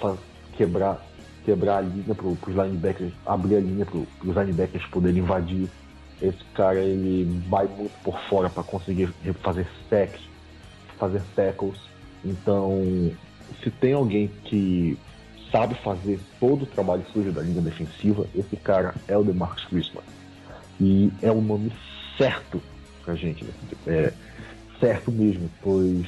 quebrar, 0.58 1.04
quebrar 1.46 1.78
a 1.78 1.82
linha 1.82 2.16
pro, 2.16 2.36
pros 2.36 2.56
linebackers, 2.56 3.14
abrir 3.26 3.58
a 3.58 3.60
linha 3.60 3.86
pro, 3.86 4.06
pros 4.20 4.36
linebackers 4.36 4.86
poderem 4.88 5.20
invadir 5.20 5.70
esse 6.22 6.44
cara 6.54 6.80
ele 6.80 7.42
vai 7.50 7.68
muito 7.68 7.92
por 8.04 8.20
fora 8.30 8.50
para 8.50 8.64
conseguir 8.64 9.08
fazer 9.42 9.68
sacks, 9.90 10.22
fazer 11.00 11.22
tackles. 11.36 11.80
Então, 12.24 13.12
se 13.64 13.72
tem 13.72 13.94
alguém 13.94 14.30
que 14.46 14.98
sabe 15.52 15.74
fazer 15.76 16.20
todo 16.40 16.64
o 16.64 16.68
trabalho 16.68 17.04
sujo 17.12 17.32
da 17.32 17.42
linha 17.42 17.62
defensiva, 17.62 18.28
esse 18.36 18.56
cara 18.56 18.94
é 19.08 19.18
o 19.18 19.24
DeMarcus 19.24 19.66
Christmas. 19.66 20.04
E 20.80 21.12
é 21.22 21.32
o 21.32 21.42
nome 21.42 21.72
certo 22.18 22.62
pra 23.04 23.16
gente, 23.16 23.44
né? 23.44 23.52
é 23.88 24.14
certo 24.80 25.12
mesmo, 25.12 25.50
pois 25.62 26.06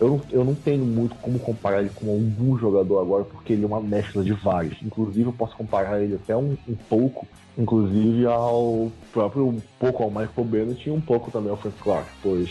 eu 0.00 0.08
não, 0.08 0.22
eu 0.30 0.44
não 0.44 0.54
tenho 0.54 0.84
muito 0.84 1.14
como 1.16 1.38
comparar 1.38 1.80
ele 1.80 1.90
com 1.90 2.10
algum 2.10 2.56
jogador 2.58 3.00
agora, 3.00 3.24
porque 3.24 3.52
ele 3.52 3.64
é 3.64 3.66
uma 3.66 3.82
mescla 3.82 4.24
de 4.24 4.32
vários. 4.32 4.80
Inclusive, 4.82 5.28
eu 5.28 5.32
posso 5.32 5.54
comparar 5.54 6.02
ele 6.02 6.14
até 6.14 6.34
um, 6.34 6.56
um 6.66 6.74
pouco, 6.88 7.28
inclusive 7.56 8.26
ao 8.26 8.90
próprio, 9.12 9.46
um 9.46 9.60
pouco 9.78 10.02
ao 10.02 10.10
Michael 10.10 10.44
Bennett 10.46 10.88
e 10.88 10.90
um 10.90 11.02
pouco 11.02 11.30
também 11.30 11.50
ao 11.50 11.58
Frank 11.58 11.78
Clark, 11.82 12.10
pois, 12.22 12.50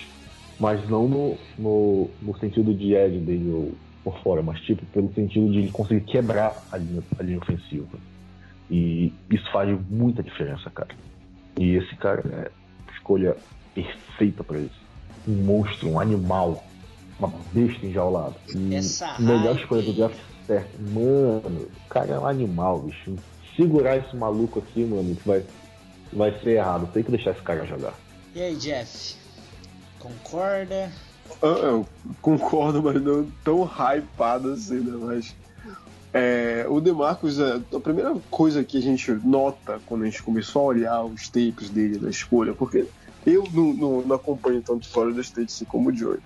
mas 0.60 0.88
não 0.88 1.08
no, 1.08 1.38
no, 1.58 2.10
no 2.22 2.38
sentido 2.38 2.72
de 2.72 2.94
Ed 2.94 3.18
dele 3.20 3.50
ou 3.52 3.72
por 4.04 4.22
fora, 4.22 4.44
mas 4.44 4.60
tipo 4.62 4.86
pelo 4.88 5.12
sentido 5.14 5.52
de 5.52 5.60
ele 5.60 5.72
conseguir 5.72 6.06
quebrar 6.06 6.68
a 6.72 6.78
linha, 6.78 7.02
a 7.18 7.24
linha 7.24 7.40
ofensiva. 7.40 7.98
E 8.70 9.12
isso 9.32 9.52
faz 9.52 9.76
muita 9.90 10.22
diferença, 10.22 10.70
cara. 10.70 10.90
E 11.58 11.76
esse 11.76 11.96
cara 11.96 12.24
é 12.32 12.92
escolha 12.94 13.36
perfeita 13.74 14.44
para 14.44 14.60
isso. 14.60 14.80
Um 15.28 15.44
monstro, 15.44 15.90
um 15.90 16.00
animal 16.00 16.69
uma 17.20 17.32
besta 17.52 17.86
enjaulada. 17.86 18.36
E 18.56 18.76
Essa 18.76 19.20
melhor 19.20 19.56
escolha 19.56 19.82
do 19.82 19.94
draft 19.94 20.18
certo. 20.50 20.82
Mano, 20.82 21.62
o 21.62 21.90
cara 21.90 22.14
é 22.16 22.20
um 22.20 22.26
animal, 22.26 22.80
bicho. 22.80 23.16
Segurar 23.56 23.98
esse 23.98 24.16
maluco 24.16 24.60
aqui, 24.60 24.84
mano, 24.84 25.16
vai, 25.26 25.44
vai 26.12 26.32
ser 26.40 26.52
errado. 26.52 26.90
Tem 26.92 27.04
que 27.04 27.12
deixar 27.12 27.32
esse 27.32 27.42
cara 27.42 27.66
jogar. 27.66 27.94
E 28.34 28.42
aí, 28.42 28.56
Jeff? 28.56 29.16
Concorda? 30.00 30.92
Ah, 31.44 31.46
eu 31.46 31.88
concordo, 32.22 32.82
mas 32.82 33.02
não 33.02 33.30
tão 33.44 33.64
hypado 33.64 34.54
assim, 34.54 34.80
né? 34.80 34.98
Mas 35.00 35.36
é, 36.14 36.66
o 36.68 36.80
DeMarcus, 36.82 37.40
é, 37.40 37.62
a 37.76 37.80
primeira 37.80 38.16
coisa 38.32 38.64
que 38.64 38.78
a 38.78 38.82
gente 38.82 39.12
nota 39.12 39.80
quando 39.86 40.04
a 40.04 40.06
gente 40.06 40.24
começou 40.24 40.64
a 40.64 40.66
olhar 40.66 41.04
os 41.04 41.28
tapes 41.30 41.70
dele 41.70 42.00
da 42.00 42.10
escolha, 42.10 42.54
porque 42.54 42.88
eu 43.26 43.44
não, 43.54 43.74
não, 43.74 44.02
não 44.02 44.16
acompanho 44.16 44.62
tanto 44.62 44.88
fora 44.88 45.14
da 45.14 45.22
State 45.22 45.52
assim 45.54 45.66
como 45.66 45.90
o 45.90 45.96
Joey. 45.96 46.20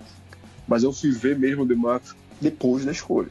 Mas 0.66 0.82
eu 0.82 0.92
fui 0.92 1.10
ver 1.10 1.38
mesmo 1.38 1.62
o 1.62 1.66
DeMarcus 1.66 2.14
depois 2.40 2.84
da 2.84 2.92
escolha. 2.92 3.30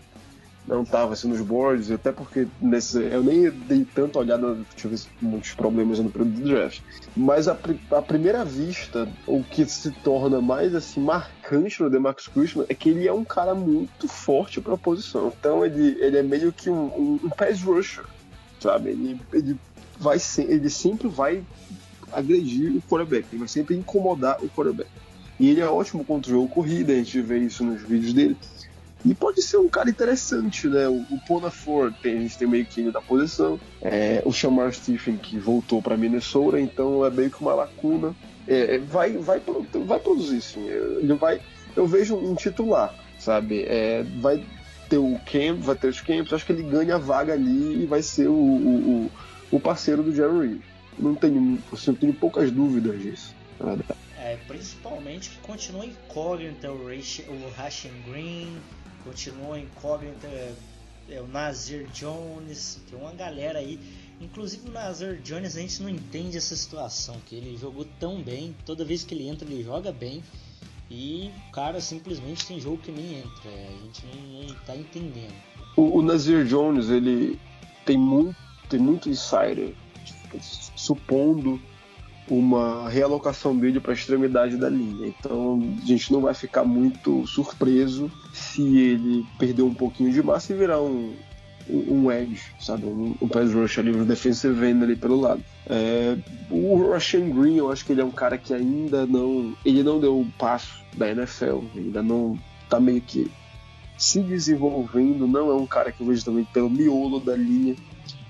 Não 0.66 0.84
estava 0.84 1.12
assim 1.12 1.28
nos 1.28 1.42
boards, 1.42 1.92
até 1.92 2.12
porque 2.12 2.48
nesse, 2.62 2.98
eu 2.98 3.22
nem 3.22 3.50
dei 3.50 3.84
tanta 3.84 4.18
olhada, 4.18 4.58
tive 4.76 4.96
muitos 5.22 5.54
problemas 5.54 6.00
no 6.00 6.10
período 6.10 6.40
do 6.40 6.48
draft. 6.48 6.82
Mas 7.18 7.50
a, 7.50 7.56
primeira 8.02 8.46
vista, 8.46 9.10
o 9.28 9.44
que 9.44 9.66
se 9.66 9.92
torna 9.92 10.42
mais 10.42 10.74
assim 10.74 11.02
marcante 11.02 11.84
no 11.84 11.90
DeMarcus 11.90 12.30
Christian 12.30 12.66
é 12.70 12.74
que 12.74 12.90
ele 12.90 13.06
é 13.06 13.12
um 13.12 13.26
cara 13.26 13.54
muito 13.54 14.08
forte 14.08 14.62
para 14.62 14.76
a 14.76 14.78
posição. 14.78 15.34
Então 15.38 15.66
ele, 15.66 15.98
ele 16.00 16.18
é 16.18 16.24
meio 16.24 16.54
que 16.54 16.70
um, 16.70 16.86
um, 16.86 17.20
um 17.26 17.30
pass 17.30 17.62
rusher, 17.62 18.06
sabe? 18.62 18.92
Ele, 18.92 19.20
ele, 19.34 19.58
vai, 20.00 20.18
ele 20.38 20.70
sempre 20.70 21.10
vai 21.10 21.44
agredir 22.10 22.78
o 22.78 22.82
quarterback, 22.84 23.28
ele 23.32 23.40
vai 23.40 23.50
sempre 23.50 23.76
incomodar 23.76 24.38
o 24.42 24.48
quarterback. 24.48 24.90
E 25.40 25.50
ele 25.50 25.62
é 25.62 25.68
ótimo 25.68 26.06
contra 26.06 26.32
o 26.32 26.36
jogo 26.36 26.48
corrida, 26.48 26.94
a 26.94 26.96
gente 26.96 27.22
vê 27.22 27.40
isso 27.40 27.64
nos 27.64 27.82
vídeos 27.82 28.14
dele. 28.14 28.38
E 29.06 29.14
pode 29.14 29.42
ser 29.42 29.58
um 29.58 29.68
cara 29.68 29.90
interessante, 29.90 30.68
né? 30.68 30.88
O, 30.88 31.06
o 31.10 31.20
Pona 31.28 31.52
Ford, 31.52 31.94
tem, 32.02 32.18
a 32.18 32.22
gente 32.22 32.38
tem 32.38 32.48
meio 32.48 32.66
que 32.66 32.90
da 32.90 33.02
posição. 33.02 33.60
É, 33.82 34.22
o 34.26 34.32
Shamar 34.32 34.72
Stephen, 34.72 35.18
que 35.18 35.38
voltou 35.38 35.82
para 35.82 35.98
Minnesota, 35.98 36.60
então 36.60 37.06
é 37.06 37.10
meio 37.10 37.30
que 37.30 37.42
uma 37.42 37.54
lacuna. 37.54 38.16
É, 38.48 38.76
é 38.76 38.80
vai, 38.80 39.18
vai, 39.18 39.42
vai 39.86 40.00
produzir, 40.00 40.42
sim. 40.42 40.66
Ele 40.66 41.14
vai. 41.16 41.42
Eu 41.76 41.86
vejo 41.86 42.16
um 42.16 42.34
titular. 42.36 42.96
sabe? 43.20 43.64
É, 43.64 44.04
vai 44.22 44.44
ter 44.90 44.98
o 44.98 45.20
camp, 45.26 45.60
vai 45.60 45.76
ter 45.76 45.88
os 45.88 46.02
camps, 46.02 46.32
acho 46.32 46.46
que 46.46 46.52
ele 46.52 46.64
ganha 46.64 46.96
a 46.96 47.00
vaga 47.00 47.34
ali 47.34 47.84
e 47.84 47.86
vai 47.86 48.02
ser 48.02 48.28
o, 48.28 48.34
o, 48.34 49.12
o 49.52 49.60
parceiro 49.60 50.04
do 50.04 50.14
Jerry 50.14 50.48
Reed. 50.48 50.62
Não 51.00 51.16
tenho, 51.16 51.58
assim, 51.72 51.94
tenho 51.94 52.14
poucas 52.14 52.52
dúvidas 52.52 53.02
disso. 53.02 53.36
É, 54.24 54.38
principalmente 54.48 55.32
que 55.32 55.38
continua 55.40 55.86
incógnita 55.86 56.72
o, 56.72 56.86
o 56.86 57.52
Rashin 57.58 57.92
Green, 58.10 58.58
continua 59.04 59.60
incógnita 59.60 60.28
é, 61.10 61.20
o 61.20 61.28
Nazir 61.28 61.90
Jones, 61.92 62.80
tem 62.90 62.98
uma 62.98 63.12
galera 63.12 63.60
aí. 63.60 63.78
Inclusive 64.22 64.70
o 64.70 64.72
Nazir 64.72 65.20
Jones 65.22 65.58
a 65.58 65.60
gente 65.60 65.84
não 65.84 65.90
entende 65.90 66.38
essa 66.38 66.56
situação, 66.56 67.18
que 67.26 67.36
ele 67.36 67.58
jogou 67.58 67.86
tão 68.00 68.22
bem, 68.22 68.56
toda 68.66 68.86
vez 68.86 69.04
que 69.04 69.14
ele 69.14 69.28
entra 69.28 69.46
ele 69.46 69.62
joga 69.62 69.92
bem, 69.92 70.24
e 70.90 71.30
o 71.50 71.52
cara 71.52 71.82
simplesmente 71.82 72.46
tem 72.46 72.62
jogo 72.62 72.78
que 72.78 72.94
nem 72.94 73.20
entra. 73.20 73.50
É, 73.50 73.68
a 73.68 73.84
gente 73.84 74.06
não, 74.06 74.44
não 74.44 74.56
tá 74.60 74.74
entendendo. 74.74 75.34
O, 75.76 75.98
o 75.98 76.02
Nazir 76.02 76.46
Jones, 76.46 76.90
ele 76.90 77.38
tem 77.86 77.98
muito, 77.98 78.38
tem 78.70 78.80
muito 78.80 79.10
insider 79.10 79.76
supondo 80.78 81.62
uma 82.30 82.90
realocação 82.90 83.56
dele 83.56 83.80
para 83.80 83.92
a 83.92 83.96
extremidade 83.96 84.58
da 84.58 84.70
linha. 84.70 85.08
Então 85.08 85.62
a 85.82 85.86
gente 85.86 86.12
não 86.12 86.22
vai 86.22 86.34
ficar 86.34 86.64
muito 86.64 87.26
surpreso 87.28 88.12
se 88.34 88.62
ele 88.62 89.26
perder 89.38 89.64
um 89.64 89.74
pouquinho 89.74 90.12
de 90.12 90.24
massa 90.24 90.54
e 90.54 90.58
virar 90.58 90.82
um, 90.82 91.14
um, 91.70 92.12
edge, 92.12 92.42
sabe? 92.60 92.86
Um, 92.86 93.16
um 93.22 93.28
pass 93.28 93.54
rush 93.54 93.80
ali, 93.80 93.92
um 93.92 94.06
defensive 94.06 94.66
end 94.66 94.84
ali 94.84 94.96
pelo 94.96 95.20
lado. 95.20 95.44
É, 95.68 96.18
o 96.50 96.76
Russian 96.78 97.30
Green, 97.30 97.58
eu 97.58 97.72
acho 97.72 97.86
que 97.86 97.92
ele 97.92 98.02
é 98.02 98.06
um 98.06 98.12
cara 98.12 98.38
que 98.38 98.54
ainda 98.54 99.06
não. 99.06 99.56
Ele 99.66 99.84
não 99.84 100.00
deu 100.00 100.16
o 100.16 100.22
um 100.22 100.30
passo 100.32 100.82
da 100.96 101.10
NFL, 101.10 101.60
ainda 101.76 102.02
não 102.02 102.38
tá 102.70 102.80
meio 102.80 103.02
que 103.02 103.30
se 103.98 104.20
desenvolvendo, 104.22 105.28
não 105.28 105.52
é 105.52 105.56
um 105.56 105.68
cara 105.68 105.92
que 105.92 106.02
eu 106.02 106.08
vejo 106.08 106.26
também 106.26 106.44
pelo 106.46 106.70
miolo 106.70 107.20
da 107.20 107.36
linha. 107.36 107.76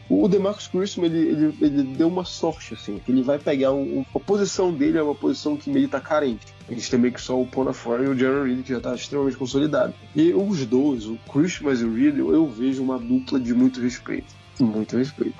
O 0.10 0.28
DeMarcus 0.28 0.68
Christian, 0.68 1.06
ele, 1.06 1.18
ele, 1.18 1.58
ele, 1.62 1.84
deu 1.84 2.08
uma 2.08 2.26
sorte, 2.26 2.74
assim, 2.74 3.00
que 3.00 3.12
ele 3.12 3.22
vai 3.22 3.40
pegar 3.40 3.72
um, 3.72 4.00
um, 4.00 4.06
a 4.14 4.20
posição 4.20 4.72
dele 4.72 4.98
é 4.98 5.04
uma 5.04 5.16
posição 5.16 5.56
que 5.56 5.70
meio 5.70 5.88
tá 5.88 6.00
carente. 6.00 6.46
A 6.70 6.74
gente 6.74 6.90
tem 6.90 7.00
meio 7.00 7.14
que 7.14 7.22
só 7.22 7.40
o 7.40 7.48
Ponafora 7.48 8.04
e 8.04 8.08
o 8.08 8.18
Jerry 8.18 8.50
Reed, 8.50 8.66
que 8.66 8.74
já 8.74 8.80
tá 8.80 8.94
extremamente 8.94 9.38
consolidado. 9.38 9.94
E 10.16 10.34
os 10.34 10.66
dois, 10.66 11.06
o 11.06 11.18
Christmas 11.32 11.82
e 11.82 11.86
o 11.86 11.94
Reed, 11.94 12.18
eu 12.18 12.48
vejo 12.48 12.84
uma 12.84 13.00
dupla 13.00 13.40
de 13.40 13.54
muito 13.54 13.80
respeito. 13.80 14.34
Muito 14.60 14.98
respeito. 14.98 15.36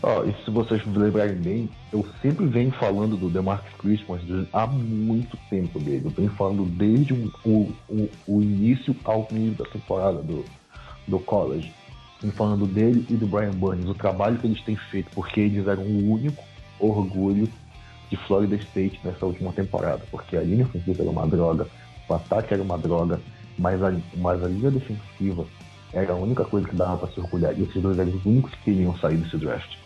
Oh, 0.00 0.24
e 0.24 0.44
se 0.44 0.50
vocês 0.50 0.80
lembrarem 0.86 1.34
bem, 1.34 1.68
eu 1.92 2.06
sempre 2.22 2.46
venho 2.46 2.70
falando 2.72 3.16
do 3.16 3.28
DeMarcus 3.28 3.72
Christmas 3.78 4.20
há 4.52 4.66
muito 4.66 5.36
tempo 5.50 5.80
dele. 5.80 6.02
Eu 6.04 6.10
venho 6.10 6.30
falando 6.30 6.64
desde 6.64 7.12
o, 7.12 7.32
o, 7.44 8.08
o 8.26 8.40
início 8.40 8.94
ao 9.04 9.26
fim 9.26 9.52
da 9.58 9.64
temporada 9.64 10.22
do, 10.22 10.44
do 11.06 11.18
college. 11.18 11.72
Venho 12.20 12.32
falando 12.32 12.66
dele 12.66 13.06
e 13.08 13.14
do 13.14 13.26
Brian 13.26 13.52
Burns, 13.52 13.88
o 13.88 13.94
trabalho 13.94 14.38
que 14.38 14.46
eles 14.46 14.60
têm 14.62 14.76
feito, 14.76 15.10
porque 15.14 15.40
eles 15.40 15.66
eram 15.66 15.82
o 15.84 16.12
único 16.12 16.42
orgulho 16.80 17.48
de 18.10 18.16
Florida 18.16 18.56
State 18.56 19.00
nessa 19.04 19.24
última 19.24 19.52
temporada. 19.52 20.02
Porque 20.10 20.36
a 20.36 20.42
linha 20.42 20.64
ofensiva 20.64 21.02
era 21.02 21.10
uma 21.10 21.26
droga, 21.26 21.66
o 22.08 22.14
ataque 22.14 22.54
era 22.54 22.62
uma 22.62 22.78
droga, 22.78 23.20
mas 23.58 23.82
a, 23.82 23.92
mas 24.16 24.42
a 24.42 24.48
linha 24.48 24.70
defensiva 24.70 25.44
era 25.92 26.12
a 26.12 26.16
única 26.16 26.44
coisa 26.44 26.66
que 26.68 26.74
dava 26.74 26.98
para 26.98 27.12
se 27.12 27.20
orgulhar. 27.20 27.56
E 27.58 27.62
esses 27.62 27.80
dois 27.80 27.98
eram 27.98 28.10
os 28.10 28.24
únicos 28.24 28.52
que 28.64 28.70
iriam 28.70 28.96
sair 28.98 29.16
desse 29.16 29.36
draft. 29.36 29.76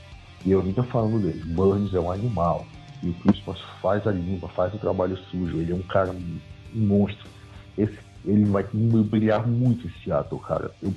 E 0.44 0.50
eu 0.50 0.62
vinha 0.62 0.82
falando 0.84 1.20
dele. 1.20 1.42
Burns 1.54 1.94
é 1.94 2.00
um 2.00 2.10
animal. 2.10 2.66
E 3.02 3.10
o 3.10 3.14
Christmas 3.14 3.58
faz 3.80 4.06
a 4.06 4.12
limpa, 4.12 4.48
faz 4.48 4.72
o 4.74 4.78
trabalho 4.78 5.16
sujo. 5.30 5.58
Ele 5.58 5.72
é 5.72 5.74
um 5.74 5.82
cara 5.82 6.10
um 6.10 6.40
monstro. 6.74 7.28
Esse, 7.76 7.98
ele 8.24 8.44
vai 8.44 8.64
brilhar 8.72 9.46
muito 9.46 9.86
em 9.86 9.90
Seattle, 10.02 10.40
cara. 10.40 10.70
Eu 10.82 10.92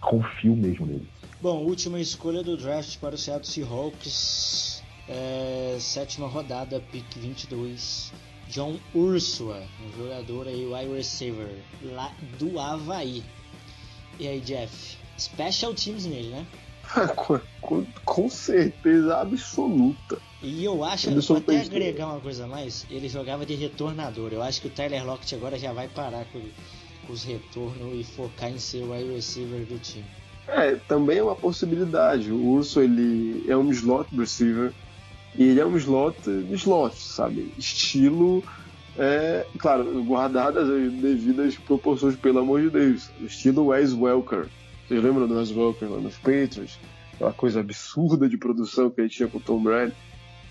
confio 0.00 0.56
mesmo 0.56 0.86
nele. 0.86 1.08
Bom, 1.40 1.64
última 1.64 2.00
escolha 2.00 2.42
do 2.42 2.56
draft 2.56 2.98
para 2.98 3.14
o 3.14 3.18
Seattle 3.18 3.46
Seahawks. 3.46 4.82
É, 5.08 5.76
sétima 5.80 6.28
rodada, 6.28 6.80
pick 6.92 7.06
22. 7.16 8.12
John 8.48 8.78
Ursula, 8.94 9.62
um 9.86 10.02
jogador 10.02 10.48
aí, 10.48 10.66
wide 10.66 10.92
receiver, 10.92 11.48
lá 11.82 12.12
do 12.38 12.58
Havaí. 12.58 13.22
E 14.18 14.26
aí, 14.26 14.40
Jeff? 14.40 14.96
Special 15.16 15.72
teams 15.72 16.04
nele, 16.04 16.28
né? 16.28 16.46
com, 17.60 17.86
com, 18.04 18.28
certeza 18.28 19.18
absoluta. 19.18 20.18
E 20.42 20.64
eu 20.64 20.82
acho, 20.82 21.10
vou 21.20 21.36
até 21.36 21.60
agregar 21.60 22.06
uma 22.06 22.20
coisa 22.20 22.44
a 22.44 22.48
mais, 22.48 22.86
ele 22.90 23.08
jogava 23.08 23.46
de 23.46 23.54
retornador. 23.54 24.32
Eu 24.32 24.42
acho 24.42 24.60
que 24.60 24.66
o 24.66 24.70
Tyler 24.70 25.04
Lockett 25.06 25.34
agora 25.34 25.58
já 25.58 25.72
vai 25.72 25.88
parar 25.88 26.24
com, 26.26 26.40
com 26.40 26.79
os 27.10 27.24
retornos 27.24 27.94
e 27.94 28.04
focar 28.04 28.50
em 28.50 28.58
ser 28.58 28.82
o 28.82 28.92
wide 28.92 29.12
receiver 29.12 29.64
do 29.66 29.78
time. 29.78 30.04
É, 30.48 30.74
também 30.88 31.18
é 31.18 31.22
uma 31.22 31.36
possibilidade. 31.36 32.30
O 32.30 32.44
Urso 32.52 32.80
ele 32.80 33.44
é 33.48 33.56
um 33.56 33.70
slot 33.70 34.08
receiver 34.16 34.72
e 35.36 35.44
ele 35.44 35.60
é 35.60 35.66
um 35.66 35.76
slot 35.76 36.16
slot, 36.52 36.96
sabe? 36.96 37.52
Estilo, 37.56 38.42
é, 38.98 39.46
claro, 39.58 40.02
guardadas 40.04 40.68
as 40.68 40.92
devidas 40.92 41.56
proporções, 41.56 42.16
pelo 42.16 42.40
amor 42.40 42.62
de 42.62 42.70
Deus. 42.70 43.10
Estilo 43.20 43.66
Wes 43.66 43.92
Welker 43.92 44.48
vocês 44.90 45.04
lembram 45.04 45.28
do 45.28 45.36
Wes 45.36 45.52
Welker 45.52 45.88
lá 45.88 46.00
nos 46.00 46.16
Patriots? 46.16 46.76
Aquela 47.14 47.32
coisa 47.32 47.60
absurda 47.60 48.28
de 48.28 48.36
produção 48.36 48.90
que 48.90 49.00
ele 49.00 49.08
tinha 49.08 49.28
com 49.28 49.38
o 49.38 49.40
Tom 49.40 49.62
Brady. 49.62 49.94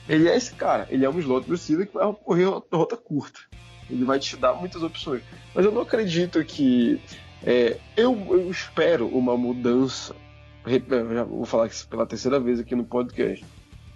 Ele 0.07 0.29
é 0.29 0.37
esse 0.37 0.53
cara, 0.53 0.87
ele 0.89 1.03
é 1.03 1.09
um 1.09 1.19
slot 1.19 1.51
receiver 1.51 1.85
que 1.85 1.93
vai 1.93 2.13
correr 2.23 2.45
rota 2.45 2.95
curta. 2.95 3.41
Ele 3.89 4.03
vai 4.03 4.19
te 4.19 4.37
dar 4.37 4.53
muitas 4.53 4.83
opções. 4.83 5.21
Mas 5.53 5.65
eu 5.65 5.71
não 5.71 5.81
acredito 5.81 6.43
que. 6.43 6.99
É, 7.43 7.77
eu, 7.95 8.15
eu, 8.29 8.51
espero 8.51 9.07
uma 9.07 9.37
mudança. 9.37 10.15
Já 10.65 11.23
vou 11.23 11.45
falar 11.45 11.67
isso 11.67 11.87
pela 11.87 12.05
terceira 12.05 12.39
vez 12.39 12.59
aqui 12.59 12.75
no 12.75 12.83
podcast. 12.83 13.45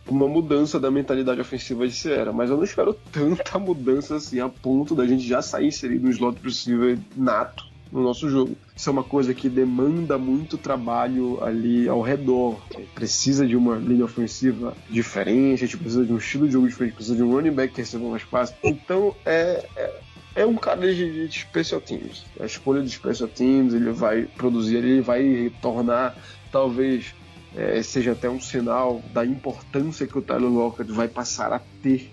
Uma 0.08 0.28
mudança 0.28 0.80
da 0.80 0.92
mentalidade 0.92 1.40
ofensiva 1.40 1.88
de 1.88 1.94
Sierra, 1.94 2.34
mas 2.34 2.50
eu 2.50 2.58
não 2.58 2.64
espero 2.64 2.94
tanta 3.12 3.58
mudança 3.58 4.16
assim 4.16 4.40
a 4.40 4.50
ponto 4.50 4.96
da 4.96 5.06
gente 5.06 5.26
já 5.26 5.42
sair 5.42 5.68
inserido 5.68 6.04
no 6.04 6.10
slot 6.10 6.40
receiver 6.44 7.00
nato 7.16 7.73
no 7.94 8.02
nosso 8.02 8.28
jogo. 8.28 8.58
Isso 8.76 8.90
é 8.90 8.92
uma 8.92 9.04
coisa 9.04 9.34
que 9.34 9.48
demanda 9.48 10.18
muito 10.18 10.58
trabalho 10.58 11.42
ali 11.44 11.88
ao 11.88 12.02
redor. 12.02 12.60
Precisa 12.96 13.46
de 13.46 13.56
uma 13.56 13.76
linha 13.76 14.04
ofensiva 14.04 14.76
diferente, 14.90 15.64
a 15.64 15.68
gente 15.68 15.78
precisa 15.78 16.04
de 16.04 16.12
um 16.12 16.18
estilo 16.18 16.48
de 16.48 16.54
jogo 16.54 16.68
diferente, 16.68 16.96
precisa 16.96 17.16
de 17.16 17.22
um 17.22 17.32
running 17.32 17.52
back 17.52 17.74
que 17.74 17.82
receba 17.82 18.10
mais 18.10 18.24
passes. 18.24 18.56
Então 18.64 19.16
é, 19.24 19.64
é, 19.76 20.00
é 20.38 20.46
um 20.46 20.56
cara 20.56 20.82
de, 20.82 21.28
de 21.28 21.40
special 21.40 21.80
teams. 21.80 22.26
A 22.40 22.46
escolha 22.46 22.82
de 22.82 22.90
special 22.90 23.30
teams, 23.30 23.76
ele 23.76 23.92
vai 23.92 24.24
produzir, 24.24 24.78
ele 24.78 25.00
vai 25.00 25.52
tornar 25.62 26.18
talvez 26.52 27.14
é, 27.56 27.84
seja 27.84 28.14
até 28.14 28.28
um 28.28 28.42
sinal 28.42 29.04
da 29.14 29.24
importância 29.24 30.08
que 30.08 30.18
o 30.18 30.22
Tyler 30.22 30.50
Lockett 30.50 30.92
vai 30.92 31.08
passar 31.08 31.54
a 31.54 31.62
ter. 31.84 32.12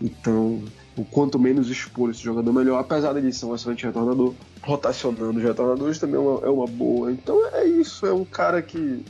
Então, 0.00 0.62
o 0.96 1.04
quanto 1.04 1.38
menos 1.38 1.70
expor 1.70 2.10
esse 2.10 2.22
jogador, 2.22 2.52
melhor. 2.52 2.78
Apesar 2.78 3.12
dele 3.12 3.32
ser 3.32 3.46
um 3.46 3.54
excelente 3.54 3.86
retornador, 3.86 4.34
rotacionando 4.62 5.38
os 5.38 5.42
retornadores 5.42 5.98
também 5.98 6.16
é 6.16 6.18
uma, 6.18 6.46
é 6.46 6.50
uma 6.50 6.66
boa. 6.66 7.10
Então 7.10 7.46
é 7.52 7.64
isso, 7.64 8.06
é 8.06 8.12
um 8.12 8.24
cara 8.24 8.60
que 8.62 9.04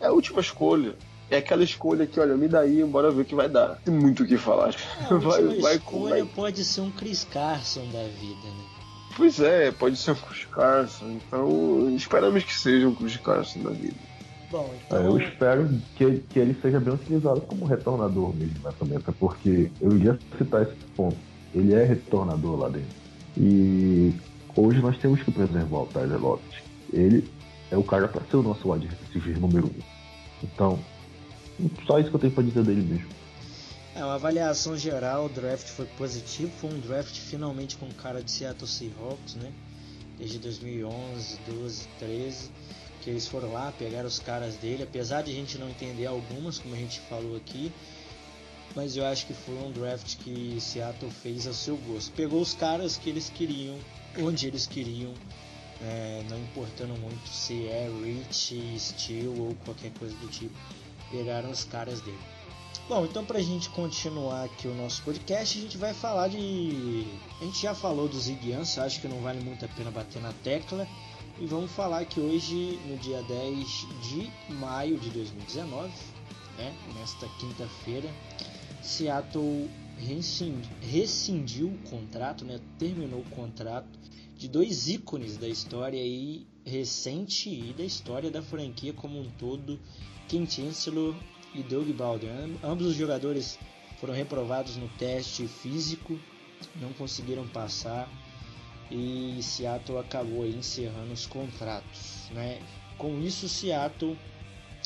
é 0.00 0.06
a 0.06 0.12
última 0.12 0.40
escolha. 0.40 0.94
É 1.30 1.38
aquela 1.38 1.64
escolha 1.64 2.06
que, 2.06 2.20
olha, 2.20 2.36
me 2.36 2.46
dá 2.46 2.60
aí, 2.60 2.84
bora 2.84 3.10
ver 3.10 3.22
o 3.22 3.24
que 3.24 3.34
vai 3.34 3.48
dar. 3.48 3.80
Tem 3.84 3.94
muito 3.94 4.22
o 4.22 4.26
que 4.26 4.36
falar. 4.36 4.74
É, 5.10 5.14
a 5.14 5.16
vai, 5.18 5.42
vai, 5.60 5.76
escolha 5.76 6.24
vai... 6.24 6.34
pode 6.34 6.64
ser 6.64 6.82
um 6.82 6.90
Chris 6.90 7.24
Carson 7.24 7.86
da 7.90 8.02
vida, 8.02 8.44
né? 8.44 8.64
Pois 9.16 9.40
é, 9.40 9.70
pode 9.70 9.96
ser 9.96 10.12
um 10.12 10.16
Chris 10.16 10.44
Carson. 10.46 11.10
Então, 11.10 11.90
esperamos 11.96 12.44
que 12.44 12.54
seja 12.54 12.86
um 12.86 12.94
Chris 12.94 13.16
Carson 13.16 13.60
da 13.60 13.70
vida. 13.70 13.96
Bom, 14.50 14.72
então... 14.86 15.02
Eu 15.02 15.18
espero 15.18 15.68
que, 15.96 16.18
que 16.30 16.38
ele 16.38 16.56
seja 16.60 16.78
bem 16.80 16.94
utilizado 16.94 17.40
como 17.42 17.64
retornador 17.64 18.34
mesmo 18.34 18.54
nessa 18.62 18.84
meta, 18.84 19.12
porque 19.12 19.70
eu 19.80 19.96
iria 19.96 20.18
citar 20.38 20.62
esse 20.62 20.74
ponto. 20.96 21.16
Ele 21.54 21.74
é 21.74 21.84
retornador 21.84 22.58
lá 22.58 22.68
dentro. 22.68 23.04
E 23.36 24.14
hoje 24.56 24.80
nós 24.80 24.96
temos 24.98 25.22
que 25.22 25.30
preservar 25.30 25.78
o 25.78 25.86
Tyler 25.86 26.20
Lockett. 26.20 26.62
Ele 26.92 27.28
é 27.70 27.76
o 27.76 27.82
cara 27.82 28.08
para 28.08 28.24
ser 28.24 28.36
o 28.36 28.42
nosso 28.42 28.70
wide 28.70 28.86
receiver 28.86 29.40
número 29.40 29.66
um. 29.66 29.82
Então, 30.42 30.78
só 31.86 31.98
isso 31.98 32.10
que 32.10 32.16
eu 32.16 32.20
tenho 32.20 32.32
para 32.32 32.44
dizer 32.44 32.62
dele 32.64 32.82
mesmo. 32.82 33.08
É, 33.94 34.04
uma 34.04 34.14
avaliação 34.14 34.76
geral, 34.76 35.26
o 35.26 35.28
draft 35.28 35.68
foi 35.68 35.86
positivo, 35.86 36.50
foi 36.60 36.70
um 36.70 36.80
draft 36.80 37.16
finalmente 37.16 37.76
com 37.76 37.88
cara 37.92 38.22
de 38.22 38.30
Seattle 38.30 38.66
Seahawks, 38.66 39.36
né? 39.36 39.52
Desde 40.18 40.38
2011, 40.38 41.38
12, 41.46 41.88
13, 41.98 42.50
que 43.04 43.10
eles 43.10 43.28
foram 43.28 43.52
lá, 43.52 43.70
pegaram 43.78 44.08
os 44.08 44.18
caras 44.18 44.56
dele, 44.56 44.82
apesar 44.82 45.22
de 45.22 45.30
a 45.30 45.34
gente 45.34 45.58
não 45.58 45.68
entender 45.68 46.06
algumas, 46.06 46.58
como 46.58 46.74
a 46.74 46.78
gente 46.78 47.00
falou 47.00 47.36
aqui, 47.36 47.70
mas 48.74 48.96
eu 48.96 49.04
acho 49.04 49.26
que 49.26 49.34
foi 49.34 49.54
um 49.56 49.70
draft 49.70 50.16
que 50.16 50.58
Seattle 50.58 51.10
fez 51.10 51.46
ao 51.46 51.52
seu 51.52 51.76
gosto. 51.76 52.10
Pegou 52.12 52.40
os 52.40 52.54
caras 52.54 52.96
que 52.96 53.10
eles 53.10 53.28
queriam, 53.28 53.78
onde 54.18 54.46
eles 54.46 54.66
queriam, 54.66 55.12
é, 55.82 56.24
não 56.30 56.38
importando 56.38 56.94
muito 56.94 57.28
se 57.28 57.68
é 57.68 57.90
Rich, 58.02 58.78
Steel 58.78 59.38
ou 59.38 59.54
qualquer 59.66 59.92
coisa 59.92 60.16
do 60.16 60.26
tipo. 60.28 60.54
Pegaram 61.10 61.50
os 61.50 61.62
caras 61.64 62.00
dele. 62.00 62.18
Bom, 62.88 63.04
então 63.04 63.24
pra 63.24 63.40
gente 63.40 63.68
continuar 63.70 64.44
aqui 64.44 64.66
o 64.66 64.74
nosso 64.74 65.02
podcast, 65.02 65.58
a 65.58 65.62
gente 65.62 65.76
vai 65.76 65.94
falar 65.94 66.28
de. 66.28 67.06
A 67.40 67.44
gente 67.44 67.62
já 67.62 67.74
falou 67.74 68.08
dos 68.08 68.24
Zig 68.24 68.52
acho 68.52 69.00
que 69.00 69.08
não 69.08 69.20
vale 69.20 69.40
muito 69.40 69.64
a 69.64 69.68
pena 69.68 69.90
bater 69.90 70.20
na 70.20 70.32
tecla. 70.42 70.88
E 71.40 71.46
vamos 71.46 71.72
falar 71.72 72.04
que 72.04 72.20
hoje, 72.20 72.78
no 72.86 72.96
dia 72.96 73.20
10 73.22 73.86
de 74.02 74.54
maio 74.54 74.96
de 74.96 75.10
2019, 75.10 75.92
né, 76.56 76.72
nesta 76.94 77.26
quinta-feira, 77.40 78.08
Seattle 78.80 79.68
rescindiu 80.80 81.68
o 81.68 81.78
contrato, 81.90 82.44
né, 82.44 82.60
terminou 82.78 83.20
o 83.20 83.30
contrato 83.30 83.98
de 84.36 84.46
dois 84.46 84.86
ícones 84.86 85.36
da 85.36 85.48
história 85.48 86.00
aí 86.00 86.46
recente 86.64 87.50
e 87.50 87.72
da 87.72 87.82
história 87.84 88.30
da 88.30 88.40
franquia 88.40 88.92
como 88.92 89.20
um 89.20 89.28
todo, 89.30 89.80
Ken 90.28 90.46
Chancellor 90.48 91.16
e 91.52 91.64
Doug 91.64 91.88
Baldwin. 91.90 92.58
Ambos 92.62 92.86
os 92.86 92.94
jogadores 92.94 93.58
foram 93.98 94.14
reprovados 94.14 94.76
no 94.76 94.88
teste 94.90 95.48
físico, 95.48 96.16
não 96.80 96.92
conseguiram 96.92 97.46
passar 97.48 98.08
e 98.90 99.38
Seattle 99.42 99.98
acabou 99.98 100.46
encerrando 100.46 101.12
os 101.12 101.26
contratos. 101.26 102.28
Né? 102.30 102.60
Com 102.98 103.20
isso, 103.20 103.48
Seattle 103.48 104.16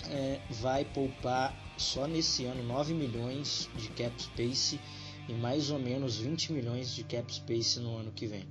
é, 0.08 0.40
vai 0.50 0.84
poupar 0.84 1.54
só 1.76 2.06
nesse 2.06 2.44
ano 2.44 2.62
9 2.62 2.94
milhões 2.94 3.68
de 3.76 3.88
cap 3.90 4.20
space 4.22 4.80
e 5.28 5.32
mais 5.32 5.70
ou 5.70 5.78
menos 5.78 6.18
20 6.18 6.52
milhões 6.52 6.94
de 6.94 7.04
cap 7.04 7.32
space 7.32 7.78
no 7.80 7.96
ano 7.96 8.10
que 8.12 8.26
vem. 8.26 8.46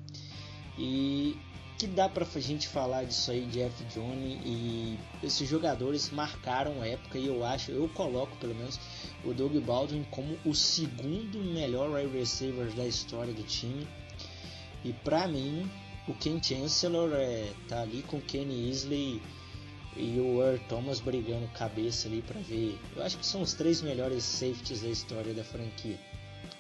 E 0.78 1.36
que 1.78 1.86
dá 1.86 2.10
pra 2.10 2.26
gente 2.40 2.68
falar 2.68 3.04
disso 3.04 3.30
aí, 3.30 3.46
Jeff 3.48 3.84
Johnny 3.86 4.40
e 4.44 5.00
esses 5.22 5.48
jogadores 5.48 6.10
marcaram 6.10 6.84
época 6.84 7.20
e 7.20 7.28
eu 7.28 7.46
acho, 7.46 7.72
eu 7.72 7.88
coloco 7.90 8.36
pelo 8.38 8.56
menos 8.56 8.80
o 9.24 9.32
Doug 9.32 9.56
Baldwin 9.58 10.04
como 10.10 10.38
o 10.44 10.56
segundo 10.56 11.38
melhor 11.38 11.92
wide 11.92 12.18
receiver 12.18 12.74
da 12.74 12.86
história 12.86 13.32
do 13.32 13.44
time. 13.44 13.88
E 14.84 14.94
pra 14.94 15.28
mim, 15.28 15.70
o 16.08 16.14
Ken 16.14 16.42
Chancellor 16.42 17.12
é, 17.14 17.52
tá 17.68 17.82
ali 17.82 18.04
com 18.04 18.18
o 18.18 18.22
Kenny 18.22 18.70
Isley 18.70 19.22
e 19.96 20.20
o 20.20 20.42
Earl 20.42 20.60
Thomas 20.70 21.00
brigando 21.00 21.48
cabeça 21.58 22.08
ali 22.08 22.22
para 22.22 22.40
ver. 22.42 22.78
Eu 22.96 23.04
acho 23.04 23.18
que 23.18 23.26
são 23.26 23.42
os 23.42 23.54
três 23.54 23.82
melhores 23.82 24.24
safeties 24.24 24.82
da 24.82 24.90
história 24.90 25.34
da 25.34 25.44
franquia. 25.44 25.98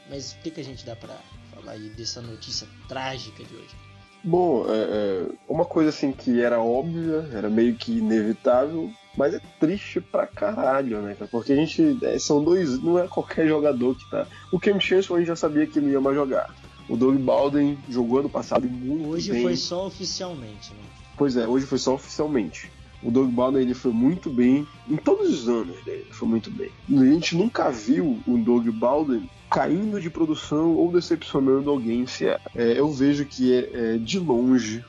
Mas 0.09 0.33
o 0.33 0.39
que, 0.39 0.51
que 0.51 0.61
a 0.61 0.63
gente 0.63 0.85
dá 0.85 0.95
para 0.95 1.15
falar 1.53 1.73
aí 1.73 1.89
dessa 1.89 2.21
notícia 2.21 2.67
trágica 2.87 3.43
de 3.43 3.55
hoje? 3.55 3.75
Bom, 4.23 4.65
é, 4.67 4.73
é, 4.73 5.25
uma 5.47 5.63
coisa 5.63 5.89
assim 5.89 6.11
que 6.11 6.41
era 6.41 6.59
óbvia, 6.59 7.29
era 7.31 7.49
meio 7.49 7.75
que 7.75 7.99
inevitável, 7.99 8.91
mas 9.15 9.33
é 9.33 9.41
triste 9.59 10.01
pra 10.01 10.27
caralho, 10.27 11.01
né? 11.01 11.15
Porque 11.31 11.53
a 11.53 11.55
gente. 11.55 11.97
É, 12.03 12.17
são 12.19 12.43
dois. 12.43 12.81
Não 12.81 12.99
é 12.99 13.07
qualquer 13.07 13.47
jogador 13.47 13.95
que 13.95 14.09
tá. 14.09 14.27
O 14.51 14.59
Cam 14.59 14.79
Chancellor 14.79 15.17
a 15.17 15.19
gente 15.19 15.27
já 15.27 15.35
sabia 15.35 15.67
que 15.67 15.79
não 15.79 15.89
ia 15.89 16.01
mais 16.01 16.15
jogar. 16.15 16.53
O 16.89 16.95
Doug 16.95 17.17
Baldwin 17.17 17.77
jogou 17.89 18.19
ano 18.19 18.29
passado 18.29 18.67
muito 18.69 19.09
hoje 19.09 19.31
bem. 19.31 19.39
Hoje 19.39 19.47
foi 19.47 19.55
só 19.57 19.87
oficialmente, 19.87 20.73
né? 20.73 20.79
Pois 21.17 21.35
é, 21.35 21.47
hoje 21.47 21.65
foi 21.65 21.77
só 21.77 21.95
oficialmente. 21.95 22.71
O 23.03 23.11
Doug 23.11 23.29
Baldwin 23.29 23.61
ele 23.61 23.73
foi 23.73 23.91
muito 23.91 24.29
bem 24.29 24.65
em 24.89 24.95
todos 24.95 25.29
os 25.29 25.49
anos 25.49 25.83
dele, 25.83 26.07
foi 26.11 26.27
muito 26.27 26.49
bem. 26.49 26.69
A 26.89 27.05
gente 27.05 27.35
nunca 27.35 27.69
viu 27.69 28.19
o 28.25 28.37
Doug 28.37 28.67
Baldwin 28.69 29.29
caindo 29.49 29.99
de 30.01 30.09
produção 30.09 30.75
ou 30.75 30.91
decepcionando 30.91 31.69
alguém. 31.69 32.07
Se 32.07 32.27
é, 32.27 32.39
é 32.55 32.79
eu 32.79 32.91
vejo 32.91 33.25
que 33.25 33.53
é, 33.53 33.69
é, 33.73 33.97
de 33.97 34.19
longe, 34.19 34.83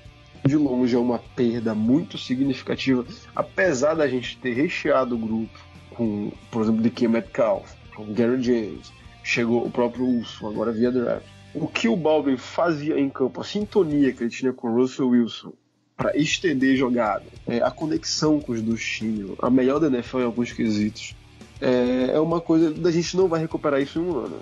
de 0.44 0.56
longe 0.56 0.94
é 0.94 0.98
uma 0.98 1.18
perda 1.18 1.74
muito 1.74 2.16
significativa, 2.16 3.04
apesar 3.34 3.94
da 3.94 4.08
gente 4.08 4.38
ter 4.38 4.54
recheado 4.54 5.14
o 5.14 5.18
grupo 5.18 5.58
com, 5.90 6.32
por 6.50 6.62
exemplo, 6.62 6.80
DK 6.82 7.08
Metcalf, 7.08 7.72
com 7.94 8.12
Gary 8.12 8.40
James, 8.42 8.92
chegou 9.22 9.66
o 9.66 9.70
próprio 9.70 10.06
Urso, 10.06 10.46
agora 10.46 10.72
via 10.72 10.90
draft. 10.90 11.37
O 11.60 11.68
que 11.68 11.88
o 11.88 11.96
Baldwin 11.96 12.36
fazia 12.36 12.98
em 12.98 13.08
campo, 13.08 13.40
a 13.40 13.44
sintonia 13.44 14.12
que 14.12 14.22
ele 14.22 14.30
tinha 14.30 14.52
com 14.52 14.68
o 14.68 14.74
Russell 14.74 15.08
Wilson, 15.08 15.52
para 15.96 16.16
estender 16.16 16.76
jogada, 16.76 17.24
é, 17.46 17.60
a 17.60 17.70
conexão 17.70 18.40
com 18.40 18.52
os 18.52 18.62
dois 18.62 19.00
a 19.42 19.50
melhor 19.50 19.80
da 19.80 19.88
NFL 19.88 20.20
em 20.20 20.24
alguns 20.24 20.52
quesitos 20.52 21.16
é, 21.60 22.12
é 22.14 22.20
uma 22.20 22.40
coisa 22.40 22.70
da 22.70 22.90
gente 22.90 23.16
não 23.16 23.28
vai 23.28 23.40
recuperar 23.40 23.80
isso 23.80 23.98
em 23.98 24.02
um 24.02 24.16
ano. 24.16 24.38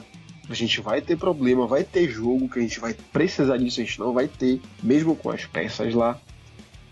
A 0.49 0.55
gente 0.55 0.81
vai 0.81 1.01
ter 1.01 1.17
problema, 1.17 1.67
vai 1.67 1.83
ter 1.83 2.09
jogo 2.09 2.49
que 2.49 2.59
a 2.59 2.62
gente 2.62 2.79
vai 2.79 2.95
precisar 3.12 3.57
disso, 3.57 3.81
a 3.81 3.85
gente 3.85 3.99
não 3.99 4.12
vai 4.12 4.29
ter, 4.29 4.61
mesmo 4.83 5.17
com 5.17 5.31
as 5.31 5.45
peças 5.45 5.93
lá. 5.93 6.21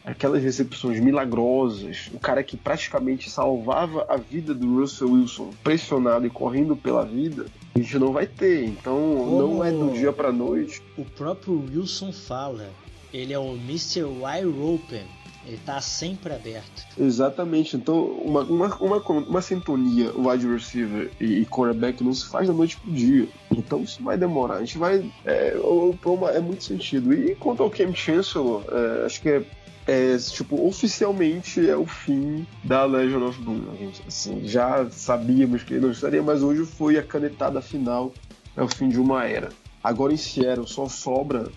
Aquelas 0.04 0.42
recepções 0.42 1.00
milagrosas, 1.00 2.10
o 2.12 2.18
cara 2.18 2.42
que 2.42 2.56
praticamente 2.56 3.30
salvava 3.30 4.04
a 4.08 4.16
vida 4.16 4.54
do 4.54 4.80
Russell 4.80 5.10
Wilson 5.10 5.50
pressionado 5.62 6.26
e 6.26 6.30
correndo 6.30 6.76
pela 6.76 7.04
vida, 7.04 7.46
a 7.74 7.78
gente 7.78 7.98
não 7.98 8.12
vai 8.12 8.26
ter. 8.26 8.64
Então 8.64 8.94
Como 8.94 9.38
não 9.38 9.64
é 9.64 9.70
do 9.70 9.92
dia 9.92 10.12
para 10.12 10.30
noite. 10.30 10.82
O 10.98 11.04
próprio 11.04 11.64
Wilson 11.72 12.12
fala, 12.12 12.68
ele 13.12 13.32
é 13.32 13.38
o 13.38 13.54
Mr. 13.54 14.04
Wide 14.04 14.60
Open 14.60 15.04
ele 15.46 15.58
tá 15.64 15.80
sempre 15.80 16.32
aberto. 16.32 16.86
Exatamente. 16.98 17.76
Então, 17.76 18.02
uma, 18.04 18.42
uma, 18.42 18.74
uma, 18.76 18.96
uma 18.96 19.42
sintonia 19.42 20.10
wide 20.16 20.46
receiver 20.46 21.10
e, 21.20 21.40
e 21.40 21.46
quarterback 21.46 22.02
não 22.02 22.14
se 22.14 22.26
faz 22.26 22.48
da 22.48 22.54
noite 22.54 22.78
pro 22.78 22.90
dia. 22.90 23.28
Então 23.50 23.82
isso 23.82 24.02
vai 24.02 24.16
demorar. 24.16 24.56
A 24.56 24.60
gente 24.60 24.78
vai. 24.78 25.10
É, 25.24 25.54
é 26.34 26.40
muito 26.40 26.64
sentido. 26.64 27.12
E 27.12 27.34
quanto 27.34 27.62
ao 27.62 27.70
Cam 27.70 27.94
Chancellor, 27.94 28.64
é, 28.70 29.06
acho 29.06 29.20
que 29.20 29.28
é 29.28 29.44
é, 29.86 30.16
tipo, 30.16 30.66
oficialmente 30.66 31.68
é 31.68 31.76
o 31.76 31.86
fim 31.86 32.46
da 32.62 32.84
Legion 32.84 33.26
of 33.26 33.40
Boom. 33.40 33.70
A 33.72 33.76
gente, 33.76 34.02
assim, 34.06 34.46
já 34.46 34.88
sabíamos 34.90 35.62
que 35.62 35.74
não 35.74 35.90
estaria, 35.90 36.22
mas 36.22 36.42
hoje 36.42 36.64
foi 36.64 36.98
a 36.98 37.02
canetada 37.02 37.60
final, 37.60 38.12
é 38.56 38.62
o 38.62 38.68
fim 38.68 38.88
de 38.88 38.98
uma 38.98 39.24
era. 39.24 39.50
Agora 39.82 40.12
em 40.12 40.16
Seattle 40.16 40.66
só 40.66 40.88
sobra, 40.88 41.50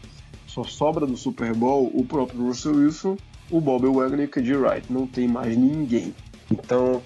só 0.45 0.63
sobra 0.63 1.05
do 1.05 1.15
Super 1.15 1.53
Bowl 1.53 1.89
o 1.93 2.03
próprio 2.03 2.45
Russell 2.45 2.75
Wilson 2.75 3.17
o 3.49 3.61
Bob 3.61 3.87
Wagner 3.87 4.21
e 4.21 4.25
o 4.25 4.29
KJ 4.29 4.55
Wright. 4.55 4.91
Não 4.91 5.07
tem 5.07 5.27
mais 5.27 5.55
ninguém. 5.55 6.13
Então 6.51 7.01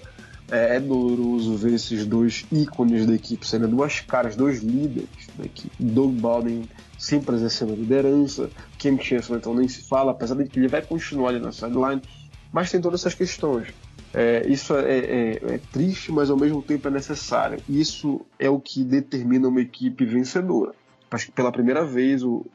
é, 0.50 0.76
é 0.76 0.80
doloroso 0.80 1.56
ver 1.56 1.74
esses 1.74 2.06
dois 2.06 2.44
ícones 2.52 3.06
da 3.06 3.14
equipe 3.14 3.46
sendo 3.46 3.68
duas 3.68 4.00
caras, 4.00 4.36
dois 4.36 4.62
líderes 4.62 5.08
da 5.36 5.44
equipe. 5.44 5.74
Doug 5.78 6.12
Baldwin 6.20 6.68
sempre 7.02 7.34
exercendo 7.34 7.72
a 7.72 7.76
liderança, 7.76 8.48
Kim 8.78 8.96
Chancellor 8.98 9.38
então 9.38 9.54
nem 9.54 9.66
se 9.66 9.88
fala, 9.88 10.12
apesar 10.12 10.36
de 10.36 10.48
que 10.48 10.58
ele 10.58 10.68
vai 10.68 10.82
continuar 10.82 11.30
ali 11.30 11.40
na 11.40 11.50
sideline, 11.50 12.00
mas 12.52 12.70
tem 12.70 12.80
todas 12.80 13.00
essas 13.00 13.14
questões. 13.14 13.74
É, 14.14 14.46
isso 14.46 14.74
é, 14.76 14.98
é, 14.98 15.54
é, 15.54 15.60
triste, 15.72 16.12
mas 16.12 16.30
ao 16.30 16.36
mesmo 16.36 16.62
tempo 16.62 16.86
é 16.86 16.90
necessário. 16.90 17.58
Isso 17.68 18.20
é 18.38 18.48
o 18.48 18.60
que 18.60 18.84
determina 18.84 19.48
uma 19.48 19.60
equipe 19.60 20.04
vencedora. 20.04 20.74
Acho 21.10 21.26
que 21.26 21.32
pela 21.32 21.50
primeira 21.50 21.84
vez 21.84 22.22
o, 22.22 22.46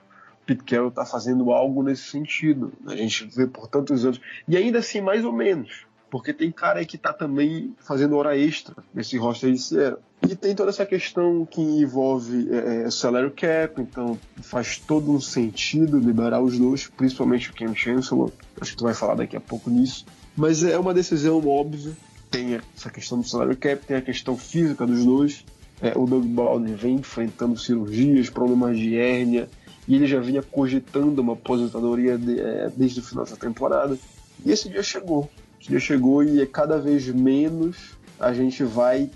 Pete 0.48 0.64
Carroll 0.64 0.88
está 0.88 1.06
fazendo 1.06 1.52
algo 1.52 1.84
nesse 1.84 2.04
sentido. 2.04 2.72
A 2.88 2.96
gente 2.96 3.26
vê 3.36 3.46
por 3.46 3.68
tantos 3.68 4.06
anos. 4.06 4.22
E 4.48 4.56
ainda 4.56 4.80
assim, 4.80 5.02
mais 5.02 5.26
ou 5.26 5.34
menos. 5.34 5.86
Porque 6.10 6.34
tem 6.34 6.52
cara 6.52 6.80
aí 6.80 6.86
que 6.86 6.96
está 6.96 7.12
também 7.12 7.76
fazendo 7.80 8.16
hora 8.16 8.38
extra 8.38 8.76
nesse 8.94 9.18
roster 9.18 9.52
de 9.52 9.60
Sierra. 9.60 9.98
E 10.28 10.36
tem 10.36 10.56
toda 10.56 10.70
essa 10.70 10.86
questão 10.86 11.46
que 11.46 11.62
envolve 11.62 12.50
é, 12.50 12.84
é, 12.84 12.92
salary 12.92 13.32
cap, 13.32 13.80
então 13.82 14.18
faz 14.42 14.78
todo 14.78 15.12
um 15.12 15.22
sentido 15.22 16.00
liberar 16.00 16.42
os 16.42 16.58
dois, 16.58 16.88
principalmente 16.88 17.52
o 17.52 17.54
Ken 17.54 17.76
Chancellor. 17.76 18.32
Acho 18.60 18.72
que 18.72 18.78
tu 18.78 18.84
vai 18.84 18.94
falar 18.94 19.16
daqui 19.16 19.36
a 19.36 19.42
pouco 19.42 19.70
nisso. 19.70 20.06
Mas 20.36 20.64
é 20.64 20.78
uma 20.78 20.94
decisão 20.94 21.46
óbvia. 21.48 21.92
Tem 22.32 22.60
essa 22.76 22.90
questão 22.90 23.20
do 23.20 23.28
salary 23.28 23.56
cap, 23.56 23.86
tem 23.86 23.98
a 23.98 24.02
questão 24.02 24.36
física 24.36 24.86
dos 24.86 25.06
dois. 25.06 25.46
É, 25.82 25.94
o 25.96 26.06
Doug 26.06 26.26
Baldwin 26.26 26.74
vem 26.74 26.96
enfrentando 26.96 27.58
cirurgias, 27.58 28.30
problemas 28.30 28.78
de 28.78 28.98
hérnia, 28.98 29.48
e 29.88 29.96
ele 29.96 30.08
já 30.08 30.20
vinha 30.20 30.42
cogitando 30.42 31.22
uma 31.22 31.34
aposentadoria 31.34 32.18
de, 32.18 32.40
é, 32.40 32.72
desde 32.76 33.00
o 33.00 33.04
final 33.04 33.26
da 33.26 33.36
temporada. 33.36 33.98
E 34.46 34.52
esse 34.52 34.68
dia 34.70 34.84
chegou. 34.84 35.30
Dia 35.60 35.80
chegou 35.80 36.24
e 36.24 36.42
é 36.42 36.46
cada 36.46 36.80
vez 36.80 37.08
menos 37.08 37.98
a 38.20 38.34
gente 38.34 38.64
vai 38.64 39.10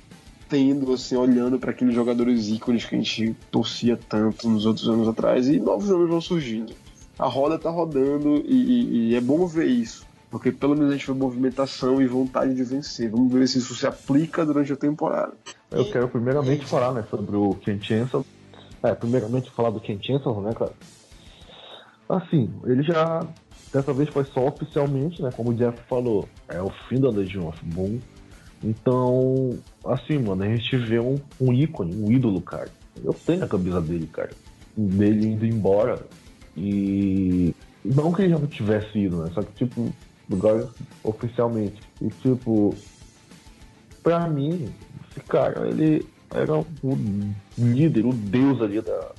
tendo, 0.49 0.91
assim, 0.93 1.15
olhando 1.15 1.57
para 1.57 1.71
aqueles 1.71 1.95
jogadores 1.95 2.49
ícones 2.49 2.85
que 2.85 2.95
a 2.95 2.97
gente 2.97 3.35
torcia 3.49 3.97
tanto 4.09 4.49
nos 4.49 4.65
outros 4.65 4.87
anos 4.89 5.07
atrás 5.07 5.47
e 5.47 5.59
novos 5.59 5.89
nomes 5.89 6.09
vão 6.09 6.19
surgindo. 6.19 6.73
A 7.17 7.27
roda 7.27 7.57
tá 7.57 7.69
rodando 7.69 8.43
e, 8.45 8.53
e, 8.53 9.09
e 9.09 9.15
é 9.15 9.21
bom 9.21 9.45
ver 9.47 9.67
isso. 9.67 10.05
Porque 10.31 10.49
pelo 10.49 10.75
menos 10.75 10.89
a 10.89 10.93
gente 10.93 11.07
vê 11.07 11.13
movimentação 11.13 12.01
e 12.01 12.07
vontade 12.07 12.55
de 12.55 12.63
vencer. 12.63 13.09
Vamos 13.11 13.31
ver 13.31 13.47
se 13.47 13.57
isso 13.57 13.75
se 13.75 13.85
aplica 13.85 14.45
durante 14.45 14.71
a 14.71 14.77
temporada. 14.77 15.33
Eu 15.69 15.91
quero 15.91 16.07
primeiramente 16.07 16.65
falar 16.65 16.93
né, 16.93 17.03
sobre 17.09 17.35
o 17.35 17.53
Ken 17.55 17.79
Chancellor, 17.81 18.25
é, 18.81 18.95
primeiramente 18.95 19.51
falar 19.51 19.71
do 19.71 19.81
Ken 19.81 19.99
Chancellor, 20.01 20.41
né, 20.41 20.53
cara? 20.53 20.71
Assim, 22.07 22.49
ele 22.65 22.81
já. 22.81 23.27
Dessa 23.73 23.93
vez 23.93 24.09
foi 24.09 24.25
só 24.25 24.47
oficialmente, 24.47 25.21
né? 25.21 25.29
Como 25.35 25.51
o 25.51 25.53
Jeff 25.53 25.77
falou, 25.87 26.27
é 26.49 26.61
o 26.61 26.69
fim 26.89 26.99
da 26.99 27.09
Legion 27.09 27.47
of 27.47 27.65
Boom. 27.65 27.99
Então, 28.63 29.57
assim, 29.85 30.19
mano, 30.19 30.43
a 30.43 30.47
gente 30.47 30.77
vê 30.77 30.99
um, 30.99 31.15
um 31.39 31.53
ícone, 31.53 31.95
um 31.95 32.11
ídolo, 32.11 32.41
cara. 32.41 32.69
Eu 33.03 33.13
tenho 33.13 33.43
a 33.43 33.47
camisa 33.47 33.81
dele, 33.81 34.07
cara. 34.07 34.31
Dele 34.75 35.27
indo 35.27 35.45
embora. 35.45 36.05
E. 36.55 37.55
Não 37.83 38.11
que 38.11 38.23
ele 38.23 38.33
já 38.33 38.39
não 38.39 38.47
tivesse 38.47 38.99
ido, 38.99 39.23
né? 39.23 39.31
Só 39.33 39.41
que, 39.41 39.65
tipo, 39.65 39.91
agora 40.31 40.69
oficialmente. 41.03 41.81
E, 42.01 42.09
tipo, 42.09 42.75
pra 44.03 44.27
mim, 44.27 44.71
esse 45.09 45.25
cara, 45.27 45.67
ele 45.67 46.05
era 46.29 46.57
o 46.57 46.65
líder, 47.57 48.05
o 48.05 48.13
deus 48.13 48.61
ali 48.61 48.81
da, 48.81 49.11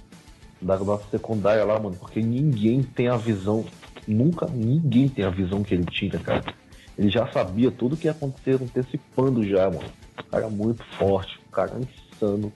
da 0.61 0.79
nossa 0.79 1.05
secundária 1.11 1.65
lá, 1.65 1.79
mano, 1.79 1.97
porque 1.97 2.21
ninguém 2.21 2.83
tem 2.83 3.09
a 3.09 3.17
visão, 3.17 3.65
nunca 4.07 4.47
ninguém 4.47 5.09
tem 5.09 5.25
a 5.25 5.31
visão 5.31 5.63
que 5.63 5.75
ele 5.75 5.85
tinha, 5.85 6.19
cara. 6.19 6.45
Ele 6.99 7.11
já 7.11 7.27
sabia 7.33 7.71
tudo 7.71 7.97
que 7.97 8.07
ia 8.07 8.13
acontecer 8.13 8.61
antecipando 8.63 9.43
já, 9.45 9.71
mano. 9.71 9.89
O 10.19 10.25
cara 10.25 10.47
é 10.47 10.51
muito 10.51 10.85
forte, 10.99 11.39
o 11.49 11.51
cara 11.51 11.73
é 11.75 11.81
insano. 12.15 12.53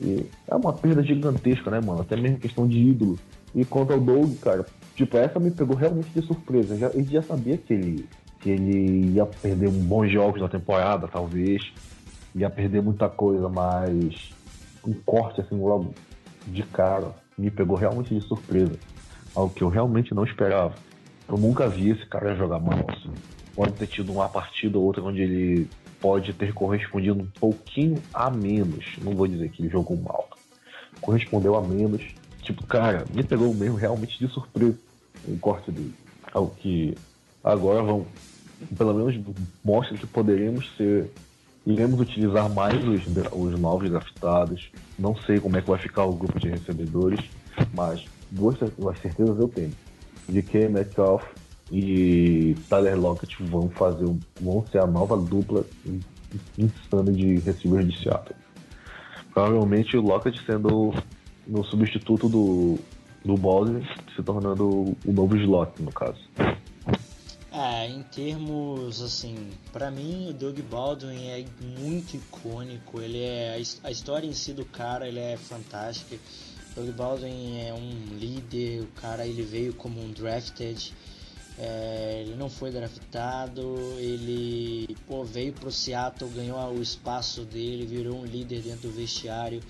E 0.00 0.26
é 0.48 0.54
uma 0.54 0.72
perda 0.72 1.02
gigantesca, 1.02 1.70
né, 1.70 1.80
mano? 1.80 2.00
Até 2.00 2.16
mesmo 2.16 2.38
questão 2.38 2.66
de 2.66 2.78
ídolo. 2.78 3.18
E 3.54 3.64
quanto 3.64 3.92
ao 3.92 4.00
Doug, 4.00 4.34
cara, 4.40 4.66
tipo, 4.96 5.16
essa 5.16 5.38
me 5.38 5.50
pegou 5.50 5.76
realmente 5.76 6.08
de 6.10 6.26
surpresa. 6.26 6.76
Já, 6.76 6.88
ele 6.88 7.04
já 7.04 7.22
sabia 7.22 7.56
que 7.56 7.72
ele, 7.72 8.08
que 8.40 8.50
ele 8.50 9.12
ia 9.14 9.26
perder 9.26 9.70
bons 9.70 10.10
jogos 10.10 10.40
na 10.40 10.48
temporada, 10.48 11.06
talvez. 11.06 11.62
Ia 12.34 12.50
perder 12.50 12.82
muita 12.82 13.08
coisa, 13.08 13.48
mas 13.48 14.32
um 14.84 14.92
corte 15.04 15.40
assim 15.40 15.56
logo 15.56 15.94
de 16.46 16.62
cara 16.64 17.14
me 17.38 17.50
pegou 17.50 17.76
realmente 17.76 18.14
de 18.14 18.20
surpresa. 18.22 18.72
Algo 19.34 19.54
que 19.54 19.62
eu 19.62 19.68
realmente 19.68 20.14
não 20.14 20.24
esperava. 20.24 20.74
Eu 21.28 21.38
nunca 21.38 21.68
vi 21.68 21.90
esse 21.90 22.04
cara 22.06 22.34
jogar 22.36 22.58
mal 22.58 22.84
assim. 22.88 23.10
Pode 23.54 23.72
ter 23.72 23.86
tido 23.86 24.12
uma 24.12 24.28
partida 24.28 24.78
ou 24.78 24.84
outra 24.84 25.02
onde 25.02 25.22
ele 25.22 25.68
pode 26.00 26.32
ter 26.32 26.52
correspondido 26.52 27.20
um 27.20 27.26
pouquinho 27.38 28.02
a 28.12 28.30
menos. 28.30 28.96
Não 29.00 29.14
vou 29.14 29.26
dizer 29.26 29.48
que 29.50 29.62
ele 29.62 29.70
jogou 29.70 29.96
mal. 29.96 30.28
Correspondeu 31.00 31.56
a 31.56 31.62
menos. 31.62 32.02
Tipo, 32.42 32.66
cara, 32.66 33.04
me 33.14 33.22
pegou 33.22 33.54
mesmo 33.54 33.76
realmente 33.76 34.18
de 34.18 34.30
surpresa 34.32 34.76
o 35.26 35.38
corte 35.38 35.70
dele. 35.70 35.94
Algo 36.34 36.54
que 36.56 36.94
agora 37.42 37.82
vão, 37.82 38.06
pelo 38.76 38.92
menos 38.94 39.18
mostra 39.64 39.96
que 39.96 40.06
poderemos 40.06 40.68
ser. 40.76 41.10
Iremos 41.64 42.00
utilizar 42.00 42.50
mais 42.50 42.76
os, 42.84 43.04
os 43.32 43.60
novos 43.60 43.88
draftados. 43.88 44.70
Não 44.98 45.14
sei 45.16 45.38
como 45.38 45.56
é 45.56 45.62
que 45.62 45.70
vai 45.70 45.78
ficar 45.78 46.04
o 46.04 46.12
grupo 46.12 46.40
de 46.40 46.48
recebedores, 46.48 47.20
mas 47.72 48.04
duas, 48.32 48.56
duas 48.78 48.98
certezas 48.98 49.38
eu 49.38 49.48
tenho. 49.48 49.72
De 50.28 50.42
que 50.42 50.68
Metcalf 50.68 51.22
e 51.70 52.54
Tyler 52.68 52.98
Lockett 52.98 53.42
vão 53.44 53.68
fazer 53.70 54.04
vão 54.40 54.64
ser 54.66 54.78
a 54.82 54.86
nova 54.86 55.16
dupla 55.16 55.64
insana 56.58 57.12
de 57.12 57.36
receivers 57.38 57.88
de 57.88 58.02
Seattle. 58.02 58.36
Provavelmente 59.32 59.96
o 59.96 60.02
Lockett 60.02 60.38
sendo 60.44 60.92
no 61.46 61.64
substituto 61.64 62.28
do, 62.28 62.78
do 63.24 63.36
Baldwin, 63.36 63.82
se 64.14 64.22
tornando 64.22 64.96
o 65.04 65.12
novo 65.12 65.36
slot, 65.36 65.82
no 65.82 65.90
caso. 65.90 66.20
É, 67.50 67.86
em 67.86 68.02
termos 68.04 69.02
assim, 69.02 69.50
para 69.72 69.90
mim 69.90 70.30
o 70.30 70.32
Doug 70.32 70.58
Baldwin 70.60 71.26
é 71.26 71.44
muito 71.78 72.16
icônico. 72.16 73.00
Ele 73.00 73.22
é 73.22 73.60
a 73.82 73.90
história 73.90 74.26
em 74.26 74.32
si 74.32 74.52
do 74.52 74.64
cara, 74.64 75.06
ele 75.06 75.20
é 75.20 75.36
fantástica. 75.36 76.16
Doug 76.74 76.88
Baldwin 76.90 77.60
é 77.60 77.74
um 77.74 78.16
líder, 78.16 78.82
o 78.82 78.86
cara 79.00 79.26
ele 79.26 79.42
veio 79.42 79.74
como 79.74 80.02
um 80.02 80.10
drafted, 80.10 80.94
é, 81.58 82.22
ele 82.24 82.34
não 82.34 82.48
foi 82.48 82.70
draftado, 82.70 83.76
ele 83.98 84.96
pô, 85.06 85.22
veio 85.22 85.52
pro 85.52 85.70
Seattle, 85.70 86.30
ganhou 86.30 86.58
o 86.72 86.80
espaço 86.80 87.42
dele, 87.44 87.86
virou 87.86 88.20
um 88.20 88.24
líder 88.24 88.62
dentro 88.62 88.88
do 88.88 88.94
vestiário. 88.94 89.62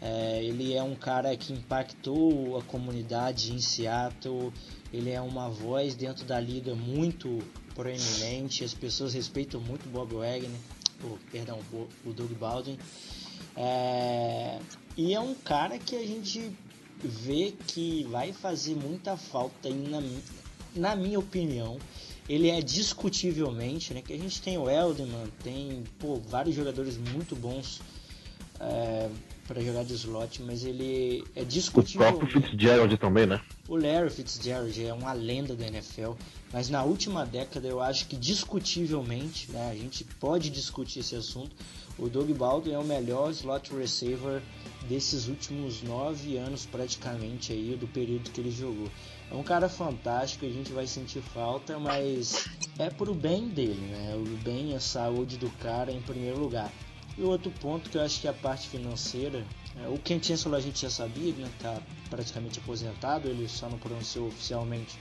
É, 0.00 0.42
ele 0.42 0.74
é 0.74 0.82
um 0.82 0.94
cara 0.94 1.36
que 1.36 1.52
impactou 1.52 2.58
a 2.58 2.62
comunidade 2.62 3.52
em 3.52 3.58
Seattle. 3.58 4.52
Ele 4.92 5.10
é 5.10 5.20
uma 5.20 5.48
voz 5.48 5.94
dentro 5.94 6.24
da 6.24 6.38
liga 6.38 6.74
muito 6.74 7.38
proeminente. 7.74 8.64
As 8.64 8.74
pessoas 8.74 9.14
respeitam 9.14 9.60
muito 9.60 9.88
Bob 9.88 10.14
Wagner, 10.14 10.50
oh, 11.04 11.16
perdão, 11.30 11.58
o 12.04 12.12
Doug 12.12 12.32
Baldwin. 12.32 12.78
É, 13.56 14.58
e 14.96 15.14
é 15.14 15.20
um 15.20 15.34
cara 15.34 15.78
que 15.78 15.94
a 15.94 16.06
gente 16.06 16.50
vê 17.02 17.54
que 17.66 18.04
vai 18.04 18.32
fazer 18.32 18.74
muita 18.74 19.16
falta 19.16 19.68
na, 19.70 20.02
na 20.74 20.96
minha 20.96 21.18
opinião. 21.18 21.78
Ele 22.28 22.50
é 22.50 22.60
discutivelmente, 22.60 23.94
né? 23.94 24.02
Que 24.02 24.12
a 24.12 24.18
gente 24.18 24.42
tem 24.42 24.58
o 24.58 24.68
Elderman, 24.68 25.26
tem 25.44 25.84
pô, 25.98 26.16
vários 26.16 26.56
jogadores 26.56 26.96
muito 26.96 27.36
bons. 27.36 27.80
É, 28.58 29.08
para 29.46 29.60
jogar 29.60 29.84
de 29.84 29.94
slot, 29.94 30.42
mas 30.42 30.64
ele 30.64 31.24
é 31.34 31.44
discutível. 31.44 32.06
O 32.06 32.12
próprio 32.12 32.42
Fitzgerald 32.42 32.96
também, 32.98 33.26
né? 33.26 33.40
O 33.68 33.76
Larry 33.76 34.10
Fitzgerald 34.10 34.84
é 34.84 34.92
uma 34.92 35.12
lenda 35.12 35.54
da 35.54 35.66
NFL, 35.66 36.12
mas 36.52 36.68
na 36.68 36.82
última 36.82 37.24
década 37.24 37.66
eu 37.66 37.80
acho 37.80 38.06
que 38.06 38.16
discutivelmente, 38.16 39.50
né, 39.50 39.70
a 39.70 39.74
gente 39.74 40.04
pode 40.04 40.50
discutir 40.50 41.00
esse 41.00 41.14
assunto, 41.14 41.54
o 41.98 42.08
Doug 42.08 42.30
Baldwin 42.30 42.72
é 42.72 42.78
o 42.78 42.84
melhor 42.84 43.30
slot 43.30 43.72
receiver 43.74 44.42
desses 44.88 45.28
últimos 45.28 45.82
nove 45.82 46.36
anos 46.36 46.66
praticamente 46.66 47.52
aí 47.52 47.76
do 47.76 47.86
período 47.86 48.30
que 48.30 48.40
ele 48.40 48.50
jogou. 48.50 48.88
É 49.30 49.34
um 49.34 49.42
cara 49.42 49.68
fantástico, 49.68 50.46
a 50.46 50.48
gente 50.48 50.72
vai 50.72 50.86
sentir 50.86 51.20
falta, 51.20 51.78
mas 51.78 52.48
é 52.78 52.88
pro 52.88 53.14
bem 53.14 53.48
dele, 53.48 53.80
né? 53.90 54.14
O 54.16 54.24
bem 54.44 54.74
a 54.74 54.80
saúde 54.80 55.36
do 55.36 55.50
cara 55.58 55.90
em 55.90 56.00
primeiro 56.00 56.38
lugar. 56.38 56.72
E 57.18 57.22
o 57.22 57.28
outro 57.28 57.50
ponto 57.50 57.88
que 57.88 57.96
eu 57.96 58.02
acho 58.02 58.20
que 58.20 58.26
é 58.26 58.30
a 58.30 58.34
parte 58.34 58.68
financeira, 58.68 59.44
é, 59.82 59.88
o 59.88 59.98
Chancellor 60.04 60.58
a 60.58 60.60
gente 60.60 60.82
já 60.82 60.90
sabia, 60.90 61.32
né, 61.32 61.48
tá 61.58 61.80
praticamente 62.10 62.58
aposentado, 62.58 63.28
ele 63.28 63.48
só 63.48 63.68
não 63.68 63.78
pronunciou 63.78 64.28
oficialmente 64.28 64.98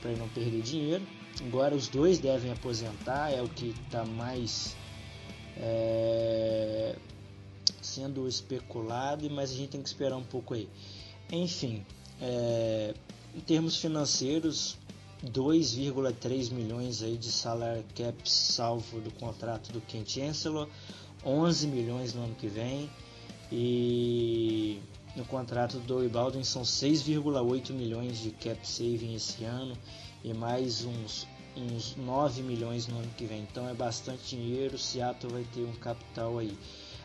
para 0.00 0.12
não 0.12 0.28
perder 0.28 0.62
dinheiro. 0.62 1.04
Agora 1.44 1.74
os 1.74 1.88
dois 1.88 2.18
devem 2.18 2.52
aposentar, 2.52 3.30
é 3.30 3.42
o 3.42 3.48
que 3.48 3.74
está 3.84 4.04
mais 4.04 4.76
é, 5.58 6.94
sendo 7.96 8.28
especulado, 8.28 9.28
mas 9.30 9.50
a 9.50 9.54
gente 9.54 9.70
tem 9.70 9.82
que 9.82 9.88
esperar 9.88 10.16
um 10.16 10.24
pouco 10.24 10.52
aí. 10.52 10.68
Enfim, 11.32 11.84
é, 12.20 12.94
em 13.34 13.40
termos 13.40 13.76
financeiros, 13.76 14.76
2,3 15.24 16.52
milhões 16.52 17.02
aí 17.02 17.16
de 17.16 17.32
salário 17.32 17.82
cap 17.94 18.30
salvo 18.30 19.00
do 19.00 19.10
contrato 19.12 19.72
do 19.72 19.80
Ken 19.80 20.04
Chancellor. 20.06 20.68
11 21.24 21.66
milhões 21.68 22.14
no 22.14 22.24
ano 22.24 22.34
que 22.34 22.46
vem 22.46 22.88
e 23.50 24.78
no 25.16 25.24
contrato 25.24 25.78
do 25.78 26.08
Baldwin 26.08 26.44
são 26.44 26.62
6,8 26.62 27.72
milhões 27.72 28.18
de 28.18 28.30
cap 28.30 28.58
saving 28.62 29.14
esse 29.14 29.42
ano 29.44 29.76
e 30.22 30.32
mais 30.34 30.84
uns, 30.84 31.26
uns 31.56 31.96
9 31.96 32.42
milhões 32.42 32.86
no 32.86 32.98
ano 32.98 33.10
que 33.16 33.24
vem. 33.24 33.40
Então 33.50 33.68
é 33.68 33.74
bastante 33.74 34.36
dinheiro, 34.36 34.78
Seattle 34.78 35.32
vai 35.32 35.44
ter 35.44 35.62
um 35.62 35.74
capital 35.74 36.38
aí. 36.38 36.56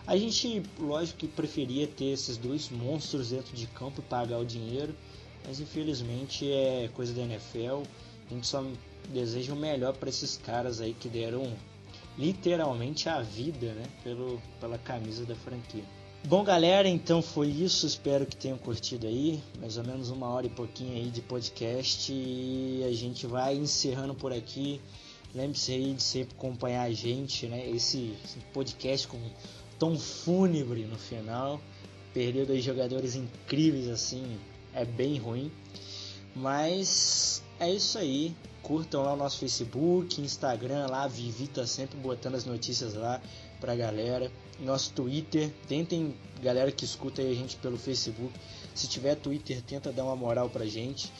A 0.07 0.18
gente, 0.18 0.64
lógico 0.80 1.19
que 1.19 1.28
preferia 1.28 1.88
ter 1.88 2.06
esses 2.06 2.38
dois 2.38 2.69
monstros 2.69 3.30
dentro 3.30 3.56
de 3.56 3.68
campo 3.68 4.02
e 4.02 4.03
pagar 4.03 4.40
o 4.40 4.45
dinheiro, 4.45 4.95
mas 5.45 5.60
infelizmente 5.60 6.52
é 6.52 6.90
coisa 6.94 7.14
da 7.14 7.22
NFL. 7.22 7.84
A 8.30 8.34
gente 8.34 8.48
só 8.48 8.64
deseja 9.10 9.53
o 9.53 9.56
melhor 9.56 9.94
para 9.94 10.10
esses 10.10 10.38
caras 10.38 10.82
aí 10.82 10.94
que 10.94 11.07
deram 11.07 11.53
literalmente 12.18 13.10
a 13.10 13.22
vida 13.22 13.73
né, 13.73 13.84
pelo, 14.03 14.41
pela 14.60 14.78
camisa 14.78 15.26
da 15.26 15.36
franquia. 15.36 15.84
Bom, 16.23 16.44
galera, 16.44 16.88
então 16.88 17.22
foi 17.22 17.48
isso. 17.48 17.88
Espero 17.88 18.28
que 18.28 18.36
tenham 18.36 18.57
curtido 18.57 19.07
aí. 19.07 19.41
Mais 19.60 19.78
ou 19.78 19.84
menos 19.84 20.11
uma 20.11 20.30
hora 20.30 20.45
e 20.45 20.49
pouquinho 20.49 20.94
aí 20.94 21.10
de 21.10 21.22
podcast. 21.22 22.11
E 22.14 22.84
a 22.88 22.94
gente 22.94 23.26
vai 23.26 23.56
encerrando 23.56 24.14
por 24.14 24.32
aqui. 24.32 24.80
Lembre-se 25.34 25.72
aí 25.72 25.94
de 25.94 26.03
sempre 26.03 26.36
acompanhar 26.38 26.84
a 26.84 26.91
gente, 26.91 27.48
né? 27.48 27.68
Esse, 27.68 28.14
esse 28.23 28.38
podcast 28.53 29.07
com 29.07 29.18
tom 29.81 29.97
fúnebre 29.97 30.85
no 30.85 30.95
final. 30.95 31.59
Perder 32.13 32.45
dois 32.45 32.63
jogadores 32.63 33.15
incríveis 33.15 33.89
assim 33.89 34.37
é 34.75 34.85
bem 34.85 35.17
ruim. 35.17 35.51
Mas 36.35 37.41
é 37.59 37.67
isso 37.67 37.97
aí. 37.97 38.35
Curtam 38.61 39.01
lá 39.01 39.13
o 39.13 39.17
nosso 39.17 39.39
Facebook, 39.39 40.21
Instagram 40.21 40.85
lá, 40.85 41.07
Vivi 41.07 41.47
tá 41.47 41.65
sempre 41.65 41.97
botando 41.97 42.35
as 42.35 42.45
notícias 42.45 42.93
lá 42.93 43.19
pra 43.59 43.75
galera. 43.75 44.31
Nosso 44.59 44.93
Twitter, 44.93 45.51
tentem, 45.67 46.15
galera 46.43 46.71
que 46.71 46.85
escuta 46.85 47.23
aí 47.23 47.31
a 47.31 47.35
gente 47.35 47.55
pelo 47.55 47.75
Facebook, 47.75 48.31
se 48.75 48.87
tiver 48.87 49.15
Twitter, 49.15 49.63
tenta 49.63 49.91
dar 49.91 50.03
uma 50.03 50.15
moral 50.15 50.47
pra 50.47 50.67
gente. 50.67 51.11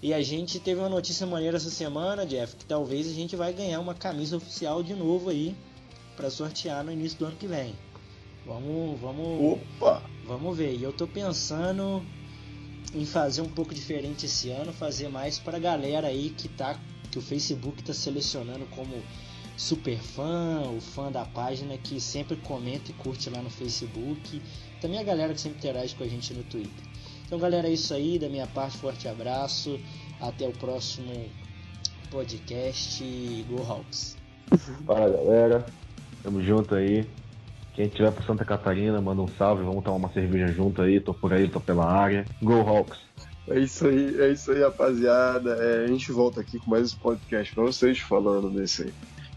E 0.00 0.14
a 0.14 0.22
gente 0.22 0.58
teve 0.58 0.80
uma 0.80 0.88
notícia 0.88 1.26
maneira 1.26 1.58
essa 1.58 1.68
semana, 1.68 2.24
Jeff, 2.24 2.56
que 2.56 2.64
talvez 2.64 3.06
a 3.06 3.12
gente 3.12 3.36
vai 3.36 3.52
ganhar 3.52 3.80
uma 3.80 3.94
camisa 3.94 4.38
oficial 4.38 4.82
de 4.82 4.94
novo 4.94 5.28
aí 5.28 5.54
para 6.16 6.30
sortear 6.30 6.82
no 6.82 6.90
início 6.90 7.18
do 7.18 7.26
ano 7.26 7.36
que 7.36 7.46
vem. 7.46 7.74
Vamos, 8.48 8.98
vamos, 8.98 9.58
Opa! 9.78 10.02
vamos 10.26 10.56
ver. 10.56 10.74
E 10.74 10.82
eu 10.82 10.90
tô 10.90 11.06
pensando 11.06 12.02
em 12.94 13.04
fazer 13.04 13.42
um 13.42 13.48
pouco 13.48 13.74
diferente 13.74 14.24
esse 14.24 14.48
ano, 14.48 14.72
fazer 14.72 15.10
mais 15.10 15.38
para 15.38 15.58
a 15.58 15.60
galera 15.60 16.08
aí 16.08 16.30
que 16.30 16.48
tá 16.48 16.80
que 17.10 17.18
o 17.18 17.22
Facebook 17.22 17.80
está 17.80 17.92
selecionando 17.92 18.66
como 18.66 19.02
super 19.56 19.98
fã, 19.98 20.62
o 20.70 20.80
fã 20.80 21.12
da 21.12 21.24
página 21.24 21.76
que 21.76 22.00
sempre 22.00 22.36
comenta 22.36 22.90
e 22.90 22.94
curte 22.94 23.28
lá 23.28 23.42
no 23.42 23.50
Facebook, 23.50 24.40
também 24.80 24.98
a 24.98 25.02
galera 25.02 25.34
que 25.34 25.40
sempre 25.40 25.58
interage 25.58 25.94
com 25.94 26.04
a 26.04 26.08
gente 26.08 26.32
no 26.32 26.42
Twitter. 26.44 26.84
Então, 27.26 27.38
galera, 27.38 27.68
é 27.68 27.72
isso 27.72 27.92
aí, 27.92 28.18
da 28.18 28.28
minha 28.28 28.46
parte, 28.46 28.78
forte 28.78 29.08
abraço, 29.08 29.78
até 30.20 30.48
o 30.48 30.52
próximo 30.52 31.12
podcast 32.10 33.04
Go 33.48 33.62
Hawks. 33.62 34.16
Fala, 34.86 35.10
galera. 35.10 35.66
Tamo 36.22 36.42
junto 36.42 36.74
aí. 36.74 37.06
Quem 37.78 37.86
tiver 37.86 38.10
por 38.10 38.24
Santa 38.24 38.44
Catarina, 38.44 39.00
manda 39.00 39.22
um 39.22 39.28
salve, 39.28 39.62
vamos 39.62 39.84
tomar 39.84 39.98
uma 39.98 40.12
cerveja 40.12 40.48
junto 40.48 40.82
aí, 40.82 40.98
tô 40.98 41.14
por 41.14 41.32
aí, 41.32 41.48
tô 41.48 41.60
pela 41.60 41.86
área. 41.86 42.24
Go 42.42 42.54
Hawks! 42.54 42.98
É 43.46 43.60
isso 43.60 43.86
aí, 43.86 44.20
é 44.20 44.32
isso 44.32 44.50
aí, 44.50 44.62
rapaziada. 44.62 45.52
É, 45.52 45.84
a 45.84 45.86
gente 45.86 46.10
volta 46.10 46.40
aqui 46.40 46.58
com 46.58 46.72
mais 46.72 46.86
esse 46.86 46.96
podcast 46.96 47.54
pra 47.54 47.62
vocês 47.62 48.00
falando 48.00 48.50
desse, 48.50 48.92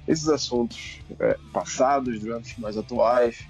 esses 0.08 0.28
assuntos 0.28 1.02
é, 1.20 1.38
passados, 1.54 2.20
dramas 2.20 2.52
mais 2.58 2.76
atuais, 2.80 3.46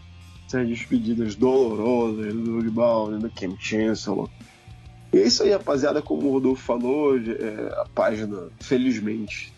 essas 0.46 0.68
despedidas 0.68 1.36
dolorosas 1.36 2.34
do 2.34 2.62
Doug 2.70 3.22
do 3.22 3.30
Kim 3.30 3.56
Chancellor. 3.58 4.30
E 5.14 5.20
é 5.20 5.24
isso 5.26 5.44
aí, 5.44 5.52
rapaziada. 5.52 6.02
Como 6.02 6.28
o 6.28 6.34
Rodolfo 6.34 6.62
falou, 6.62 7.18
é, 7.18 7.80
a 7.80 7.86
página, 7.96 8.50
felizmente, 8.60 9.54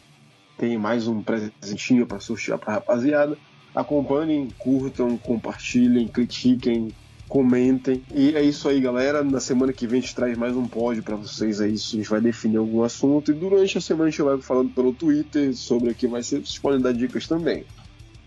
tem 0.59 0.77
mais 0.77 1.07
um 1.07 1.23
presentinho 1.23 2.05
para 2.05 2.19
sortear 2.19 2.59
para 2.59 2.73
rapaziada. 2.73 3.35
Acompanhem, 3.75 4.49
curtam, 4.57 5.17
compartilhem, 5.17 6.07
critiquem, 6.07 6.93
comentem. 7.27 8.03
E 8.13 8.35
é 8.35 8.41
isso 8.43 8.69
aí, 8.69 8.79
galera. 8.79 9.23
Na 9.23 9.39
semana 9.39 9.73
que 9.73 9.87
vem 9.87 9.99
a 9.99 10.01
gente 10.01 10.15
traz 10.15 10.37
mais 10.37 10.55
um 10.55 10.67
pódio 10.67 11.01
para 11.01 11.15
vocês 11.15 11.59
aí. 11.59 11.73
A 11.73 11.75
gente 11.75 12.09
vai 12.09 12.21
definir 12.21 12.57
algum 12.57 12.83
assunto. 12.83 13.31
E 13.31 13.33
durante 13.33 13.77
a 13.77 13.81
semana 13.81 14.07
a 14.07 14.11
gente 14.11 14.21
vai 14.21 14.39
falando 14.39 14.69
pelo 14.73 14.93
Twitter 14.93 15.55
sobre 15.55 15.89
o 15.89 15.95
que 15.95 16.07
vai 16.07 16.21
ser. 16.21 16.37
Vocês 16.45 16.59
podem 16.59 16.79
dar 16.79 16.93
dicas 16.93 17.27
também. 17.27 17.65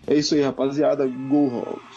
É 0.05 0.15
isso 0.15 0.35
aí, 0.35 0.41
rapaziada. 0.41 1.07
Go 1.07 1.49
Hawks! 1.49 1.96